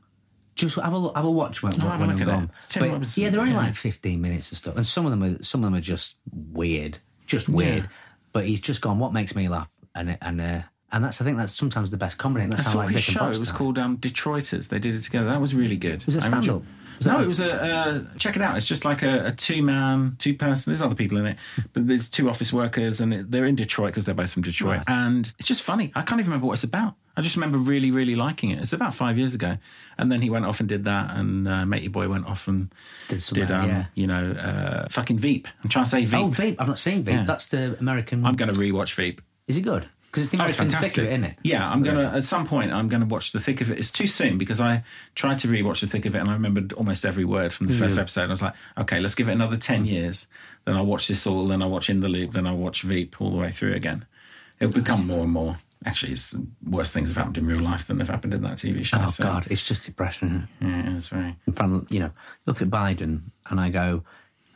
Just 0.53 0.75
have 0.77 0.93
a 0.93 0.97
look, 0.97 1.15
have 1.15 1.25
a 1.25 1.31
watch 1.31 1.61
when, 1.61 1.71
have 1.73 2.01
a 2.01 2.03
when 2.03 2.09
I'm 2.09 2.17
gone. 2.17 2.51
But, 2.79 3.15
yeah, 3.15 3.29
they're 3.29 3.41
only 3.41 3.51
yeah. 3.51 3.59
like 3.59 3.75
15 3.75 4.19
minutes 4.19 4.49
and 4.49 4.57
stuff, 4.57 4.75
and 4.75 4.83
some 4.83 5.05
of 5.05 5.11
them 5.11 5.23
are 5.23 5.43
some 5.43 5.63
of 5.63 5.65
them 5.65 5.75
are 5.75 5.81
just 5.81 6.17
weird, 6.31 6.97
just 7.25 7.47
weird. 7.47 7.83
Yeah. 7.83 7.89
But 8.33 8.45
he's 8.45 8.59
just 8.59 8.81
gone. 8.81 8.99
What 8.99 9.13
makes 9.13 9.35
me 9.35 9.49
laugh? 9.49 9.69
And 9.97 10.17
and 10.21 10.39
uh, 10.39 10.61
and 10.91 11.03
that's 11.03 11.21
I 11.21 11.25
think 11.25 11.37
that's 11.37 11.53
sometimes 11.53 11.89
the 11.89 11.97
best 11.97 12.17
comedy. 12.17 12.45
That's 12.45 12.67
I 12.67 12.71
saw 12.71 12.77
like 12.79 12.89
his 12.89 13.05
Vic 13.05 13.15
show. 13.15 13.29
It 13.29 13.39
was 13.39 13.51
called 13.51 13.77
um, 13.77 13.97
Detroiters. 13.97 14.69
They 14.69 14.79
did 14.79 14.95
it 14.95 15.01
together. 15.01 15.27
That 15.27 15.41
was 15.41 15.53
really 15.55 15.77
good. 15.77 16.05
Was 16.05 16.15
it 16.15 16.23
I 16.23 16.27
stand-up? 16.27 16.63
No, 17.05 17.21
it 17.21 17.27
was 17.27 17.39
a 17.39 17.53
uh, 17.53 17.99
check 18.17 18.35
it 18.35 18.41
out. 18.41 18.57
It's 18.57 18.67
just 18.67 18.83
like 18.83 19.03
a, 19.03 19.27
a 19.27 19.31
two 19.31 19.61
man, 19.61 20.15
two 20.17 20.33
person. 20.33 20.71
There's 20.71 20.81
other 20.81 20.95
people 20.95 21.17
in 21.17 21.27
it, 21.27 21.37
but 21.73 21.87
there's 21.87 22.09
two 22.09 22.29
office 22.29 22.51
workers, 22.51 23.01
and 23.01 23.13
it, 23.13 23.31
they're 23.31 23.45
in 23.45 23.55
Detroit 23.55 23.91
because 23.91 24.05
they're 24.05 24.15
both 24.15 24.33
from 24.33 24.41
Detroit. 24.43 24.81
And 24.87 25.31
it's 25.37 25.47
just 25.47 25.61
funny. 25.61 25.91
I 25.95 26.01
can't 26.01 26.19
even 26.19 26.31
remember 26.31 26.47
what 26.47 26.53
it's 26.53 26.63
about. 26.63 26.95
I 27.15 27.21
just 27.21 27.35
remember 27.35 27.57
really, 27.57 27.91
really 27.91 28.15
liking 28.15 28.51
it. 28.51 28.59
It's 28.59 28.73
about 28.73 28.93
five 28.93 29.17
years 29.17 29.35
ago, 29.35 29.57
and 29.97 30.11
then 30.11 30.21
he 30.21 30.29
went 30.29 30.45
off 30.45 30.59
and 30.59 30.69
did 30.69 30.85
that, 30.85 31.15
and 31.15 31.47
uh, 31.47 31.65
Matey 31.65 31.87
Boy 31.87 32.09
went 32.09 32.25
off 32.25 32.47
and 32.47 32.73
Did 33.09 33.21
did 33.31 33.51
um, 33.51 33.69
yeah. 33.69 33.85
you 33.93 34.07
know, 34.07 34.31
uh, 34.31 34.87
fucking 34.89 35.19
Veep. 35.19 35.47
I'm 35.63 35.69
trying 35.69 35.85
to 35.85 35.91
say 35.91 36.05
Veep. 36.05 36.19
Oh, 36.19 36.27
Veep. 36.27 36.61
I've 36.61 36.67
not 36.67 36.79
seen 36.79 37.03
Veep. 37.03 37.13
Yeah. 37.13 37.23
That's 37.25 37.47
the 37.47 37.77
American. 37.79 38.25
I'm 38.25 38.35
going 38.35 38.51
to 38.51 38.59
rewatch 38.59 38.95
Veep. 38.95 39.21
Is 39.47 39.57
it 39.57 39.61
good? 39.61 39.87
Because 40.11 40.23
it's 40.23 40.31
the 40.31 40.41
Oh, 40.41 40.47
it's 40.47 40.57
American 40.57 40.69
thick 40.69 40.91
fantastic. 40.93 41.03
of 41.03 41.09
it, 41.09 41.13
isn't 41.13 41.23
it? 41.25 41.37
Yeah, 41.43 41.69
I'm 41.69 41.83
gonna 41.83 42.11
at 42.15 42.23
some 42.23 42.47
point 42.47 42.71
I'm 42.71 42.87
gonna 42.87 43.05
watch 43.05 43.31
the 43.31 43.39
thick 43.39 43.61
of 43.61 43.71
it. 43.71 43.77
It's 43.77 43.91
too 43.91 44.07
soon 44.07 44.37
because 44.37 44.61
I 44.61 44.83
tried 45.15 45.39
to 45.39 45.47
rewatch 45.47 45.81
the 45.81 45.87
thick 45.87 46.05
of 46.05 46.15
it 46.15 46.19
and 46.19 46.29
I 46.29 46.33
remembered 46.33 46.73
almost 46.73 47.05
every 47.05 47.25
word 47.25 47.53
from 47.53 47.67
the 47.67 47.73
first 47.73 47.97
episode. 47.97 48.23
And 48.23 48.31
I 48.31 48.33
was 48.33 48.41
like, 48.41 48.55
okay, 48.77 48.99
let's 48.99 49.15
give 49.15 49.27
it 49.29 49.33
another 49.33 49.57
ten 49.57 49.83
mm. 49.85 49.89
years. 49.89 50.27
Then 50.65 50.75
I'll 50.75 50.85
watch 50.85 51.07
this 51.07 51.27
all. 51.27 51.47
Then 51.47 51.61
I'll 51.61 51.69
watch 51.69 51.89
In 51.89 51.99
the 51.99 52.09
Loop. 52.09 52.33
Then 52.33 52.47
I'll 52.47 52.57
watch 52.57 52.81
Veep 52.81 53.21
all 53.21 53.31
the 53.31 53.37
way 53.37 53.51
through 53.51 53.73
again. 53.73 54.05
It'll 54.59 54.73
become 54.73 55.05
more 55.05 55.23
and 55.23 55.31
more. 55.31 55.57
Actually, 55.85 56.13
it's 56.13 56.35
worse 56.65 56.91
things 56.91 57.09
have 57.09 57.17
happened 57.17 57.37
in 57.37 57.45
real 57.45 57.61
life 57.61 57.87
than 57.87 57.99
have 57.99 58.09
happened 58.09 58.33
in 58.33 58.41
that 58.41 58.57
TV 58.57 58.83
show. 58.83 58.97
Oh 58.99 59.09
so, 59.09 59.23
God, 59.23 59.47
it's 59.51 59.67
just 59.67 59.85
depression. 59.85 60.49
It? 60.59 60.65
yeah, 60.65 60.95
it's 60.95 61.09
very. 61.09 61.35
In 61.45 61.53
front, 61.53 61.91
you 61.91 61.99
know, 61.99 62.11
look 62.45 62.61
at 62.61 62.69
Biden, 62.69 63.21
and 63.49 63.59
I 63.59 63.69
go, 63.69 64.03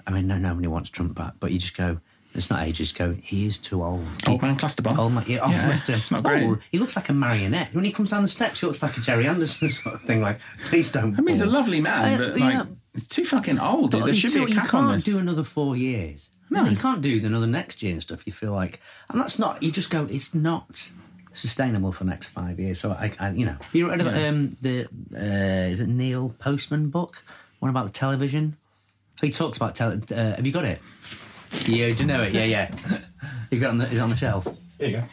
I 0.07 0.11
mean, 0.11 0.27
no, 0.27 0.39
nobody 0.39 0.67
wants 0.67 0.89
Trump 0.89 1.15
back, 1.15 1.35
but 1.39 1.51
you 1.51 1.59
just 1.59 1.77
go. 1.77 1.99
It's 2.33 2.49
not 2.49 2.65
ages. 2.65 2.93
Go. 2.93 3.13
He 3.21 3.45
is 3.45 3.59
too 3.59 3.83
old. 3.83 4.05
Old 4.27 4.41
man 4.41 4.55
Clusterbomb. 4.57 4.97
Old 4.97 5.13
man, 5.13 5.23
yeah, 5.27 5.39
oh, 5.43 5.49
Yeah, 5.51 5.71
Mr. 5.71 5.89
it's 5.89 6.11
not 6.11 6.23
great. 6.23 6.43
Oh, 6.47 6.57
he 6.71 6.77
looks 6.79 6.95
like 6.95 7.09
a 7.09 7.13
marionette. 7.13 7.73
When 7.75 7.83
he 7.83 7.91
comes 7.91 8.11
down 8.11 8.21
the 8.21 8.29
steps, 8.29 8.61
he 8.61 8.67
looks 8.67 8.81
like 8.81 8.95
a 8.97 9.01
Gerry 9.01 9.27
Anderson 9.27 9.67
sort 9.81 9.95
of 9.95 10.01
thing. 10.01 10.21
Like, 10.21 10.39
please 10.65 10.91
don't. 10.91 11.13
I 11.17 11.21
mean, 11.21 11.29
he's 11.29 11.41
a 11.41 11.45
lovely 11.45 11.81
man, 11.81 12.13
Uh, 12.21 12.23
but 12.29 12.39
like, 12.39 12.53
know, 12.53 12.67
it's 12.93 13.07
too 13.07 13.25
fucking 13.25 13.59
old. 13.59 13.91
But 13.91 13.99
there 14.05 14.07
you 14.09 14.13
should 14.13 14.33
be 14.33 14.51
a 14.51 14.55
cap 14.55 14.73
on 14.73 14.87
can't 14.87 14.93
this. 14.93 15.03
do 15.05 15.19
another 15.19 15.43
four 15.43 15.75
years. 15.75 16.29
No. 16.49 16.63
You 16.65 16.77
can't 16.77 17.01
do 17.01 17.19
another 17.25 17.47
next 17.47 17.81
year 17.83 17.93
and 17.93 18.01
stuff. 18.01 18.25
You 18.25 18.33
feel 18.33 18.51
like, 18.53 18.79
and 19.09 19.19
that's 19.19 19.37
not. 19.39 19.61
You 19.63 19.71
just 19.71 19.89
go. 19.89 20.05
It's 20.09 20.33
not 20.33 20.91
sustainable 21.33 21.91
for 21.91 22.03
the 22.03 22.09
next 22.09 22.27
five 22.27 22.59
years. 22.59 22.79
So 22.79 22.91
I, 22.91 23.11
I 23.19 23.31
you 23.31 23.45
know, 23.45 23.55
you 23.73 23.89
read 23.89 24.01
about 24.01 24.15
um, 24.21 24.57
the 24.61 24.85
uh, 25.13 25.69
is 25.69 25.81
it 25.81 25.87
Neil 25.87 26.35
Postman 26.39 26.89
book? 26.89 27.23
One 27.59 27.69
about 27.69 27.85
the 27.85 27.91
television. 27.91 28.57
He 29.21 29.29
talks 29.29 29.55
about 29.57 29.75
tele. 29.75 30.01
Uh, 30.11 30.35
have 30.35 30.45
you 30.45 30.51
got 30.51 30.65
it? 30.65 30.81
Yeah, 31.65 31.93
do 31.93 32.03
you 32.03 32.05
know 32.05 32.21
it? 32.23 32.33
Yeah, 32.33 32.45
yeah. 32.45 32.71
You 33.49 33.59
got 33.59 33.67
it 33.67 33.69
on 33.71 33.77
the, 33.79 33.85
is 33.85 33.93
it 33.95 33.99
on 33.99 34.09
the 34.09 34.15
shelf? 34.15 34.47
There 34.77 34.89
you 34.89 34.97
go. 34.97 35.03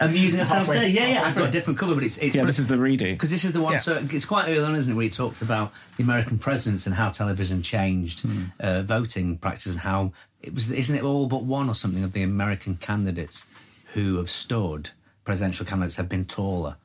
Amusing 0.00 0.40
ourselves 0.40 0.68
there. 0.68 0.88
Yeah, 0.88 1.06
yeah. 1.06 1.22
I've 1.24 1.36
got 1.36 1.48
a 1.48 1.50
different 1.52 1.78
cover, 1.78 1.94
but 1.94 2.02
it's 2.02 2.18
it's 2.18 2.34
Yeah, 2.34 2.44
this 2.44 2.58
is 2.58 2.66
the 2.66 2.74
redo. 2.74 3.12
because 3.12 3.30
this 3.30 3.44
is 3.44 3.52
the 3.52 3.60
one. 3.60 3.72
Yeah. 3.74 3.78
So 3.78 3.96
it's 4.10 4.24
quite 4.24 4.48
early 4.48 4.58
on, 4.64 4.74
isn't 4.74 4.92
it, 4.92 4.96
where 4.96 5.04
he 5.04 5.10
talks 5.10 5.42
about 5.42 5.72
the 5.96 6.02
American 6.02 6.38
presidents 6.38 6.86
and 6.86 6.94
how 6.96 7.10
television 7.10 7.62
changed 7.62 8.20
Hmm. 8.22 8.42
uh, 8.58 8.82
voting 8.82 9.36
practices 9.38 9.74
and 9.76 9.82
how 9.82 10.12
it 10.42 10.54
was. 10.54 10.70
Isn't 10.72 10.96
it 10.96 11.04
all 11.04 11.26
but 11.26 11.44
one 11.44 11.68
or 11.68 11.74
something 11.76 12.02
of 12.02 12.14
the 12.14 12.22
American 12.24 12.76
candidates 12.76 13.46
who 13.94 14.16
have 14.16 14.28
stood 14.30 14.90
presidential 15.24 15.64
candidates 15.64 15.96
have 15.96 16.08
been 16.08 16.24
taller 16.24 16.76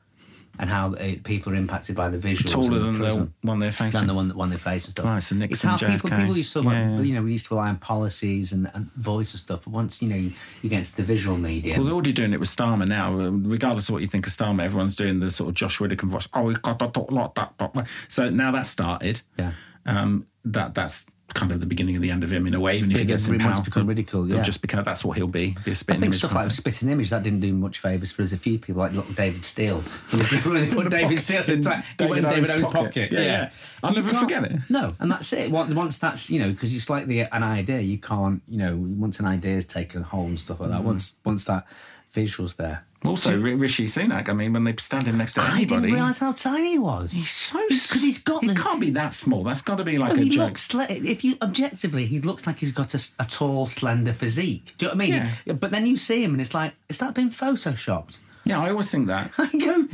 and 0.58 0.68
how 0.68 0.92
uh, 0.94 1.12
people 1.24 1.52
are 1.52 1.56
impacted 1.56 1.94
by 1.94 2.08
the 2.08 2.18
visuals. 2.18 2.52
Taller 2.52 2.78
than 2.78 2.98
the 2.98 3.30
one 3.42 3.58
they're 3.58 3.70
facing. 3.70 4.00
than 4.00 4.06
the 4.06 4.14
one 4.14 4.28
that 4.28 4.36
one 4.36 4.50
they 4.50 4.56
face 4.56 4.86
and 4.86 4.92
stuff. 4.92 5.04
Right, 5.04 5.22
so 5.22 5.36
it's 5.36 5.62
how 5.62 5.76
people 5.76 6.10
JFK. 6.10 6.20
people 6.20 6.36
used 6.36 6.52
to 6.54 6.62
Yeah, 6.62 7.00
you 7.00 7.14
know 7.14 7.22
we 7.22 7.32
used 7.32 7.46
to 7.46 7.54
rely 7.54 7.68
on 7.68 7.76
policies 7.76 8.52
and, 8.52 8.70
and 8.74 8.92
voice 8.92 9.32
and 9.32 9.40
stuff. 9.40 9.64
But 9.64 9.72
once 9.72 10.02
you 10.02 10.08
know 10.08 10.16
you, 10.16 10.32
you 10.62 10.70
get 10.70 10.80
into 10.80 10.96
the 10.96 11.02
visual 11.02 11.36
media, 11.36 11.74
Well, 11.76 11.84
they're 11.84 11.94
already 11.94 12.12
doing 12.12 12.32
it 12.32 12.40
with 12.40 12.48
Starmer 12.48 12.88
now. 12.88 13.12
Regardless 13.12 13.88
of 13.88 13.92
what 13.92 14.02
you 14.02 14.08
think 14.08 14.26
of 14.26 14.32
Starmer, 14.32 14.62
everyone's 14.62 14.96
doing 14.96 15.20
the 15.20 15.30
sort 15.30 15.48
of 15.48 15.54
Josh 15.54 15.80
Whittaker 15.80 16.06
voice. 16.06 16.28
Oh, 16.34 16.42
we've 16.42 16.60
got 16.60 16.78
to 16.80 16.88
talk 16.88 17.10
like 17.10 17.34
that. 17.34 17.86
So 18.08 18.30
now 18.30 18.50
that's 18.50 18.70
started. 18.70 19.20
Yeah. 19.38 19.52
Um, 19.86 20.26
that 20.44 20.74
that's 20.74 21.06
kind 21.34 21.52
of 21.52 21.60
the 21.60 21.66
beginning 21.66 21.94
of 21.94 22.00
the 22.02 22.10
end 22.10 22.24
of 22.24 22.32
him 22.32 22.46
in 22.46 22.54
a 22.54 22.60
way. 22.60 22.78
Even 22.78 22.90
if 22.90 22.98
he 22.98 23.04
gets 23.04 23.28
in 23.28 23.38
power, 23.38 23.62
become 23.62 23.86
he'll- 23.86 24.26
yeah. 24.28 24.42
just 24.42 24.62
because 24.62 24.84
that's 24.84 25.04
what 25.04 25.16
he'll 25.18 25.26
be. 25.28 25.54
be 25.64 25.70
I 25.72 25.74
think 25.74 26.02
image 26.04 26.18
stuff 26.18 26.34
like 26.34 26.50
spitting 26.50 26.88
image 26.88 27.10
that 27.10 27.22
didn't 27.22 27.40
do 27.40 27.52
much 27.52 27.78
favours 27.80 28.10
for 28.12 28.22
us. 28.22 28.32
A 28.32 28.36
few 28.38 28.58
people 28.58 28.80
like 28.80 28.92
little 28.94 29.12
David 29.12 29.44
Steel. 29.44 29.78
they 30.12 30.24
put 30.72 30.90
David 30.90 31.18
Steel 31.18 31.42
in 31.48 31.60
David 31.60 31.84
he 31.98 32.06
went 32.06 32.24
in 32.24 32.30
David 32.30 32.50
Owen's 32.50 32.64
pocket. 32.64 32.84
pocket. 32.84 33.12
Yeah, 33.12 33.20
yeah. 33.20 33.50
I'll 33.82 33.92
You 33.92 34.02
never 34.02 34.14
forget 34.14 34.44
it. 34.44 34.60
No, 34.70 34.94
and 35.00 35.10
that's 35.12 35.32
it. 35.32 35.50
Once, 35.50 35.98
that's 35.98 36.30
you 36.30 36.40
know 36.40 36.48
because 36.50 36.74
it's 36.74 36.88
like 36.88 37.06
the 37.06 37.20
an 37.22 37.42
idea 37.42 37.80
you 37.80 37.98
can't 37.98 38.42
you 38.48 38.58
know 38.58 38.76
once 38.76 39.20
an 39.20 39.26
idea 39.26 39.56
is 39.56 39.64
taken 39.66 40.02
hold 40.02 40.28
and 40.28 40.38
stuff 40.38 40.60
like 40.60 40.70
Mm. 40.70 40.72
that. 40.72 40.84
Once 40.84 41.18
once 41.24 41.44
that 41.44 41.64
visuals 42.14 42.56
there. 42.56 42.84
Also, 43.04 43.32
R- 43.40 43.54
Rishi 43.56 43.86
Sunak. 43.86 44.28
I 44.28 44.32
mean, 44.32 44.52
when 44.52 44.64
they 44.64 44.74
stand 44.76 45.04
him 45.06 45.18
next 45.18 45.34
to 45.34 45.42
anybody, 45.42 45.62
I 45.62 45.80
didn't 45.80 45.94
realise 45.94 46.18
how 46.18 46.32
tiny 46.32 46.72
he 46.72 46.78
was. 46.78 47.12
he's 47.12 47.30
so 47.30 47.58
because 47.68 48.02
he's 48.02 48.22
got 48.22 48.42
He 48.42 48.48
the- 48.48 48.54
can't 48.54 48.80
be 48.80 48.90
that 48.90 49.14
small. 49.14 49.44
That's 49.44 49.62
got 49.62 49.76
to 49.76 49.84
be 49.84 49.98
like 49.98 50.14
No, 50.16 50.20
a 50.20 50.24
he 50.24 50.30
joke. 50.30 50.46
looks 50.48 50.74
like, 50.74 50.90
if 50.90 51.24
you 51.24 51.36
objectively, 51.40 52.06
he 52.06 52.20
looks 52.20 52.46
like 52.46 52.58
he's 52.58 52.72
got 52.72 52.94
a 52.94 53.24
tall, 53.28 53.66
slender 53.66 54.12
physique. 54.12 54.74
Do 54.78 54.86
you 54.86 54.90
know 54.92 54.96
what 54.96 55.04
I 55.04 55.10
mean? 55.10 55.30
Yeah. 55.46 55.52
But 55.54 55.70
then 55.70 55.86
you 55.86 55.96
see 55.96 56.24
him, 56.24 56.32
and 56.32 56.40
it's 56.40 56.54
like, 56.54 56.74
has 56.88 56.98
that 56.98 57.14
been 57.14 57.30
photoshopped? 57.30 58.18
Yeah, 58.48 58.60
I 58.62 58.70
always 58.70 58.90
think 58.90 59.06
that. 59.08 59.30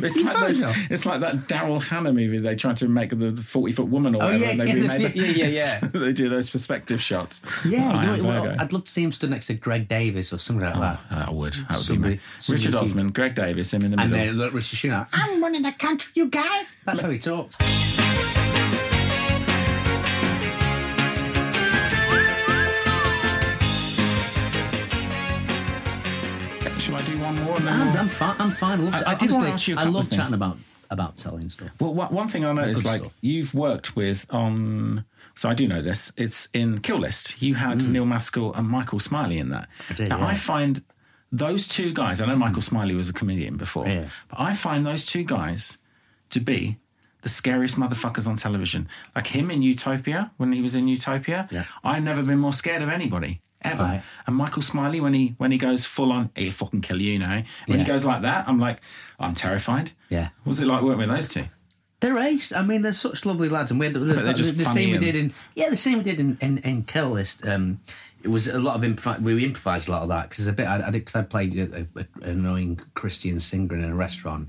It's 0.04 0.20
like, 0.22 0.36
those, 0.36 0.62
it's 0.90 1.06
like 1.06 1.20
that 1.20 1.48
Daryl 1.48 1.80
Hannah 1.82 2.12
movie 2.12 2.38
they 2.38 2.56
tried 2.56 2.76
to 2.78 2.88
make 2.88 3.10
the 3.10 3.32
forty 3.32 3.72
foot 3.72 3.88
woman 3.88 4.14
or 4.14 4.22
Oh, 4.22 4.26
whatever. 4.26 4.44
yeah, 4.44 4.50
and 4.50 4.60
they 4.60 4.66
yeah, 4.66 4.74
remade 4.74 5.00
the- 5.12 5.18
yeah, 5.18 5.46
yeah, 5.46 5.78
yeah. 5.82 5.88
they 5.88 6.12
do 6.12 6.28
those 6.28 6.50
perspective 6.50 7.00
shots. 7.00 7.44
Yeah, 7.64 7.90
oh, 7.92 7.98
I 7.98 8.16
you 8.16 8.22
know, 8.22 8.28
well. 8.28 8.56
I'd 8.60 8.72
love 8.72 8.84
to 8.84 8.90
see 8.90 9.02
him 9.02 9.12
stood 9.12 9.30
next 9.30 9.46
to 9.48 9.54
Greg 9.54 9.88
Davies 9.88 10.32
or 10.32 10.38
something 10.38 10.66
like 10.66 10.76
oh, 10.76 10.80
that. 10.80 11.00
I 11.10 11.30
would. 11.30 11.54
That 11.54 11.70
would 11.70 11.78
Somebody- 11.78 12.14
be 12.16 12.20
somebody 12.38 12.66
Richard. 12.66 12.78
Osman, 12.82 13.10
Greg 13.12 13.34
Davies, 13.34 13.72
him 13.72 13.82
in 13.84 13.90
the 13.92 13.96
middle, 13.96 14.14
And 14.14 14.28
then 14.30 14.38
look, 14.38 14.52
Richard 14.54 14.76
Sunak. 14.76 15.08
I'm 15.12 15.42
running 15.42 15.62
the 15.62 15.72
country, 15.72 16.12
you 16.14 16.28
guys. 16.28 16.76
That's 16.84 17.00
how 17.00 17.10
he 17.10 17.18
talks. 17.18 17.56
One 27.24 27.42
more? 27.44 27.56
I'm, 27.56 27.96
I'm 27.96 28.08
fine. 28.08 28.36
I'm 28.38 28.50
fine. 28.50 28.80
I 28.80 28.82
love, 28.84 28.94
I- 29.06 29.10
I 29.12 29.14
did 29.14 29.30
wanna 29.30 29.48
ask 29.50 29.68
you 29.68 29.76
I 29.78 29.84
love 29.84 30.10
chatting 30.10 30.34
about 30.34 30.58
about 30.90 31.16
telling 31.16 31.48
stuff. 31.48 31.70
Well, 31.80 31.94
one 31.94 32.28
thing 32.28 32.44
I 32.44 32.52
noticed, 32.52 32.84
like 32.84 33.00
stuff. 33.00 33.18
you've 33.20 33.54
worked 33.54 33.96
with 33.96 34.26
on, 34.30 35.04
so 35.34 35.48
I 35.48 35.54
do 35.54 35.66
know 35.66 35.82
this. 35.82 36.12
It's 36.16 36.48
in 36.52 36.80
Kill 36.80 36.98
List. 36.98 37.40
You 37.42 37.54
had 37.54 37.88
Neil 37.88 38.04
Maskell 38.06 38.52
and 38.54 38.68
Michael 38.68 39.00
Smiley 39.00 39.38
in 39.38 39.48
that. 39.48 39.68
Mm. 39.88 39.90
I 39.90 39.94
did, 39.94 40.08
now 40.10 40.18
yeah. 40.18 40.26
I 40.26 40.34
find 40.34 40.84
those 41.32 41.66
two 41.66 41.92
guys. 41.92 42.20
I 42.20 42.26
know 42.26 42.36
Michael 42.36 42.62
Smiley 42.62 42.94
was 42.94 43.08
a 43.08 43.12
comedian 43.12 43.56
before, 43.56 43.88
Yeah. 43.88 44.06
but 44.28 44.38
I 44.38 44.52
find 44.52 44.86
those 44.86 45.04
two 45.06 45.24
guys 45.24 45.78
to 46.30 46.38
be 46.38 46.76
the 47.22 47.28
scariest 47.28 47.76
motherfuckers 47.76 48.28
on 48.28 48.36
television. 48.36 48.86
Like 49.16 49.26
him 49.28 49.50
in 49.50 49.62
Utopia 49.62 50.30
when 50.36 50.52
he 50.52 50.60
was 50.60 50.74
in 50.76 50.86
Utopia. 50.86 51.48
Yeah. 51.50 51.64
I've 51.82 52.04
never 52.04 52.22
been 52.22 52.38
more 52.38 52.52
scared 52.52 52.82
of 52.82 52.88
anybody. 52.90 53.40
Ever 53.64 53.82
Right. 53.82 54.02
and 54.26 54.36
Michael 54.36 54.62
Smiley 54.62 55.00
when 55.00 55.14
he 55.14 55.34
when 55.38 55.50
he 55.50 55.58
goes 55.58 55.84
full 55.86 56.12
on, 56.12 56.30
he'll 56.36 56.52
fucking 56.52 56.82
kill 56.82 57.00
you, 57.00 57.12
you 57.14 57.18
know. 57.18 57.42
When 57.66 57.78
he 57.78 57.84
goes 57.84 58.04
like 58.04 58.22
that, 58.22 58.46
I'm 58.46 58.58
like, 58.60 58.78
I'm 59.18 59.34
terrified. 59.34 59.92
Yeah. 60.10 60.28
What 60.42 60.48
was 60.48 60.60
it 60.60 60.66
like 60.66 60.82
working 60.82 60.98
with 60.98 61.08
those 61.08 61.30
two? 61.30 61.44
They're 62.00 62.18
ace. 62.18 62.52
I 62.52 62.62
mean, 62.62 62.82
they're 62.82 62.92
such 62.92 63.24
lovely 63.24 63.48
lads, 63.48 63.70
and 63.70 63.80
we 63.80 63.86
had, 63.86 63.94
there's 63.94 64.06
they're 64.22 64.24
that- 64.32 64.36
just 64.36 64.58
the 64.58 64.64
same 64.66 64.90
we 64.92 64.98
did 64.98 65.16
in 65.16 65.32
yeah, 65.56 65.70
the 65.70 65.76
same 65.76 65.98
we 65.98 66.04
did 66.04 66.20
in 66.20 66.36
in, 66.42 66.58
in 66.58 66.82
Kill 66.82 67.10
List. 67.10 67.46
Um, 67.46 67.80
it 68.22 68.28
was 68.28 68.48
a 68.48 68.58
lot 68.58 68.76
of 68.76 68.82
improv. 68.82 69.20
We 69.20 69.42
improvised 69.44 69.88
a 69.88 69.92
lot 69.92 70.02
of 70.02 70.08
that 70.10 70.28
because 70.28 70.46
a 70.46 70.52
bit. 70.52 70.66
I, 70.66 70.76
I 70.86 70.90
did 70.90 71.04
because 71.04 71.16
I 71.16 71.22
played 71.22 71.56
a, 71.56 71.86
a, 71.96 72.00
an 72.00 72.06
annoying 72.38 72.80
Christian 72.94 73.40
singer 73.40 73.74
in 73.74 73.84
a 73.84 73.94
restaurant. 73.94 74.48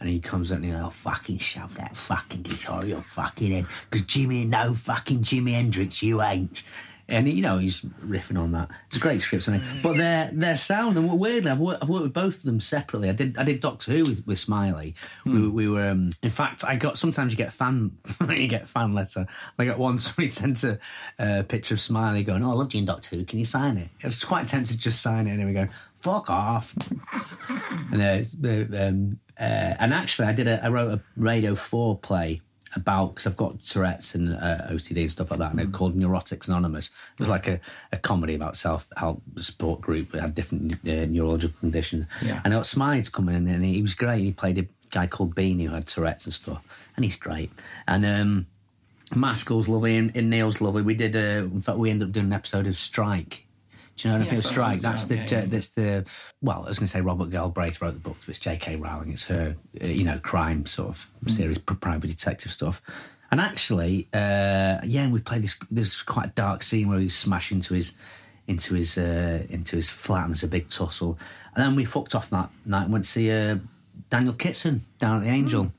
And 0.00 0.08
he 0.08 0.18
comes 0.18 0.50
up 0.50 0.56
and 0.56 0.64
he's 0.64 0.72
like, 0.72 0.82
oh, 0.84 0.88
fucking 0.88 1.36
shove 1.36 1.76
that 1.76 1.94
fucking 1.94 2.40
guitar 2.40 2.86
your 2.86 3.02
fucking 3.02 3.50
head. 3.52 3.66
Because 3.90 4.06
Jimmy, 4.06 4.46
no 4.46 4.72
fucking 4.72 5.18
Jimi 5.18 5.52
Hendrix, 5.52 6.02
you 6.02 6.22
ain't. 6.22 6.62
And, 7.10 7.28
you 7.28 7.42
know, 7.42 7.58
he's 7.58 7.82
riffing 7.82 8.38
on 8.38 8.52
that. 8.52 8.70
It's 8.88 8.96
a 8.96 9.00
great 9.00 9.20
script, 9.20 9.48
isn't 9.48 9.54
it? 9.54 9.62
But 9.82 9.96
their 9.96 10.30
their 10.32 10.56
sound, 10.56 10.96
and 10.96 11.10
weirdly, 11.18 11.50
I've 11.50 11.58
worked, 11.58 11.82
I've 11.82 11.88
worked 11.88 12.04
with 12.04 12.12
both 12.12 12.38
of 12.38 12.42
them 12.42 12.60
separately. 12.60 13.08
I 13.08 13.12
did 13.12 13.38
I 13.38 13.44
did 13.44 13.60
Doctor 13.60 13.92
Who 13.92 14.04
with, 14.04 14.26
with 14.26 14.38
Smiley. 14.38 14.94
We, 15.24 15.48
we 15.48 15.68
were, 15.68 15.88
um, 15.88 16.10
in 16.22 16.30
fact, 16.30 16.64
I 16.64 16.76
got, 16.76 16.98
sometimes 16.98 17.32
you 17.32 17.36
get 17.36 17.52
fan, 17.52 17.92
you 18.28 18.48
get 18.48 18.68
fan 18.68 18.92
letter. 18.92 19.26
I 19.58 19.64
got 19.64 19.78
one, 19.78 19.98
somebody 19.98 20.30
sent 20.30 20.64
a 20.64 20.78
uh, 21.18 21.42
picture 21.48 21.74
of 21.74 21.80
Smiley 21.80 22.24
going, 22.24 22.42
oh, 22.42 22.50
I 22.50 22.54
loved 22.54 22.74
you 22.74 22.80
in 22.80 22.86
Doctor 22.86 23.16
Who, 23.16 23.24
can 23.24 23.38
you 23.38 23.44
sign 23.44 23.76
it? 23.76 23.88
I 24.02 24.08
was 24.08 24.24
quite 24.24 24.48
tempted 24.48 24.74
to 24.74 24.78
just 24.78 25.02
sign 25.02 25.26
it, 25.26 25.32
and 25.32 25.40
then 25.40 25.46
we 25.46 25.52
go, 25.52 25.68
fuck 25.96 26.30
off. 26.30 26.74
And, 27.92 28.00
uh, 28.00 28.22
the, 28.38 28.88
um, 28.88 29.18
uh, 29.36 29.74
and 29.80 29.92
actually, 29.92 30.28
I 30.28 30.32
did 30.32 30.46
a, 30.46 30.64
I 30.64 30.68
wrote 30.68 30.92
a 30.92 31.02
Radio 31.16 31.56
4 31.56 31.98
play 31.98 32.40
about, 32.74 33.14
because 33.14 33.26
I've 33.26 33.36
got 33.36 33.60
Tourette's 33.62 34.14
and 34.14 34.34
uh, 34.34 34.68
OCD 34.70 35.02
and 35.02 35.10
stuff 35.10 35.30
like 35.30 35.40
that, 35.40 35.50
and 35.52 35.60
it 35.60 35.72
called 35.72 35.94
Neurotics 35.94 36.48
Anonymous. 36.48 36.88
It 37.14 37.20
was 37.20 37.28
like 37.28 37.46
a, 37.48 37.60
a 37.92 37.96
comedy 37.96 38.34
about 38.34 38.56
self 38.56 38.86
help 38.96 39.22
support 39.38 39.80
group 39.80 40.12
that 40.12 40.20
had 40.20 40.34
different 40.34 40.74
uh, 40.86 41.06
neurological 41.06 41.58
conditions. 41.60 42.06
Yeah. 42.24 42.40
And 42.44 42.52
I 42.52 42.56
got 42.56 42.66
Smiley 42.66 43.02
to 43.02 43.10
come 43.10 43.28
in, 43.28 43.48
and 43.48 43.64
he 43.64 43.82
was 43.82 43.94
great. 43.94 44.20
He 44.20 44.32
played 44.32 44.58
a 44.58 44.66
guy 44.90 45.06
called 45.06 45.34
Beanie 45.34 45.66
who 45.66 45.74
had 45.74 45.86
Tourette's 45.86 46.26
and 46.26 46.34
stuff, 46.34 46.90
and 46.96 47.04
he's 47.04 47.16
great. 47.16 47.50
And, 47.86 48.04
um, 48.04 48.46
Maskell's 49.14 49.68
lovely 49.68 49.96
and, 49.96 50.16
and 50.16 50.30
Neil's 50.30 50.60
lovely. 50.60 50.82
We 50.82 50.94
did, 50.94 51.16
uh, 51.16 51.44
in 51.44 51.60
fact, 51.60 51.78
we 51.78 51.90
ended 51.90 52.08
up 52.08 52.12
doing 52.12 52.26
an 52.26 52.32
episode 52.32 52.66
of 52.66 52.76
Strike. 52.76 53.46
Do 54.02 54.08
you 54.08 54.18
know 54.18 54.24
Yes, 54.24 54.32
of 54.32 54.46
I 54.46 54.50
Strike? 54.50 54.80
That's 54.80 55.04
the 55.06 55.16
yeah, 55.16 55.26
yeah. 55.30 55.44
that's 55.46 55.68
the 55.70 56.06
well. 56.40 56.64
I 56.64 56.68
was 56.68 56.78
going 56.78 56.86
to 56.86 56.92
say 56.92 57.00
Robert 57.00 57.30
Galbraith 57.30 57.80
wrote 57.82 57.92
the 57.94 58.00
book, 58.00 58.16
but 58.20 58.28
it's 58.30 58.38
J.K. 58.38 58.76
Rowling. 58.76 59.12
It's 59.12 59.26
her, 59.28 59.56
uh, 59.82 59.86
you 59.86 60.04
know, 60.04 60.18
crime 60.18 60.66
sort 60.66 60.88
of 60.90 61.10
Mm. 61.24 61.30
series, 61.30 61.58
pr- 61.58 61.74
private 61.74 62.08
detective 62.08 62.50
stuff. 62.52 62.80
And 63.30 63.40
actually, 63.40 64.08
uh, 64.12 64.78
yeah, 64.84 65.02
and 65.04 65.12
we 65.12 65.20
played 65.20 65.42
this. 65.42 65.58
There's 65.70 66.02
quite 66.02 66.26
a 66.26 66.32
dark 66.32 66.62
scene 66.62 66.88
where 66.88 66.98
we 66.98 67.08
smash 67.08 67.52
into 67.52 67.74
his 67.74 67.92
into 68.48 68.74
his 68.74 68.96
uh, 68.98 69.46
into 69.50 69.76
his 69.76 69.88
flat, 69.90 70.24
and 70.24 70.30
there's 70.32 70.42
a 70.42 70.48
big 70.48 70.68
tussle. 70.68 71.18
And 71.54 71.64
then 71.64 71.76
we 71.76 71.84
fucked 71.84 72.14
off 72.14 72.30
that 72.30 72.50
night 72.64 72.84
and 72.84 72.92
went 72.92 73.04
to 73.04 73.10
see 73.10 73.30
uh, 73.30 73.58
Daniel 74.08 74.34
Kitson 74.34 74.80
down 74.98 75.16
at 75.18 75.22
the 75.24 75.28
Angel. 75.30 75.64
Mm. 75.66 75.72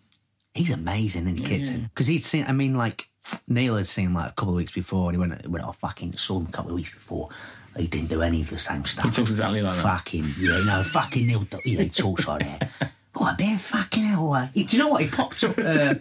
He's 0.53 0.71
amazing, 0.71 1.23
isn't 1.27 1.37
he, 1.37 1.43
Kitson? 1.43 1.81
Because 1.93 2.07
he'd 2.07 2.23
seen. 2.23 2.45
I 2.47 2.51
mean, 2.53 2.75
like 2.75 3.07
Neil 3.47 3.75
had 3.75 3.87
seen 3.87 4.13
like 4.13 4.31
a 4.31 4.33
couple 4.33 4.53
of 4.53 4.57
weeks 4.57 4.71
before, 4.71 5.09
and 5.09 5.15
he 5.15 5.19
went, 5.19 5.47
went 5.47 5.65
"Oh, 5.65 5.71
fucking 5.71 6.13
saw 6.13 6.39
him 6.39 6.47
a 6.47 6.51
couple 6.51 6.71
of 6.71 6.75
weeks 6.75 6.93
before." 6.93 7.29
He 7.77 7.87
didn't 7.87 8.09
do 8.09 8.21
any 8.21 8.41
of 8.41 8.49
the 8.49 8.57
same 8.57 8.83
stuff. 8.83 9.05
He 9.05 9.11
talks 9.11 9.29
exactly 9.31 9.61
like 9.61 9.75
that. 9.75 9.81
Fucking 9.83 10.25
yeah, 10.39 10.61
no, 10.65 10.83
fucking 10.83 11.25
Neil. 11.27 11.45
Yeah, 11.65 11.81
he 11.83 11.89
talks 11.89 12.27
like 12.27 12.39
that. 12.43 12.69
Oh, 13.13 13.35
man, 13.37 13.57
fucking 13.57 14.03
hell! 14.03 14.31
uh, 14.33 14.47
he- 14.53 14.63
Do 14.63 14.77
you 14.77 14.81
know 14.83 14.87
what 14.89 15.01
he 15.03 15.09
popped 15.09 15.43
up? 15.43 15.57
Uh, 15.57 15.93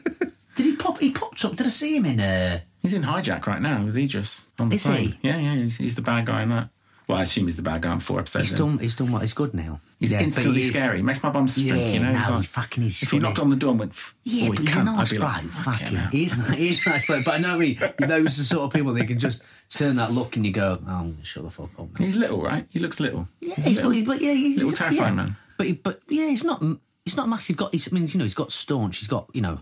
did 0.55 0.65
he 0.67 0.77
pop? 0.77 1.01
He 1.01 1.11
popped 1.11 1.45
up. 1.45 1.57
Did 1.57 1.67
I 1.67 1.71
see 1.71 1.97
him 1.97 2.07
in? 2.07 2.21
Uh, 2.21 2.61
He's 2.83 2.95
in 2.95 3.03
hijack 3.03 3.47
right 3.47 3.61
now 3.61 3.83
with 3.85 3.97
Idris 3.97 4.47
on 4.61 4.69
the 4.69 4.77
Is 4.77 4.85
plane. 4.87 5.09
he? 5.21 5.29
Yeah, 5.29 5.37
yeah. 5.39 5.55
He's, 5.57 5.77
he's 5.77 5.97
the 5.97 6.03
bad 6.03 6.25
guy 6.27 6.43
in 6.45 6.49
that. 6.51 6.69
Well, 7.11 7.18
I 7.18 7.23
assume 7.25 7.46
he's 7.46 7.57
the 7.57 7.62
bad 7.62 7.83
guy 7.83 7.92
in 7.92 8.01
four 8.01 8.18
episodes. 8.20 8.51
he's 8.51 8.59
done. 8.59 8.79
He's 8.79 8.94
done 8.94 9.12
what? 9.12 9.23
He's 9.23 9.33
good 9.35 9.53
now. 9.55 9.81
He's 9.99 10.12
Yeah, 10.12 10.20
instantly 10.23 10.62
he 10.62 10.68
is- 10.68 10.73
scary. 10.75 11.03
Makes 11.03 11.23
my 11.23 11.31
bum 11.31 11.46
shrink. 11.46 11.68
Yeah, 11.68 11.75
you 11.92 12.01
know, 12.01 12.12
no, 12.12 12.18
He's 12.18 12.40
he 12.40 12.46
fucking 12.46 12.83
is 12.85 13.03
If 13.03 13.12
you 13.12 13.20
knocked 13.20 13.38
on 13.38 13.51
the 13.51 13.57
door 13.57 13.70
and 13.70 13.81
went, 13.81 13.92
Yeah, 14.25 14.46
oh, 14.49 14.53
but 14.53 14.59
he's 14.61 14.77
a 14.77 14.85
nice 14.85 15.11
bloke. 15.11 15.23
like, 15.23 15.42
fucking, 15.44 15.99
he's, 16.12 16.49
he's 16.57 16.87
a 16.87 16.90
nice 16.90 17.07
bloke. 17.07 17.25
But 17.25 17.35
I 17.35 17.38
know 17.38 17.61
I. 17.61 17.75
Those 17.75 18.11
are 18.11 18.23
the 18.25 18.31
sort 18.31 18.62
of 18.62 18.73
people 18.73 18.92
that 18.94 19.07
can 19.07 19.18
just 19.18 19.42
turn 19.68 19.96
that 19.96 20.12
look 20.12 20.37
and 20.37 20.46
you 20.46 20.53
go, 20.53 20.79
oh, 20.81 20.90
I'm 20.90 21.12
gonna 21.12 21.25
shut 21.25 21.42
the 21.44 21.51
fuck 21.51 21.70
up. 21.79 21.99
Now. 21.99 22.05
He's 22.05 22.16
little, 22.16 22.42
right? 22.42 22.66
He 22.70 22.79
looks 22.79 23.01
little. 23.01 23.29
Yeah, 23.40 23.55
he's, 23.57 23.77
little. 23.83 23.92
but, 23.92 24.05
but 24.07 24.20
yeah, 24.20 24.33
he's, 24.33 24.57
Little 24.59 24.73
terrifying 24.73 25.16
yeah. 25.16 25.23
man. 25.25 25.37
But 25.59 25.66
he, 25.66 25.73
but 25.75 26.01
yeah, 26.09 26.29
he's 26.29 26.44
not. 26.44 26.62
He's 27.05 27.16
not 27.16 27.29
massive. 27.29 27.57
Got. 27.57 27.73
He's, 27.73 27.92
I 27.92 27.94
mean, 27.94 28.07
you 28.07 28.18
know, 28.18 28.25
he's 28.25 28.35
got 28.35 28.53
staunch. 28.53 28.99
He's 28.99 29.09
got. 29.09 29.29
You 29.33 29.40
know, 29.42 29.61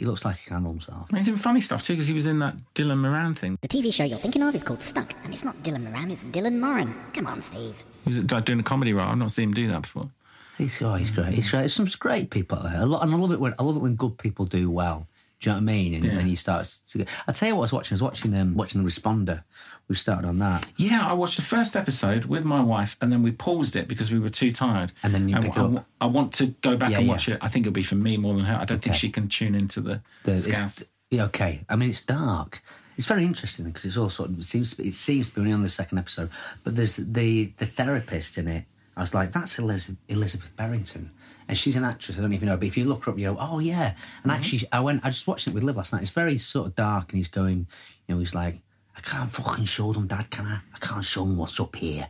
he 0.00 0.06
looks 0.06 0.24
like 0.24 0.36
he 0.38 0.44
can 0.46 0.54
handle 0.54 0.72
himself. 0.72 1.08
He's 1.14 1.28
in 1.28 1.36
funny 1.36 1.60
stuff 1.60 1.86
too 1.86 1.92
because 1.92 2.06
he 2.06 2.14
was 2.14 2.26
in 2.26 2.38
that 2.38 2.56
Dylan 2.74 2.98
Moran 2.98 3.34
thing. 3.34 3.58
The 3.60 3.68
TV 3.68 3.92
show 3.92 4.04
you're 4.04 4.18
thinking 4.18 4.42
of 4.42 4.54
is 4.54 4.64
called 4.64 4.82
Stuck, 4.82 5.12
and 5.24 5.32
it's 5.34 5.44
not 5.44 5.54
Dylan 5.56 5.84
Moran, 5.84 6.10
it's 6.10 6.24
Dylan 6.24 6.58
Moran. 6.58 6.94
Come 7.12 7.26
on, 7.26 7.42
Steve. 7.42 7.76
He 8.04 8.08
was 8.08 8.32
like, 8.32 8.46
doing 8.46 8.60
a 8.60 8.62
comedy 8.62 8.94
role. 8.94 9.06
I've 9.06 9.18
not 9.18 9.30
seen 9.30 9.50
him 9.50 9.54
do 9.54 9.68
that 9.68 9.82
before. 9.82 10.08
He's 10.56 10.80
oh, 10.82 10.94
he's 10.94 11.10
great. 11.10 11.34
He's 11.34 11.50
great. 11.50 11.60
There's 11.60 11.74
some 11.74 11.86
great 11.98 12.30
people 12.30 12.56
out 12.58 12.64
there. 12.64 12.80
A 12.80 12.86
lot, 12.86 13.02
and 13.02 13.12
I 13.14 13.16
love 13.18 13.30
it 13.32 13.40
when 13.40 13.54
I 13.58 13.62
love 13.62 13.76
it 13.76 13.80
when 13.80 13.94
good 13.94 14.16
people 14.18 14.46
do 14.46 14.70
well. 14.70 15.06
Do 15.40 15.48
you 15.50 15.54
know 15.54 15.56
what 15.56 15.62
I 15.70 15.72
mean? 15.74 15.94
And 15.94 16.04
Yeah. 16.04 16.14
then 16.16 16.28
you 16.28 16.36
start. 16.36 16.66
To, 16.88 17.04
I 17.28 17.32
tell 17.32 17.48
you 17.48 17.54
what, 17.56 17.60
I 17.60 17.64
was 17.64 17.72
watching. 17.72 17.94
I 17.94 17.96
was 17.96 18.02
watching 18.02 18.34
um, 18.34 18.54
watching 18.54 18.82
the 18.82 18.88
Responder. 18.88 19.42
We 19.90 19.96
started 19.96 20.28
on 20.28 20.38
that. 20.38 20.66
Yeah, 20.76 21.04
I 21.04 21.14
watched 21.14 21.34
the 21.34 21.42
first 21.42 21.74
episode 21.74 22.26
with 22.26 22.44
my 22.44 22.62
wife, 22.62 22.96
and 23.00 23.10
then 23.10 23.24
we 23.24 23.32
paused 23.32 23.74
it 23.74 23.88
because 23.88 24.12
we 24.12 24.20
were 24.20 24.28
too 24.28 24.52
tired. 24.52 24.92
And 25.02 25.12
then 25.12 25.28
you 25.28 25.36
I, 25.36 25.40
pick 25.40 25.58
I, 25.58 25.64
up. 25.64 25.84
I 26.00 26.06
want 26.06 26.32
to 26.34 26.46
go 26.62 26.76
back 26.76 26.92
Yeah, 26.92 26.98
and 26.98 27.06
yeah. 27.06 27.12
watch 27.12 27.28
it. 27.28 27.38
I 27.40 27.48
think 27.48 27.66
it'll 27.66 27.74
be 27.74 27.82
for 27.82 27.96
me 27.96 28.16
more 28.16 28.34
than 28.34 28.44
her. 28.44 28.54
I 28.54 28.64
don't 28.64 28.80
think 28.80 28.94
she 28.94 29.10
can 29.10 29.26
tune 29.26 29.56
into 29.56 29.80
the, 29.80 30.00
The, 30.22 30.86
yeah, 31.10 31.24
okay. 31.24 31.64
I 31.68 31.74
mean, 31.74 31.90
it's 31.90 32.06
dark. 32.06 32.62
It's 32.96 33.06
very 33.06 33.24
interesting 33.24 33.64
because 33.64 33.84
it's 33.84 33.96
all 33.96 34.08
sort 34.08 34.30
of 34.30 34.38
it 34.38 34.44
seems 34.44 34.78
it 34.78 34.94
seems 34.94 35.28
to 35.30 35.34
be 35.34 35.40
only 35.40 35.52
on 35.52 35.62
the 35.62 35.68
second 35.68 35.98
episode, 35.98 36.30
but 36.62 36.76
there's 36.76 36.94
the 36.94 37.46
the 37.56 37.66
therapist 37.66 38.38
in 38.38 38.46
it. 38.46 38.66
I 38.96 39.00
was 39.00 39.12
like, 39.12 39.32
that's 39.32 39.58
Elizabeth, 39.58 39.98
Elizabeth 40.08 40.54
Berrington. 40.54 41.10
And 41.48 41.58
she's 41.58 41.74
an 41.74 41.82
actress, 41.82 42.16
I 42.16 42.22
don't 42.22 42.32
even 42.32 42.46
know, 42.46 42.56
but 42.56 42.68
if 42.68 42.76
you 42.76 42.84
look 42.84 43.06
her 43.06 43.10
up, 43.10 43.18
you 43.18 43.24
go, 43.24 43.36
oh 43.40 43.58
yeah. 43.58 43.88
And 43.88 43.96
mm-hmm. 43.96 44.30
actually, 44.30 44.60
I 44.70 44.78
went, 44.80 45.04
I 45.04 45.08
just 45.08 45.26
watched 45.26 45.48
it 45.48 45.54
with 45.54 45.64
Liv 45.64 45.76
last 45.76 45.92
night. 45.92 46.02
It's 46.02 46.12
very 46.12 46.36
sort 46.36 46.68
of 46.68 46.76
dark, 46.76 47.10
and 47.10 47.16
he's 47.16 47.26
going, 47.26 47.66
you 48.06 48.14
know, 48.14 48.20
he's 48.20 48.36
like, 48.36 48.62
I 49.00 49.10
can't 49.10 49.30
fucking 49.30 49.64
show 49.64 49.92
them, 49.92 50.06
Dad, 50.06 50.30
can 50.30 50.46
I? 50.46 50.60
I 50.74 50.78
can't 50.78 51.04
show 51.04 51.24
them 51.24 51.36
what's 51.36 51.58
up 51.58 51.74
here. 51.76 52.08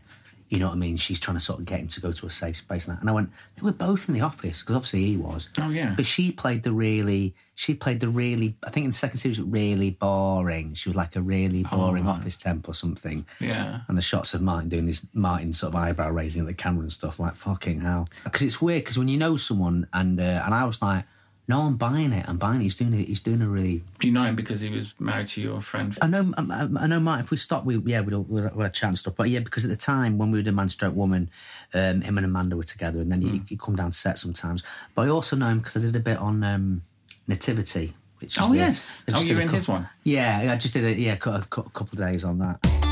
You 0.49 0.59
know 0.59 0.67
what 0.67 0.75
I 0.75 0.79
mean? 0.79 0.97
She's 0.97 1.21
trying 1.21 1.37
to 1.37 1.43
sort 1.43 1.61
of 1.61 1.67
get 1.67 1.79
him 1.79 1.87
to 1.87 2.01
go 2.01 2.11
to 2.11 2.27
a 2.27 2.31
safe 2.31 2.57
space. 2.57 2.89
And, 2.89 2.97
that. 2.97 3.01
and 3.01 3.09
I 3.09 3.13
went, 3.13 3.31
they 3.55 3.63
were 3.63 3.71
both 3.73 4.09
in 4.09 4.15
the 4.15 4.23
office, 4.23 4.61
because 4.61 4.75
obviously 4.75 5.05
he 5.05 5.17
was. 5.17 5.49
Oh, 5.59 5.71
yeah. 5.71 5.95
But 5.95 6.07
she 6.07 6.33
played 6.33 6.65
the 6.65 6.73
really, 6.73 7.37
she 7.55 7.75
played 7.75 8.01
the 8.01 8.09
really, 8.09 8.57
I 8.67 8.71
think 8.71 8.83
in 8.85 8.91
the 8.91 8.97
second 8.97 9.19
series, 9.19 9.41
really 9.41 9.93
boring. 9.93 10.75
She 10.75 10.89
was 10.89 10.97
like 10.97 11.15
a 11.15 11.23
really 11.23 11.63
boring 11.63 12.09
office 12.09 12.37
temp 12.37 12.69
or 12.69 12.75
something. 12.75 13.25
Yeah. 13.39 13.83
And 13.87 13.97
the 13.97 14.03
shots 14.03 14.35
of 14.35 14.43
Martin 14.43 14.69
doing 14.69 14.87
this 14.87 15.07
Martin 15.15 15.53
sort 15.53 15.73
of 15.73 15.81
eyebrow 15.81 16.11
raising 16.11 16.41
at 16.41 16.49
the 16.49 16.55
camera 16.55 16.83
and 16.83 16.91
stuff, 16.91 17.21
like 17.21 17.37
fucking 17.37 17.83
hell. 17.83 18.09
Because 18.25 18.43
it's 18.43 18.61
weird, 18.61 18.83
because 18.83 18.99
when 18.99 19.07
you 19.07 19.19
know 19.19 19.37
someone, 19.37 19.87
and 19.93 20.19
uh, 20.19 20.43
and 20.45 20.53
I 20.53 20.65
was 20.65 20.83
like, 20.83 21.05
no, 21.51 21.63
I'm 21.63 21.77
buying 21.77 22.13
it. 22.13 22.25
I'm 22.29 22.39
buying 22.39 22.61
it. 22.61 22.65
He's 22.65 22.75
doing 22.77 22.95
it. 22.95 23.07
He's 23.09 23.21
doing 23.21 23.43
a 23.43 23.49
really. 23.49 23.83
Do 23.99 24.07
you 24.07 24.13
know 24.15 24.25
him 24.25 24.37
because 24.37 24.61
he 24.61 24.71
was 24.71 24.95
married 25.01 25.27
to 25.35 25.41
your 25.41 25.61
friend? 25.61 25.97
I 26.01 26.07
know. 26.07 26.33
I, 26.39 26.69
I 26.79 26.87
know, 26.87 27.01
Martin. 27.01 27.25
If 27.25 27.31
we 27.31 27.37
stop, 27.37 27.65
we 27.65 27.77
yeah, 27.93 28.01
we'd 28.01 28.15
we'd, 28.15 28.53
we'd 28.55 28.63
have 28.63 28.73
chance 28.73 29.01
stuff. 29.01 29.17
But 29.17 29.29
yeah, 29.31 29.41
because 29.41 29.65
at 29.65 29.71
the 29.71 29.77
time 29.93 30.17
when 30.19 30.31
we 30.31 30.39
were 30.39 30.43
doing 30.43 30.57
Man 30.57 30.69
Stroke 30.69 30.95
Woman, 30.95 31.29
um, 31.75 32.01
him 32.03 32.17
and 32.19 32.25
Amanda 32.25 32.57
were 32.57 32.63
together, 32.63 33.01
and 33.01 33.11
then 33.13 33.21
Hmm. 33.23 33.29
he 33.33 33.43
he'd 33.49 33.61
come 33.61 33.77
down 33.77 33.91
to 33.91 33.97
set 33.97 34.17
sometimes. 34.17 34.63
But 34.95 35.07
I 35.07 35.09
also 35.11 35.35
know 35.37 35.49
him 35.49 35.59
because 35.59 35.77
I 35.77 35.87
did 35.87 35.97
a 35.97 36.01
bit 36.01 36.19
on 36.19 36.43
um, 36.45 36.83
Nativity. 37.29 37.95
Which 38.21 38.37
is 38.37 38.43
Oh, 38.45 38.51
the- 38.53 38.59
yes. 38.59 39.05
Oh, 39.13 39.21
you 39.23 39.33
a 39.33 39.37
were 39.37 39.43
in 39.43 39.49
cou- 39.49 39.55
his 39.57 39.67
one? 39.69 39.89
Yeah, 40.05 40.51
I 40.53 40.57
just 40.57 40.75
did 40.75 40.85
a 40.85 40.93
yeah, 40.95 41.17
cou- 41.17 41.31
a, 41.37 41.41
cou- 41.49 41.63
couple 41.73 41.95
of 42.01 42.07
days 42.07 42.23
on 42.25 42.39
that. 42.39 42.90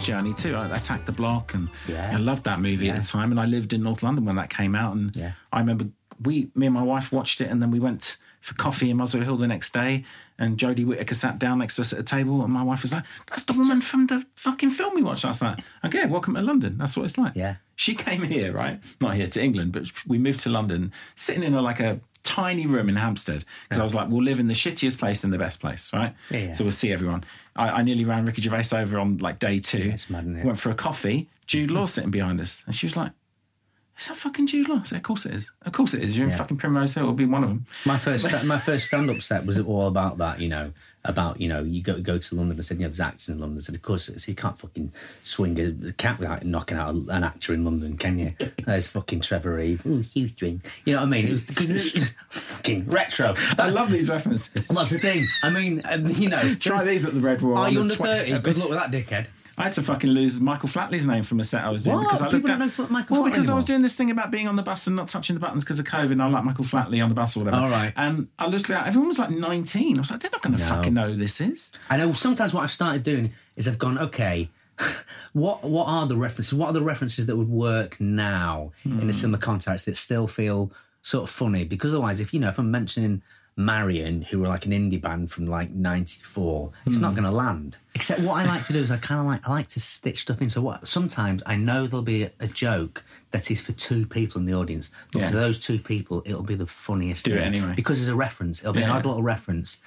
His 0.00 0.06
journey 0.06 0.32
too. 0.34 0.56
I 0.56 0.74
attacked 0.76 1.06
the 1.06 1.12
block, 1.12 1.54
and 1.54 1.68
Yeah. 1.88 2.10
I 2.12 2.16
loved 2.16 2.44
that 2.44 2.60
movie 2.60 2.88
at 2.90 2.96
the 2.96 3.02
time. 3.06 3.30
And 3.30 3.38
I 3.40 3.44
lived 3.46 3.72
in 3.72 3.82
North 3.82 4.02
London 4.02 4.24
when 4.24 4.36
that 4.36 4.50
came 4.50 4.74
out, 4.74 4.94
and 4.96 5.14
Yeah. 5.14 5.32
I 5.52 5.60
remember 5.60 5.86
we, 6.22 6.50
me 6.54 6.66
and 6.66 6.74
my 6.74 6.82
wife, 6.82 7.12
watched 7.12 7.40
it, 7.40 7.50
and 7.50 7.62
then 7.62 7.70
we 7.70 7.78
went 7.80 8.16
for 8.40 8.54
coffee 8.54 8.90
in 8.90 8.96
Muswell 8.96 9.22
Hill 9.22 9.36
the 9.36 9.46
next 9.46 9.72
day. 9.72 10.04
And 10.38 10.56
Jodie 10.56 10.86
Whittaker 10.86 11.14
sat 11.14 11.38
down 11.38 11.58
next 11.58 11.76
to 11.76 11.82
us 11.82 11.92
at 11.92 11.98
a 11.98 12.02
table, 12.02 12.42
and 12.42 12.50
my 12.52 12.62
wife 12.62 12.80
was 12.82 12.92
like, 12.92 13.04
"That's 13.28 13.44
the 13.44 13.52
woman 13.52 13.82
from 13.82 14.06
the 14.06 14.24
fucking 14.36 14.70
film 14.70 14.94
we 14.94 15.02
watched 15.02 15.24
last 15.24 15.42
night." 15.42 15.60
Okay, 15.84 16.06
welcome 16.06 16.34
to 16.34 16.40
London. 16.42 16.78
That's 16.78 16.96
what 16.96 17.04
it's 17.04 17.18
like. 17.18 17.34
Yeah. 17.36 17.56
She 17.76 17.94
came 17.94 18.22
here, 18.22 18.52
right? 18.52 18.80
Not 19.00 19.14
here 19.16 19.26
to 19.28 19.42
England, 19.42 19.72
but 19.72 19.90
we 20.06 20.16
moved 20.18 20.40
to 20.40 20.50
London, 20.50 20.92
sitting 21.14 21.42
in 21.42 21.52
a, 21.54 21.60
like 21.60 21.80
a 21.80 22.00
tiny 22.22 22.66
room 22.66 22.88
in 22.88 22.96
Hampstead 22.96 23.44
because 23.64 23.78
I 23.78 23.84
was 23.84 23.94
like, 23.94 24.08
"We'll 24.08 24.22
live 24.22 24.40
in 24.40 24.48
the 24.48 24.54
shittiest 24.54 24.98
place 24.98 25.24
and 25.24 25.32
the 25.32 25.38
best 25.38 25.60
place, 25.60 25.92
right?" 25.92 26.14
Yeah, 26.30 26.38
yeah. 26.38 26.52
So 26.54 26.64
we'll 26.64 26.70
see 26.72 26.92
everyone. 26.92 27.24
I, 27.56 27.70
I 27.70 27.82
nearly 27.82 28.04
ran 28.04 28.24
Ricky 28.24 28.42
Gervais 28.42 28.76
over 28.76 28.98
on 28.98 29.18
like 29.18 29.38
day 29.38 29.58
two. 29.58 29.90
it's 29.92 30.08
mad? 30.10 30.26
Went 30.44 30.58
for 30.58 30.70
a 30.70 30.74
coffee. 30.74 31.28
Jude 31.46 31.70
Law 31.70 31.86
sitting 31.86 32.10
behind 32.10 32.40
us, 32.40 32.62
and 32.66 32.74
she 32.74 32.86
was 32.86 32.96
like, 32.96 33.12
"Is 34.00 34.08
that 34.08 34.16
fucking 34.16 34.46
Jude 34.46 34.68
Law?" 34.68 34.82
"Of 34.90 35.02
course 35.02 35.26
it 35.26 35.34
is. 35.34 35.52
Of 35.62 35.72
course 35.72 35.94
it 35.94 36.02
is. 36.02 36.16
You're 36.16 36.26
in 36.26 36.30
Yeah. 36.32 36.38
fucking 36.38 36.56
Primrose 36.56 36.94
Hill. 36.94 37.04
It'll 37.04 37.14
be 37.14 37.26
one 37.26 37.42
of 37.44 37.50
them." 37.50 37.66
My 37.84 37.96
first 37.98 38.30
my 38.44 38.58
first 38.58 38.86
stand 38.86 39.10
up 39.10 39.20
set 39.22 39.44
was 39.46 39.58
all 39.58 39.86
about 39.86 40.18
that, 40.18 40.40
you 40.40 40.48
know, 40.48 40.72
about 41.04 41.40
you 41.40 41.48
know 41.48 41.62
you 41.62 41.82
go 41.82 42.00
go 42.00 42.18
to 42.18 42.34
London. 42.34 42.56
and 42.56 42.64
said, 42.64 42.76
you 42.78 42.82
know, 42.82 42.88
there's 42.88 43.00
actors 43.00 43.28
in 43.28 43.38
London. 43.38 43.58
I 43.58 43.60
said, 43.62 43.74
of 43.74 43.82
course, 43.82 44.04
so 44.06 44.30
you 44.30 44.34
can't 44.34 44.58
fucking 44.58 44.92
swing 45.22 45.58
a 45.60 45.92
cat 45.92 46.18
without 46.18 46.44
knocking 46.44 46.76
out 46.76 46.94
an 46.94 47.24
actor 47.24 47.54
in 47.54 47.62
London, 47.64 47.96
can 47.96 48.18
you? 48.18 48.32
There's 48.64 48.88
fucking 48.88 49.20
Trevor 49.20 49.58
Eve. 49.60 49.84
Ooh, 49.86 50.00
huge 50.00 50.34
drink. 50.36 50.60
You 50.84 50.94
know 50.94 51.00
what 51.00 51.06
I 51.06 51.10
mean? 51.10 51.26
It 51.26 51.32
was 51.32 51.44
because 51.44 51.70
it 51.70 51.94
was 51.94 52.10
fucking 52.30 52.86
retro. 52.86 53.34
I 53.58 53.68
love 53.70 53.90
these 53.90 54.10
references. 54.10 54.68
Well, 54.68 54.78
that's 54.78 54.90
the 54.90 54.98
thing. 54.98 55.26
I 55.42 55.50
mean, 55.50 55.82
um, 55.90 56.06
you 56.06 56.28
know, 56.28 56.54
Try 56.56 56.84
these 56.84 57.04
at 57.06 57.14
the 57.14 57.20
Red 57.20 57.40
Raw. 57.42 57.60
Are 57.60 57.66
on 57.66 57.72
you 57.72 57.78
the 57.78 57.82
under 57.82 57.94
thirty? 57.94 58.38
Good 58.38 58.56
luck 58.58 58.70
with 58.70 58.78
that, 58.78 58.90
dickhead. 58.92 59.26
I 59.60 59.64
had 59.64 59.72
to 59.74 59.82
fucking 59.82 60.10
lose 60.10 60.40
Michael 60.40 60.68
Flatley's 60.68 61.06
name 61.06 61.22
from 61.22 61.40
a 61.40 61.44
set 61.44 61.64
I 61.64 61.70
was 61.70 61.82
doing 61.82 61.96
What? 61.96 62.04
because 62.04 62.22
I 62.22 62.26
People 62.26 62.38
looked 62.38 62.46
don't 62.46 62.62
at, 62.62 62.78
know 62.78 62.86
Michael 62.88 63.16
well 63.16 63.26
Flatley 63.26 63.30
because 63.32 63.48
I 63.48 63.54
was 63.54 63.64
doing 63.64 63.82
this 63.82 63.96
thing 63.96 64.10
about 64.10 64.30
being 64.30 64.48
on 64.48 64.56
the 64.56 64.62
bus 64.62 64.86
and 64.86 64.96
not 64.96 65.08
touching 65.08 65.34
the 65.34 65.40
buttons 65.40 65.64
because 65.64 65.78
of 65.78 65.86
COVID. 65.86 66.12
and 66.12 66.22
I 66.22 66.28
like 66.28 66.44
Michael 66.44 66.64
Flatley 66.64 67.02
on 67.02 67.08
the 67.08 67.14
bus 67.14 67.36
or 67.36 67.44
whatever. 67.44 67.62
All 67.62 67.70
right. 67.70 67.92
And 67.96 68.28
I 68.38 68.46
looked 68.46 68.70
at 68.70 68.86
everyone 68.86 69.08
was 69.08 69.18
like 69.18 69.30
19. 69.30 69.96
I 69.96 70.00
was 70.00 70.10
like, 70.10 70.20
they're 70.20 70.30
not 70.30 70.42
going 70.42 70.56
to 70.56 70.62
fucking 70.62 70.94
know 70.94 71.08
who 71.08 71.16
this 71.16 71.40
is. 71.40 71.72
I 71.88 71.96
know 71.96 72.12
sometimes 72.12 72.54
what 72.54 72.62
I've 72.62 72.70
started 72.70 73.02
doing 73.02 73.30
is 73.56 73.68
I've 73.68 73.78
gone, 73.78 73.98
okay, 73.98 74.50
what 75.32 75.62
what 75.62 75.86
are 75.86 76.06
the 76.06 76.16
references? 76.16 76.54
What 76.54 76.68
are 76.68 76.72
the 76.72 76.82
references 76.82 77.26
that 77.26 77.36
would 77.36 77.48
work 77.48 78.00
now 78.00 78.72
in 78.84 78.98
a 78.98 79.02
hmm. 79.02 79.10
similar 79.10 79.38
context 79.38 79.86
that 79.86 79.96
still 79.96 80.26
feel 80.26 80.72
sort 81.02 81.24
of 81.24 81.30
funny? 81.30 81.64
Because 81.64 81.92
otherwise, 81.92 82.20
if 82.20 82.32
you 82.32 82.40
know, 82.40 82.48
if 82.48 82.58
I'm 82.58 82.70
mentioning 82.70 83.22
Marion, 83.64 84.22
who 84.22 84.40
were 84.40 84.48
like 84.48 84.66
an 84.66 84.72
indie 84.72 85.00
band 85.00 85.30
from 85.30 85.46
like 85.46 85.70
'94, 85.70 86.72
it's 86.86 86.98
not 86.98 87.10
hmm. 87.10 87.16
going 87.16 87.24
to 87.24 87.30
land. 87.30 87.76
Except 87.94 88.20
what 88.20 88.34
I 88.34 88.46
like 88.46 88.64
to 88.64 88.72
do 88.72 88.78
is 88.78 88.90
I 88.90 88.96
kind 88.96 89.20
of 89.20 89.26
like 89.26 89.46
I 89.46 89.52
like 89.52 89.68
to 89.68 89.80
stitch 89.80 90.20
stuff 90.20 90.40
in. 90.40 90.50
So 90.50 90.60
what? 90.60 90.86
Sometimes 90.88 91.42
I 91.46 91.56
know 91.56 91.86
there'll 91.86 92.02
be 92.02 92.24
a, 92.24 92.30
a 92.40 92.46
joke 92.46 93.04
that 93.32 93.50
is 93.50 93.60
for 93.60 93.72
two 93.72 94.06
people 94.06 94.40
in 94.40 94.46
the 94.46 94.54
audience, 94.54 94.90
but 95.12 95.22
Yeah. 95.22 95.30
for 95.30 95.36
those 95.36 95.58
two 95.58 95.78
people, 95.78 96.22
it'll 96.26 96.42
be 96.42 96.54
the 96.54 96.66
funniest. 96.66 97.24
Do 97.24 97.34
it 97.34 97.42
anyway. 97.42 97.74
because 97.76 97.98
there's 97.98 98.08
a 98.08 98.16
reference. 98.16 98.60
It'll 98.60 98.72
be 98.72 98.82
an 98.82 98.90
odd 98.90 99.04
little 99.04 99.22
reference. 99.22 99.80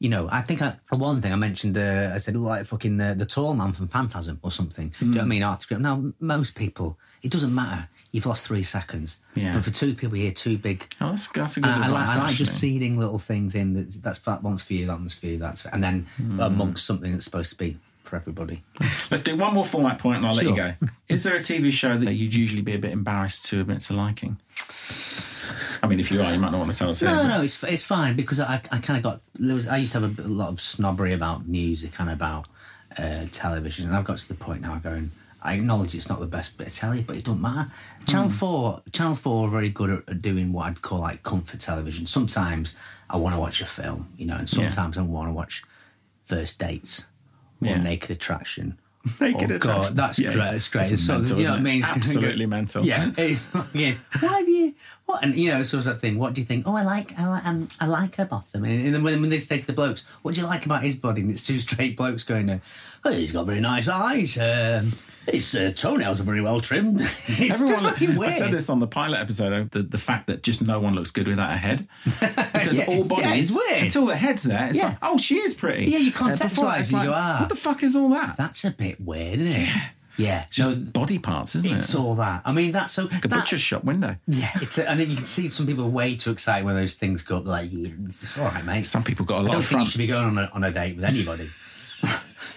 You 0.00 0.08
know, 0.08 0.28
I 0.30 0.42
think 0.42 0.62
I, 0.62 0.76
for 0.84 0.96
one 0.96 1.20
thing 1.20 1.32
I 1.32 1.36
mentioned, 1.36 1.76
uh, 1.76 2.12
I 2.14 2.18
said 2.18 2.36
like 2.36 2.64
fucking 2.66 2.98
the, 2.98 3.14
the 3.18 3.26
tall 3.26 3.54
man 3.54 3.72
from 3.72 3.88
Phantasm 3.88 4.38
or 4.42 4.52
something. 4.52 4.90
Do 4.90 5.06
you 5.06 5.10
know 5.10 5.18
what 5.18 5.24
hmm. 5.24 5.32
I 5.32 5.40
mean? 5.40 5.56
Graham. 5.66 5.82
Now, 5.82 6.12
most 6.20 6.54
people, 6.54 6.98
it 7.22 7.32
doesn't 7.32 7.54
matter. 7.54 7.88
You've 8.10 8.24
lost 8.26 8.46
three 8.46 8.62
seconds. 8.62 9.18
Yeah. 9.34 9.52
But 9.52 9.64
for 9.64 9.70
two 9.70 9.94
people 9.94 10.16
here, 10.16 10.30
two 10.32 10.56
big. 10.56 10.92
Oh, 11.00 11.10
that's, 11.10 11.28
that's 11.28 11.56
a 11.58 11.60
good 11.60 11.70
I, 11.70 11.74
I 11.74 11.88
like, 11.88 12.00
advice. 12.02 12.16
I 12.16 12.22
like 12.24 12.36
just 12.36 12.58
seeding 12.58 12.98
little 12.98 13.18
things 13.18 13.54
in. 13.54 13.74
That, 13.74 13.90
that's 14.02 14.18
that 14.20 14.42
one's 14.42 14.62
for 14.62 14.72
you, 14.72 14.86
that 14.86 14.98
one's 14.98 15.12
for 15.12 15.26
you, 15.26 15.36
that's 15.38 15.66
and 15.66 15.84
then 15.84 16.06
Hmm. 16.16 16.40
amongst 16.40 16.86
something 16.86 17.12
that's 17.12 17.24
supposed 17.26 17.50
to 17.50 17.56
be 17.58 17.76
for 18.04 18.16
everybody. 18.16 18.62
Let's 19.10 19.22
do 19.22 19.36
one 19.36 19.52
more 19.52 19.64
format 19.64 19.98
point 19.98 20.16
and 20.18 20.26
I'll 20.26 20.34
let 20.34 20.46
you 20.46 20.56
go. 20.56 20.72
Is 21.10 21.22
there 21.24 21.36
a 21.36 21.40
TV 21.40 21.70
show 21.70 21.98
that 21.98 22.14
you'd 22.14 22.32
usually 22.34 22.62
be 22.62 22.74
a 22.74 22.78
bit 22.78 22.92
embarrassed 22.92 23.44
to 23.46 23.60
admit 23.60 23.80
to 23.80 23.92
liking? 23.92 24.38
I 25.82 25.86
mean, 25.86 26.00
if 26.00 26.10
you 26.10 26.20
are, 26.22 26.32
you 26.32 26.38
might 26.40 26.50
not 26.50 26.58
want 26.58 26.72
to 26.72 26.78
tell 26.78 26.90
us. 26.90 27.00
here, 27.00 27.10
No, 27.10 27.22
but- 27.22 27.28
no, 27.28 27.42
it's 27.42 27.62
it's 27.64 27.84
fine 27.84 28.16
because 28.16 28.40
I 28.40 28.54
I 28.72 28.78
kind 28.78 28.96
of 28.96 29.02
got 29.02 29.20
there 29.34 29.54
was 29.54 29.68
I 29.68 29.76
used 29.76 29.92
to 29.92 30.00
have 30.00 30.18
a, 30.18 30.22
a 30.22 30.28
lot 30.28 30.48
of 30.48 30.60
snobbery 30.60 31.12
about 31.12 31.46
music 31.46 31.92
and 32.00 32.10
about 32.10 32.46
uh, 32.98 33.26
television, 33.32 33.86
and 33.86 33.94
I've 33.96 34.04
got 34.04 34.18
to 34.18 34.28
the 34.28 34.34
point 34.34 34.62
now 34.62 34.78
going. 34.78 35.10
I 35.42 35.54
acknowledge 35.54 35.94
it's 35.94 36.08
not 36.08 36.18
the 36.20 36.26
best 36.26 36.56
bit 36.58 36.66
of 36.66 36.74
telly, 36.74 37.02
but 37.02 37.16
it 37.16 37.24
don't 37.24 37.40
matter. 37.40 37.70
Channel 38.06 38.28
Four, 38.28 38.82
Channel 38.92 39.14
Four 39.14 39.46
are 39.46 39.50
very 39.50 39.68
good 39.68 39.90
at, 39.90 40.08
at 40.08 40.20
doing 40.22 40.52
what 40.52 40.66
I'd 40.66 40.82
call 40.82 40.98
like 41.00 41.22
comfort 41.22 41.60
television. 41.60 42.06
Sometimes 42.06 42.74
I 43.08 43.16
want 43.18 43.34
to 43.34 43.40
watch 43.40 43.60
a 43.60 43.66
film, 43.66 44.08
you 44.16 44.26
know, 44.26 44.36
and 44.36 44.48
sometimes 44.48 44.98
I 44.98 45.02
want 45.02 45.28
to 45.28 45.32
watch 45.32 45.62
First 46.24 46.58
Dates 46.58 47.06
or 47.62 47.68
Yeah. 47.68 47.82
Naked 47.82 48.10
Attraction. 48.10 48.78
Naked 49.20 49.52
oh 49.52 49.54
Attraction. 49.56 49.58
God, 49.82 49.96
that's 49.96 50.18
Yeah, 50.18 50.32
great. 50.32 50.54
It's 50.54 50.68
great. 50.68 50.80
that's 50.82 50.92
It's 50.92 51.08
mental, 51.08 51.38
you 51.38 51.44
know 51.44 51.50
what 51.52 51.60
I 51.60 51.62
mean? 51.62 51.78
It's 51.82 51.88
Absolutely 51.90 52.46
mental. 52.46 52.84
Yeah, 52.84 53.10
it's 53.16 53.48
yeah. 53.74 53.94
What 54.20 54.32
have 54.38 54.48
you? 54.48 54.74
What 55.06 55.22
and 55.24 55.34
you 55.34 55.50
know, 55.52 55.62
sort 55.62 55.78
of 55.78 55.84
that 55.84 56.00
thing. 56.00 56.18
What 56.18 56.34
do 56.34 56.40
you 56.40 56.46
think? 56.46 56.64
Oh, 56.66 56.74
I 56.74 56.82
like, 56.82 57.16
I 57.18 57.28
like, 57.28 57.46
um, 57.46 57.68
I 57.80 57.86
like 57.86 58.16
her 58.16 58.26
bottom. 58.26 58.64
And, 58.64 58.82
and 58.86 58.94
then 58.94 59.02
when, 59.04 59.20
when 59.20 59.30
they 59.30 59.38
say 59.38 59.60
to 59.60 59.66
the 59.66 59.72
blokes, 59.72 60.04
what 60.22 60.34
do 60.34 60.40
you 60.40 60.46
like 60.46 60.66
about 60.66 60.82
his 60.82 60.96
body? 60.96 61.20
And 61.22 61.30
it's 61.30 61.46
two 61.46 61.58
straight 61.60 61.96
blokes 61.96 62.24
going, 62.24 62.46
there, 62.46 62.60
oh, 63.04 63.12
he's 63.12 63.32
got 63.32 63.46
very 63.46 63.60
nice 63.60 63.88
eyes. 63.88 64.36
Um, 64.36 64.92
his 65.30 65.54
uh, 65.54 65.72
toenails 65.74 66.20
are 66.20 66.24
very 66.24 66.40
well 66.40 66.60
trimmed. 66.60 67.00
Everyone 67.28 67.48
just 67.48 67.82
fucking 67.82 68.16
weird. 68.16 68.32
I 68.32 68.34
said 68.36 68.50
this 68.50 68.68
on 68.70 68.80
the 68.80 68.86
pilot 68.86 69.18
episode. 69.20 69.70
The, 69.70 69.82
the 69.82 69.98
fact 69.98 70.26
that 70.28 70.42
just 70.42 70.62
no 70.62 70.80
one 70.80 70.94
looks 70.94 71.10
good 71.10 71.28
without 71.28 71.50
a 71.50 71.56
head, 71.56 71.86
because 72.04 72.78
Yeah, 72.78 72.84
all 72.88 72.96
yeah, 72.98 73.02
bodies 73.04 73.50
it's 73.50 73.70
weird. 73.70 73.82
until 73.84 74.06
the 74.06 74.16
head's 74.16 74.42
there. 74.44 74.68
It's 74.68 74.78
Yeah. 74.78 74.86
like, 74.88 74.98
oh, 75.02 75.18
she 75.18 75.36
is 75.38 75.54
pretty. 75.54 75.86
Yeah, 75.86 75.98
you 75.98 76.10
before, 76.10 76.28
contextualise 76.28 76.80
it's 76.80 76.90
it, 76.92 76.96
you 76.96 77.02
go, 77.04 77.12
ah. 77.14 77.38
what 77.40 77.48
the 77.48 77.54
fuck 77.56 77.82
is 77.82 77.94
all 77.96 78.08
that? 78.10 78.36
That's 78.36 78.64
a 78.64 78.70
bit 78.70 79.00
weird, 79.00 79.38
isn't 79.40 79.62
it? 79.62 79.68
Yeah. 80.16 80.44
It's 80.48 80.58
no, 80.58 80.74
body 80.74 81.20
parts, 81.20 81.54
isn't 81.54 81.70
it's 81.70 81.76
it? 81.76 81.90
It's 81.90 81.94
all 81.94 82.16
that. 82.16 82.42
I 82.44 82.50
mean, 82.50 82.72
that's 82.72 82.92
so. 82.92 83.04
like 83.04 83.24
a 83.24 83.28
that- 83.28 83.30
butcher's 83.30 83.60
shop 83.60 83.84
window. 83.84 84.16
Yeah, 84.26 84.50
it's 84.56 84.76
a, 84.78 84.90
and 84.90 84.98
then 84.98 85.08
you 85.10 85.14
can 85.16 85.24
see 85.24 85.48
some 85.48 85.64
people 85.66 85.84
are 85.84 85.90
way 85.90 86.16
too 86.16 86.32
excited 86.32 86.64
when 86.64 86.74
those 86.74 86.94
things 86.94 87.22
go 87.22 87.36
up. 87.36 87.46
Like, 87.46 87.70
yeah, 87.72 87.90
it's 88.04 88.36
all 88.36 88.46
right, 88.46 88.64
mate. 88.64 88.82
Some 88.84 89.04
people 89.04 89.24
got 89.24 89.40
a 89.40 89.42
lot 89.42 89.50
I 89.50 89.52
don't 89.52 89.60
of 89.62 89.66
think 89.68 89.80
you 89.82 89.86
should 89.86 89.98
be 89.98 90.06
going 90.08 90.24
on 90.24 90.38
a, 90.38 90.50
on 90.52 90.64
a 90.64 90.72
date 90.72 90.96
with 90.96 91.04
anybody. 91.04 91.48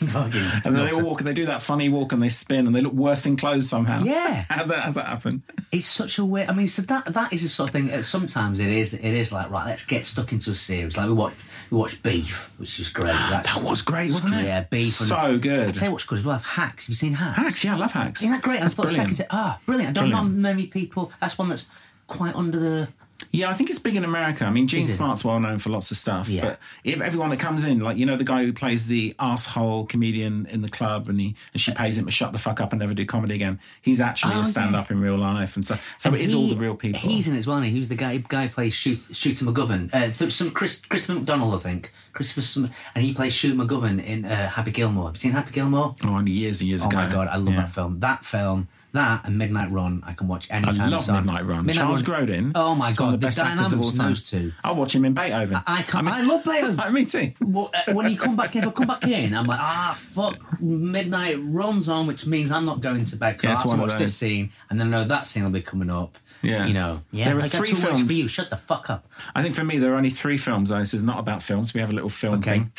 Fucking 0.07 0.41
And 0.65 0.75
then 0.75 0.85
they 0.93 1.01
walk 1.01 1.19
and 1.21 1.27
they 1.27 1.33
do 1.33 1.45
that 1.45 1.61
funny 1.61 1.87
walk 1.89 2.11
and 2.11 2.21
they 2.23 2.29
spin 2.29 2.65
and 2.65 2.75
they 2.75 2.81
look 2.81 2.93
worse 2.93 3.25
in 3.27 3.37
clothes 3.37 3.69
somehow. 3.69 4.01
Yeah. 4.03 4.45
How 4.49 4.63
that, 4.65 4.77
how's 4.79 4.95
that 4.95 5.05
happen? 5.05 5.43
It's 5.71 5.85
such 5.85 6.17
a 6.17 6.25
weird. 6.25 6.49
I 6.49 6.53
mean, 6.53 6.67
so 6.67 6.81
that 6.83 7.05
that 7.13 7.31
is 7.31 7.43
the 7.43 7.49
sort 7.49 7.69
of 7.69 7.73
thing. 7.73 7.91
uh, 7.91 8.01
Sometimes 8.01 8.59
it 8.59 8.69
is. 8.69 8.93
It 8.93 9.03
is 9.03 9.31
like 9.31 9.49
right. 9.51 9.65
Let's 9.67 9.85
get 9.85 10.03
stuck 10.05 10.31
into 10.33 10.51
a 10.51 10.55
series. 10.55 10.97
Like 10.97 11.07
we 11.07 11.13
watch 11.13 11.33
we 11.69 11.77
watch 11.77 12.01
Beef, 12.01 12.51
which 12.57 12.79
is 12.79 12.89
great. 12.89 13.07
That's, 13.29 13.53
That 13.53 13.63
was 13.63 13.81
great, 13.81 14.11
wasn't 14.11 14.35
it? 14.35 14.45
Yeah, 14.45 14.61
Beef. 14.61 14.99
and- 14.99 15.09
So 15.09 15.37
good. 15.37 15.67
I 15.69 15.71
tell 15.71 15.87
you 15.89 15.91
what's 15.91 16.05
good 16.05 16.19
as 16.19 16.25
well. 16.25 16.39
Hacks. 16.39 16.85
Have 16.85 16.89
you 16.89 16.95
seen 16.95 17.13
Hacks? 17.13 17.37
Hacks, 17.37 17.63
yeah, 17.63 17.75
I 17.75 17.77
love 17.77 17.91
hacks. 17.91 18.21
Isn't 18.21 18.33
that 18.33 18.41
great? 18.41 18.57
I 18.59 18.61
That's 18.63 18.73
thought 18.73 18.87
brilliant. 18.87 19.13
second. 19.13 19.27
Ah, 19.31 19.59
brilliant. 19.65 19.97
I 19.97 20.01
don't 20.01 20.09
know 20.09 20.23
many 20.23 20.65
people. 20.67 21.11
That's 21.21 21.37
one 21.37 21.49
that's 21.49 21.67
quite 22.07 22.35
under 22.35 22.59
the 22.59 22.87
Yeah, 23.31 23.49
I 23.49 23.53
think 23.53 23.69
it's 23.69 23.79
big 23.79 23.95
in 23.95 24.03
America. 24.03 24.45
I 24.45 24.49
mean, 24.49 24.67
Jean 24.67 24.81
Is 24.81 24.89
it? 24.89 24.93
Smart's 24.93 25.23
well 25.23 25.39
known 25.39 25.57
for 25.59 25.69
lots 25.69 25.91
of 25.91 25.97
stuff, 25.97 26.27
Yeah. 26.27 26.41
but 26.41 26.59
if 26.83 27.01
everyone 27.01 27.29
that 27.29 27.39
comes 27.39 27.63
in, 27.65 27.79
like 27.79 27.97
you 27.97 28.05
know, 28.05 28.15
the 28.15 28.23
guy 28.23 28.43
who 28.45 28.53
plays 28.53 28.87
the 28.87 29.15
asshole 29.19 29.85
comedian 29.85 30.45
in 30.47 30.61
the 30.61 30.69
club, 30.69 31.07
and 31.09 31.19
he 31.19 31.35
and 31.53 31.61
she 31.61 31.71
pays 31.73 31.97
him 31.97 32.05
to 32.05 32.11
shut 32.11 32.31
the 32.31 32.37
fuck 32.39 32.59
up 32.61 32.71
and 32.73 32.79
never 32.79 32.93
do 32.93 33.05
comedy 33.05 33.35
again, 33.35 33.59
he's 33.81 34.01
actually 34.01 34.33
Oh, 34.35 34.41
a 34.41 34.45
stand-up 34.45 34.91
in 34.91 34.99
real 35.01 35.17
life, 35.17 35.55
and 35.55 35.65
so 35.65 35.75
so 35.97 36.09
And 36.09 36.17
it 36.17 36.21
is 36.23 36.33
all 36.35 36.47
he- 36.47 36.53
the 36.55 36.59
real 36.59 36.75
people. 36.75 36.99
He's 36.99 37.27
in 37.27 37.35
it 37.35 37.37
as 37.39 37.47
well. 37.47 37.57
isn't 37.57 37.69
he? 37.69 37.77
Who's 37.77 37.89
the 37.89 37.95
guy? 37.95 38.17
Guy 38.17 38.43
who 38.47 38.49
plays 38.49 38.73
Shoot, 38.73 38.99
Shooter 39.11 39.45
McGavin. 39.45 39.89
Uh, 39.93 40.11
th- 40.11 40.31
some 40.33 40.51
Chris, 40.51 40.81
Christopher 40.81 41.19
McDonald, 41.19 41.53
I 41.53 41.57
think. 41.57 41.91
Christopher, 42.13 42.41
some, 42.41 42.69
and 42.95 43.03
he 43.05 43.13
plays 43.13 43.33
Shooter 43.33 43.55
McGavin 43.57 44.03
in 44.03 44.25
uh, 44.25 44.49
Happy 44.49 44.71
Gilmore. 44.71 45.05
Have 45.05 45.15
you 45.15 45.19
seen 45.19 45.31
Happy 45.31 45.51
Gilmore? 45.51 45.95
oh, 46.03 46.19
years 46.21 46.59
and 46.61 46.69
years 46.69 46.83
Oh 46.83 46.87
ago. 46.87 46.97
my 46.97 47.07
god, 47.09 47.27
I 47.29 47.37
love 47.37 47.53
Yeah. 47.53 47.61
that 47.61 47.69
film. 47.71 47.99
That 47.99 48.25
film, 48.25 48.67
that 48.93 49.25
and 49.25 49.37
Midnight 49.37 49.71
Run, 49.71 50.01
I 50.05 50.13
can 50.13 50.27
watch 50.27 50.47
anytime. 50.51 50.81
I 50.81 50.87
love. 50.89 51.07
Midnight 51.07 51.45
Run. 51.45 51.65
Midnight 51.65 51.75
Charles 51.75 52.07
Run- 52.07 52.27
Grodin. 52.27 52.51
Oh 52.55 52.75
my 52.75 52.91
god, 52.93 53.21
the, 53.21 53.29
the 53.29 53.41
actors 53.43 53.71
of 53.73 53.95
those 53.97 54.23
two. 54.29 54.51
I'll 54.63 54.75
watch 54.75 54.93
him 54.95 55.05
in 55.05 55.13
Beethoven. 55.13 55.57
I 55.65 55.81
can't. 55.83 56.07
I, 56.07 56.21
love 56.23 56.43
Beethoven. 56.43 56.93
Me 56.93 57.05
too. 57.05 57.31
Well, 57.41 57.71
uh, 57.73 57.93
when 57.93 58.09
you 58.11 58.17
come 58.17 58.35
back, 58.35 58.55
if 58.55 58.67
I 58.67 58.71
come 58.71 58.87
back 58.87 59.07
in, 59.07 59.33
I'm 59.33 59.45
like, 59.45 59.59
ah, 59.59 59.93
fuck, 59.97 60.61
midnight 60.61 61.37
runs 61.41 61.87
on, 61.89 62.07
which 62.07 62.25
means 62.27 62.51
I'm 62.51 62.65
not 62.65 62.81
going 62.81 63.05
to 63.05 63.15
bed 63.15 63.37
because 63.37 63.43
Yeah, 63.45 63.55
I 63.55 63.61
have 63.61 63.71
to 63.71 63.77
watch 63.77 63.97
this 63.97 64.15
scene, 64.15 64.49
and 64.69 64.79
then 64.79 64.87
I 64.87 64.91
know 64.91 65.03
that 65.05 65.27
scene 65.27 65.43
will 65.43 65.51
be 65.51 65.61
coming 65.61 65.89
up. 65.89 66.17
Yeah. 66.43 66.65
you 66.65 66.73
know, 66.73 67.01
yeah. 67.11 67.25
There 67.25 67.37
are 67.37 67.41
I 67.41 67.47
three 67.47 67.71
films- 67.73 68.05
for 68.05 68.11
you. 68.13 68.27
Shut 68.27 68.49
the 68.49 68.57
fuck 68.57 68.89
up. 68.89 69.05
I 69.35 69.43
think 69.43 69.53
for 69.53 69.63
me, 69.63 69.77
there 69.77 69.93
are 69.93 69.95
only 69.97 70.09
three 70.09 70.37
films. 70.37 70.71
and 70.71 70.81
This 70.81 70.93
is 70.93 71.03
not 71.03 71.19
about 71.19 71.43
films. 71.43 71.73
We 71.73 71.81
have 71.81 71.91
a 71.91 71.93
little 71.93 72.09
film 72.09 72.39
Okay. 72.39 72.59
thing. 72.59 72.71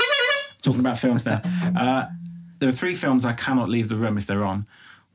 Talking 0.63 0.81
about 0.81 0.99
films 0.99 1.27
now. 1.27 1.41
Uh, 1.77 2.07
there 2.59 2.69
are 2.69 2.73
three 2.73 2.95
films 2.95 3.25
I 3.25 3.33
cannot 3.33 3.69
leave 3.69 3.89
the 3.89 3.97
room 3.97 4.19
if 4.19 4.27
they're 4.27 4.45
on. 4.45 4.67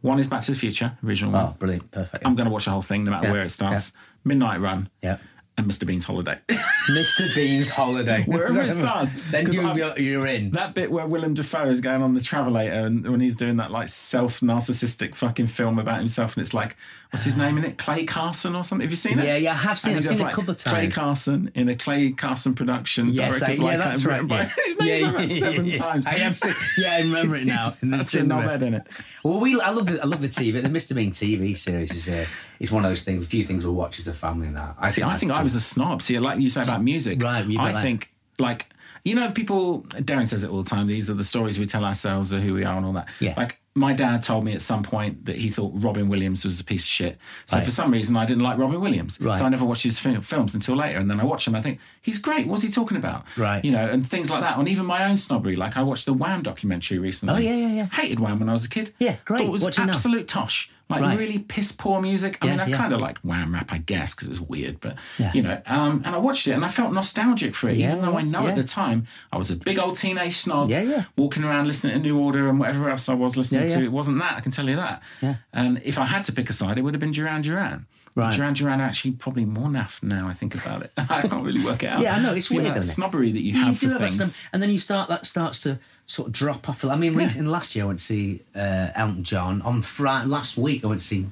One 0.02 0.20
is 0.20 0.28
Back 0.28 0.42
to 0.42 0.52
the 0.52 0.58
Future, 0.58 0.98
original 1.04 1.36
oh, 1.36 1.44
one. 1.44 1.54
Oh, 1.54 1.56
brilliant, 1.58 1.92
perfect. 1.92 2.26
I'm 2.26 2.36
going 2.36 2.46
to 2.46 2.52
watch 2.52 2.66
the 2.66 2.72
whole 2.72 2.82
thing, 2.82 3.04
no 3.04 3.12
matter 3.12 3.28
Yeah, 3.28 3.34
where 3.34 3.44
it 3.44 3.50
starts. 3.50 3.94
Midnight 4.24 4.60
Run. 4.60 4.90
Yeah. 5.02 5.18
And 5.58 5.66
Mr. 5.68 5.88
Bean's 5.88 6.06
Holiday. 6.06 6.38
Mr. 6.90 7.34
Bean's 7.36 7.70
holiday. 7.70 8.24
Wherever 8.28 8.62
it 8.62 8.72
starts. 8.72 9.14
Then 9.32 9.52
you, 9.52 9.94
you're 9.98 10.26
in. 10.26 10.52
that 10.52 10.74
bit 10.74 10.92
where 10.92 11.06
Willem 11.06 11.34
Dafoe 11.34 11.66
is 11.66 11.82
going 11.82 12.02
on 12.02 12.14
the 12.14 12.20
Travelator 12.20 12.86
and 12.86 13.10
when 13.10 13.20
he's 13.20 13.36
doing 13.36 13.58
that 13.58 13.72
like 13.72 13.90
self 13.90 14.40
narcissistic 14.40 15.16
fucking 15.16 15.48
film 15.48 15.80
about 15.80 15.98
himself 15.98 16.38
and 16.38 16.44
it's 16.44 16.54
like 16.54 16.78
what's 17.12 17.24
his 17.26 17.38
name 17.38 17.58
in 17.58 17.64
it? 17.66 17.78
Clay 17.78 18.06
Carson 18.06 18.56
or 18.56 18.64
something. 18.64 18.84
Have 18.84 18.90
you 18.92 18.96
seen 18.96 19.20
it? 19.20 19.26
Yeah, 19.26 19.38
yeah, 19.38 19.52
I 19.52 19.56
have 19.56 19.78
seen 19.80 19.94
it. 19.94 19.98
I've 19.98 20.06
seen 20.06 20.26
it 20.26 20.30
a 20.32 20.34
couple 20.36 20.52
of 20.52 20.58
Clay. 20.58 20.90
Carson 20.90 21.52
in 21.56 21.70
a 21.70 21.76
Clay 21.76 22.12
Carson 22.12 22.54
production. 22.56 23.08
Yes, 23.10 23.40
directed 23.40 23.60
I, 23.60 23.64
by 23.64 23.72
yeah, 23.72 23.78
that's 23.78 24.06
right. 24.06 24.14
written 24.22 24.28
by- 24.28 24.38
Yeah. 24.40 24.50
His 24.66 24.80
name's 24.80 25.02
yeah, 25.02 25.20
yeah, 25.20 25.26
seven 25.52 25.66
yeah. 25.66 25.78
times. 25.86 26.08
I 26.08 26.12
have 26.12 26.36
seen. 26.36 26.54
Yeah, 26.78 26.94
I 26.96 27.02
remember 27.02 27.36
it 27.36 27.46
now. 27.48 27.64
He's 27.64 27.80
such 27.80 28.22
a 28.22 28.26
knobhead 28.26 28.62
in 28.62 28.74
it. 28.76 28.84
Well, 29.24 29.40
we 29.40 29.60
I 29.60 29.72
love 29.72 29.86
the 29.88 30.02
I 30.02 30.06
love 30.06 30.22
the 30.22 30.28
TV. 30.28 30.62
The 30.62 30.70
Mr. 30.70 30.96
Bean 30.96 31.12
TV 31.12 31.56
series 31.56 31.92
is 31.92 32.10
uh, 32.10 32.26
is 32.60 32.72
one 32.72 32.86
of 32.86 32.92
those 32.92 33.04
things. 33.04 33.26
A 33.26 33.28
few 33.28 33.44
things 33.44 33.66
we'll 33.66 33.76
watch 33.76 34.00
as 34.00 34.08
a 34.08 34.14
family. 34.14 34.50
Now, 34.50 34.76
I 34.80 34.90
See, 34.90 35.04
I 35.04 35.16
think 35.18 35.32
I 35.32 35.44
was 35.44 35.56
a 35.56 35.62
snob. 35.62 36.02
See, 36.02 36.18
like 36.20 36.40
you 36.40 36.50
say 36.50 36.62
about 36.62 36.84
music, 36.84 37.22
Right, 37.22 37.46
I 37.58 37.82
think 37.82 38.12
like 38.40 38.68
you 39.04 39.16
know, 39.16 39.32
people. 39.32 39.84
Darren 39.84 40.28
says 40.28 40.44
it 40.44 40.50
all 40.50 40.62
the 40.64 40.70
time. 40.70 40.88
These 40.88 41.10
are 41.10 41.14
the 41.14 41.24
stories 41.24 41.58
we 41.58 41.66
tell 41.66 41.86
ourselves 41.86 42.34
of 42.34 42.42
who 42.42 42.54
we 42.54 42.66
are 42.66 42.76
and 42.76 42.86
all 42.86 42.94
that. 42.94 43.08
Yeah. 43.22 43.36
Like 43.38 43.60
my 43.78 43.94
dad 43.94 44.22
told 44.24 44.44
me 44.44 44.54
at 44.54 44.62
some 44.62 44.82
point 44.84 45.26
that 45.26 45.38
he 45.38 45.50
thought 45.50 45.72
Robin 45.76 46.10
Williams 46.10 46.44
was 46.44 46.60
a 46.60 46.64
piece 46.64 46.84
of 46.84 46.90
shit. 46.90 47.18
So 47.46 47.58
Right. 47.58 47.64
for 47.66 47.72
some 47.72 47.92
reason, 47.92 48.18
I 48.18 48.26
didn't 48.26 48.44
like 48.44 48.58
Robin 48.58 48.82
Williams. 48.82 49.20
Right. 49.22 49.38
So 49.38 49.46
I 49.46 49.50
never 49.50 49.66
watched 49.66 49.84
his 49.84 50.00
fi- 50.00 50.16
films 50.18 50.56
until 50.56 50.76
later. 50.76 50.98
And 51.00 51.10
then 51.10 51.20
I 51.20 51.24
watch 51.24 51.48
him. 51.48 51.54
I 51.56 51.62
think 51.62 51.80
he's 52.02 52.20
great. 52.20 52.48
What's 52.48 52.64
he 52.64 52.70
talking 52.70 52.98
about? 52.98 53.26
Right. 53.38 53.64
You 53.64 53.72
know, 53.72 53.88
and 53.88 54.06
things 54.06 54.30
like 54.32 54.42
that. 54.42 54.58
And 54.58 54.68
even 54.68 54.86
my 54.86 55.06
own 55.08 55.16
snobbery. 55.18 55.56
Like 55.56 55.78
I 55.78 55.84
watched 55.84 56.06
the 56.08 56.14
Wham 56.14 56.42
documentary 56.42 56.98
recently. 57.00 57.36
Oh, 57.36 57.38
yeah, 57.38 57.56
yeah, 57.56 57.74
yeah. 57.74 57.86
Hated 57.92 58.20
Wham 58.20 58.40
when 58.40 58.50
I 58.50 58.54
was 58.54 58.66
a 58.66 58.70
kid. 58.70 58.94
Yeah, 59.00 59.18
great. 59.26 59.40
Thought 59.42 59.48
it 59.48 59.52
was 59.52 59.64
What 59.64 59.74
do 59.76 59.82
you 59.82 59.88
know? 59.88 59.94
absolute 59.94 60.28
tosh. 60.28 60.72
Like 60.90 61.02
Right. 61.02 61.20
really 61.20 61.40
piss 61.40 61.74
poor 61.74 62.02
music. 62.02 62.38
I 62.42 62.46
Yeah, 62.46 62.52
mean, 62.52 62.60
I 62.62 62.66
yeah. 62.68 62.78
kind 62.78 62.94
of 62.94 63.02
liked 63.02 63.24
Wham 63.26 63.54
rap, 63.54 63.74
I 63.74 63.80
guess, 63.80 64.16
because 64.16 64.28
it 64.28 64.32
was 64.32 64.40
weird. 64.42 64.80
But 64.80 64.96
Yeah. 65.18 65.32
you 65.34 65.42
know, 65.42 65.62
um, 65.66 66.02
and 66.06 66.16
I 66.16 66.18
watched 66.18 66.48
it 66.48 66.52
and 66.54 66.64
I 66.64 66.70
felt 66.70 66.94
nostalgic 66.94 67.56
for 67.56 67.68
it, 67.70 67.78
even 67.78 68.02
though 68.02 68.18
I 68.18 68.22
know 68.22 68.48
at 68.48 68.56
the 68.56 68.64
time 68.64 69.06
I 69.34 69.38
was 69.38 69.52
a 69.52 69.58
big 69.58 69.80
old 69.80 69.98
teenage 69.98 70.38
snob, 70.38 70.70
Yeah, 70.70 70.82
yeah. 70.82 71.04
walking 71.18 71.44
around 71.44 71.68
listening 71.68 71.94
to 71.94 72.00
New 72.00 72.18
Order 72.18 72.48
and 72.48 72.58
whatever 72.58 72.90
else 72.90 73.10
I 73.10 73.16
was 73.16 73.36
listening 73.36 73.68
to. 73.68 73.84
It 73.84 73.92
wasn't 73.92 74.20
that, 74.20 74.38
I 74.38 74.40
can 74.40 74.52
tell 74.54 74.70
you 74.70 74.78
that. 74.78 75.04
Yeah. 75.22 75.36
And 75.52 75.82
if 75.84 75.98
I 75.98 76.06
had 76.06 76.24
to 76.26 76.32
pick 76.32 76.50
a 76.50 76.54
side, 76.54 76.78
it 76.78 76.84
would 76.84 76.94
have 76.94 77.02
been 77.02 77.12
Duran 77.12 77.42
Duran. 77.42 77.86
Right. 78.18 78.34
Duran 78.36 78.54
Duran 78.54 78.82
actually 78.82 79.12
probably 79.12 79.46
more 79.46 79.68
naff 79.68 80.02
now 80.02 80.28
I 80.28 80.34
think 80.34 80.56
about 80.56 80.82
it. 80.82 80.92
I 80.98 81.22
can't 81.22 81.46
really 81.46 81.64
work 81.64 81.84
it 81.84 81.88
out. 81.88 82.02
Yeah, 82.02 82.16
I 82.16 82.22
know, 82.22 82.34
it's 82.34 82.50
You 82.50 82.58
weird, 82.58 82.72
that 82.74 82.78
isn't 82.78 82.90
it? 82.90 82.94
snobbery 82.94 83.32
that 83.32 83.42
you 83.44 83.54
Yeah, 83.54 83.66
have 83.66 83.82
you 83.84 83.90
for 83.90 84.00
that 84.00 84.12
things. 84.12 84.42
and 84.52 84.62
then 84.64 84.70
you 84.72 84.78
start 84.80 85.08
that 85.10 85.26
starts 85.26 85.60
to 85.62 85.78
sort 86.06 86.30
of 86.30 86.34
drop 86.34 86.68
off. 86.68 86.84
I 86.84 86.96
mean, 86.96 87.14
recently, 87.16 87.52
last 87.52 87.76
year 87.76 87.86
I 87.86 87.88
went 87.88 88.00
to 88.00 88.06
see 88.06 88.42
uh, 88.56 88.88
Elton 88.96 89.24
John. 89.24 89.62
On 89.62 89.82
Friday, 89.82 90.28
last 90.28 90.58
week 90.58 90.84
I 90.84 90.88
went 90.88 91.00
to 91.02 91.06
see 91.08 91.28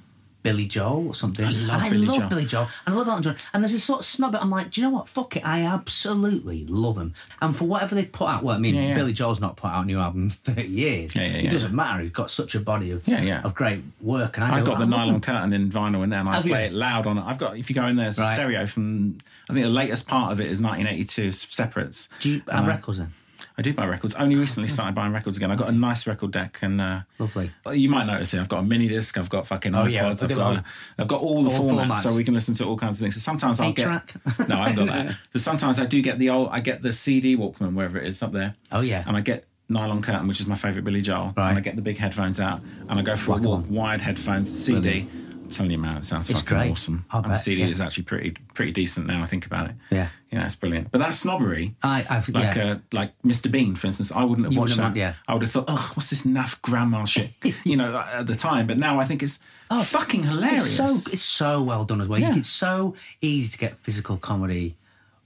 Billy 0.45 0.67
Joel 0.67 1.07
or 1.07 1.15
something. 1.15 1.43
I 1.43 1.49
love 1.49 1.61
and 1.61 1.71
I 1.81 1.89
Billy 1.89 2.05
love 2.05 2.17
Joel. 2.19 2.29
Billy 2.29 2.45
Joel, 2.45 2.67
and 2.85 2.93
I 2.95 2.97
love 2.99 3.07
Elton 3.07 3.23
John. 3.23 3.35
And 3.53 3.63
there's 3.63 3.71
this 3.73 3.83
sort 3.83 3.99
of 4.01 4.05
snob. 4.05 4.35
I'm 4.39 4.51
like, 4.51 4.69
do 4.69 4.79
you 4.79 4.87
know 4.87 4.93
what? 4.93 5.07
Fuck 5.07 5.35
it, 5.37 5.43
I 5.45 5.61
absolutely 5.61 6.65
love 6.67 6.97
him. 6.97 7.13
And 7.41 7.55
for 7.55 7.65
whatever 7.65 7.95
they've 7.95 8.11
put 8.11 8.27
out, 8.29 8.43
well, 8.43 8.55
I 8.55 8.59
mean, 8.59 8.75
Yeah, 8.75 8.89
yeah. 8.89 8.93
Billy 8.93 9.11
Joel's 9.11 9.41
not 9.41 9.57
put 9.57 9.71
out 9.71 9.83
a 9.83 9.87
new 9.87 9.99
album 9.99 10.23
in 10.25 10.29
30 10.29 10.67
years. 10.67 11.15
Yeah, 11.15 11.23
yeah, 11.23 11.37
It 11.47 11.49
doesn't 11.51 11.73
matter. 11.73 12.01
He's 12.03 12.11
got 12.11 12.29
such 12.29 12.53
a 12.55 12.59
body 12.59 12.91
of 12.91 13.07
Yeah, 13.07 13.21
yeah. 13.21 13.41
of 13.41 13.55
great 13.55 13.83
work. 14.01 14.37
And 14.37 14.45
I 14.45 14.57
I've 14.57 14.65
go, 14.65 14.71
got 14.71 14.77
the 14.77 14.85
I 14.85 14.87
nylon 15.05 15.19
curtain 15.21 15.51
in 15.53 15.69
vinyl 15.69 16.03
in 16.03 16.09
there, 16.11 16.19
and 16.19 16.29
I 16.29 16.35
Have 16.35 16.45
play 16.45 16.61
you? 16.65 16.67
it 16.69 16.73
loud 16.73 17.07
on 17.07 17.17
it. 17.17 17.23
I've 17.25 17.39
got, 17.39 17.57
if 17.57 17.69
you 17.69 17.75
go 17.75 17.87
in 17.87 17.95
there, 17.95 18.07
it's 18.09 18.19
a 18.19 18.21
Right. 18.21 18.33
stereo 18.35 18.65
from, 18.67 19.17
I 19.49 19.53
think 19.53 19.65
the 19.65 19.71
latest 19.71 20.07
part 20.07 20.31
of 20.31 20.39
it 20.39 20.47
is 20.51 20.61
1982 20.61 21.31
separates. 21.31 22.07
Do 22.19 22.29
you 22.31 22.41
have 22.47 22.59
And 22.59 22.67
records 22.67 22.99
then? 22.99 23.13
I 23.57 23.61
do 23.61 23.73
buy 23.73 23.87
records. 23.87 24.13
Only 24.15 24.35
recently 24.35 24.67
started 24.67 24.95
buying 24.95 25.13
records 25.13 25.37
again. 25.37 25.49
I've 25.49 25.57
got 25.57 25.69
a 25.69 25.71
nice 25.71 26.05
record 26.07 26.31
deck, 26.31 26.59
and 26.61 26.81
uh, 26.81 26.99
Lovely. 27.19 27.51
You 27.73 27.89
might 27.89 28.05
notice 28.05 28.33
it. 28.33 28.39
I've 28.41 28.49
got 28.49 28.59
a 28.59 28.63
mini 28.63 28.87
disc. 28.89 29.17
I've 29.17 29.29
got 29.29 29.47
fucking 29.47 29.73
Oh, 29.73 29.85
iPods. 29.85 29.91
yeah, 29.91 30.09
I've 30.09 30.19
got, 30.19 30.37
all- 30.39 30.63
I've 30.99 31.07
got 31.07 31.21
all 31.21 31.43
the 31.43 31.49
all 31.51 31.71
formats, 31.71 31.85
formats. 31.87 31.95
so 32.03 32.15
we 32.15 32.23
can 32.25 32.33
listen 32.33 32.53
to 32.55 32.65
all 32.65 32.75
kinds 32.77 32.97
of 32.97 33.03
things. 33.05 33.15
So 33.15 33.21
sometimes 33.21 33.59
I'll 33.61 33.71
get 33.71 33.87
Eight-track? 33.87 34.15
no, 34.49 34.55
I 34.59 34.69
haven't 34.69 34.87
got 34.87 34.93
that. 34.93 35.15
But 35.31 35.41
sometimes 35.41 35.79
I 35.79 35.85
do 35.85 36.01
get 36.01 36.19
the 36.19 36.29
old. 36.31 36.49
I 36.51 36.59
get 36.59 36.81
the 36.81 36.91
CD 36.91 37.37
Walkman, 37.37 37.73
wherever 37.75 37.97
it 37.97 38.05
is 38.07 38.21
up 38.21 38.33
there. 38.33 38.55
Oh, 38.71 38.81
yeah. 38.81 39.03
and 39.07 39.15
I 39.17 39.21
get. 39.21 39.45
Nylon 39.67 40.03
curtain, 40.03 40.27
which 40.27 40.39
is 40.39 40.45
my 40.45 40.53
favourite 40.53 40.83
Billy 40.85 41.01
Joel, 41.01 41.33
Right. 41.35 41.49
and 41.49 41.57
I 41.57 41.61
get 41.61 41.75
the 41.75 41.81
big 41.81 41.97
headphones 41.97 42.39
out, 42.39 42.61
and 42.87 42.99
I 42.99 43.01
go 43.01 43.15
for 43.15 43.31
a 43.39 43.41
walk, 43.41 43.63
on. 43.65 43.69
wide 43.73 43.99
headphones, 43.99 44.47
CD. 44.55 45.07
I'm 45.09 45.24
telling 45.55 45.71
you, 45.71 45.77
man, 45.77 45.97
it 45.97 46.05
sounds 46.05 46.29
It's 46.29 46.41
fucking 46.41 46.57
great. 46.57 46.71
awesome. 46.71 47.05
I'll 47.11 47.19
and 47.19 47.25
the 47.25 47.29
bet, 47.29 47.39
CD 47.39 47.61
yeah. 47.61 47.67
is 47.67 47.81
actually 47.81 48.03
pretty 48.03 48.31
pretty 48.53 48.71
decent 48.71 49.07
now. 49.07 49.21
I 49.23 49.25
think 49.25 49.45
about 49.45 49.69
it. 49.69 49.75
Yeah. 49.89 50.09
yeah, 50.31 50.45
it's 50.45 50.55
brilliant. 50.55 50.91
But 50.91 50.99
that's 50.99 51.17
snobbery. 51.17 51.75
I- 51.81 52.05
I've- 52.09 52.31
like 52.31 52.55
yeah. 52.55 52.71
uh, 52.71 52.77
like 52.91 53.13
Mr. 53.23 53.51
Bean, 53.51 53.75
for 53.75 53.87
instance. 53.87 54.11
I 54.11 54.23
wouldn't 54.23 54.45
have 54.45 54.53
You 54.53 54.59
watched 54.59 54.77
wouldn't 54.77 54.95
that. 54.95 54.99
yeah. 54.99 55.13
I 55.27 55.33
would 55.33 55.41
have 55.41 55.51
thought, 55.51 55.65
oh, 55.67 55.91
what's 55.95 56.09
this 56.09 56.25
naff 56.25 56.61
grandma 56.61 57.05
shit? 57.05 57.31
you 57.63 57.75
know, 57.77 58.03
at 58.13 58.27
the 58.27 58.35
time. 58.35 58.67
But 58.67 58.77
now 58.77 58.99
I 58.99 59.05
think 59.05 59.23
it's 59.23 59.39
oh, 59.71 59.83
fucking 59.83 60.23
hilarious. 60.23 60.79
It's 60.79 61.03
so 61.05 61.11
it's 61.13 61.23
so 61.23 61.61
well 61.63 61.85
done 61.85 62.01
as 62.01 62.07
well. 62.07 62.19
Yeah. 62.19 62.35
It's 62.35 62.49
so 62.49 62.95
easy 63.21 63.51
to 63.51 63.57
get 63.57 63.77
physical 63.77 64.17
comedy 64.17 64.75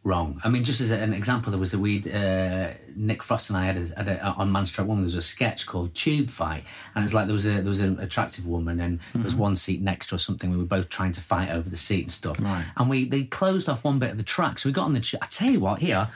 wrong. 0.09 0.41
I 0.43 0.49
mean, 0.49 0.63
just 0.63 0.81
as 0.81 0.89
an 0.89 1.13
example, 1.13 1.51
there 1.51 1.59
was 1.59 1.73
a 1.73 1.79
we 1.79 2.03
uh, 2.11 2.71
Nick 2.95 3.21
Frost 3.21 3.49
and 3.49 3.57
I 3.57 3.65
had, 3.65 3.77
a, 3.77 3.85
had 3.95 4.07
a, 4.07 4.25
on 4.31 4.51
Man 4.51 4.65
Stroke 4.65 4.87
Woman. 4.87 5.03
There 5.03 5.07
was 5.07 5.15
a 5.15 5.21
sketch 5.21 5.65
called 5.67 5.93
Tube 5.93 6.29
Fight, 6.29 6.63
and 6.95 7.03
it 7.03 7.05
was 7.05 7.13
like 7.13 7.27
there 7.27 7.33
was 7.33 7.45
a 7.45 7.61
there 7.61 7.69
was 7.69 7.79
an 7.79 7.99
attractive 7.99 8.45
woman, 8.45 8.79
and 8.79 8.99
there 9.13 9.23
was 9.23 9.35
one 9.35 9.55
seat 9.55 9.81
next 9.81 10.09
to 10.09 10.15
us. 10.15 10.25
Something 10.25 10.49
we 10.49 10.57
were 10.57 10.65
both 10.65 10.89
trying 10.89 11.11
to 11.13 11.21
fight 11.21 11.49
over 11.51 11.69
the 11.69 11.77
seat 11.77 12.01
and 12.01 12.11
stuff. 12.11 12.39
Right. 12.41 12.65
And 12.75 12.89
we 12.89 13.05
they 13.05 13.23
closed 13.23 13.69
off 13.69 13.83
one 13.83 13.99
bit 13.99 14.11
of 14.11 14.17
the 14.17 14.23
track, 14.23 14.59
so 14.59 14.67
we 14.67 14.73
got 14.73 14.85
on 14.85 14.93
the. 14.93 14.99
Ch- 14.99 15.15
I 15.21 15.27
tell 15.29 15.51
you 15.51 15.59
what, 15.59 15.79
here. 15.79 16.09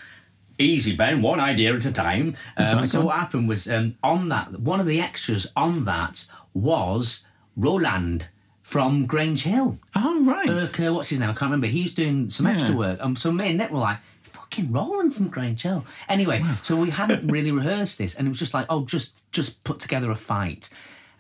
Easy, 0.60 0.96
Ben. 0.96 1.22
One 1.22 1.40
idea 1.40 1.76
at 1.76 1.86
a 1.86 1.92
time. 1.92 2.36
Um, 2.58 2.86
so 2.86 3.06
what 3.06 3.18
happened 3.18 3.50
was 3.50 3.68
um, 3.68 3.96
on 4.04 4.30
that 4.30 4.60
one 4.60 4.80
of 4.80 4.86
the 4.86 5.02
extras 5.02 5.48
on 5.56 5.86
that 5.86 6.26
was 6.54 7.26
Roland 7.56 8.30
from 8.74 9.06
Grange 9.06 9.44
Hill. 9.44 9.78
oh 9.96 10.24
right. 10.26 10.48
Erkan, 10.50 10.96
what's 10.96 11.10
his 11.10 11.20
name? 11.20 11.30
I 11.30 11.34
can't 11.34 11.44
remember. 11.52 11.68
He 11.68 11.84
was 11.84 11.94
doing 11.94 12.28
some 12.30 12.48
extra 12.48 12.76
work. 12.76 12.98
Um, 13.02 13.16
so 13.16 13.32
me 13.32 13.50
and 13.50 13.58
Nick 13.60 13.70
were 13.72 13.78
like, 13.80 14.00
it's 14.18 14.30
fucking 14.30 14.72
Roland 14.72 15.14
from 15.14 15.28
Grange 15.28 15.62
Hill. 15.62 15.86
Anyway, 16.10 16.42
so 16.64 16.82
we 16.82 16.90
hadn't 16.90 17.28
really 17.32 17.52
rehearsed 17.52 17.98
this, 18.00 18.16
and 18.16 18.28
it 18.28 18.30
was 18.30 18.40
just 18.40 18.54
like, 18.54 18.66
oh, 18.70 18.84
just 18.86 19.22
just 19.32 19.64
put 19.64 19.80
together 19.80 20.10
a 20.12 20.16
fight. 20.16 20.70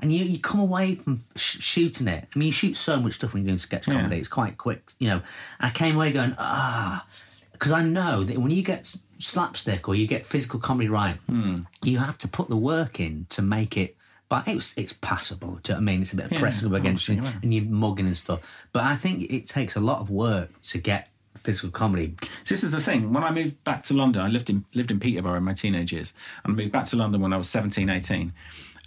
And 0.01 0.11
you, 0.11 0.25
you 0.25 0.39
come 0.39 0.59
away 0.59 0.95
from 0.95 1.21
sh- 1.35 1.61
shooting 1.61 2.07
it. 2.09 2.27
I 2.35 2.39
mean, 2.39 2.47
you 2.47 2.51
shoot 2.51 2.75
so 2.75 2.99
much 2.99 3.13
stuff 3.13 3.33
when 3.33 3.43
you're 3.43 3.49
doing 3.51 3.57
sketch 3.59 3.85
comedy. 3.85 4.17
It's 4.17 4.27
quite 4.27 4.57
quick, 4.57 4.81
you 4.99 5.07
know. 5.07 5.21
I 5.61 5.69
came 5.69 5.95
away 5.95 6.11
going, 6.11 6.33
ah, 6.39 7.05
because 7.53 7.71
I 7.71 7.83
know 7.83 8.23
that 8.23 8.37
when 8.39 8.51
you 8.51 8.63
get 8.63 8.93
slapstick 9.19 9.87
or 9.87 9.95
you 9.95 10.05
get 10.07 10.25
physical 10.25 10.59
comedy 10.59 10.89
right, 10.89 11.15
Hmm. 11.29 11.59
you 11.83 11.99
have 11.99 12.17
to 12.17 12.27
put 12.27 12.49
the 12.49 12.57
work 12.57 12.99
in 12.99 13.27
to 13.29 13.41
make 13.41 13.77
it. 13.77 13.95
But 14.34 14.47
it's 14.47 14.75
it's 14.79 14.93
passable. 14.93 15.59
Do 15.61 15.73
you 15.73 15.75
know 15.75 15.75
what 15.75 15.81
I 15.81 15.86
mean? 15.86 16.01
It's 16.01 16.11
a 16.11 16.15
bit 16.15 16.25
of 16.25 16.31
Yeah, 16.31 16.39
pressing 16.39 16.67
up 16.67 16.73
against 16.73 17.07
you 17.07 17.21
and 17.43 17.53
you're 17.53 17.65
mugging 17.65 18.07
and 18.07 18.17
stuff. 18.17 18.67
But 18.73 18.81
I 18.81 18.95
think 18.95 19.31
it 19.31 19.45
takes 19.45 19.75
a 19.75 19.79
lot 19.79 19.99
of 19.99 20.09
work 20.09 20.49
to 20.63 20.79
get 20.79 21.09
physical 21.38 21.69
comedy. 21.69 22.15
So 22.43 22.55
this 22.55 22.63
is 22.63 22.71
the 22.71 22.81
thing. 22.81 23.13
When 23.13 23.23
I 23.23 23.29
moved 23.29 23.63
back 23.63 23.84
to 23.84 23.93
London, 23.93 24.23
I 24.23 24.29
lived 24.29 24.49
in 24.49 24.65
lived 24.73 24.89
in 24.89 24.99
Peterborough 24.99 25.38
in 25.38 25.43
my 25.43 25.53
teenage 25.53 25.93
years, 25.93 26.15
and 26.43 26.53
I 26.53 26.55
moved 26.55 26.71
back 26.71 26.86
to 26.86 26.95
London 26.95 27.21
when 27.21 27.31
I 27.31 27.38
was 27.38 27.47
17, 27.47 27.89
18. 27.89 28.34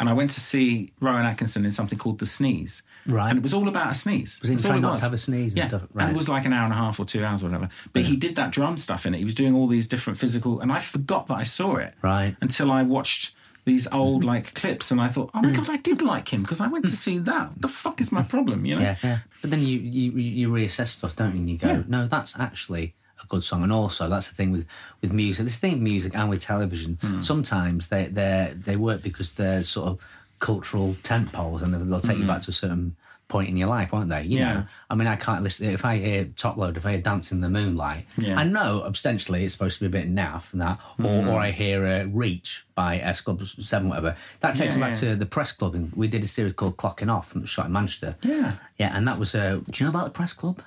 And 0.00 0.08
I 0.08 0.14
went 0.14 0.30
to 0.30 0.40
see 0.40 0.92
Rowan 1.00 1.24
Atkinson 1.24 1.64
in 1.64 1.70
something 1.70 1.96
called 1.96 2.18
The 2.18 2.26
Sneeze. 2.26 2.82
Right. 3.06 3.30
And 3.30 3.38
it 3.38 3.42
was 3.42 3.54
all 3.54 3.68
about 3.68 3.92
a 3.92 3.94
sneeze. 3.94 4.40
Was 4.40 4.50
That's 4.50 4.64
trying 4.64 4.80
not 4.80 4.96
to 4.96 5.02
have 5.02 5.12
a 5.12 5.16
sneeze 5.16 5.52
and 5.52 5.58
yeah. 5.58 5.68
stuff? 5.68 5.86
And 5.96 6.10
it 6.10 6.16
was 6.16 6.28
like 6.28 6.44
an 6.44 6.52
hour 6.52 6.64
and 6.64 6.72
a 6.72 6.76
half 6.76 6.98
or 6.98 7.06
two 7.06 7.24
hours 7.24 7.44
or 7.44 7.46
whatever. 7.46 7.68
But 7.92 8.02
he 8.02 8.16
did 8.16 8.34
that 8.34 8.50
drum 8.50 8.76
stuff 8.76 9.06
in 9.06 9.14
it. 9.14 9.18
He 9.18 9.24
was 9.24 9.34
doing 9.34 9.54
all 9.54 9.68
these 9.68 9.86
different 9.86 10.18
physical, 10.18 10.60
and 10.60 10.72
I 10.72 10.80
forgot 10.80 11.28
that 11.28 11.36
I 11.36 11.44
saw 11.44 11.76
it. 11.76 11.94
Right. 12.02 12.36
Until 12.40 12.72
I 12.72 12.82
watched 12.82 13.35
these 13.66 13.88
old 13.92 14.20
mm-hmm. 14.20 14.28
like 14.28 14.54
clips, 14.54 14.90
and 14.92 15.00
I 15.00 15.08
thought, 15.08 15.30
oh 15.34 15.42
my 15.42 15.50
mm. 15.50 15.56
god, 15.56 15.68
I 15.68 15.76
did 15.76 16.00
like 16.00 16.32
him 16.32 16.42
because 16.42 16.60
I 16.60 16.68
went 16.68 16.86
to 16.86 16.92
mm. 16.92 16.94
see 16.94 17.18
that. 17.18 17.50
What 17.50 17.62
the 17.62 17.68
fuck 17.68 18.00
is 18.00 18.12
my 18.12 18.22
mm. 18.22 18.30
problem? 18.30 18.64
You 18.64 18.76
know. 18.76 18.80
Yeah, 18.80 18.96
yeah. 19.02 19.18
But 19.42 19.50
then 19.50 19.60
you, 19.60 19.78
you 19.78 20.12
you 20.12 20.48
reassess 20.48 20.86
stuff, 20.86 21.16
don't 21.16 21.34
you? 21.34 21.40
And 21.40 21.50
you 21.50 21.58
go, 21.58 21.84
no, 21.88 22.06
that's 22.06 22.38
actually 22.38 22.94
a 23.22 23.26
good 23.26 23.42
song. 23.42 23.64
And 23.64 23.72
also, 23.72 24.08
that's 24.08 24.28
the 24.28 24.36
thing 24.36 24.52
with 24.52 24.66
with 25.02 25.12
music. 25.12 25.44
This 25.44 25.58
thing 25.58 25.72
with 25.72 25.82
music 25.82 26.14
and 26.14 26.30
with 26.30 26.40
television. 26.40 26.96
Hmm. 27.00 27.20
Sometimes 27.20 27.88
they 27.88 28.04
they 28.06 28.54
they 28.56 28.76
work 28.76 29.02
because 29.02 29.32
they're 29.32 29.64
sort 29.64 29.88
of 29.88 30.22
cultural 30.38 30.96
tent 31.02 31.32
poles, 31.32 31.60
and 31.60 31.74
they'll 31.74 32.00
take 32.00 32.18
you 32.18 32.26
back 32.26 32.42
to 32.42 32.50
a 32.50 32.54
certain 32.54 32.94
point 33.28 33.48
in 33.48 33.56
your 33.56 33.68
life, 33.68 33.92
won't 33.92 34.08
they? 34.08 34.22
You. 34.22 34.38
Yeah. 34.38 34.52
know, 34.54 34.64
I 34.90 34.94
mean, 34.94 35.08
I 35.08 35.16
can't 35.16 35.42
listen 35.42 35.68
if 35.68 35.84
I 35.84 35.96
hear 35.96 36.24
Top 36.36 36.56
Load, 36.56 36.76
if 36.76 36.86
I 36.86 36.92
hear 36.92 37.00
Dance 37.00 37.32
in 37.32 37.40
the 37.40 37.48
Moonlight. 37.50 38.06
Yeah. 38.16 38.38
I 38.38 38.44
know 38.44 38.82
ostensibly 38.86 39.42
it's 39.44 39.52
supposed 39.52 39.78
to 39.78 39.80
be 39.80 39.86
a 39.86 40.02
bit 40.02 40.08
naff 40.14 40.52
and 40.52 40.62
that, 40.62 40.78
or, 41.02 41.22
Hmm. 41.22 41.28
or 41.28 41.40
I 41.40 41.50
hear 41.50 41.84
uh, 41.84 42.06
Reach 42.12 42.64
by 42.74 42.98
S 42.98 43.20
Club 43.20 43.42
Seven, 43.44 43.88
whatever. 43.88 44.14
That 44.40 44.54
takes 44.54 44.74
Yeah, 44.74 44.80
me 44.82 44.86
back 44.90 44.94
to 45.00 45.16
the 45.16 45.26
press 45.26 45.50
club. 45.52 45.74
And 45.74 45.92
we 45.94 46.06
did 46.08 46.22
a 46.22 46.28
series 46.28 46.52
called 46.52 46.76
Clocking 46.76 47.10
Off, 47.12 47.32
and 47.32 47.40
it 47.40 47.44
was 47.44 47.50
shot 47.50 47.66
in 47.66 47.72
Manchester. 47.72 48.16
Yeah. 48.22 48.52
yeah, 48.78 48.96
and 48.96 49.08
that 49.08 49.18
was. 49.18 49.34
Uh, 49.34 49.60
do 49.70 49.84
you 49.84 49.90
know 49.90 49.96
about 49.96 50.04
the 50.04 50.10
press 50.10 50.32
club? 50.32 50.62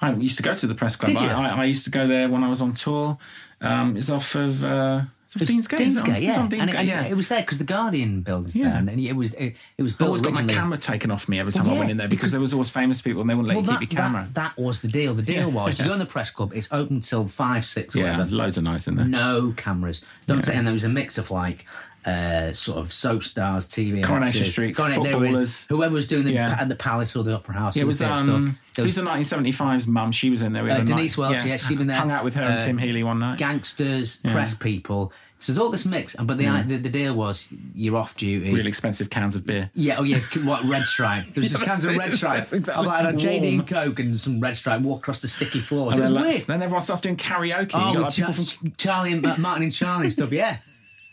I 0.00 0.12
used 0.12 0.36
to 0.38 0.42
go 0.42 0.54
to 0.54 0.66
the 0.66 0.74
press 0.74 0.96
club. 0.96 1.12
Did 1.12 1.20
you? 1.20 1.28
I, 1.28 1.48
I, 1.48 1.60
I 1.60 1.64
used 1.64 1.84
to 1.84 1.90
go 1.90 2.06
there 2.06 2.28
when 2.28 2.42
I 2.44 2.48
was 2.48 2.60
on 2.62 2.72
tour. 2.72 3.18
Um, 3.60 3.96
it's 3.96 4.08
off 4.10 4.34
of 4.36 4.62
uh, 4.64 5.02
it's 5.28 5.36
off 5.36 5.42
It 5.42 5.56
was 5.56 5.66
Deansgate. 5.68 5.80
is 5.80 5.96
it 5.96 6.02
on- 6.02 6.06
Deansgate, 6.08 6.12
it's 6.14 6.22
yeah. 6.22 6.40
And 6.40 6.70
it, 6.70 6.86
yeah. 6.86 7.04
it 7.04 7.14
was 7.16 7.28
there 7.28 7.40
because 7.42 7.58
the 7.58 7.64
Guardian 7.64 8.22
building's 8.22 8.56
Yeah. 8.56 8.70
there, 8.70 8.78
and 8.78 8.88
it 9.00 9.12
was 9.14 9.34
it, 9.34 9.56
it 9.76 9.82
was 9.82 9.92
I 9.92 9.96
built 9.98 10.08
always 10.08 10.22
got 10.22 10.34
my 10.34 10.44
camera 10.44 10.78
taken 10.78 11.10
off 11.10 11.28
me 11.28 11.38
every 11.38 11.52
time 11.52 11.66
Well, 11.66 11.74
I 11.76 11.78
went 11.80 11.90
in 11.90 11.96
there 11.98 12.08
because, 12.08 12.20
because- 12.20 12.32
there 12.32 12.40
was 12.40 12.52
always 12.54 12.70
famous 12.70 13.02
people 13.02 13.20
and 13.20 13.28
they 13.28 13.34
wouldn't 13.34 13.48
let 13.48 13.56
Well, 13.56 13.64
you 13.74 13.78
keep 13.78 13.90
that, 13.90 13.94
your 13.94 14.02
camera. 14.02 14.28
That, 14.32 14.56
that 14.56 14.62
was 14.62 14.80
the 14.80 14.88
deal. 14.88 15.12
The 15.14 15.22
deal 15.22 15.50
was 15.50 15.78
you 15.78 15.84
go 15.84 15.92
in 15.92 15.98
the 16.06 16.06
press 16.06 16.30
club. 16.30 16.52
It's 16.54 16.68
open 16.72 17.00
till 17.00 17.26
five, 17.28 17.64
six, 17.64 17.94
yeah, 17.94 18.12
whatever. 18.18 18.34
loads 18.36 18.56
of 18.56 18.64
nice 18.64 18.88
in 18.88 18.94
there. 18.96 19.04
No 19.06 19.52
cameras. 19.56 20.04
Don't 20.26 20.44
say, 20.44 20.54
and 20.56 20.66
there 20.66 20.72
was 20.74 20.84
a 20.84 20.88
mix 20.88 21.18
of 21.18 21.30
like 21.30 21.66
uh, 22.06 22.52
sort 22.52 22.78
of 22.78 22.92
soap 22.92 23.22
stars, 23.22 23.66
TV, 23.66 24.02
Coronation 24.02 24.38
actors. 24.40 24.52
Street, 24.52 24.74
Coronation- 24.76 25.02
were 25.02 25.08
in- 25.08 25.12
footballers. 25.20 25.66
whoever 25.68 25.94
was 25.94 26.06
doing 26.06 26.24
the 26.24 26.32
Yeah. 26.32 26.56
at 26.58 26.68
the 26.68 26.76
Palace 26.76 27.14
or 27.16 27.24
the 27.24 27.34
Opera 27.34 27.54
House. 27.54 27.76
Yeah, 27.76 27.82
it 27.82 27.86
was 27.86 28.00
um, 28.00 28.16
stuff. 28.16 28.54
There 28.76 28.84
who's 28.84 28.94
the 28.94 29.02
1975's 29.02 29.86
mum? 29.88 30.12
She 30.12 30.30
was 30.30 30.42
in 30.42 30.52
there. 30.52 30.68
Uh, 30.70 30.80
Denise 30.82 31.18
Welch, 31.18 31.44
yeah, 31.44 31.56
she'd 31.56 31.78
been 31.78 31.88
there. 31.88 31.96
Hung 31.96 32.10
out 32.12 32.22
with 32.24 32.34
her 32.36 32.42
and 32.42 32.60
Uh, 32.60 32.64
Tim 32.64 32.78
Healy 32.78 33.02
one 33.02 33.18
night. 33.18 33.36
gangsters, 33.38 34.16
press 34.24 34.54
people. 34.54 35.12
So 35.40 35.52
there's 35.52 35.62
all 35.62 35.70
this 35.70 35.84
mix, 35.84 36.14
and 36.16 36.26
but 36.26 36.36
the, 36.38 36.46
the 36.66 36.78
the 36.78 36.88
deal 36.88 37.14
was 37.14 37.46
you're 37.74 37.94
off 37.96 38.16
duty. 38.16 38.52
really 38.54 38.66
expensive 38.68 39.08
cans 39.08 39.36
of 39.36 39.46
beer. 39.46 39.70
Yeah, 39.74 39.96
oh 39.98 40.02
yeah, 40.02 40.18
what 40.44 40.64
red 40.64 40.84
stripe? 40.84 41.26
There's 41.26 41.52
just 41.52 41.64
cans 41.64 41.84
of 41.84 41.96
red 41.96 42.12
stripe. 42.12 42.40
exactly- 42.40 42.72
I'm 42.74 42.88
had 43.04 43.14
a 43.14 43.16
JD 43.16 43.54
and 43.58 43.66
Coke 43.68 44.00
and 44.00 44.18
some 44.18 44.40
red 44.40 44.56
stripe. 44.56 44.80
Walk 44.80 44.98
across 45.00 45.20
the 45.20 45.28
sticky 45.28 45.60
floors. 45.60 45.94
And 45.94 46.00
it 46.00 46.02
was 46.02 46.12
then, 46.12 46.22
weird. 46.22 46.40
then 46.42 46.62
everyone 46.62 46.82
starts 46.82 47.02
doing 47.02 47.16
karaoke. 47.16 47.70
Oh, 47.74 47.88
you 47.92 47.94
got 47.98 48.02
like 48.02 48.12
Char- 48.14 48.32
from, 48.32 48.72
Charlie 48.76 49.12
and 49.12 49.24
uh, 49.24 49.36
Martin 49.38 49.62
and 49.64 49.72
Charlie 49.72 50.04
and 50.04 50.12
stuff. 50.12 50.32
Yeah, 50.32 50.56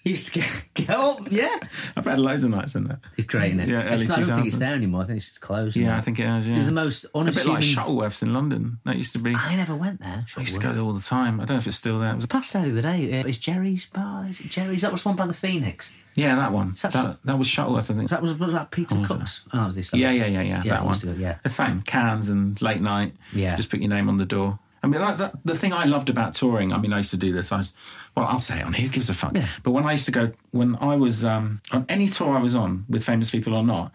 he 0.06 0.12
used 0.12 0.32
to 0.34 0.39
get, 0.39 0.66
get 0.76 0.89
up. 0.91 1.18
Yeah, 1.32 1.60
I've 1.97 2.06
had 2.06 2.20
loads 2.20 2.43
of 2.45 2.51
nights 2.51 2.76
in 2.76 2.84
there. 2.86 2.99
it's 3.18 3.26
great, 3.28 3.47
isn't 3.47 3.60
it? 3.62 3.70
Yeah, 3.70 3.80
It's 3.91 4.03
early 4.03 4.08
not- 4.08 4.18
I 4.18 4.22
don't 4.22 4.36
think 4.36 4.47
it's 4.47 4.58
there 4.60 4.76
anymore. 4.76 5.01
I 5.01 5.06
think 5.06 5.18
it's 5.18 5.28
just 5.28 5.41
closed. 5.41 5.76
Yeah. 5.76 5.97
I 5.97 6.01
think 6.01 6.20
it 6.20 6.26
is. 6.28 6.47
Yeah. 6.47 6.56
It's 6.56 6.66
the 6.68 6.72
most 6.72 7.03
a 7.06 7.08
bit 7.08 7.16
unassuming. 7.22 7.53
like 7.56 7.64
Shuttleworths 7.64 8.22
in 8.24 8.32
London. 8.34 8.78
That 8.86 8.95
used 8.97 9.14
to 9.14 9.20
be. 9.20 9.36
I 9.36 9.56
never 9.56 9.76
went 9.76 9.99
there. 9.99 10.24
I 10.38 10.39
used 10.41 10.53
to 10.56 10.62
go 10.62 10.72
there 10.72 10.84
all 10.84 10.93
the 10.93 11.01
time. 11.01 11.39
I 11.41 11.45
don't 11.45 11.56
know 11.56 11.60
if 11.60 11.68
it's 11.68 11.76
still 11.76 11.99
there. 11.99 12.12
It 12.12 12.16
was 12.18 12.26
a, 12.26 12.28
Past 12.30 12.53
there 12.53 12.62
the 12.64 12.72
other 12.72 12.82
day. 12.84 13.20
Uh, 13.20 13.26
is 13.28 13.39
Jerry's 13.39 13.88
bar? 13.88 14.26
Is 14.28 14.39
it 14.39 14.49
Jerry's? 14.49 14.82
That 14.82 14.91
was 14.91 15.03
one 15.03 15.16
by 15.16 15.26
the 15.26 15.34
Phoenix. 15.34 15.91
yeah, 16.14 16.36
that 16.36 16.51
one. 16.51 16.70
That's 16.80 16.93
that, 16.93 17.18
that 17.24 17.38
was 17.39 17.47
Shuttleworths, 17.47 17.89
I 17.89 17.95
think. 17.95 18.10
That 18.12 18.22
was, 18.22 18.36
was 18.36 18.51
that 18.51 18.70
Peter 18.72 18.95
was 18.95 19.08
Cook's. 19.08 19.41
Oh, 19.53 19.58
that 19.58 19.66
was 19.66 19.76
this. 19.76 19.91
Yeah, 19.91 20.12
yeah, 20.12 20.28
yeah, 20.28 20.41
yeah. 20.43 20.62
Yeah, 20.64 20.74
that 20.74 20.86
one. 20.86 20.97
go, 20.99 21.14
yeah. 21.18 21.39
The 21.41 21.49
same 21.49 21.82
cans 21.82 22.30
and 22.30 22.62
late 22.62 22.80
night. 22.82 23.14
Yeah. 23.34 23.56
Just 23.56 23.72
put 23.72 23.80
your 23.80 23.89
name 23.89 24.08
on 24.08 24.18
the 24.18 24.26
door. 24.26 24.60
I 24.84 24.88
mean, 24.88 25.01
like 25.01 25.18
that, 25.18 25.34
the 25.43 25.58
thing 25.58 25.74
I 25.74 25.86
loved 25.86 26.10
about 26.12 26.36
touring. 26.36 26.72
I 26.72 26.78
mean, 26.78 26.93
I 26.93 26.97
used 26.97 27.10
to 27.10 27.18
do 27.18 27.34
this. 27.34 27.51
I 27.51 27.58
was, 27.58 27.74
well, 28.16 28.26
I'll 28.26 28.39
say 28.39 28.59
it 28.59 28.66
on 28.66 28.74
here. 28.74 28.88
Who 28.88 28.93
gives 28.93 29.09
a 29.09 29.13
fuck? 29.13 29.36
Yeah. 29.36 29.47
But 29.63 29.72
when 29.72 29.86
I 29.86 29.91
used 29.93 30.05
to 30.05 30.11
go, 30.11 30.32
when 30.51 30.76
I 30.78 30.95
was 30.95 31.26
um, 31.26 31.61
on 31.72 31.86
any 31.89 32.07
tour 32.07 32.36
I 32.38 32.41
was 32.41 32.55
on 32.55 32.86
with 32.89 33.03
famous 33.03 33.30
people 33.32 33.53
or 33.53 33.63
not, 33.63 33.91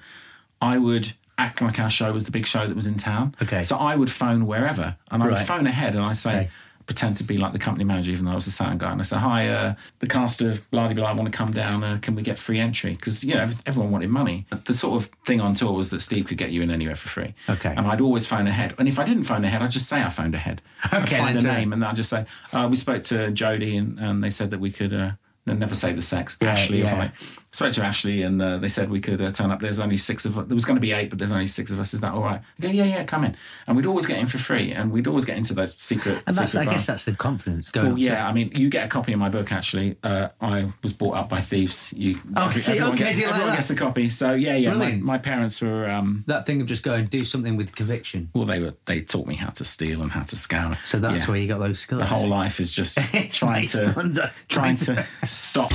I 0.61 0.79
would 0.79 1.13
act 1.39 1.63
like 1.63 1.81
our 1.81 1.89
show 1.91 2.13
was 2.13 2.25
the 2.27 2.31
big 2.31 2.45
show 2.47 2.67
that 2.67 2.77
was 2.77 2.87
in 2.87 2.97
town. 2.97 3.35
Okay. 3.43 3.63
So 3.63 3.77
I 3.77 3.97
would 3.97 4.11
phone 4.11 4.47
wherever, 4.47 4.97
and 5.11 5.23
I 5.23 5.27
would 5.27 5.35
Right. 5.37 5.47
phone 5.47 5.67
ahead, 5.67 5.95
and 5.97 6.05
I 6.05 6.13
say. 6.13 6.31
Say. 6.31 6.51
Pretend 6.91 7.15
to 7.19 7.25
be 7.25 7.37
like 7.37 7.53
the 7.53 7.59
company 7.61 7.85
manager, 7.85 8.11
even 8.11 8.25
though 8.25 8.33
I 8.33 8.35
was 8.35 8.49
a 8.49 8.51
sound 8.51 8.81
guy. 8.81 8.91
And 8.91 9.01
I 9.01 9.05
said, 9.05 9.19
"Hi, 9.21 9.47
uh, 9.49 9.75
the 10.01 10.09
cast 10.09 10.43
of 10.43 10.69
Blah 10.73 10.89
de 10.89 10.95
Blah 10.97 11.11
I 11.11 11.13
want 11.13 11.31
to 11.33 11.39
come 11.39 11.53
down. 11.53 11.85
Uh, 11.85 11.99
can 12.03 12.17
we 12.17 12.23
get 12.23 12.37
free 12.37 12.59
entry? 12.59 12.91
Because 12.97 13.23
you 13.23 13.33
know 13.37 13.49
everyone 13.65 13.93
wanted 13.93 14.11
money. 14.11 14.45
The 14.65 14.75
sort 14.75 15.01
of 15.01 15.09
thing 15.25 15.41
on 15.41 15.55
tour 15.55 15.73
was 15.73 15.93
that 15.93 16.01
Steve 16.01 16.27
could 16.27 16.37
get 16.37 16.51
you 16.51 16.63
in 16.63 16.71
anywhere 16.73 16.97
for 16.97 17.09
free. 17.09 17.35
Okay. 17.49 17.73
And 17.77 17.87
I'd 17.87 18.01
always 18.01 18.27
phone 18.27 18.49
ahead. 18.49 18.75
And 18.77 18.89
if 18.89 18.99
I 18.99 19.05
didn't 19.05 19.23
phone 19.23 19.45
ahead, 19.45 19.63
I'd 19.63 19.71
just 19.71 19.89
say 19.89 20.03
I 20.03 20.09
phoned 20.09 20.35
ahead. 20.35 20.63
I'd 20.91 21.03
Okay, 21.05 21.19
find 21.19 21.37
a 21.37 21.39
it. 21.39 21.45
name 21.45 21.73
and 21.73 21.85
I'd 21.85 21.95
just 21.95 22.11
say, 22.11 22.27
uh, 22.53 22.67
we 22.69 22.75
spoke 22.77 23.05
to 23.05 23.31
Jody, 23.31 23.77
and, 23.77 23.97
and 24.01 24.21
they 24.25 24.31
said 24.31 24.51
that 24.51 24.59
we 24.59 24.73
could, 24.73 24.93
uh, 24.93 25.13
never 25.47 25.77
say 25.77 25.93
the 25.93 26.03
sex, 26.03 26.39
Yeah, 26.43 26.51
Ashley 26.55 26.81
or 26.81 26.85
yeah. 26.87 26.91
something. 26.91 27.13
Spoke 27.53 27.73
to 27.75 27.83
Ashley 27.83 28.23
and 28.23 28.41
uh, 28.41 28.59
they 28.59 28.69
said 28.69 28.91
we 28.91 29.01
could 29.01 29.21
uh, 29.21 29.33
turn 29.33 29.51
up. 29.51 29.59
There's 29.59 29.81
only 29.81 29.97
six 29.97 30.25
of 30.25 30.39
us. 30.39 30.47
There 30.47 30.55
was 30.55 30.65
going 30.65 30.77
to 30.77 30.81
be 30.81 30.93
eight, 30.93 31.11
but 31.11 31.19
there's 31.19 31.33
only 31.33 31.49
six 31.49 31.73
of 31.73 31.81
us. 31.81 31.93
Is 31.95 32.01
that 32.01 32.13
all 32.15 32.23
right? 32.23 32.41
I 32.59 32.63
go, 32.63 32.69
yeah, 32.69 32.85
yeah, 32.85 33.03
come 33.03 33.25
in. 33.25 33.35
And 33.67 33.77
we'd 33.77 33.87
always 33.87 34.07
get 34.07 34.19
in 34.21 34.29
for 34.29 34.39
free 34.39 34.71
and 34.73 34.93
we'd 34.93 35.09
always 35.09 35.25
get 35.25 35.37
into 35.37 35.53
those 35.55 35.75
secret. 35.77 36.23
And 36.29 36.37
that's, 36.37 36.53
secret 36.53 36.63
I 36.63 36.65
bars. 36.67 36.77
guess 36.77 36.87
that's 36.87 37.05
the 37.07 37.15
confidence 37.17 37.69
going. 37.71 37.89
Well, 37.89 37.99
yeah, 37.99 38.29
I 38.29 38.33
mean, 38.33 38.53
you 38.55 38.71
get 38.71 38.85
a 38.85 38.89
copy 38.89 39.13
of 39.13 39.19
my 39.19 39.29
book. 39.31 39.51
Actually, 39.51 39.97
uh, 40.05 40.29
I 40.41 40.69
was 40.85 40.93
brought 40.93 41.17
up 41.17 41.29
by 41.29 41.41
thieves. 41.41 41.93
You, 41.97 42.21
Oh, 42.37 42.51
see, 42.55 42.73
everyone, 42.73 42.95
okay, 42.95 43.05
gets, 43.07 43.19
you 43.19 43.29
like 43.29 43.55
gets 43.57 43.71
a 43.71 43.75
copy. 43.77 44.11
So 44.11 44.35
yeah, 44.35 44.55
yeah. 44.55 44.75
My, 44.75 44.95
my 44.95 45.19
parents 45.19 45.61
were 45.61 45.91
um, 45.91 46.23
That 46.29 46.47
thing 46.47 46.61
of 46.61 46.69
just 46.69 46.85
going 46.85 47.07
do 47.07 47.25
something 47.25 47.57
with 47.57 47.75
conviction. 47.75 48.31
well, 48.33 48.45
they 48.45 48.61
were 48.61 48.75
they 48.85 49.01
taught 49.01 49.27
me 49.27 49.35
how 49.35 49.51
to 49.51 49.65
steal 49.65 50.03
and 50.03 50.13
how 50.13 50.23
to 50.23 50.37
scour. 50.37 50.77
So 50.85 51.01
that's 51.01 51.25
Yeah. 51.25 51.31
where 51.33 51.41
you 51.41 51.49
got 51.49 51.59
those 51.59 51.81
skills. 51.81 52.01
the 52.01 52.07
whole 52.07 52.29
life 52.29 52.61
is 52.61 52.71
just 52.71 52.97
trying 53.33 53.67
to 53.69 53.79
the- 53.87 54.31
trying 54.49 54.77
to 54.77 55.05
stop. 55.25 55.73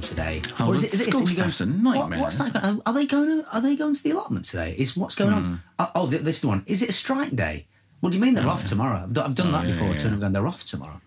Today? 0.00 0.42
Oh, 0.58 0.72
is 0.72 0.84
it, 0.84 0.92
is 0.94 1.00
it, 1.00 1.10
school 1.10 1.22
is 1.22 1.38
it 1.38 1.58
going- 1.64 1.70
a 1.72 1.82
nightmare. 1.82 2.18
What, 2.18 2.24
what's 2.24 2.36
that? 2.36 2.52
going- 2.52 2.82
Are 2.84 2.92
they 2.92 3.06
going? 3.06 3.28
To, 3.42 3.54
are 3.56 3.60
they 3.60 3.76
going 3.76 3.94
to 3.94 4.02
the 4.02 4.10
allotment 4.10 4.44
today? 4.44 4.74
Is 4.78 4.96
what's 4.96 5.14
going 5.14 5.32
Hmm. 5.32 5.36
on? 5.38 5.62
Oh, 5.78 5.90
oh, 5.94 6.06
this 6.06 6.20
is 6.36 6.40
the 6.42 6.48
one. 6.48 6.62
Is 6.66 6.82
it 6.82 6.90
a 6.90 6.92
strike 6.92 7.34
day? 7.34 7.66
What 8.00 8.12
do 8.12 8.18
you 8.18 8.24
mean 8.24 8.34
they're 8.34 8.46
off 8.48 8.64
tomorrow? 8.64 9.02
I've 9.04 9.12
done, 9.12 9.26
I've 9.26 9.34
done 9.34 9.52
that 9.52 9.64
Oh, 9.64 9.66
yeah, 9.66 9.72
before. 9.72 9.88
yeah. 9.88 9.94
Turn 9.96 10.14
up 10.14 10.20
going, 10.20 10.32
they're 10.32 10.46
off 10.46 10.64
tomorrow. 10.64 11.00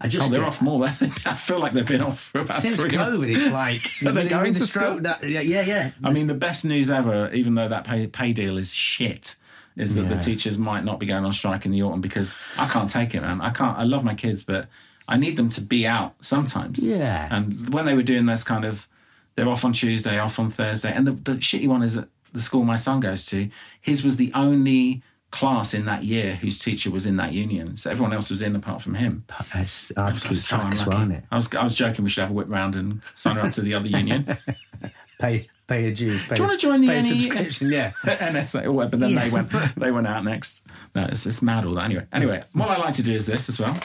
I 0.00 0.08
just 0.08 0.28
Oh, 0.28 0.30
they're 0.30 0.44
off 0.44 0.60
more. 0.60 0.84
I 0.86 0.88
feel 0.90 1.58
like 1.58 1.72
they've 1.72 1.86
been 1.86 2.02
off 2.02 2.20
for 2.20 2.40
about 2.42 2.56
since 2.56 2.80
three 2.80 2.90
COVID. 2.90 2.96
months. 2.96 3.24
It's 3.26 3.50
like 3.50 4.14
they 4.14 4.28
going 4.28 4.54
to 4.54 4.66
stroke. 4.66 5.02
That, 5.04 5.22
yeah, 5.24 5.40
yeah, 5.40 5.62
yeah. 5.62 5.90
I 6.04 6.12
mean, 6.12 6.26
the 6.26 6.34
best 6.34 6.64
news 6.64 6.90
ever, 6.90 7.30
even 7.32 7.54
though 7.54 7.68
that 7.68 7.84
pay, 7.84 8.06
pay 8.06 8.32
deal 8.32 8.58
is 8.58 8.74
shit, 8.74 9.36
is 9.76 9.94
that 9.94 10.02
the 10.08 10.16
teachers 10.16 10.56
might 10.58 10.84
not 10.84 10.98
be 11.00 11.06
going 11.06 11.24
on 11.24 11.32
strike 11.32 11.64
in 11.66 11.72
the 11.72 11.82
autumn 11.82 12.00
because 12.00 12.36
I 12.58 12.66
can't 12.66 12.88
take 12.90 13.14
it, 13.14 13.20
man. 13.22 13.40
I 13.40 13.50
can't. 13.50 13.76
I 13.78 13.84
love 13.84 14.04
my 14.04 14.14
kids, 14.14 14.42
but 14.44 14.68
I 15.08 15.16
need 15.16 15.36
them 15.36 15.48
to 15.50 15.60
be 15.60 15.86
out 15.86 16.14
sometimes. 16.20 16.82
Yeah. 16.84 17.28
And 17.30 17.72
when 17.72 17.86
they 17.86 17.94
were 17.94 18.02
doing 18.02 18.26
this 18.26 18.42
kind 18.44 18.64
of, 18.64 18.88
they're 19.34 19.48
off 19.48 19.64
on 19.64 19.72
Tuesday, 19.72 20.18
off 20.18 20.38
on 20.38 20.48
Thursday, 20.50 20.92
and 20.92 21.06
the, 21.06 21.12
the 21.12 21.32
shitty 21.38 21.68
one 21.68 21.82
is 21.82 21.94
that 21.94 22.08
the 22.32 22.40
school 22.40 22.64
my 22.64 22.76
son 22.76 23.00
goes 23.00 23.24
to, 23.26 23.48
his 23.80 24.04
was 24.04 24.16
the 24.16 24.32
only 24.34 25.02
class 25.30 25.74
in 25.74 25.84
that 25.84 26.02
year 26.04 26.36
whose 26.36 26.58
teacher 26.58 26.90
was 26.90 27.04
in 27.04 27.16
that 27.16 27.32
union, 27.32 27.76
so 27.76 27.90
everyone 27.90 28.12
else 28.12 28.30
was 28.30 28.40
in 28.40 28.54
apart 28.56 28.80
from 28.80 28.94
him. 28.94 29.24
hard 29.28 29.66
to 29.66 29.66
So 29.66 29.94
keep 30.28 30.38
track, 30.38 30.72
as 30.72 30.86
well, 30.86 30.96
unlucky. 30.98 31.12
isn't 31.12 31.12
it? 31.12 31.24
I 31.30 31.36
was 31.36 31.54
I 31.54 31.64
was 31.64 31.74
joking 31.74 32.04
we 32.04 32.10
should 32.10 32.22
have 32.22 32.30
a 32.30 32.34
whip 32.34 32.48
round 32.48 32.74
and 32.74 33.02
sign 33.04 33.36
her 33.36 33.42
up 33.42 33.52
to 33.52 33.60
the 33.62 33.74
other 33.74 33.88
union. 33.88 34.24
Pay 35.20 35.48
pay 35.66 35.82
your 35.84 35.94
dues. 35.94 36.22
Pay 36.24 36.36
Do 36.36 36.42
you 36.42 36.48
want 36.48 36.60
to 36.60 36.66
join 36.66 36.80
the 36.82 36.88
pay 36.88 37.00
NE? 37.00 37.20
subscription? 37.20 37.70
Yeah. 37.72 37.90
NSA 38.04 38.64
or 38.66 38.72
whatever, 38.72 38.98
but 38.98 39.00
then 39.00 39.10
Yeah. 39.10 39.24
they 39.24 39.30
went 39.30 39.50
they 39.76 39.90
went 39.90 40.06
out 40.06 40.24
next. 40.24 40.64
No, 40.94 41.04
it's, 41.04 41.26
it's 41.26 41.42
mad 41.42 41.64
all 41.64 41.74
that. 41.74 41.84
Anyway, 41.86 42.06
anyway, 42.12 42.42
what 42.52 42.68
I 42.70 42.76
like 42.76 42.94
to 42.94 43.02
do 43.02 43.12
is 43.12 43.26
this 43.26 43.48
as 43.48 43.58
well. 43.58 43.76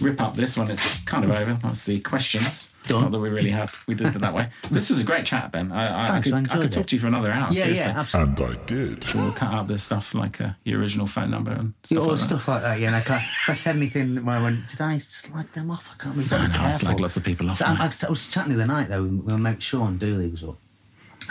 Rip 0.00 0.20
up 0.20 0.34
this 0.34 0.56
one. 0.56 0.70
It's 0.70 1.02
kind 1.04 1.24
of 1.24 1.30
over. 1.30 1.54
That's 1.54 1.84
the 1.84 2.00
questions. 2.00 2.70
Done. 2.88 3.02
Not 3.02 3.12
that 3.12 3.18
we 3.20 3.28
really 3.30 3.50
had. 3.50 3.70
We 3.86 3.94
did 3.94 4.08
it 4.08 4.18
that 4.20 4.34
way. 4.34 4.48
This 4.70 4.90
was 4.90 4.98
a 4.98 5.04
great 5.04 5.24
chat, 5.24 5.52
Ben. 5.52 5.70
I, 5.70 5.86
I, 5.86 6.04
I 6.04 6.06
Thanks, 6.08 6.26
could, 6.26 6.32
I 6.32 6.36
I 6.36 6.38
enjoyed 6.40 6.60
could 6.62 6.72
talk 6.72 6.80
it. 6.82 6.88
to 6.88 6.96
you 6.96 7.00
for 7.00 7.06
another 7.06 7.30
hour. 7.30 7.48
Yeah, 7.52 7.62
seriously. 7.64 7.86
yeah, 7.92 8.00
absolutely. 8.00 8.44
And 8.46 8.54
I 8.60 8.64
did. 8.66 9.14
We'll 9.14 9.32
cut 9.32 9.52
out 9.52 9.68
this 9.68 9.82
stuff 9.84 10.14
like 10.14 10.40
uh, 10.40 10.50
your 10.64 10.80
original 10.80 11.06
phone 11.06 11.30
number 11.30 11.52
and 11.52 11.74
Yeah, 11.84 11.86
stuff 11.86 11.98
all 11.98 12.08
like 12.08 12.18
that. 12.18 12.24
stuff 12.26 12.48
like 12.48 12.62
that. 12.62 12.80
Yeah, 12.80 12.86
and 12.88 12.96
I 12.96 13.00
can't. 13.02 13.22
If 13.22 13.48
I 13.50 13.52
said 13.52 13.76
anything 13.76 14.24
where 14.24 14.36
I 14.38 14.42
went, 14.42 14.66
did 14.66 14.80
I 14.80 14.98
slag 14.98 15.52
them 15.52 15.70
off? 15.70 15.88
I 15.94 16.02
can't 16.02 16.16
be 16.16 16.22
very 16.22 16.42
I 16.42 16.46
know, 16.48 16.52
I 16.54 16.56
careful. 16.56 16.78
slag 16.80 17.00
lots 17.00 17.16
of 17.16 17.22
people 17.24 17.48
off, 17.50 17.56
So 17.58 17.66
I. 17.66 17.72
I, 17.74 17.90
I 18.06 18.10
was 18.10 18.26
chatting 18.26 18.54
the 18.54 18.62
other 18.64 18.72
night 18.72 18.88
though. 18.88 19.04
with 19.04 19.26
My 19.30 19.36
mate 19.36 19.62
Sean 19.62 19.98
Dooley 19.98 20.28
was 20.28 20.42
up, 20.42 20.56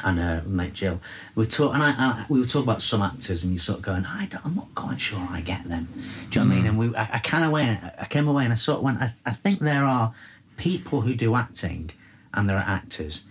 and 0.03 0.19
uh, 0.19 0.41
mate 0.45 0.73
Jill. 0.73 0.99
We 1.35 1.45
talk, 1.45 1.73
and 1.73 1.83
I, 1.83 1.91
I, 1.91 2.25
we 2.29 2.39
were 2.39 2.45
talking 2.45 2.63
about 2.63 2.81
some 2.81 3.01
actors, 3.01 3.43
and 3.43 3.51
you 3.53 3.59
sort 3.59 3.79
of 3.79 3.85
going, 3.85 4.05
I 4.05 4.25
don't, 4.25 4.45
I'm 4.45 4.55
not 4.55 4.73
quite 4.75 4.99
sure 4.99 5.19
I 5.19 5.41
get 5.41 5.65
them. 5.65 5.87
Do 6.29 6.39
you 6.39 6.45
know 6.45 6.49
what 6.49 6.53
I 6.53 6.57
mean? 6.57 6.65
And 6.67 6.77
we, 6.77 6.95
I, 6.95 7.09
I 7.13 7.19
kind 7.19 7.43
of 7.43 7.51
went, 7.51 7.83
I 7.99 8.05
came 8.05 8.27
away, 8.27 8.43
and 8.43 8.53
I 8.53 8.55
sort 8.55 8.77
of 8.79 8.83
went, 8.83 9.01
I, 9.01 9.13
I 9.25 9.31
think 9.31 9.59
there 9.59 9.85
are 9.85 10.13
people 10.57 11.01
who 11.01 11.15
do 11.15 11.35
acting, 11.35 11.91
and 12.33 12.49
there 12.49 12.57
are 12.57 12.65
actors. 12.65 13.23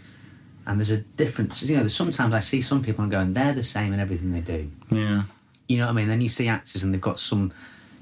And 0.66 0.78
there's 0.78 0.90
a 0.90 0.98
difference. 0.98 1.62
You 1.62 1.78
know, 1.78 1.86
sometimes 1.88 2.34
I 2.34 2.38
see 2.38 2.60
some 2.60 2.82
people 2.82 3.02
and 3.02 3.10
going, 3.10 3.32
they're 3.32 3.54
the 3.54 3.62
same 3.62 3.92
in 3.92 3.98
everything 3.98 4.30
they 4.30 4.40
do. 4.40 4.70
Yeah. 4.90 5.22
You 5.66 5.78
know 5.78 5.86
what 5.86 5.92
I 5.92 5.94
mean? 5.94 6.08
Then 6.08 6.20
you 6.20 6.28
see 6.28 6.48
actors 6.48 6.82
and 6.82 6.92
they've 6.92 7.00
got 7.00 7.18
some 7.18 7.52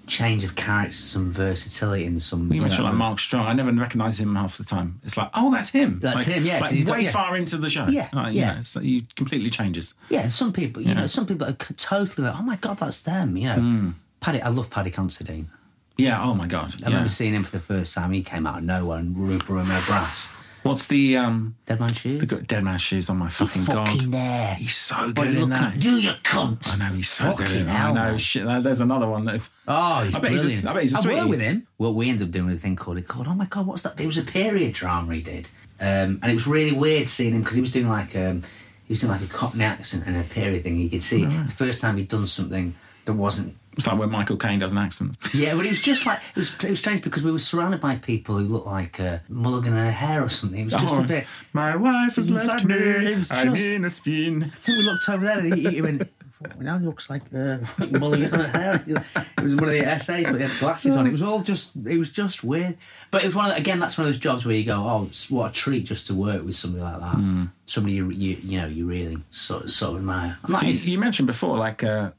change 0.09 0.45
of 0.45 0.57
character, 0.57 0.93
some 0.93 1.31
versatility, 1.31 2.05
and 2.07 2.21
some. 2.21 2.49
You 2.49 2.57
you 2.57 2.61
mentioned 2.63 2.85
know, 2.85 2.91
like 2.91 2.95
Mark 2.99 3.19
Strong. 3.19 3.47
I 3.47 3.53
never 3.53 3.71
recognise 3.73 4.19
him 4.21 4.35
half 4.35 4.59
the 4.59 4.65
time. 4.65 5.01
It's 5.05 5.17
like, 5.17 5.31
oh, 5.35 5.53
that's 5.53 5.71
him. 5.71 5.99
That's 6.01 6.17
Like- 6.17 6.27
him, 6.27 6.45
yeah, 6.47 6.61
Like 6.61 6.73
he's 6.73 6.85
got- 6.85 6.97
way 6.97 7.05
yeah. 7.05 7.11
far 7.11 7.37
into 7.37 7.57
the 7.59 7.71
show. 7.71 7.87
Yeah, 7.89 8.09
Like, 8.13 8.35
yeah. 8.35 8.53
know, 8.55 8.59
it's 8.61 8.75
like 8.77 8.85
he 8.85 9.07
completely 9.17 9.51
changes. 9.51 9.95
Yeah, 10.11 10.23
and 10.23 10.33
some 10.33 10.53
people, 10.53 10.83
you 10.83 10.89
Yeah. 10.89 10.95
know, 10.95 11.07
some 11.07 11.27
people 11.27 11.47
are 11.47 11.53
totally 11.53 12.27
like, 12.27 12.37
oh 12.39 12.43
my 12.43 12.57
god, 12.57 12.79
that's 12.79 13.03
them. 13.03 13.37
You 13.37 13.49
know, 13.49 13.55
Hmm. 13.61 13.91
Paddy, 14.21 14.43
I 14.43 14.49
love 14.49 14.69
Paddy 14.71 14.91
Considine. 14.91 15.49
Yeah. 15.97 16.23
Oh 16.23 16.35
my 16.35 16.47
god. 16.47 16.75
I 16.75 16.79
yeah. 16.81 16.87
remember 16.87 17.09
seeing 17.09 17.35
him 17.35 17.45
for 17.45 17.51
the 17.53 17.61
first 17.61 17.95
time. 17.95 18.13
He 18.13 18.23
came 18.23 18.47
out 18.47 18.59
of 18.59 18.65
nowhere 18.65 18.99
and 18.99 19.17
for 19.43 19.55
room 19.55 19.67
brass. 19.87 20.27
What's 20.63 20.89
the 20.89 21.17
um 21.17 21.57
Dead 21.67 21.81
Man 21.81 21.89
Shoes. 21.89 22.21
the 22.21 22.27
good 22.27 22.47
Dead 22.47 22.63
Man 22.65 22.79
Shoes 22.79 23.09
on 23.09 23.17
my 23.19 23.29
fucking, 23.29 23.63
fucking 23.63 23.85
god? 24.11 24.13
there. 24.13 24.55
He's 24.57 24.77
so 24.77 25.13
good 25.13 25.35
in 25.39 25.49
that. 25.51 25.79
Do 25.79 25.97
you 25.99 26.11
cunt? 26.25 26.73
I 26.75 26.77
know 26.89 26.95
he's 26.95 27.09
so 27.09 27.35
good. 27.37 27.47
Fucking 27.49 27.63
In 27.63 27.67
hell, 27.69 27.91
I 27.93 27.95
know 27.95 28.01
man. 28.11 28.19
shit. 28.19 28.45
There's 28.63 28.81
another 28.81 29.09
one 29.09 29.25
that. 29.27 29.41
Oh, 29.67 30.03
he's 30.05 30.15
I 30.15 30.21
bet 30.21 30.33
he's 30.33 30.41
a- 30.43 30.45
brilliant. 30.45 30.67
I 30.67 30.73
bet 30.75 30.83
he's 30.83 30.95
a 30.95 30.99
I 30.99 31.01
sweetie. 31.01 31.17
worked 31.19 31.31
with 31.31 31.41
him. 31.41 31.67
Well, 31.79 31.95
we 31.95 32.11
ended 32.11 32.27
up 32.29 32.33
doing 32.33 32.51
a 32.51 32.57
thing 32.57 32.77
called 32.77 32.99
it 32.99 33.07
called. 33.09 33.27
Oh 33.29 33.35
my 33.35 33.47
god, 33.47 33.67
what's 33.67 33.83
that? 33.83 33.99
It 34.01 34.07
was 34.07 34.19
a 34.19 34.23
period 34.23 34.73
drama 34.75 35.15
he 35.15 35.23
did, 35.23 35.49
um, 35.81 36.19
and 36.23 36.25
it 36.27 36.35
was 36.35 36.47
really 36.47 36.73
weird 36.77 37.09
seeing 37.09 37.33
him 37.35 37.41
because 37.43 37.55
he 37.55 37.61
was 37.61 37.71
doing 37.73 37.89
like 37.89 38.15
um, 38.17 38.43
he 38.85 38.93
was 38.93 39.01
doing 39.01 39.13
like 39.13 39.23
a 39.23 39.27
Cockney 39.27 39.65
accent 39.65 40.05
and 40.07 40.17
a 40.17 40.25
period 40.25 40.63
thing. 40.65 40.77
You 40.77 40.91
could 40.91 41.03
see 41.03 41.23
it's 41.25 41.53
the 41.53 41.65
first 41.65 41.81
time 41.81 41.97
he'd 41.97 42.09
done 42.09 42.27
something 42.27 42.75
that 43.05 43.13
wasn't. 43.15 43.55
It's 43.79 43.87
like 43.87 43.99
when 43.99 44.11
Michael 44.11 44.37
Caine 44.37 44.59
does 44.59 44.73
an 44.73 44.79
accent. 44.79 45.17
Yeah, 45.33 45.55
but 45.55 45.65
it 45.65 45.71
was 45.71 45.81
just 45.81 46.05
like 46.05 46.19
it 46.35 46.37
was. 46.37 46.53
It 46.63 46.69
was 46.71 46.79
strange 46.81 47.03
because 47.03 47.23
we 47.23 47.33
were 47.33 47.39
surrounded 47.39 47.81
by 47.81 47.97
people 47.97 48.37
who 48.37 48.45
looked 48.47 48.67
like 48.67 49.01
uh, 49.01 49.19
mulligan 49.31 49.73
in 49.73 49.79
her 49.79 49.91
hair 49.91 50.23
or 50.23 50.29
something. 50.29 50.61
It 50.61 50.65
was 50.65 50.75
just 50.75 50.95
Oh, 50.97 51.05
a 51.05 51.07
bit. 51.07 51.27
My 51.53 51.77
wife 51.77 52.17
has 52.17 52.31
left 52.31 52.65
me. 52.65 52.75
it 52.75 53.17
was 53.17 53.31
I'm 53.31 53.55
just- 53.55 53.67
in 53.67 53.85
a 53.87 53.91
spin. 53.91 54.45
We 54.67 54.83
looked 54.83 55.09
over 55.09 55.25
there 55.25 55.39
and 55.39 55.55
he, 55.55 55.71
he 55.71 55.81
went. 55.83 56.03
"Fucking 56.43 56.67
hell, 56.67 56.79
he 56.79 56.87
looks 56.87 57.11
like 57.11 57.23
uh, 57.35 57.59
mulligan 57.99 58.33
in 58.33 58.41
her 58.41 58.47
hair. 58.49 58.85
It 58.87 59.43
was 59.43 59.57
one 59.57 59.65
of 59.65 59.71
the 59.71 59.81
essays, 59.81 60.25
but 60.27 60.37
he 60.37 60.43
had 60.43 60.59
glasses 60.61 60.97
on. 60.97 61.07
It 61.07 61.13
was 61.13 61.23
all 61.23 61.41
just. 61.43 61.73
It 61.87 61.99
was 61.99 62.11
just 62.11 62.45
weird. 62.45 62.77
But 63.11 63.23
it 63.23 63.27
was 63.27 63.35
one 63.35 63.47
of 63.51 63.55
the, 63.55 63.61
again. 63.61 63.79
That's 63.81 63.97
one 63.99 64.07
of 64.07 64.13
those 64.13 64.21
jobs 64.21 64.45
where 64.45 64.55
you 64.55 64.65
go, 64.65 64.77
"Oh, 64.77 65.09
what 65.31 65.51
a 65.51 65.53
treat 65.53 65.85
just 65.85 66.07
to 66.09 66.15
work 66.15 66.45
with 66.45 66.55
somebody 66.57 66.83
like 66.83 67.01
that. 67.01 67.49
Somebody 67.67 67.95
you, 67.97 68.11
you 68.11 68.37
you 68.43 68.61
know 68.61 68.67
you 68.67 68.87
really 68.87 69.19
sort 69.31 69.65
of, 69.65 69.71
sort 69.71 69.93
of 69.93 69.99
admire." 69.99 70.39
I'm 70.45 70.55
So 70.55 70.67
you, 70.67 70.75
you 70.93 70.99
mentioned 70.99 71.27
before, 71.27 71.57
like 71.57 71.83
uh, 71.85 72.11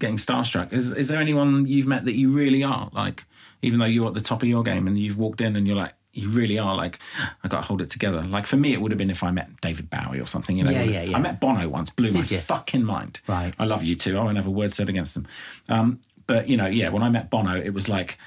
getting 0.00 0.16
starstruck. 0.16 0.72
Is 0.72 0.90
is 0.92 1.06
there 1.08 1.20
anyone 1.20 1.66
you've 1.66 1.86
met 1.86 2.04
that 2.06 2.14
you 2.14 2.32
really 2.32 2.64
are 2.64 2.90
like, 2.92 3.24
even 3.62 3.78
though 3.78 3.86
you're 3.86 4.08
at 4.08 4.14
the 4.14 4.20
top 4.20 4.42
of 4.42 4.48
your 4.48 4.64
game 4.64 4.88
and 4.88 4.98
you've 4.98 5.18
walked 5.18 5.40
in 5.40 5.54
and 5.54 5.66
you're 5.66 5.76
like, 5.76 5.94
you 6.12 6.28
really 6.30 6.58
are 6.58 6.74
like, 6.76 6.98
I 7.44 7.48
got 7.48 7.60
to 7.62 7.66
hold 7.68 7.80
it 7.80 7.88
together. 7.90 8.22
Like 8.22 8.44
for 8.46 8.56
me, 8.56 8.72
it 8.72 8.80
would 8.80 8.90
have 8.90 8.98
been 8.98 9.10
if 9.10 9.22
I 9.22 9.30
met 9.30 9.60
David 9.60 9.88
Bowie 9.88 10.20
or 10.20 10.26
something. 10.26 10.58
You 10.58 10.64
know, 10.64 10.72
Yeah, 10.72 10.82
yeah, 10.82 11.02
yeah. 11.04 11.16
I 11.16 11.20
met 11.20 11.38
Bono 11.40 11.68
once, 11.68 11.90
blew 11.90 12.10
my 12.10 12.22
you? 12.22 12.38
fucking 12.38 12.82
mind. 12.82 13.20
Right. 13.28 13.54
I 13.60 13.64
love 13.66 13.84
you 13.84 13.94
too. 13.94 14.18
I 14.18 14.24
won't 14.24 14.36
have 14.36 14.48
a 14.48 14.50
word 14.50 14.72
said 14.72 14.88
against 14.88 15.16
him. 15.16 15.28
Um, 15.68 16.00
but 16.26 16.48
you 16.48 16.56
know, 16.56 16.66
yeah, 16.66 16.88
when 16.88 17.02
I 17.04 17.10
met 17.10 17.30
Bono, 17.30 17.54
it 17.56 17.74
was 17.74 17.88
like. 17.88 18.18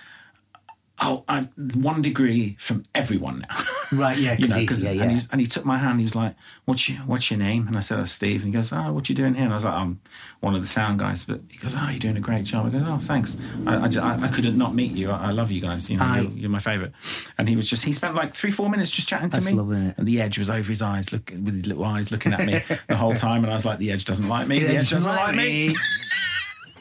Oh, 1.02 1.24
I'm 1.28 1.46
one 1.74 2.02
degree 2.04 2.56
from 2.60 2.84
everyone 2.94 3.39
now. 3.50 3.58
Right, 4.00 4.16
yeah, 4.18 4.34
you 4.39 4.48
know, 4.48 4.66
'cause- 4.66 4.84
yeah, 4.84 4.91
and, 4.91 5.12
he's, 5.12 5.30
and 5.32 5.41
he 5.41 5.48
took 5.48 5.66
my 5.66 5.78
hand. 5.80 6.00
He 6.00 6.04
was 6.06 6.16
like, 6.16 6.36
"What's 6.66 6.88
your 6.88 7.00
What's 7.00 7.30
your 7.32 7.39
name?" 7.39 7.68
And 7.68 7.76
I 7.76 7.80
said, 7.80 8.00
"Oh, 8.00 8.06
Steve." 8.06 8.44
And 8.44 8.54
he 8.54 8.58
goes, 8.58 8.72
"Oh, 8.72 8.94
what 8.94 9.10
you 9.10 9.16
doing 9.16 9.34
here?" 9.34 9.44
And 9.44 9.52
I 9.54 9.56
was 9.58 9.66
like, 9.66 9.74
"I'm 9.74 10.00
one 10.39 10.54
of 10.56 10.62
the 10.62 10.68
sound 10.68 11.00
guys." 11.00 11.26
But 11.26 11.41
he 11.50 11.58
goes, 11.58 11.76
"Oh, 11.76 11.88
you're 11.89 12.00
doing 12.00 12.16
a 12.16 12.22
great 12.22 12.46
job." 12.46 12.68
I 12.68 12.70
go, 12.70 12.84
"Oh, 12.88 12.98
thanks. 13.00 13.41
I, 13.66 13.86
I, 13.86 13.88
ju- 13.88 14.02
I, 14.02 14.18
I 14.22 14.28
couldn't 14.28 14.56
not 14.58 14.76
meet 14.76 14.91
you. 14.91 15.10
I, 15.10 15.30
I 15.30 15.32
love 15.32 15.52
you 15.52 15.62
guys. 15.62 15.89
You 15.89 15.98
know, 15.98 16.06
I- 16.06 16.20
you're, 16.22 16.32
you're 16.32 16.50
my 16.52 16.60
favorite." 16.60 16.94
And 17.39 17.50
he 17.50 17.56
was 17.56 17.68
just 17.68 17.84
he 17.84 17.91
spent 17.91 18.14
like 18.16 18.34
three, 18.34 18.52
four 18.52 18.70
minutes 18.70 18.91
just 18.91 19.10
chatting 19.10 19.30
to 19.32 19.41
me. 19.41 19.52
lovely. 19.54 19.94
And 19.98 20.08
the 20.08 20.22
edge 20.22 20.38
was 20.38 20.50
over 20.50 20.70
his 20.70 20.84
eyes, 20.84 21.12
look 21.12 21.32
with 21.32 21.54
his 21.56 21.66
little 21.66 21.84
eyes 21.86 22.12
looking 22.12 22.34
at 22.34 22.46
me 22.46 22.62
the 22.88 22.96
whole 22.96 23.16
time. 23.16 23.44
And 23.44 23.52
I 23.52 23.56
was 23.56 23.66
like, 23.66 23.80
"The 23.80 23.91
edge 23.91 24.06
doesn't 24.06 24.28
like 24.30 24.48
me. 24.48 24.60
The 24.60 24.78
edge 24.78 24.91
doesn't 24.91 25.12
like 25.16 25.36
me." 25.36 25.76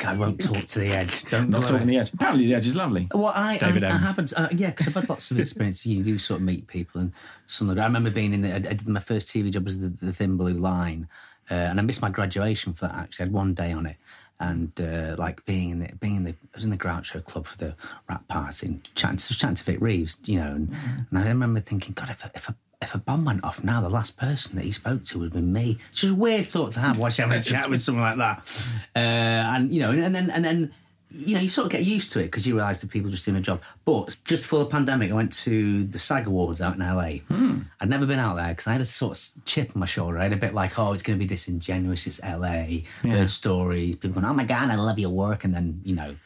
God 0.02 0.18
won't 0.18 0.40
talk 0.40 0.66
to 0.66 0.78
the 0.80 0.88
edge. 0.88 1.24
Don't 1.30 1.48
Not 1.48 1.62
talking 1.62 1.82
it. 1.82 1.86
the 1.86 1.98
edge. 1.98 2.12
Apparently, 2.12 2.46
the 2.46 2.54
edge 2.54 2.66
is 2.66 2.76
lovely. 2.76 3.08
Well, 3.14 3.32
I, 3.34 3.58
David 3.58 3.84
I, 3.84 3.90
I 3.90 3.98
haven't. 3.98 4.32
Uh, 4.36 4.48
yeah, 4.50 4.70
because 4.70 4.88
I've 4.88 4.94
had 4.94 5.08
lots 5.08 5.30
of 5.30 5.38
experience. 5.40 5.86
You 5.86 6.02
do 6.02 6.18
sort 6.18 6.40
of 6.40 6.46
meet 6.46 6.66
people, 6.66 7.00
and 7.00 7.12
some 7.46 7.70
of 7.70 7.76
the, 7.76 7.82
I 7.82 7.86
remember 7.86 8.10
being 8.10 8.32
in. 8.32 8.42
The, 8.42 8.54
I 8.54 8.58
did 8.58 8.88
my 8.88 9.00
first 9.00 9.28
TV 9.28 9.50
job 9.50 9.64
was 9.64 9.78
the, 9.80 9.88
the 10.04 10.12
Thin 10.12 10.36
Blue 10.36 10.54
Line, 10.54 11.08
uh, 11.50 11.54
and 11.54 11.78
I 11.78 11.82
missed 11.82 12.02
my 12.02 12.10
graduation 12.10 12.72
for 12.72 12.88
that. 12.88 12.96
Actually, 12.96 13.24
I 13.24 13.26
had 13.26 13.32
one 13.32 13.54
day 13.54 13.72
on 13.72 13.86
it, 13.86 13.96
and 14.40 14.72
uh, 14.80 15.14
like 15.18 15.44
being 15.44 15.70
in 15.70 15.78
the 15.80 15.90
being 16.00 16.16
in 16.16 16.24
the 16.24 16.30
I 16.30 16.56
was 16.56 16.64
in 16.64 16.70
the 16.70 16.76
Groucho 16.76 17.24
Club 17.24 17.46
for 17.46 17.58
the 17.58 17.76
wrap 18.08 18.26
party 18.28 18.66
and 18.66 18.94
chatting, 18.94 19.18
chatting 19.18 19.54
to 19.54 19.64
Vic 19.64 19.80
Reeves, 19.80 20.18
you 20.24 20.38
know, 20.38 20.52
and, 20.52 20.74
and 21.10 21.18
I 21.18 21.28
remember 21.28 21.60
thinking, 21.60 21.94
God, 21.94 22.10
if 22.10 22.24
a, 22.24 22.30
if 22.34 22.48
a 22.48 22.56
if 22.82 22.94
a 22.94 22.98
bomb 22.98 23.24
went 23.24 23.44
off 23.44 23.62
now, 23.62 23.80
the 23.80 23.88
last 23.88 24.16
person 24.16 24.56
that 24.56 24.64
he 24.64 24.70
spoke 24.70 25.04
to 25.04 25.18
would 25.18 25.26
have 25.26 25.32
been 25.32 25.52
me. 25.52 25.76
It's 25.90 26.00
just 26.00 26.12
a 26.12 26.16
weird 26.16 26.46
thought 26.46 26.72
to 26.72 26.80
have 26.80 26.98
whilst 26.98 27.18
you're 27.18 27.26
having 27.26 27.40
a 27.40 27.44
chat 27.54 27.70
with 27.70 27.80
someone 27.80 28.04
like 28.04 28.18
that. 28.18 28.38
Uh, 28.94 28.98
and, 29.56 29.72
you 29.72 29.80
know, 29.80 29.90
and 29.90 30.14
then, 30.14 30.30
and 30.30 30.44
then, 30.44 30.72
you 31.10 31.34
know, 31.34 31.40
you 31.40 31.48
sort 31.48 31.66
of 31.66 31.72
get 31.72 31.82
used 31.82 32.10
to 32.12 32.20
it 32.20 32.24
because 32.24 32.46
you 32.46 32.54
realise 32.54 32.80
that 32.80 32.90
people 32.90 33.08
are 33.08 33.12
just 33.12 33.24
doing 33.24 33.36
a 33.36 33.40
job. 33.40 33.60
But 33.84 34.16
just 34.24 34.42
before 34.42 34.60
the 34.60 34.70
pandemic, 34.70 35.10
I 35.10 35.14
went 35.14 35.32
to 35.32 35.84
the 35.84 35.98
SAG 35.98 36.26
Awards 36.26 36.62
out 36.62 36.74
in 36.74 36.80
LA. 36.80 37.18
I'd 37.80 37.88
never 37.90 38.06
been 38.06 38.18
out 38.18 38.36
there 38.36 38.48
because 38.48 38.66
I 38.66 38.72
had 38.72 38.80
a 38.80 38.86
sort 38.86 39.18
of 39.18 39.44
chip 39.44 39.70
on 39.74 39.80
my 39.80 39.86
shoulder. 39.86 40.18
I 40.18 40.22
had 40.24 40.32
a 40.32 40.36
bit 40.36 40.54
like, 40.54 40.78
oh, 40.78 40.92
it's 40.92 41.02
going 41.02 41.18
to 41.18 41.22
be 41.22 41.28
disingenuous. 41.28 42.06
It's 42.06 42.22
LA. 42.22 42.80
Third 43.02 43.28
stories. 43.28 43.96
People 43.96 44.20
going, 44.20 44.24
oh 44.24 44.34
my 44.34 44.44
God, 44.44 44.70
I 44.70 44.76
love 44.76 44.98
your 44.98 45.10
work. 45.10 45.44
And 45.44 45.52
then, 45.52 45.80
you 45.84 45.94
know, 45.94 46.16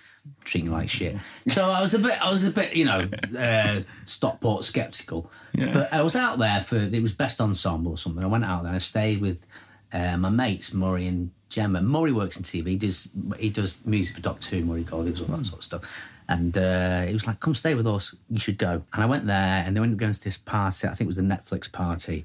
treating 0.45 0.71
you 0.71 0.77
like 0.77 0.89
shit. 0.89 1.17
So 1.49 1.71
I 1.71 1.81
was 1.81 1.95
a 1.95 1.99
bit, 1.99 2.21
I 2.23 2.31
was 2.31 2.45
a 2.45 2.51
bit, 2.51 2.75
you 2.75 2.85
know, 2.85 3.09
uh, 3.39 3.81
Stockport 4.05 4.65
skeptical. 4.65 5.31
Yeah. 5.53 5.73
But 5.73 5.93
I 5.93 6.03
was 6.03 6.17
out 6.17 6.39
there 6.39 6.61
for 6.61 6.77
it 6.77 7.03
was 7.03 7.13
best 7.13 7.41
ensemble 7.41 7.93
or 7.93 7.99
something. 7.99 8.23
I 8.23 8.29
went 8.29 8.45
out 8.45 8.63
there 8.63 8.69
and 8.69 8.77
I 8.77 8.81
stayed 8.81 9.21
with 9.21 9.47
uh, 9.93 10.17
my 10.17 10.31
mates 10.31 10.73
Murray 10.73 11.07
and 11.07 11.31
Gemma. 11.49 11.83
Murray 11.83 12.13
works 12.13 12.37
in 12.37 12.43
TV. 12.43 12.69
He 12.69 12.77
does 12.77 13.09
he 13.39 13.51
does 13.51 13.85
music 13.87 14.17
for 14.17 14.23
Doctor 14.23 14.57
Who, 14.57 14.65
Murray 14.65 14.83
Goldings, 14.83 15.21
all 15.21 15.27
that 15.29 15.47
sort 15.47 15.61
of 15.61 15.65
stuff. 15.65 16.13
And 16.29 16.57
uh, 16.59 17.03
he 17.03 17.13
was 17.13 17.27
like, 17.27 17.39
"Come 17.39 17.55
stay 17.55 17.75
with 17.75 17.87
us. 17.87 18.15
You 18.29 18.39
should 18.39 18.59
go." 18.59 18.83
And 18.93 19.03
I 19.03 19.07
went 19.07 19.27
there, 19.27 19.63
and 19.65 19.77
they 19.77 19.81
went 19.81 19.97
going 19.97 20.13
to 20.13 20.25
this 20.25 20.37
party. 20.37 20.89
I 20.89 20.91
think 20.91 21.03
it 21.03 21.07
was 21.07 21.17
the 21.17 21.23
Netflix 21.23 21.71
party. 21.71 22.25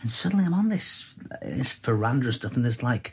And 0.00 0.10
suddenly 0.10 0.44
I'm 0.44 0.54
on 0.54 0.68
this 0.68 1.14
this 1.42 1.72
veranda 1.72 2.30
stuff, 2.32 2.54
and 2.54 2.64
there's 2.64 2.82
like 2.82 3.12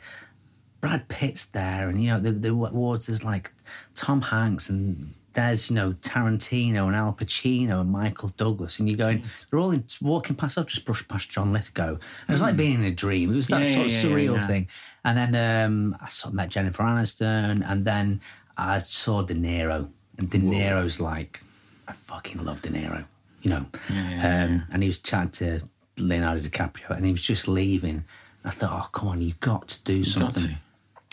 Brad 0.80 1.08
Pitt's 1.08 1.46
there, 1.46 1.88
and 1.88 2.02
you 2.02 2.10
know 2.10 2.20
the 2.20 2.32
the 2.32 2.50
awards. 2.50 3.08
is 3.08 3.24
like 3.24 3.52
Tom 3.94 4.20
Hanks, 4.22 4.68
and 4.70 5.14
there's 5.34 5.70
you 5.70 5.76
know 5.76 5.92
Tarantino 5.92 6.86
and 6.86 6.94
Al 6.96 7.12
Pacino 7.12 7.80
and 7.80 7.90
Michael 7.90 8.28
Douglas, 8.36 8.78
and 8.78 8.88
you're 8.88 8.98
going. 8.98 9.22
They're 9.50 9.58
all 9.60 9.70
in, 9.72 9.84
walking 10.00 10.36
past. 10.36 10.56
I've 10.58 10.66
just 10.66 10.84
brushed 10.84 11.08
past 11.08 11.30
John 11.30 11.52
Lithgow. 11.52 11.88
And 11.94 12.00
it 12.28 12.32
was 12.32 12.40
like 12.42 12.56
being 12.56 12.74
in 12.80 12.84
a 12.84 12.90
dream. 12.92 13.32
It 13.32 13.36
was 13.36 13.48
that 13.48 13.62
Hmm. 13.62 13.64
Yeah, 13.64 13.74
sort 13.74 13.86
of 13.86 13.92
yeah, 13.92 13.98
yeah, 14.02 14.04
surreal 14.28 14.36
yeah. 14.36 14.46
thing. 14.46 14.68
And 15.04 15.18
then 15.34 15.64
um, 15.66 15.96
I 16.00 16.08
sort 16.08 16.32
of 16.32 16.36
met 16.36 16.50
Jennifer 16.50 16.82
Aniston, 16.82 17.62
and 17.68 17.84
then 17.84 18.20
I 18.56 18.78
saw 18.78 19.22
De 19.22 19.34
Niro, 19.34 19.90
and 20.18 20.30
De 20.30 20.38
Niro's 20.38 21.00
like, 21.00 21.42
I 21.86 21.92
fucking 21.92 22.44
love 22.44 22.60
De 22.62 22.68
Niro, 22.68 23.04
you 23.42 23.50
know. 23.50 23.66
um, 23.90 24.64
And 24.72 24.82
he 24.82 24.88
was 24.88 24.98
chatting 24.98 25.30
to 25.30 25.62
Leonardo 25.96 26.40
DiCaprio, 26.40 26.90
and 26.90 27.04
he 27.04 27.10
was 27.12 27.22
just 27.22 27.48
leaving. 27.48 28.04
I 28.44 28.50
thought, 28.50 28.70
oh 28.72 28.88
come 28.92 29.08
on, 29.08 29.20
you've 29.22 29.40
got 29.40 29.68
to 29.68 29.82
do 29.84 29.98
got 30.00 30.06
something. 30.06 30.56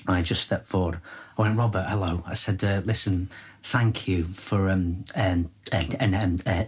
I 0.07 0.21
just 0.21 0.43
stepped 0.43 0.65
forward. 0.65 0.99
I 1.37 1.41
went, 1.41 1.57
Robert, 1.57 1.85
hello. 1.89 2.23
I 2.27 2.33
said, 2.35 2.63
uh, 2.63 2.81
listen, 2.85 3.29
thank 3.63 4.07
you 4.07 4.23
for 4.25 4.69
um 4.69 5.03
and 5.15 5.49
and 5.71 5.95
and 5.99 6.15
um, 6.15 6.37
uh, 6.47 6.63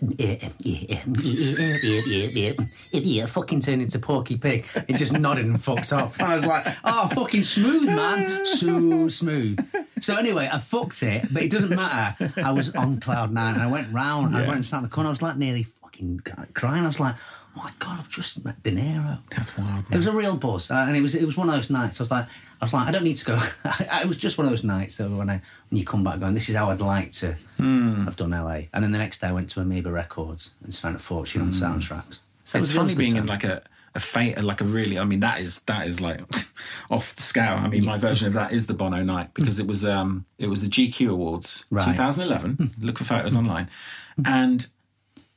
idiot 2.94 3.30
fucking 3.30 3.62
turned 3.62 3.82
into 3.82 4.00
Porky 4.00 4.38
Pig. 4.38 4.66
He 4.88 4.94
just 4.94 5.14
nodded 5.14 5.46
and 5.46 5.62
fucked 5.62 5.94
off. 5.94 6.20
And 6.20 6.28
I 6.32 6.36
was 6.36 6.46
like, 6.46 6.66
oh, 6.84 7.08
fucking 7.10 7.44
smooth, 7.44 7.86
man, 7.88 8.46
so 8.46 9.08
smooth. 9.08 9.60
So 10.02 10.16
anyway, 10.18 10.50
I 10.52 10.58
fucked 10.58 11.04
it, 11.04 11.26
but 11.32 11.44
it 11.44 11.52
doesn't 11.52 11.76
matter. 11.76 12.32
I 12.44 12.52
was 12.52 12.74
on 12.76 13.00
cloud 13.00 13.32
nine, 13.32 13.56
and 13.56 13.64
I 13.64 13.68
went 13.68 13.92
round. 13.94 14.36
I 14.36 14.42
Yeah. 14.42 14.46
went 14.48 14.56
and 14.58 14.66
sat 14.66 14.78
in 14.78 14.84
the 14.84 14.90
corner. 14.90 15.08
I 15.08 15.12
was 15.12 15.22
like 15.22 15.38
nearly 15.38 15.64
fucking 15.64 16.22
crying. 16.54 16.84
I 16.84 16.88
was 16.88 17.00
like. 17.00 17.16
Oh 17.60 17.64
my 17.64 17.72
god! 17.80 17.98
I've 18.00 18.10
just 18.10 18.46
met 18.46 18.62
De 18.62 18.72
Niro. 18.72 19.18
That's 19.36 19.58
wild, 19.58 19.86
It 19.90 19.98
was 19.98 20.06
a 20.06 20.12
real 20.12 20.38
buzz, 20.38 20.70
uh, 20.70 20.76
and 20.88 20.96
it 20.96 21.02
was 21.02 21.16
it 21.16 21.26
was 21.26 21.36
one 21.36 21.50
of 21.50 21.56
those 21.56 21.70
nights. 21.72 22.00
I 22.00 22.04
was 22.04 22.12
like, 22.12 22.26
I 22.62 22.66
was 22.66 22.74
like, 22.74 22.88
I 22.88 22.92
don't 22.92 23.04
need 23.04 23.16
to 23.16 23.26
go. 23.26 23.40
it 23.80 24.08
was 24.08 24.18
just 24.18 24.38
one 24.38 24.46
of 24.46 24.52
those 24.52 24.64
nights 24.64 24.98
that 24.98 25.10
when 25.10 25.30
I 25.30 25.42
when 25.70 25.80
you 25.80 25.84
come 25.86 26.04
back 26.04 26.20
going, 26.20 26.36
this 26.36 26.50
is 26.50 26.56
how 26.56 26.70
I'd 26.70 26.82
like 26.82 27.12
to 27.14 27.36
have 27.58 28.16
done 28.16 28.30
LA. 28.32 28.62
And 28.74 28.84
then 28.84 28.92
the 28.92 29.00
next 29.00 29.22
day 29.22 29.28
I 29.28 29.32
went 29.32 29.50
to 29.50 29.60
Amoeba 29.62 29.92
Records 29.92 30.54
and 30.64 30.72
spent 30.74 30.96
a 30.96 31.00
fortune 31.00 31.42
on 31.42 31.50
soundtracks. 31.50 32.20
So 32.44 32.58
it 32.58 32.62
it's 32.62 32.74
was- 32.74 32.76
it 32.76 32.78
funny 32.78 32.96
being 32.96 33.16
in 33.16 33.26
like 33.26 33.44
a 33.44 33.64
a 33.96 34.00
fate 34.00 34.40
like 34.44 34.62
a 34.62 34.64
really 34.64 35.00
I 35.00 35.06
mean 35.06 35.22
that 35.22 35.40
is 35.40 35.60
that 35.62 35.88
is 35.88 36.00
like 36.00 36.22
off 36.92 37.16
the 37.16 37.24
scale. 37.24 37.56
I 37.56 37.68
mean 37.68 37.86
my 37.86 37.98
version 37.98 38.28
of 38.28 38.34
that 38.34 38.52
is 38.54 38.68
the 38.68 38.76
Bono 38.76 39.02
night 39.04 39.34
because 39.34 39.58
it 39.60 39.66
was 39.66 39.84
um 39.84 40.26
it 40.38 40.48
was 40.48 40.62
the 40.62 40.68
GQ 40.70 41.10
Awards 41.10 41.66
Right. 41.72 41.86
2011. 41.86 42.72
Look 42.80 43.00
for 43.00 43.06
photos 43.06 43.36
online, 43.36 43.68
and 44.24 44.68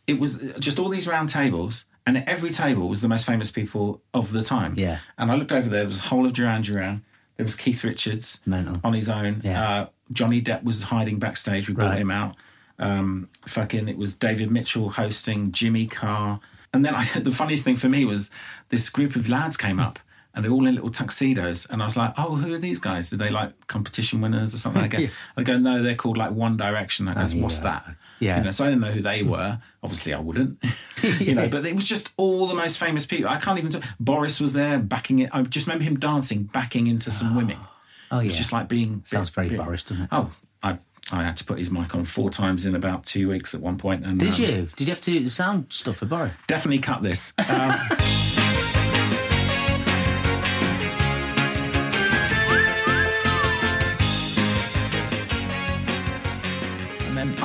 it 0.06 0.18
was 0.20 0.36
just 0.58 0.78
all 0.78 0.88
these 0.90 1.06
round 1.08 1.30
tables. 1.30 1.86
And 2.07 2.16
at 2.18 2.28
every 2.28 2.51
table 2.51 2.88
was 2.88 3.03
the 3.03 3.09
most 3.09 3.26
famous 3.26 3.51
people 3.51 4.03
of 4.14 4.32
the 4.32 4.42
time. 4.42 4.74
Yeah. 4.76 4.98
And 5.18 5.30
I 5.30 5.34
looked 5.36 5.53
over 5.53 5.68
there, 5.68 5.80
there 5.80 5.86
was 5.86 6.01
the 6.01 6.09
whole 6.09 6.26
of 6.26 6.32
Duran 6.32 6.62
Duran. 6.62 7.05
There 7.36 7.44
was 7.44 7.57
Keith 7.57 7.84
Richards 7.84 8.42
Mental. 8.46 8.80
on 8.82 8.92
his 8.94 9.09
own. 9.09 9.40
Yeah. 9.44 9.68
Uh, 9.68 9.86
Johnny 10.12 10.42
Depp 10.42 10.62
was 10.64 10.84
hiding 10.84 11.18
backstage. 11.18 11.68
We 11.68 11.74
brought 11.74 11.90
Right. 11.90 11.98
him 12.01 12.11
out. 12.11 12.36
Um, 12.78 13.28
fucking, 13.46 13.88
it 13.88 13.96
was 13.98 14.14
David 14.14 14.51
Mitchell 14.51 14.90
hosting, 14.90 15.53
Jimmy 15.53 15.86
Carr. 15.86 16.40
And 16.72 16.84
then 16.84 16.94
I, 16.94 17.05
the 17.18 17.32
funniest 17.32 17.64
thing 17.64 17.76
for 17.76 17.88
me 17.88 18.05
was 18.05 18.30
this 18.70 18.88
group 18.90 19.16
of 19.16 19.28
lads 19.28 19.57
came 19.57 19.78
up 19.78 19.98
and 20.34 20.44
they're 20.44 20.53
all 20.53 20.66
in 20.66 20.74
little 20.74 20.90
tuxedos. 20.90 21.66
And 21.66 21.82
I 21.82 21.86
was 21.86 21.96
like, 21.96 22.14
oh, 22.16 22.36
who 22.36 22.55
are 22.55 22.59
these 22.59 22.78
guys? 22.78 23.11
Do 23.11 23.16
they 23.16 23.30
like 23.30 23.66
competition 23.66 24.20
winners 24.20 24.55
or 24.55 24.59
something 24.59 24.82
like 24.82 24.92
that? 24.92 25.01
Yeah. 25.03 25.09
I 25.36 25.42
go, 25.42 25.59
no, 25.59 25.82
they're 25.82 25.94
called 25.94 26.16
like 26.16 26.32
One 26.32 26.57
Direction. 26.57 27.09
I 27.09 27.14
goes, 27.14 27.34
what's 27.34 27.59
yeah. 27.59 27.64
that? 27.64 27.96
Yeah. 28.20 28.38
You 28.38 28.44
know, 28.44 28.50
so 28.50 28.64
I 28.64 28.68
didn't 28.68 28.82
know 28.82 28.90
who 28.92 29.00
they 29.00 29.22
were. 29.22 29.60
Obviously, 29.82 30.14
I 30.14 30.20
wouldn't. 30.20 30.62
you 31.02 31.34
know, 31.34 31.48
but 31.48 31.66
it 31.66 31.74
was 31.74 31.84
just 31.84 32.12
all 32.16 32.46
the 32.46 32.54
most 32.54 32.78
famous 32.78 33.06
people. 33.06 33.28
I 33.28 33.38
can't 33.38 33.58
even. 33.58 33.72
Talk. 33.72 33.82
Boris 33.98 34.40
was 34.40 34.52
there 34.52 34.78
backing 34.78 35.20
it. 35.20 35.30
I 35.32 35.42
just 35.42 35.66
remember 35.66 35.84
him 35.84 35.98
dancing, 35.98 36.44
backing 36.44 36.86
into 36.86 37.10
some 37.10 37.34
women. 37.34 37.58
Oh, 38.12 38.18
It 38.18 38.24
was 38.24 38.36
just 38.36 38.52
like 38.52 38.66
being. 38.66 39.04
Sounds 39.04 39.30
very 39.30 39.50
Boris, 39.50 39.84
doesn't 39.84 40.02
it? 40.02 40.08
Oh, 40.10 40.32
I 40.64 40.78
I 41.12 41.22
had 41.22 41.36
to 41.36 41.44
put 41.44 41.58
his 41.58 41.70
mic 41.70 41.94
on 41.94 42.04
four 42.04 42.30
times 42.30 42.66
in 42.66 42.74
about 42.74 43.04
two 43.04 43.28
weeks 43.28 43.54
at 43.54 43.60
one 43.60 43.78
point. 43.78 44.04
And 44.04 44.18
Did 44.18 44.34
um, 44.34 44.40
you? 44.40 44.68
Did 44.76 44.88
you 44.88 44.94
have 44.94 45.00
to 45.02 45.10
do 45.12 45.20
the 45.20 45.30
sound 45.30 45.72
stuff 45.72 45.98
for 45.98 46.06
Boris? 46.06 46.32
Definitely 46.46 46.80
cut 46.80 47.02
this. 47.02 47.32
Um, 47.48 47.70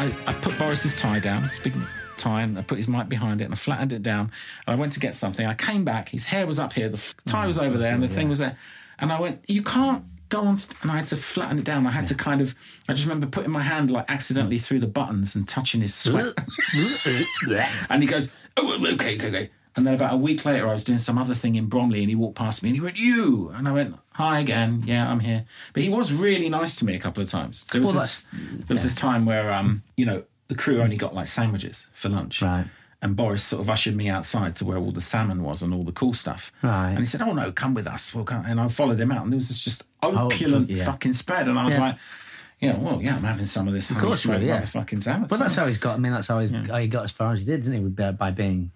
I, 0.05 0.31
I 0.31 0.33
put 0.33 0.57
Boris's 0.59 0.95
tie 0.95 1.19
down, 1.19 1.43
his 1.43 1.59
big 1.59 1.75
tie, 2.17 2.41
and 2.41 2.57
I 2.59 2.61
put 2.61 2.77
his 2.77 2.87
mic 2.87 3.09
behind 3.09 3.41
it 3.41 3.45
and 3.45 3.53
I 3.53 3.57
flattened 3.57 3.91
it 3.91 4.03
down. 4.03 4.31
And 4.67 4.75
I 4.75 4.79
went 4.79 4.93
to 4.93 4.99
get 4.99 5.15
something. 5.15 5.45
I 5.45 5.55
came 5.55 5.83
back, 5.83 6.09
his 6.09 6.27
hair 6.27 6.45
was 6.45 6.59
up 6.59 6.73
here, 6.73 6.89
the 6.89 6.97
f- 6.97 7.15
oh, 7.27 7.31
tie 7.31 7.47
was 7.47 7.57
over 7.57 7.77
there, 7.77 7.93
and 7.93 8.03
the 8.03 8.07
thing 8.07 8.29
was 8.29 8.39
there. 8.39 8.55
And 8.99 9.11
I 9.11 9.19
went, 9.19 9.43
You 9.47 9.63
can't 9.63 10.03
go 10.29 10.41
on. 10.41 10.57
St-. 10.57 10.81
And 10.83 10.91
I 10.91 10.97
had 10.97 11.07
to 11.07 11.15
flatten 11.17 11.57
it 11.57 11.65
down. 11.65 11.87
I 11.87 11.91
had 11.91 12.05
to 12.07 12.15
kind 12.15 12.39
of, 12.41 12.55
I 12.87 12.93
just 12.93 13.05
remember 13.05 13.27
putting 13.27 13.51
my 13.51 13.61
hand 13.61 13.91
like 13.91 14.05
accidentally 14.09 14.59
through 14.59 14.79
the 14.79 14.87
buttons 14.87 15.35
and 15.35 15.47
touching 15.47 15.81
his 15.81 15.95
sweat. 15.95 16.33
And 17.89 18.03
he 18.03 18.07
goes, 18.07 18.31
Oh, 18.57 18.77
okay, 18.93 19.15
okay, 19.15 19.27
okay. 19.27 19.49
And 19.75 19.85
then 19.85 19.93
about 19.93 20.13
a 20.13 20.17
week 20.17 20.45
later, 20.45 20.69
I 20.69 20.73
was 20.73 20.83
doing 20.85 20.97
some 20.99 21.17
other 21.17 21.33
thing 21.33 21.55
in 21.55 21.65
Bromley 21.65 21.99
and 21.99 22.09
he 22.09 22.15
walked 22.15 22.37
past 22.37 22.63
me 22.63 22.69
and 22.69 22.77
he 22.77 22.81
went, 22.81 22.97
You. 22.97 23.51
And 23.55 23.67
I 23.67 23.71
went, 23.73 23.95
Hi 24.13 24.39
again. 24.39 24.83
Yeah, 24.85 25.09
I'm 25.09 25.19
here. 25.19 25.45
But 25.73 25.83
he 25.83 25.89
was 25.89 26.13
really 26.13 26.47
nice 26.47 26.77
to 26.77 26.85
me 26.85 26.95
a 26.95 26.99
couple 26.99 27.21
of 27.21 27.29
times. 27.29 27.65
There 27.65 27.81
was, 27.81 27.91
Well, 27.93 27.99
this, 28.01 28.27
there 28.31 28.75
was 28.75 28.83
this 28.83 28.95
time 28.95 29.25
where, 29.25 29.51
um, 29.51 29.83
you 29.97 30.05
know, 30.05 30.23
the 30.47 30.55
crew 30.55 30.81
only 30.81 30.95
got 30.95 31.13
like 31.13 31.27
sandwiches 31.27 31.89
for 31.93 32.07
lunch. 32.09 32.41
Right. 32.41 32.67
And 33.01 33.15
Boris 33.15 33.43
sort 33.43 33.61
of 33.61 33.69
ushered 33.69 33.95
me 33.95 34.07
outside 34.07 34.55
to 34.57 34.65
where 34.65 34.77
all 34.77 34.91
the 34.91 35.01
salmon 35.01 35.43
was 35.43 35.61
and 35.61 35.73
all 35.73 35.83
the 35.83 35.91
cool 35.91 36.13
stuff. 36.13 36.53
Right. 36.61 36.91
And 36.91 36.99
he 36.99 37.05
said, 37.05 37.21
Oh, 37.21 37.33
no, 37.33 37.51
come 37.51 37.73
with 37.73 37.85
us. 37.87 38.15
We'll 38.15 38.23
come. 38.23 38.45
And 38.45 38.61
I 38.61 38.69
followed 38.69 38.99
him 38.99 39.11
out. 39.11 39.23
And 39.23 39.31
there 39.33 39.37
was 39.37 39.49
this 39.49 39.61
just 39.63 39.83
opulent 40.01 40.69
yeah. 40.69 40.85
fucking 40.85 41.13
spread. 41.13 41.49
And 41.49 41.59
I 41.59 41.65
was 41.65 41.75
Yeah. 41.75 41.81
like, 41.81 41.97
you 42.61 42.71
know, 42.71 42.79
well, 42.79 43.01
yeah, 43.01 43.15
I'm 43.17 43.23
having 43.23 43.45
some 43.45 43.67
of 43.67 43.73
this. 43.73 43.89
Of 43.89 43.97
course 43.97 44.25
yeah. 44.25 44.63
Fucking 44.63 45.01
salmon. 45.01 45.27
But 45.29 45.39
that's 45.39 45.57
how 45.57 45.67
he's 45.67 45.77
got. 45.77 45.95
I 45.95 45.97
mean, 45.97 46.13
that's 46.13 46.27
how, 46.27 46.39
he's, 46.39 46.51
how 46.51 46.77
he 46.77 46.87
got 46.87 47.03
as 47.03 47.11
far 47.11 47.33
as 47.33 47.41
he 47.41 47.45
did, 47.45 47.63
didn't 47.63 47.97
he? 47.97 48.11
By 48.13 48.31
being 48.31 48.71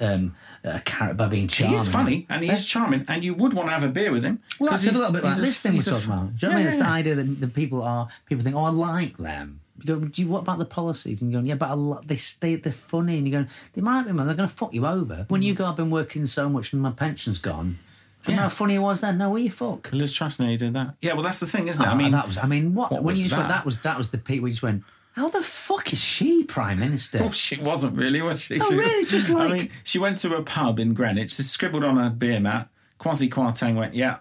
um, 0.00 0.34
a 0.64 0.80
character, 0.80 1.14
by 1.14 1.28
being 1.28 1.42
He 1.42 1.48
charming. 1.48 1.76
is 1.80 1.88
funny 1.88 2.26
and 2.28 2.42
he 2.42 2.50
is 2.50 2.66
charming, 2.66 3.04
and 3.08 3.22
you 3.24 3.34
would 3.34 3.52
want 3.52 3.68
to 3.68 3.72
have 3.74 3.84
a 3.84 3.88
beer 3.88 4.10
with 4.12 4.24
him. 4.24 4.40
Well, 4.58 4.70
that's 4.70 4.86
a 4.86 4.92
little 4.92 5.12
bit 5.12 5.22
like 5.24 5.32
he's 5.34 5.38
a- 5.38 5.42
this 5.46 5.60
thing 5.60 5.72
we're 5.72 5.76
he's 5.76 5.84
talking 5.86 6.06
about. 6.10 6.36
Do 6.36 6.46
you 6.46 6.52
know 6.52 6.54
what 6.54 6.56
I 6.56 6.58
Yeah, 6.60 6.64
mean? 6.64 6.66
It's 6.68 6.78
the 6.78 6.86
idea 6.86 7.14
that 7.16 7.40
the 7.40 7.48
people 7.48 7.82
are 7.82 8.08
people 8.26 8.42
think, 8.44 8.56
oh, 8.56 8.64
I 8.64 8.70
like 8.70 9.16
them. 9.18 9.60
You 9.78 9.84
go, 9.86 10.04
do 10.06 10.22
you, 10.22 10.28
what 10.28 10.40
about 10.40 10.58
the 10.58 10.64
policies? 10.64 11.22
And 11.22 11.30
you're 11.32 11.40
going, 11.40 11.46
yeah, 11.48 11.56
but 11.56 11.70
I 11.70 11.74
lo- 11.74 12.00
they 12.04 12.14
stay, 12.16 12.54
they're 12.56 12.72
funny. 12.72 13.18
And 13.18 13.26
you're 13.26 13.40
going, 13.42 13.50
they 13.72 13.80
might 13.82 14.04
be, 14.06 14.12
man, 14.12 14.26
they're 14.26 14.36
going 14.36 14.48
to 14.48 14.54
fuck 14.54 14.72
you 14.72 14.86
over. 14.86 15.26
When 15.28 15.42
you 15.42 15.54
go, 15.54 15.66
I've 15.66 15.76
been 15.76 15.90
working 15.90 16.26
so 16.26 16.48
much 16.48 16.72
and 16.72 16.80
my 16.80 16.92
pension's 16.92 17.38
gone. 17.38 17.78
Do 18.24 18.30
you 18.30 18.36
know 18.36 18.44
how 18.44 18.48
funny 18.50 18.76
it 18.76 18.78
was 18.78 19.00
then? 19.00 19.18
No, 19.18 19.30
what 19.30 19.42
you 19.42 19.50
fuck? 19.50 19.90
yeah. 19.92 19.98
Liz 19.98 20.12
Trustney 20.16 20.56
did 20.56 20.74
that. 20.74 20.94
Yeah, 21.00 21.14
well, 21.14 21.22
that's 21.24 21.40
the 21.40 21.46
thing, 21.48 21.66
isn't 21.66 21.84
it? 21.84 21.88
I 21.88 21.96
mean, 21.96 22.12
that 22.12 22.26
was. 22.28 22.38
I 22.38 22.46
mean, 22.46 22.72
what, 22.74 22.92
what 22.92 23.02
when 23.02 23.16
you 23.16 23.24
just 23.24 23.34
went, 23.36 23.48
that? 23.48 23.56
that 23.56 23.64
was 23.64 23.80
that 23.80 23.98
was 23.98 24.10
the 24.10 24.18
peak. 24.18 24.40
We 24.42 24.50
just 24.50 24.62
went, 24.62 24.84
how 25.12 25.28
the 25.28 25.42
fuck 25.42 25.92
is 25.92 26.00
she 26.02 26.44
prime 26.44 26.78
minister? 26.80 27.18
Oh, 27.22 27.30
she 27.30 27.60
wasn't 27.60 27.96
really, 27.96 28.22
was 28.22 28.40
she? 28.42 28.58
Oh, 28.60 28.68
She- 28.70 28.76
really? 28.76 29.06
Just 29.08 29.30
I 29.30 29.34
like- 29.34 29.52
mean, 29.52 29.70
she 29.84 29.98
went 29.98 30.18
to 30.18 30.34
a 30.36 30.42
pub 30.42 30.78
in 30.80 30.94
Greenwich, 30.94 31.34
she 31.34 31.42
scribbled 31.42 31.84
on 31.84 31.98
a 31.98 32.10
beer 32.10 32.40
mat. 32.40 32.68
Kwasi 32.98 33.28
Kwarteng 33.28 33.74
went, 33.76 33.94
yeah. 33.94 34.18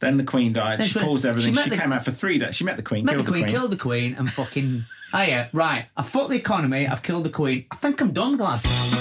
Then 0.00 0.16
the 0.16 0.24
Queen 0.24 0.52
died. 0.52 0.82
She 0.82 0.90
she 0.90 1.00
paused 1.00 1.24
everything. 1.24 1.54
she 1.54 1.62
She, 1.62 1.70
the- 1.70 1.76
came 1.76 1.92
out 1.92 2.04
for 2.04 2.10
three 2.12 2.38
days. 2.38 2.54
She 2.54 2.64
met 2.64 2.76
the 2.76 2.82
Queen, 2.82 3.04
Met 3.04 3.14
killed 3.16 3.26
the 3.26 3.30
queen, 3.32 3.46
killed 3.46 3.70
the 3.72 3.76
queen, 3.76 4.14
and 4.16 4.30
fucking. 4.30 4.82
oh 5.14 5.22
yeah, 5.22 5.48
right. 5.52 5.86
I 5.96 6.02
fucked 6.02 6.30
the 6.30 6.36
economy. 6.36 6.86
I've 6.86 7.02
killed 7.02 7.24
the 7.24 7.30
queen. 7.30 7.66
I 7.72 7.76
think 7.76 8.00
I'm 8.00 8.12
done, 8.12 8.36
lads. 8.36 8.97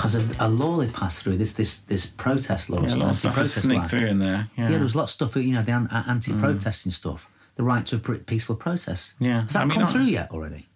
Because 0.00 0.14
of 0.14 0.40
a 0.40 0.48
law 0.48 0.78
they 0.78 0.86
passed 0.86 1.22
through, 1.22 1.36
this 1.36 1.52
this 1.52 1.80
this 1.80 2.06
protest 2.06 2.70
law, 2.70 2.80
Yeah, 2.80 2.94
a 2.94 2.96
lot 2.96 3.10
of 3.10 3.16
stuff 3.16 3.36
law. 3.36 3.84
through 3.84 4.06
in 4.06 4.18
there. 4.18 4.48
Yeah. 4.56 4.64
Yeah, 4.64 4.70
there 4.70 4.80
was 4.80 4.94
a 4.94 4.98
lot 4.98 5.04
of 5.04 5.10
stuff, 5.10 5.36
you 5.36 5.52
know, 5.52 5.60
the 5.60 5.72
anti-protesting 5.72 6.90
mm. 6.90 6.94
stuff, 6.94 7.28
the 7.56 7.62
right 7.62 7.84
to 7.84 7.96
a 7.96 7.98
peaceful 7.98 8.56
protest. 8.56 9.12
Yeah. 9.18 9.42
has 9.42 9.52
that 9.52 9.60
I 9.60 9.64
mean, 9.66 9.78
come 9.78 9.86
through 9.86 10.04
yet 10.04 10.30
already? 10.30 10.68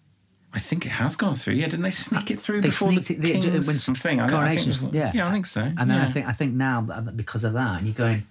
I 0.53 0.59
think 0.59 0.85
it 0.85 0.91
has 0.91 1.16
gone 1.16 1.37
through. 1.37 1.55
Yeah, 1.55 1.68
didn't 1.68 1.85
they 1.85 1.91
sneak 1.91 2.31
it 2.31 2.39
through 2.39 2.61
They 2.61 2.68
before 2.68 2.93
sneaked 2.93 3.09
the 3.09 3.14
it 3.14 3.20
the- 3.22 3.51
King's 3.51 3.87
when 3.89 3.97
thing? 3.97 4.20
I, 4.20 4.27
I 4.27 4.57
think 4.57 4.66
was- 4.66 4.83
yeah, 4.93 5.11
yeah, 5.14 5.27
I 5.27 5.33
think 5.33 5.47
so. 5.47 5.62
And 5.62 5.91
then 5.91 6.03
I 6.03 6.07
think 6.07 6.27
I 6.27 6.33
think 6.33 6.53
now 6.53 6.83
because 7.16 7.45
of 7.45 7.55
that, 7.55 7.79
and 7.79 7.87
you're 7.87 7.95
going, 7.95 8.27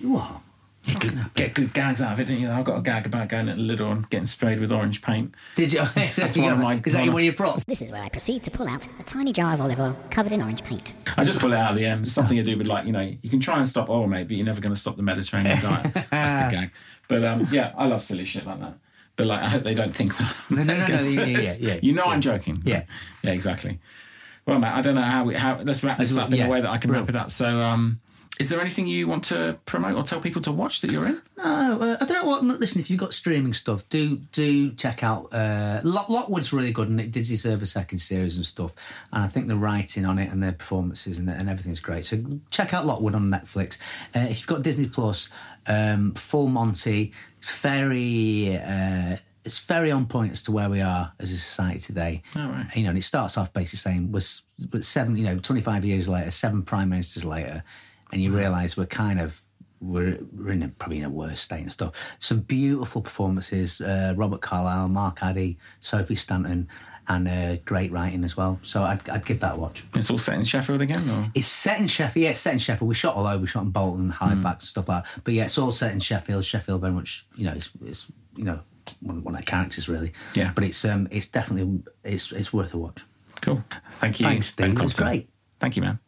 what? 0.00 0.40
You 0.84 0.94
could 0.94 1.18
get 1.34 1.52
good 1.54 1.74
gags 1.74 2.00
out 2.00 2.14
of 2.14 2.20
it, 2.20 2.24
didn't 2.24 2.40
you? 2.42 2.50
I 2.50 2.62
got 2.62 2.78
a 2.78 2.80
gag 2.80 3.04
about 3.04 3.28
going 3.28 3.50
at 3.50 3.58
Lidl 3.58 3.92
and 3.92 4.08
getting 4.08 4.24
sprayed 4.24 4.60
with 4.60 4.72
orange 4.72 5.02
paint. 5.02 5.34
Did 5.54 5.74
you? 5.74 5.84
That's 5.94 6.38
one 6.38 6.52
of 6.52 6.58
my- 6.58 6.80
Is 6.84 6.94
that 6.94 7.00
one 7.00 7.08
of- 7.08 7.14
one 7.14 7.20
of 7.20 7.24
your 7.26 7.34
props? 7.34 7.64
This 7.64 7.82
is 7.82 7.92
where 7.92 8.02
I 8.02 8.08
proceed 8.08 8.42
to 8.44 8.50
pull 8.50 8.66
out 8.66 8.86
a 8.98 9.02
tiny 9.02 9.32
jar 9.34 9.52
of 9.52 9.60
olive 9.60 9.78
oil 9.78 9.94
covered 10.10 10.32
in 10.32 10.40
orange 10.40 10.64
paint. 10.64 10.94
I 11.18 11.24
just 11.24 11.38
pull 11.38 11.52
it 11.52 11.56
out 11.56 11.72
at 11.72 11.76
the 11.76 11.84
end. 11.84 12.00
It's 12.00 12.12
something 12.12 12.36
to 12.38 12.42
do 12.42 12.56
with 12.56 12.66
like 12.66 12.86
you 12.86 12.92
know 12.92 13.00
you 13.22 13.28
can 13.28 13.40
try 13.40 13.58
and 13.58 13.68
stop 13.68 13.90
oil, 13.90 14.06
mate, 14.06 14.26
but 14.28 14.36
you're 14.38 14.46
never 14.46 14.60
going 14.62 14.74
to 14.74 14.80
stop 14.80 14.96
the 14.96 15.02
Mediterranean 15.02 15.58
diet. 15.62 15.92
That's 16.10 16.32
the 16.54 16.56
gag. 16.56 16.70
But 17.08 17.24
um, 17.24 17.42
yeah, 17.52 17.72
I 17.76 17.86
love 17.86 18.00
silly 18.00 18.24
shit 18.24 18.46
like 18.46 18.60
that. 18.60 18.74
But 19.16 19.26
like, 19.26 19.40
I 19.42 19.48
hope 19.50 19.64
they 19.64 19.74
don't 19.74 19.94
think 19.94 20.16
that. 20.16 20.34
No, 20.48 20.62
no, 20.62 20.74
no, 20.78 20.86
no, 20.86 20.94
yeah, 21.02 21.24
yeah, 21.26 21.50
yeah, 21.60 21.78
You 21.82 21.92
know, 21.92 22.04
yeah. 22.06 22.10
I'm 22.10 22.20
joking. 22.22 22.62
Yeah. 22.64 22.84
yeah, 23.22 23.32
exactly. 23.32 23.80
Well, 24.46 24.58
Matt, 24.58 24.76
I 24.76 24.80
don't 24.80 24.94
know 24.94 25.02
how 25.02 25.24
we 25.24 25.34
how. 25.34 25.58
Let's 25.62 25.84
wrap 25.84 25.98
this 25.98 26.16
up 26.16 26.30
in 26.32 26.36
yeah, 26.38 26.46
a 26.46 26.50
way 26.50 26.62
that 26.62 26.70
I 26.70 26.78
can 26.78 26.90
wrap 26.90 27.08
it 27.10 27.16
up. 27.16 27.30
So, 27.30 27.60
um, 27.60 28.00
is 28.40 28.48
there 28.48 28.58
anything 28.58 28.86
you 28.86 29.06
want 29.06 29.24
to 29.24 29.58
promote 29.66 29.96
or 29.96 30.02
tell 30.02 30.18
people 30.18 30.40
to 30.40 30.50
watch 30.50 30.80
that 30.80 30.90
you're 30.90 31.06
in? 31.06 31.20
No, 31.36 31.78
uh, 31.78 31.96
I 32.00 32.06
don't 32.06 32.24
know 32.24 32.30
what. 32.30 32.42
Listen, 32.42 32.80
if 32.80 32.88
you've 32.88 32.98
got 32.98 33.12
streaming 33.12 33.52
stuff, 33.52 33.86
do 33.90 34.16
do 34.32 34.72
check 34.72 35.04
out. 35.04 35.28
Uh, 35.30 35.82
Lock, 35.84 36.08
Lockwood's 36.08 36.50
really 36.50 36.72
good, 36.72 36.88
and 36.88 36.98
it 36.98 37.12
did 37.12 37.26
deserve 37.26 37.60
a 37.60 37.66
second 37.66 37.98
series 37.98 38.38
and 38.38 38.46
stuff. 38.46 38.74
And 39.12 39.22
I 39.22 39.26
think 39.26 39.48
the 39.48 39.56
writing 39.56 40.06
on 40.06 40.18
it 40.18 40.32
and 40.32 40.42
their 40.42 40.52
performances 40.52 41.18
and, 41.18 41.28
and 41.28 41.50
everything's 41.50 41.80
great. 41.80 42.06
So 42.06 42.16
check 42.50 42.72
out 42.72 42.86
Lockwood 42.86 43.14
on 43.14 43.30
Netflix. 43.30 43.76
Uh, 44.16 44.20
if 44.30 44.38
you've 44.38 44.46
got 44.46 44.62
Disney 44.62 44.88
Plus, 44.88 45.28
um, 45.66 46.14
Full 46.14 46.48
Monty, 46.48 47.12
it's 47.36 47.60
very. 47.60 48.56
Uh, 48.56 49.16
it's 49.44 49.58
very 49.58 49.90
on 49.90 50.06
point 50.06 50.32
as 50.32 50.42
to 50.42 50.52
where 50.52 50.68
we 50.68 50.80
are 50.80 51.12
as 51.18 51.30
a 51.30 51.36
society 51.36 51.78
today. 51.78 52.22
All 52.36 52.48
right. 52.48 52.66
You 52.74 52.84
know, 52.84 52.90
and 52.90 52.98
it 52.98 53.02
starts 53.02 53.38
off 53.38 53.52
basically 53.54 53.78
saying 53.78 54.12
we're, 54.12 54.20
we're 54.72 54.82
seven, 54.82 55.16
you 55.16 55.24
know, 55.24 55.38
twenty 55.38 55.60
five 55.60 55.84
years 55.84 56.08
later, 56.08 56.30
seven 56.30 56.62
prime 56.62 56.90
ministers 56.90 57.24
later, 57.24 57.64
and 58.12 58.22
you 58.22 58.36
realise 58.36 58.76
we're 58.76 58.86
kind 58.86 59.20
of 59.20 59.42
we're, 59.80 60.18
we're 60.32 60.50
in 60.50 60.62
a, 60.62 60.68
probably 60.68 60.98
in 60.98 61.04
a 61.04 61.10
worse 61.10 61.40
state 61.40 61.62
and 61.62 61.72
stuff. 61.72 62.14
Some 62.18 62.40
beautiful 62.40 63.00
performances: 63.00 63.80
uh, 63.80 64.14
Robert 64.16 64.40
Carlyle, 64.42 64.88
Mark 64.88 65.22
Addy, 65.22 65.58
Sophie 65.80 66.16
Stanton, 66.16 66.68
and 67.08 67.26
uh, 67.26 67.56
great 67.64 67.90
writing 67.90 68.24
as 68.24 68.36
well. 68.36 68.58
So 68.62 68.82
I'd, 68.82 69.08
I'd 69.08 69.24
give 69.24 69.40
that 69.40 69.54
a 69.54 69.56
watch. 69.58 69.84
It's 69.94 70.10
all 70.10 70.18
set 70.18 70.36
in 70.36 70.44
Sheffield 70.44 70.82
again, 70.82 71.08
or 71.08 71.30
It's 71.34 71.46
set 71.46 71.80
in 71.80 71.86
Sheffield. 71.86 72.22
Yeah, 72.24 72.30
it's 72.30 72.40
set 72.40 72.52
in 72.52 72.58
Sheffield. 72.58 72.88
We 72.88 72.94
shot 72.94 73.14
all 73.16 73.26
over. 73.26 73.38
We 73.38 73.46
shot 73.46 73.62
in 73.62 73.70
Bolton, 73.70 74.10
Halifax, 74.10 74.64
and 74.64 74.68
stuff 74.68 74.88
like 74.88 75.04
that. 75.04 75.24
But 75.24 75.34
yeah, 75.34 75.44
it's 75.44 75.56
all 75.56 75.70
set 75.70 75.92
in 75.92 76.00
Sheffield. 76.00 76.44
Sheffield 76.44 76.82
very 76.82 76.92
much, 76.92 77.26
you 77.36 77.46
know, 77.46 77.52
it's, 77.52 77.70
it's 77.84 78.06
you 78.36 78.44
know 78.44 78.60
one, 79.00 79.24
one 79.24 79.34
of 79.34 79.40
the 79.40 79.46
characters 79.46 79.88
really. 79.88 80.12
Yeah. 80.34 80.52
But 80.54 80.64
it's 80.64 80.84
um 80.84 81.08
it's 81.10 81.26
definitely 81.26 81.82
it's 82.04 82.32
it's 82.32 82.52
worth 82.52 82.74
a 82.74 82.78
watch. 82.78 83.04
cool. 83.40 83.64
Thank 83.92 84.20
you. 84.20 84.26
Thanks, 84.26 84.48
Steve. 84.48 84.72
It 84.72 84.80
was 84.82 84.92
great. 84.92 85.30
Thank 85.58 85.76
you, 85.76 85.82
man. 85.82 85.98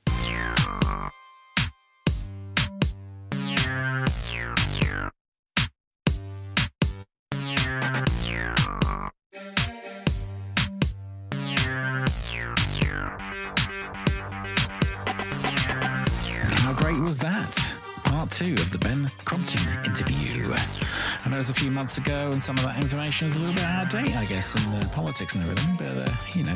Months 21.82 21.98
ago, 21.98 22.30
and 22.30 22.40
some 22.40 22.56
of 22.58 22.62
that 22.62 22.76
information 22.76 23.26
is 23.26 23.34
a 23.34 23.40
little 23.40 23.56
bit 23.56 23.64
out 23.64 23.92
of 23.92 24.04
date, 24.04 24.16
I 24.16 24.24
guess, 24.24 24.54
in 24.54 24.70
the 24.78 24.86
politics 24.94 25.34
and 25.34 25.42
everything. 25.42 25.74
But 25.76 26.08
uh, 26.08 26.14
you 26.32 26.44
know, 26.44 26.54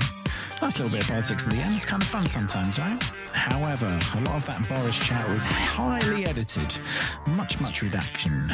nice 0.66 0.80
little 0.80 0.96
bit 0.96 1.04
of 1.04 1.10
politics 1.10 1.44
in 1.44 1.50
the 1.50 1.56
end. 1.58 1.76
It's 1.76 1.84
kind 1.84 2.02
of 2.02 2.08
fun 2.08 2.26
sometimes, 2.26 2.80
right? 2.80 3.00
However, 3.32 3.86
a 3.86 4.20
lot 4.22 4.34
of 4.34 4.46
that 4.46 4.68
Boris 4.68 4.98
chat 4.98 5.28
was 5.28 5.44
highly 5.44 6.26
edited, 6.26 6.76
much, 7.24 7.60
much 7.60 7.82
redaction. 7.82 8.52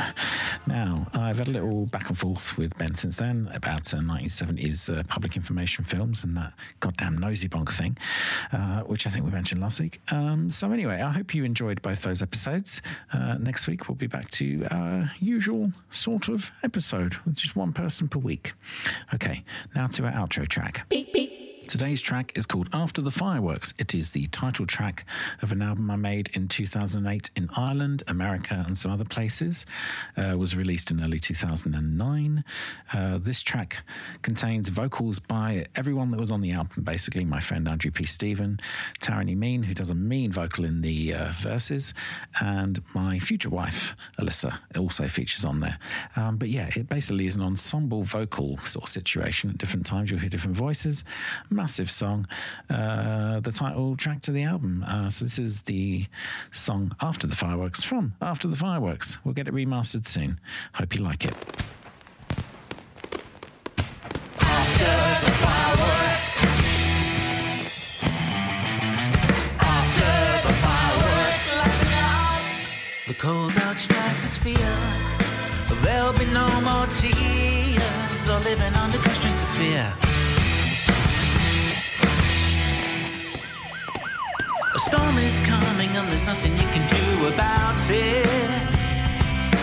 Now, 0.67 1.07
I've 1.15 1.39
had 1.39 1.49
a 1.49 1.51
little 1.51 1.87
back 1.87 2.11
and 2.11 2.19
forth 2.19 2.59
with 2.59 2.77
Ben 2.77 2.95
since 2.95 3.17
then 3.17 3.49
about 3.55 3.95
uh, 3.95 3.99
1970s 3.99 4.95
uh, 4.95 5.03
public 5.05 5.37
information 5.37 5.87
films 5.87 6.23
and 6.23 6.37
that 6.37 6.53
goddamn 6.81 7.17
nosy 7.17 7.49
bonk 7.49 7.71
thing, 7.71 7.97
uh, 8.53 8.81
which 8.81 9.07
I 9.07 9.11
think 9.11 9.25
we 9.25 9.31
mentioned 9.31 9.63
last 9.63 9.81
week. 9.81 10.03
Um, 10.11 10.51
so, 10.51 10.71
anyway, 10.71 11.01
I 11.01 11.13
hope 11.13 11.35
you 11.35 11.45
enjoyed 11.45 11.81
both 11.81 12.03
those 12.03 12.21
episodes. 12.21 12.83
Uh, 13.15 13.39
next 13.39 13.67
week, 13.67 13.89
we'll 13.89 13.97
be 13.97 14.07
back 14.07 14.29
to 14.33 14.67
our 14.71 15.11
usual 15.19 15.73
sort 15.89 16.29
of 16.29 16.51
episode 16.63 17.17
with 17.25 17.37
just 17.37 17.57
one 17.57 17.73
person 17.73 18.07
per 18.07 18.19
week. 18.19 18.53
Okay, 19.15 19.45
now 19.75 19.87
to 19.87 20.05
our 20.05 20.13
outro 20.13 20.47
track. 20.47 20.87
beep 20.91 21.11
beep 21.15 21.42
Today's 21.69 22.03
track 22.03 22.37
is 22.37 22.45
called 22.45 22.69
After 22.73 23.01
the 23.01 23.11
Fireworks. 23.11 23.73
It 23.79 23.95
is 23.95 24.13
the 24.13 24.27
title 24.27 24.67
track 24.67 25.07
of 25.41 25.53
an 25.53 25.63
album 25.63 25.91
I 25.91 25.97
made 25.97 26.29
in 26.35 26.49
2008 26.49 27.31
in 27.35 27.49
Ireland, 27.57 28.03
America, 28.09 28.63
and 28.67 28.77
some 28.77 28.91
other 28.91 29.05
places. 29.05 29.65
Uh, 30.17 30.37
was 30.37 30.55
released 30.55 30.91
in 30.91 31.03
early 31.03 31.19
2009. 31.19 32.45
Uh, 32.93 33.19
this 33.19 33.43
track 33.43 33.85
contains 34.21 34.69
vocals 34.69 35.19
by 35.19 35.65
everyone 35.75 36.11
that 36.11 36.21
was 36.21 36.31
on 36.31 36.43
the 36.43 36.53
album, 36.53 36.83
basically 36.83 37.25
my 37.25 37.41
friend 37.41 37.67
Andrew 37.67 37.91
P. 37.91 38.05
Stephen, 38.05 38.61
Taryn 39.01 39.35
Mean, 39.37 39.63
who 39.63 39.73
does 39.73 39.91
a 39.91 39.95
mean 39.95 40.31
vocal 40.31 40.65
in 40.65 40.83
the 40.83 41.15
uh, 41.15 41.33
verses, 41.33 41.95
and 42.41 42.81
my 42.95 43.19
future 43.19 43.51
wife, 43.51 43.97
Alyssa, 44.19 44.59
also 44.77 45.09
features 45.09 45.45
on 45.45 45.61
there. 45.61 45.79
Um, 46.17 46.37
but 46.37 46.49
yeah, 46.49 46.69
it 46.77 46.89
basically 46.89 47.27
is 47.27 47.37
an 47.37 47.43
ensemble 47.43 48.03
vocal 48.03 48.59
sort 48.59 48.85
of 48.85 48.89
situation. 48.91 49.51
At 49.51 49.59
different 49.59 49.87
times, 49.87 50.11
you'll 50.11 50.21
hear 50.21 50.29
different 50.29 50.57
voices 50.57 51.05
massive 51.53 51.91
song, 51.91 52.27
uh, 52.71 53.41
the 53.41 53.53
title 53.53 53.95
track 53.97 54.21
to 54.23 54.33
the 54.33 54.43
album. 54.43 54.85
Uh, 54.87 55.11
so 55.11 55.25
this 55.25 55.39
is 55.39 55.63
the 55.63 56.07
song 56.51 56.95
After 57.01 57.27
the 57.27 57.37
Fireworks 57.37 57.83
from 57.83 58.15
After 58.21 58.49
the 58.49 58.57
Fireworks. 58.57 59.19
We'll 59.25 59.35
get 59.35 59.49
it 59.49 59.55
remastered 59.55 60.07
soon. 60.07 60.41
Hope 60.75 60.95
you 60.95 61.03
like 61.03 61.25
it. 61.25 61.35
After 64.41 64.85
the 65.25 65.31
fireworks. 65.43 66.45
After 69.61 70.49
the 70.49 70.55
fireworks. 70.55 71.61
The 73.07 73.15
cold 73.15 73.55
dark 73.55 73.79
stratosphere. 73.79 74.57
There'll 75.83 76.13
be 76.13 76.27
no 76.27 76.47
more 76.61 76.87
tears 76.87 78.29
or 78.29 78.39
living 78.41 78.73
under 78.75 78.99
constraints 78.99 79.43
of 79.43 79.49
fear. 79.49 80.12
A 84.75 84.79
storm 84.79 85.19
is 85.19 85.37
coming 85.45 85.91
and 85.91 86.09
there's 86.09 86.25
nothing 86.25 86.53
you 86.53 86.67
can 86.73 86.89
do 86.89 87.27
about 87.27 87.79
it. 87.91 88.25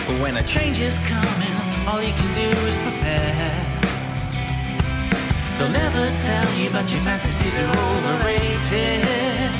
But 0.06 0.20
when 0.22 0.36
a 0.36 0.42
change 0.44 0.78
is 0.78 0.98
coming, 0.98 1.56
all 1.88 2.00
you 2.00 2.12
can 2.14 2.32
do 2.32 2.48
is 2.68 2.76
prepare. 2.76 3.50
They'll 5.58 5.68
never 5.68 6.16
tell 6.16 6.48
you, 6.54 6.70
but 6.70 6.88
your 6.92 7.00
fantasies 7.00 7.58
are 7.58 7.70
overrated. 7.88 9.50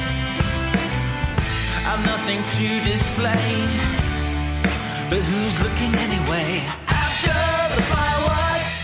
I've 1.83 2.07
nothing 2.07 2.41
to 2.55 2.67
display, 2.89 3.67
but 5.11 5.19
who's 5.19 5.59
looking 5.59 5.93
anyway? 6.07 6.63
After 6.87 7.35
the 7.75 7.83
fireworks, 7.91 8.79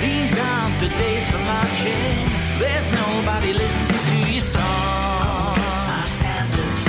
these 0.00 0.38
aren't 0.38 0.78
the 0.78 0.88
days 1.02 1.28
for 1.28 1.38
marching. 1.38 2.43
There's 2.58 2.90
nobody 2.92 3.52
listening 3.52 4.02
to 4.10 4.32
your 4.32 4.40
song. 4.40 5.58
Our 5.96 6.06
standards. 6.06 6.84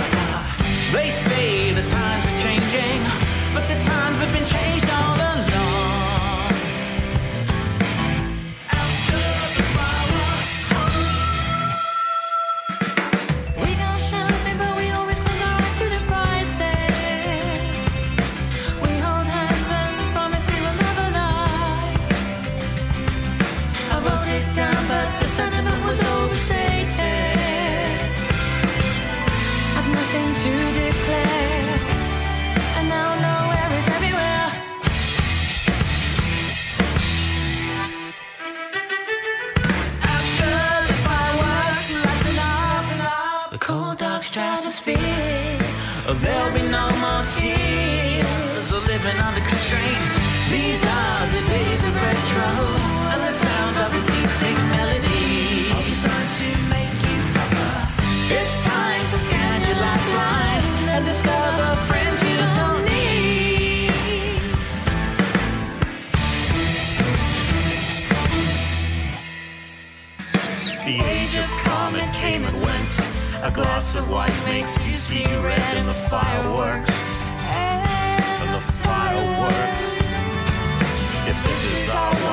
They 0.94 1.10
say 1.10 1.74
the 1.74 1.82
times 1.82 2.26
are 2.26 2.40
changing, 2.46 3.02
but 3.54 3.68
the 3.68 3.80
times 3.84 4.20
have 4.20 4.32
been 4.32 4.46
changed 4.46 4.75
tears 47.26 48.72
or 48.72 48.82
living 48.86 49.18
under 49.18 49.42
constraints. 49.42 50.16
These 50.50 50.86
are 50.86 51.26
the 51.34 51.42
days 51.50 51.82
of 51.86 51.94
retro 51.96 52.50
and 53.14 53.22
the 53.26 53.32
sound 53.32 53.76
of 53.82 53.90
repeating 53.98 54.58
melody. 54.70 55.74
All 55.74 55.82
designed 55.90 56.34
to 56.42 56.50
make 56.70 56.94
you 57.10 57.18
tougher. 57.34 57.76
It's 58.30 58.56
time 58.64 59.06
to 59.10 59.18
scan 59.18 59.62
your 59.66 59.76
lifeline 59.76 60.90
and 60.94 61.06
discover 61.06 61.76
friends 61.90 62.22
you 62.30 62.38
don't 62.60 62.84
need. 62.86 63.90
The 70.86 70.98
age 71.02 71.36
of 71.36 71.50
comet 71.66 72.14
came 72.14 72.46
and 72.46 72.56
went. 72.62 72.90
A 73.42 73.52
glass 73.52 73.96
of 73.96 74.10
white 74.10 74.40
makes 74.46 74.80
you 74.86 74.94
see 74.94 75.26
red 75.38 75.78
in 75.78 75.86
the 75.88 75.94
fireworks. 76.10 76.95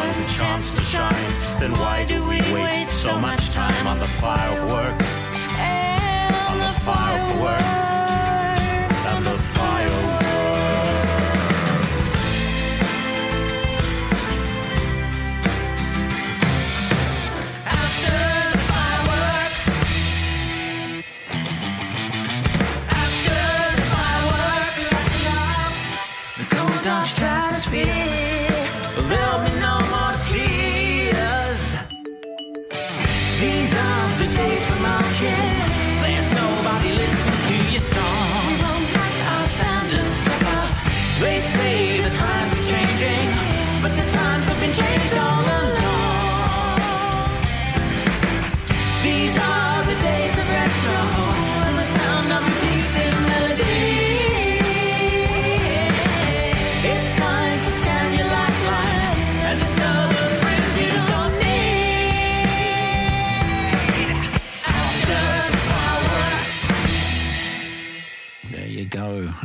One 0.07 0.29
chance 0.29 0.75
to 0.75 0.83
shine, 0.83 1.31
then 1.61 1.73
why 1.73 2.05
do 2.05 2.25
we 2.25 2.41
waste 2.53 3.03
so 3.03 3.19
much 3.19 3.51
time 3.51 3.87
on 3.87 3.99
the 3.99 4.05
fireworks? 4.05 5.31
On 6.51 6.59
the 6.59 6.81
fireworks. 6.81 7.82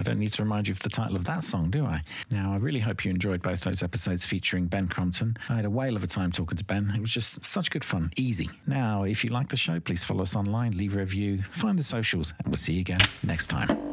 Don't 0.07 0.19
need 0.19 0.31
to 0.31 0.41
remind 0.41 0.69
you 0.69 0.71
of 0.71 0.79
the 0.79 0.89
title 0.89 1.17
of 1.17 1.25
that 1.25 1.43
song, 1.43 1.69
do 1.69 1.85
I? 1.85 2.01
Now, 2.31 2.53
I 2.53 2.55
really 2.55 2.79
hope 2.79 3.03
you 3.03 3.11
enjoyed 3.11 3.41
both 3.41 3.61
those 3.61 3.83
episodes 3.83 4.25
featuring 4.25 4.67
Ben 4.67 4.87
Crompton. 4.87 5.35
I 5.49 5.55
had 5.55 5.65
a 5.65 5.69
whale 5.69 5.97
of 5.97 6.03
a 6.03 6.07
time 6.07 6.31
talking 6.31 6.57
to 6.57 6.63
Ben. 6.63 6.93
It 6.95 7.01
was 7.01 7.11
just 7.11 7.45
such 7.45 7.69
good 7.69 7.83
fun. 7.83 8.11
Easy. 8.15 8.49
Now, 8.65 9.03
if 9.03 9.25
you 9.25 9.31
like 9.31 9.49
the 9.49 9.57
show, 9.57 9.81
please 9.81 10.05
follow 10.05 10.21
us 10.21 10.33
online, 10.33 10.77
leave 10.77 10.95
a 10.95 10.99
review, 10.99 11.43
find 11.43 11.77
the 11.77 11.83
socials, 11.83 12.33
and 12.39 12.47
we'll 12.47 12.55
see 12.57 12.73
you 12.73 12.81
again 12.81 13.01
next 13.21 13.47
time. 13.47 13.86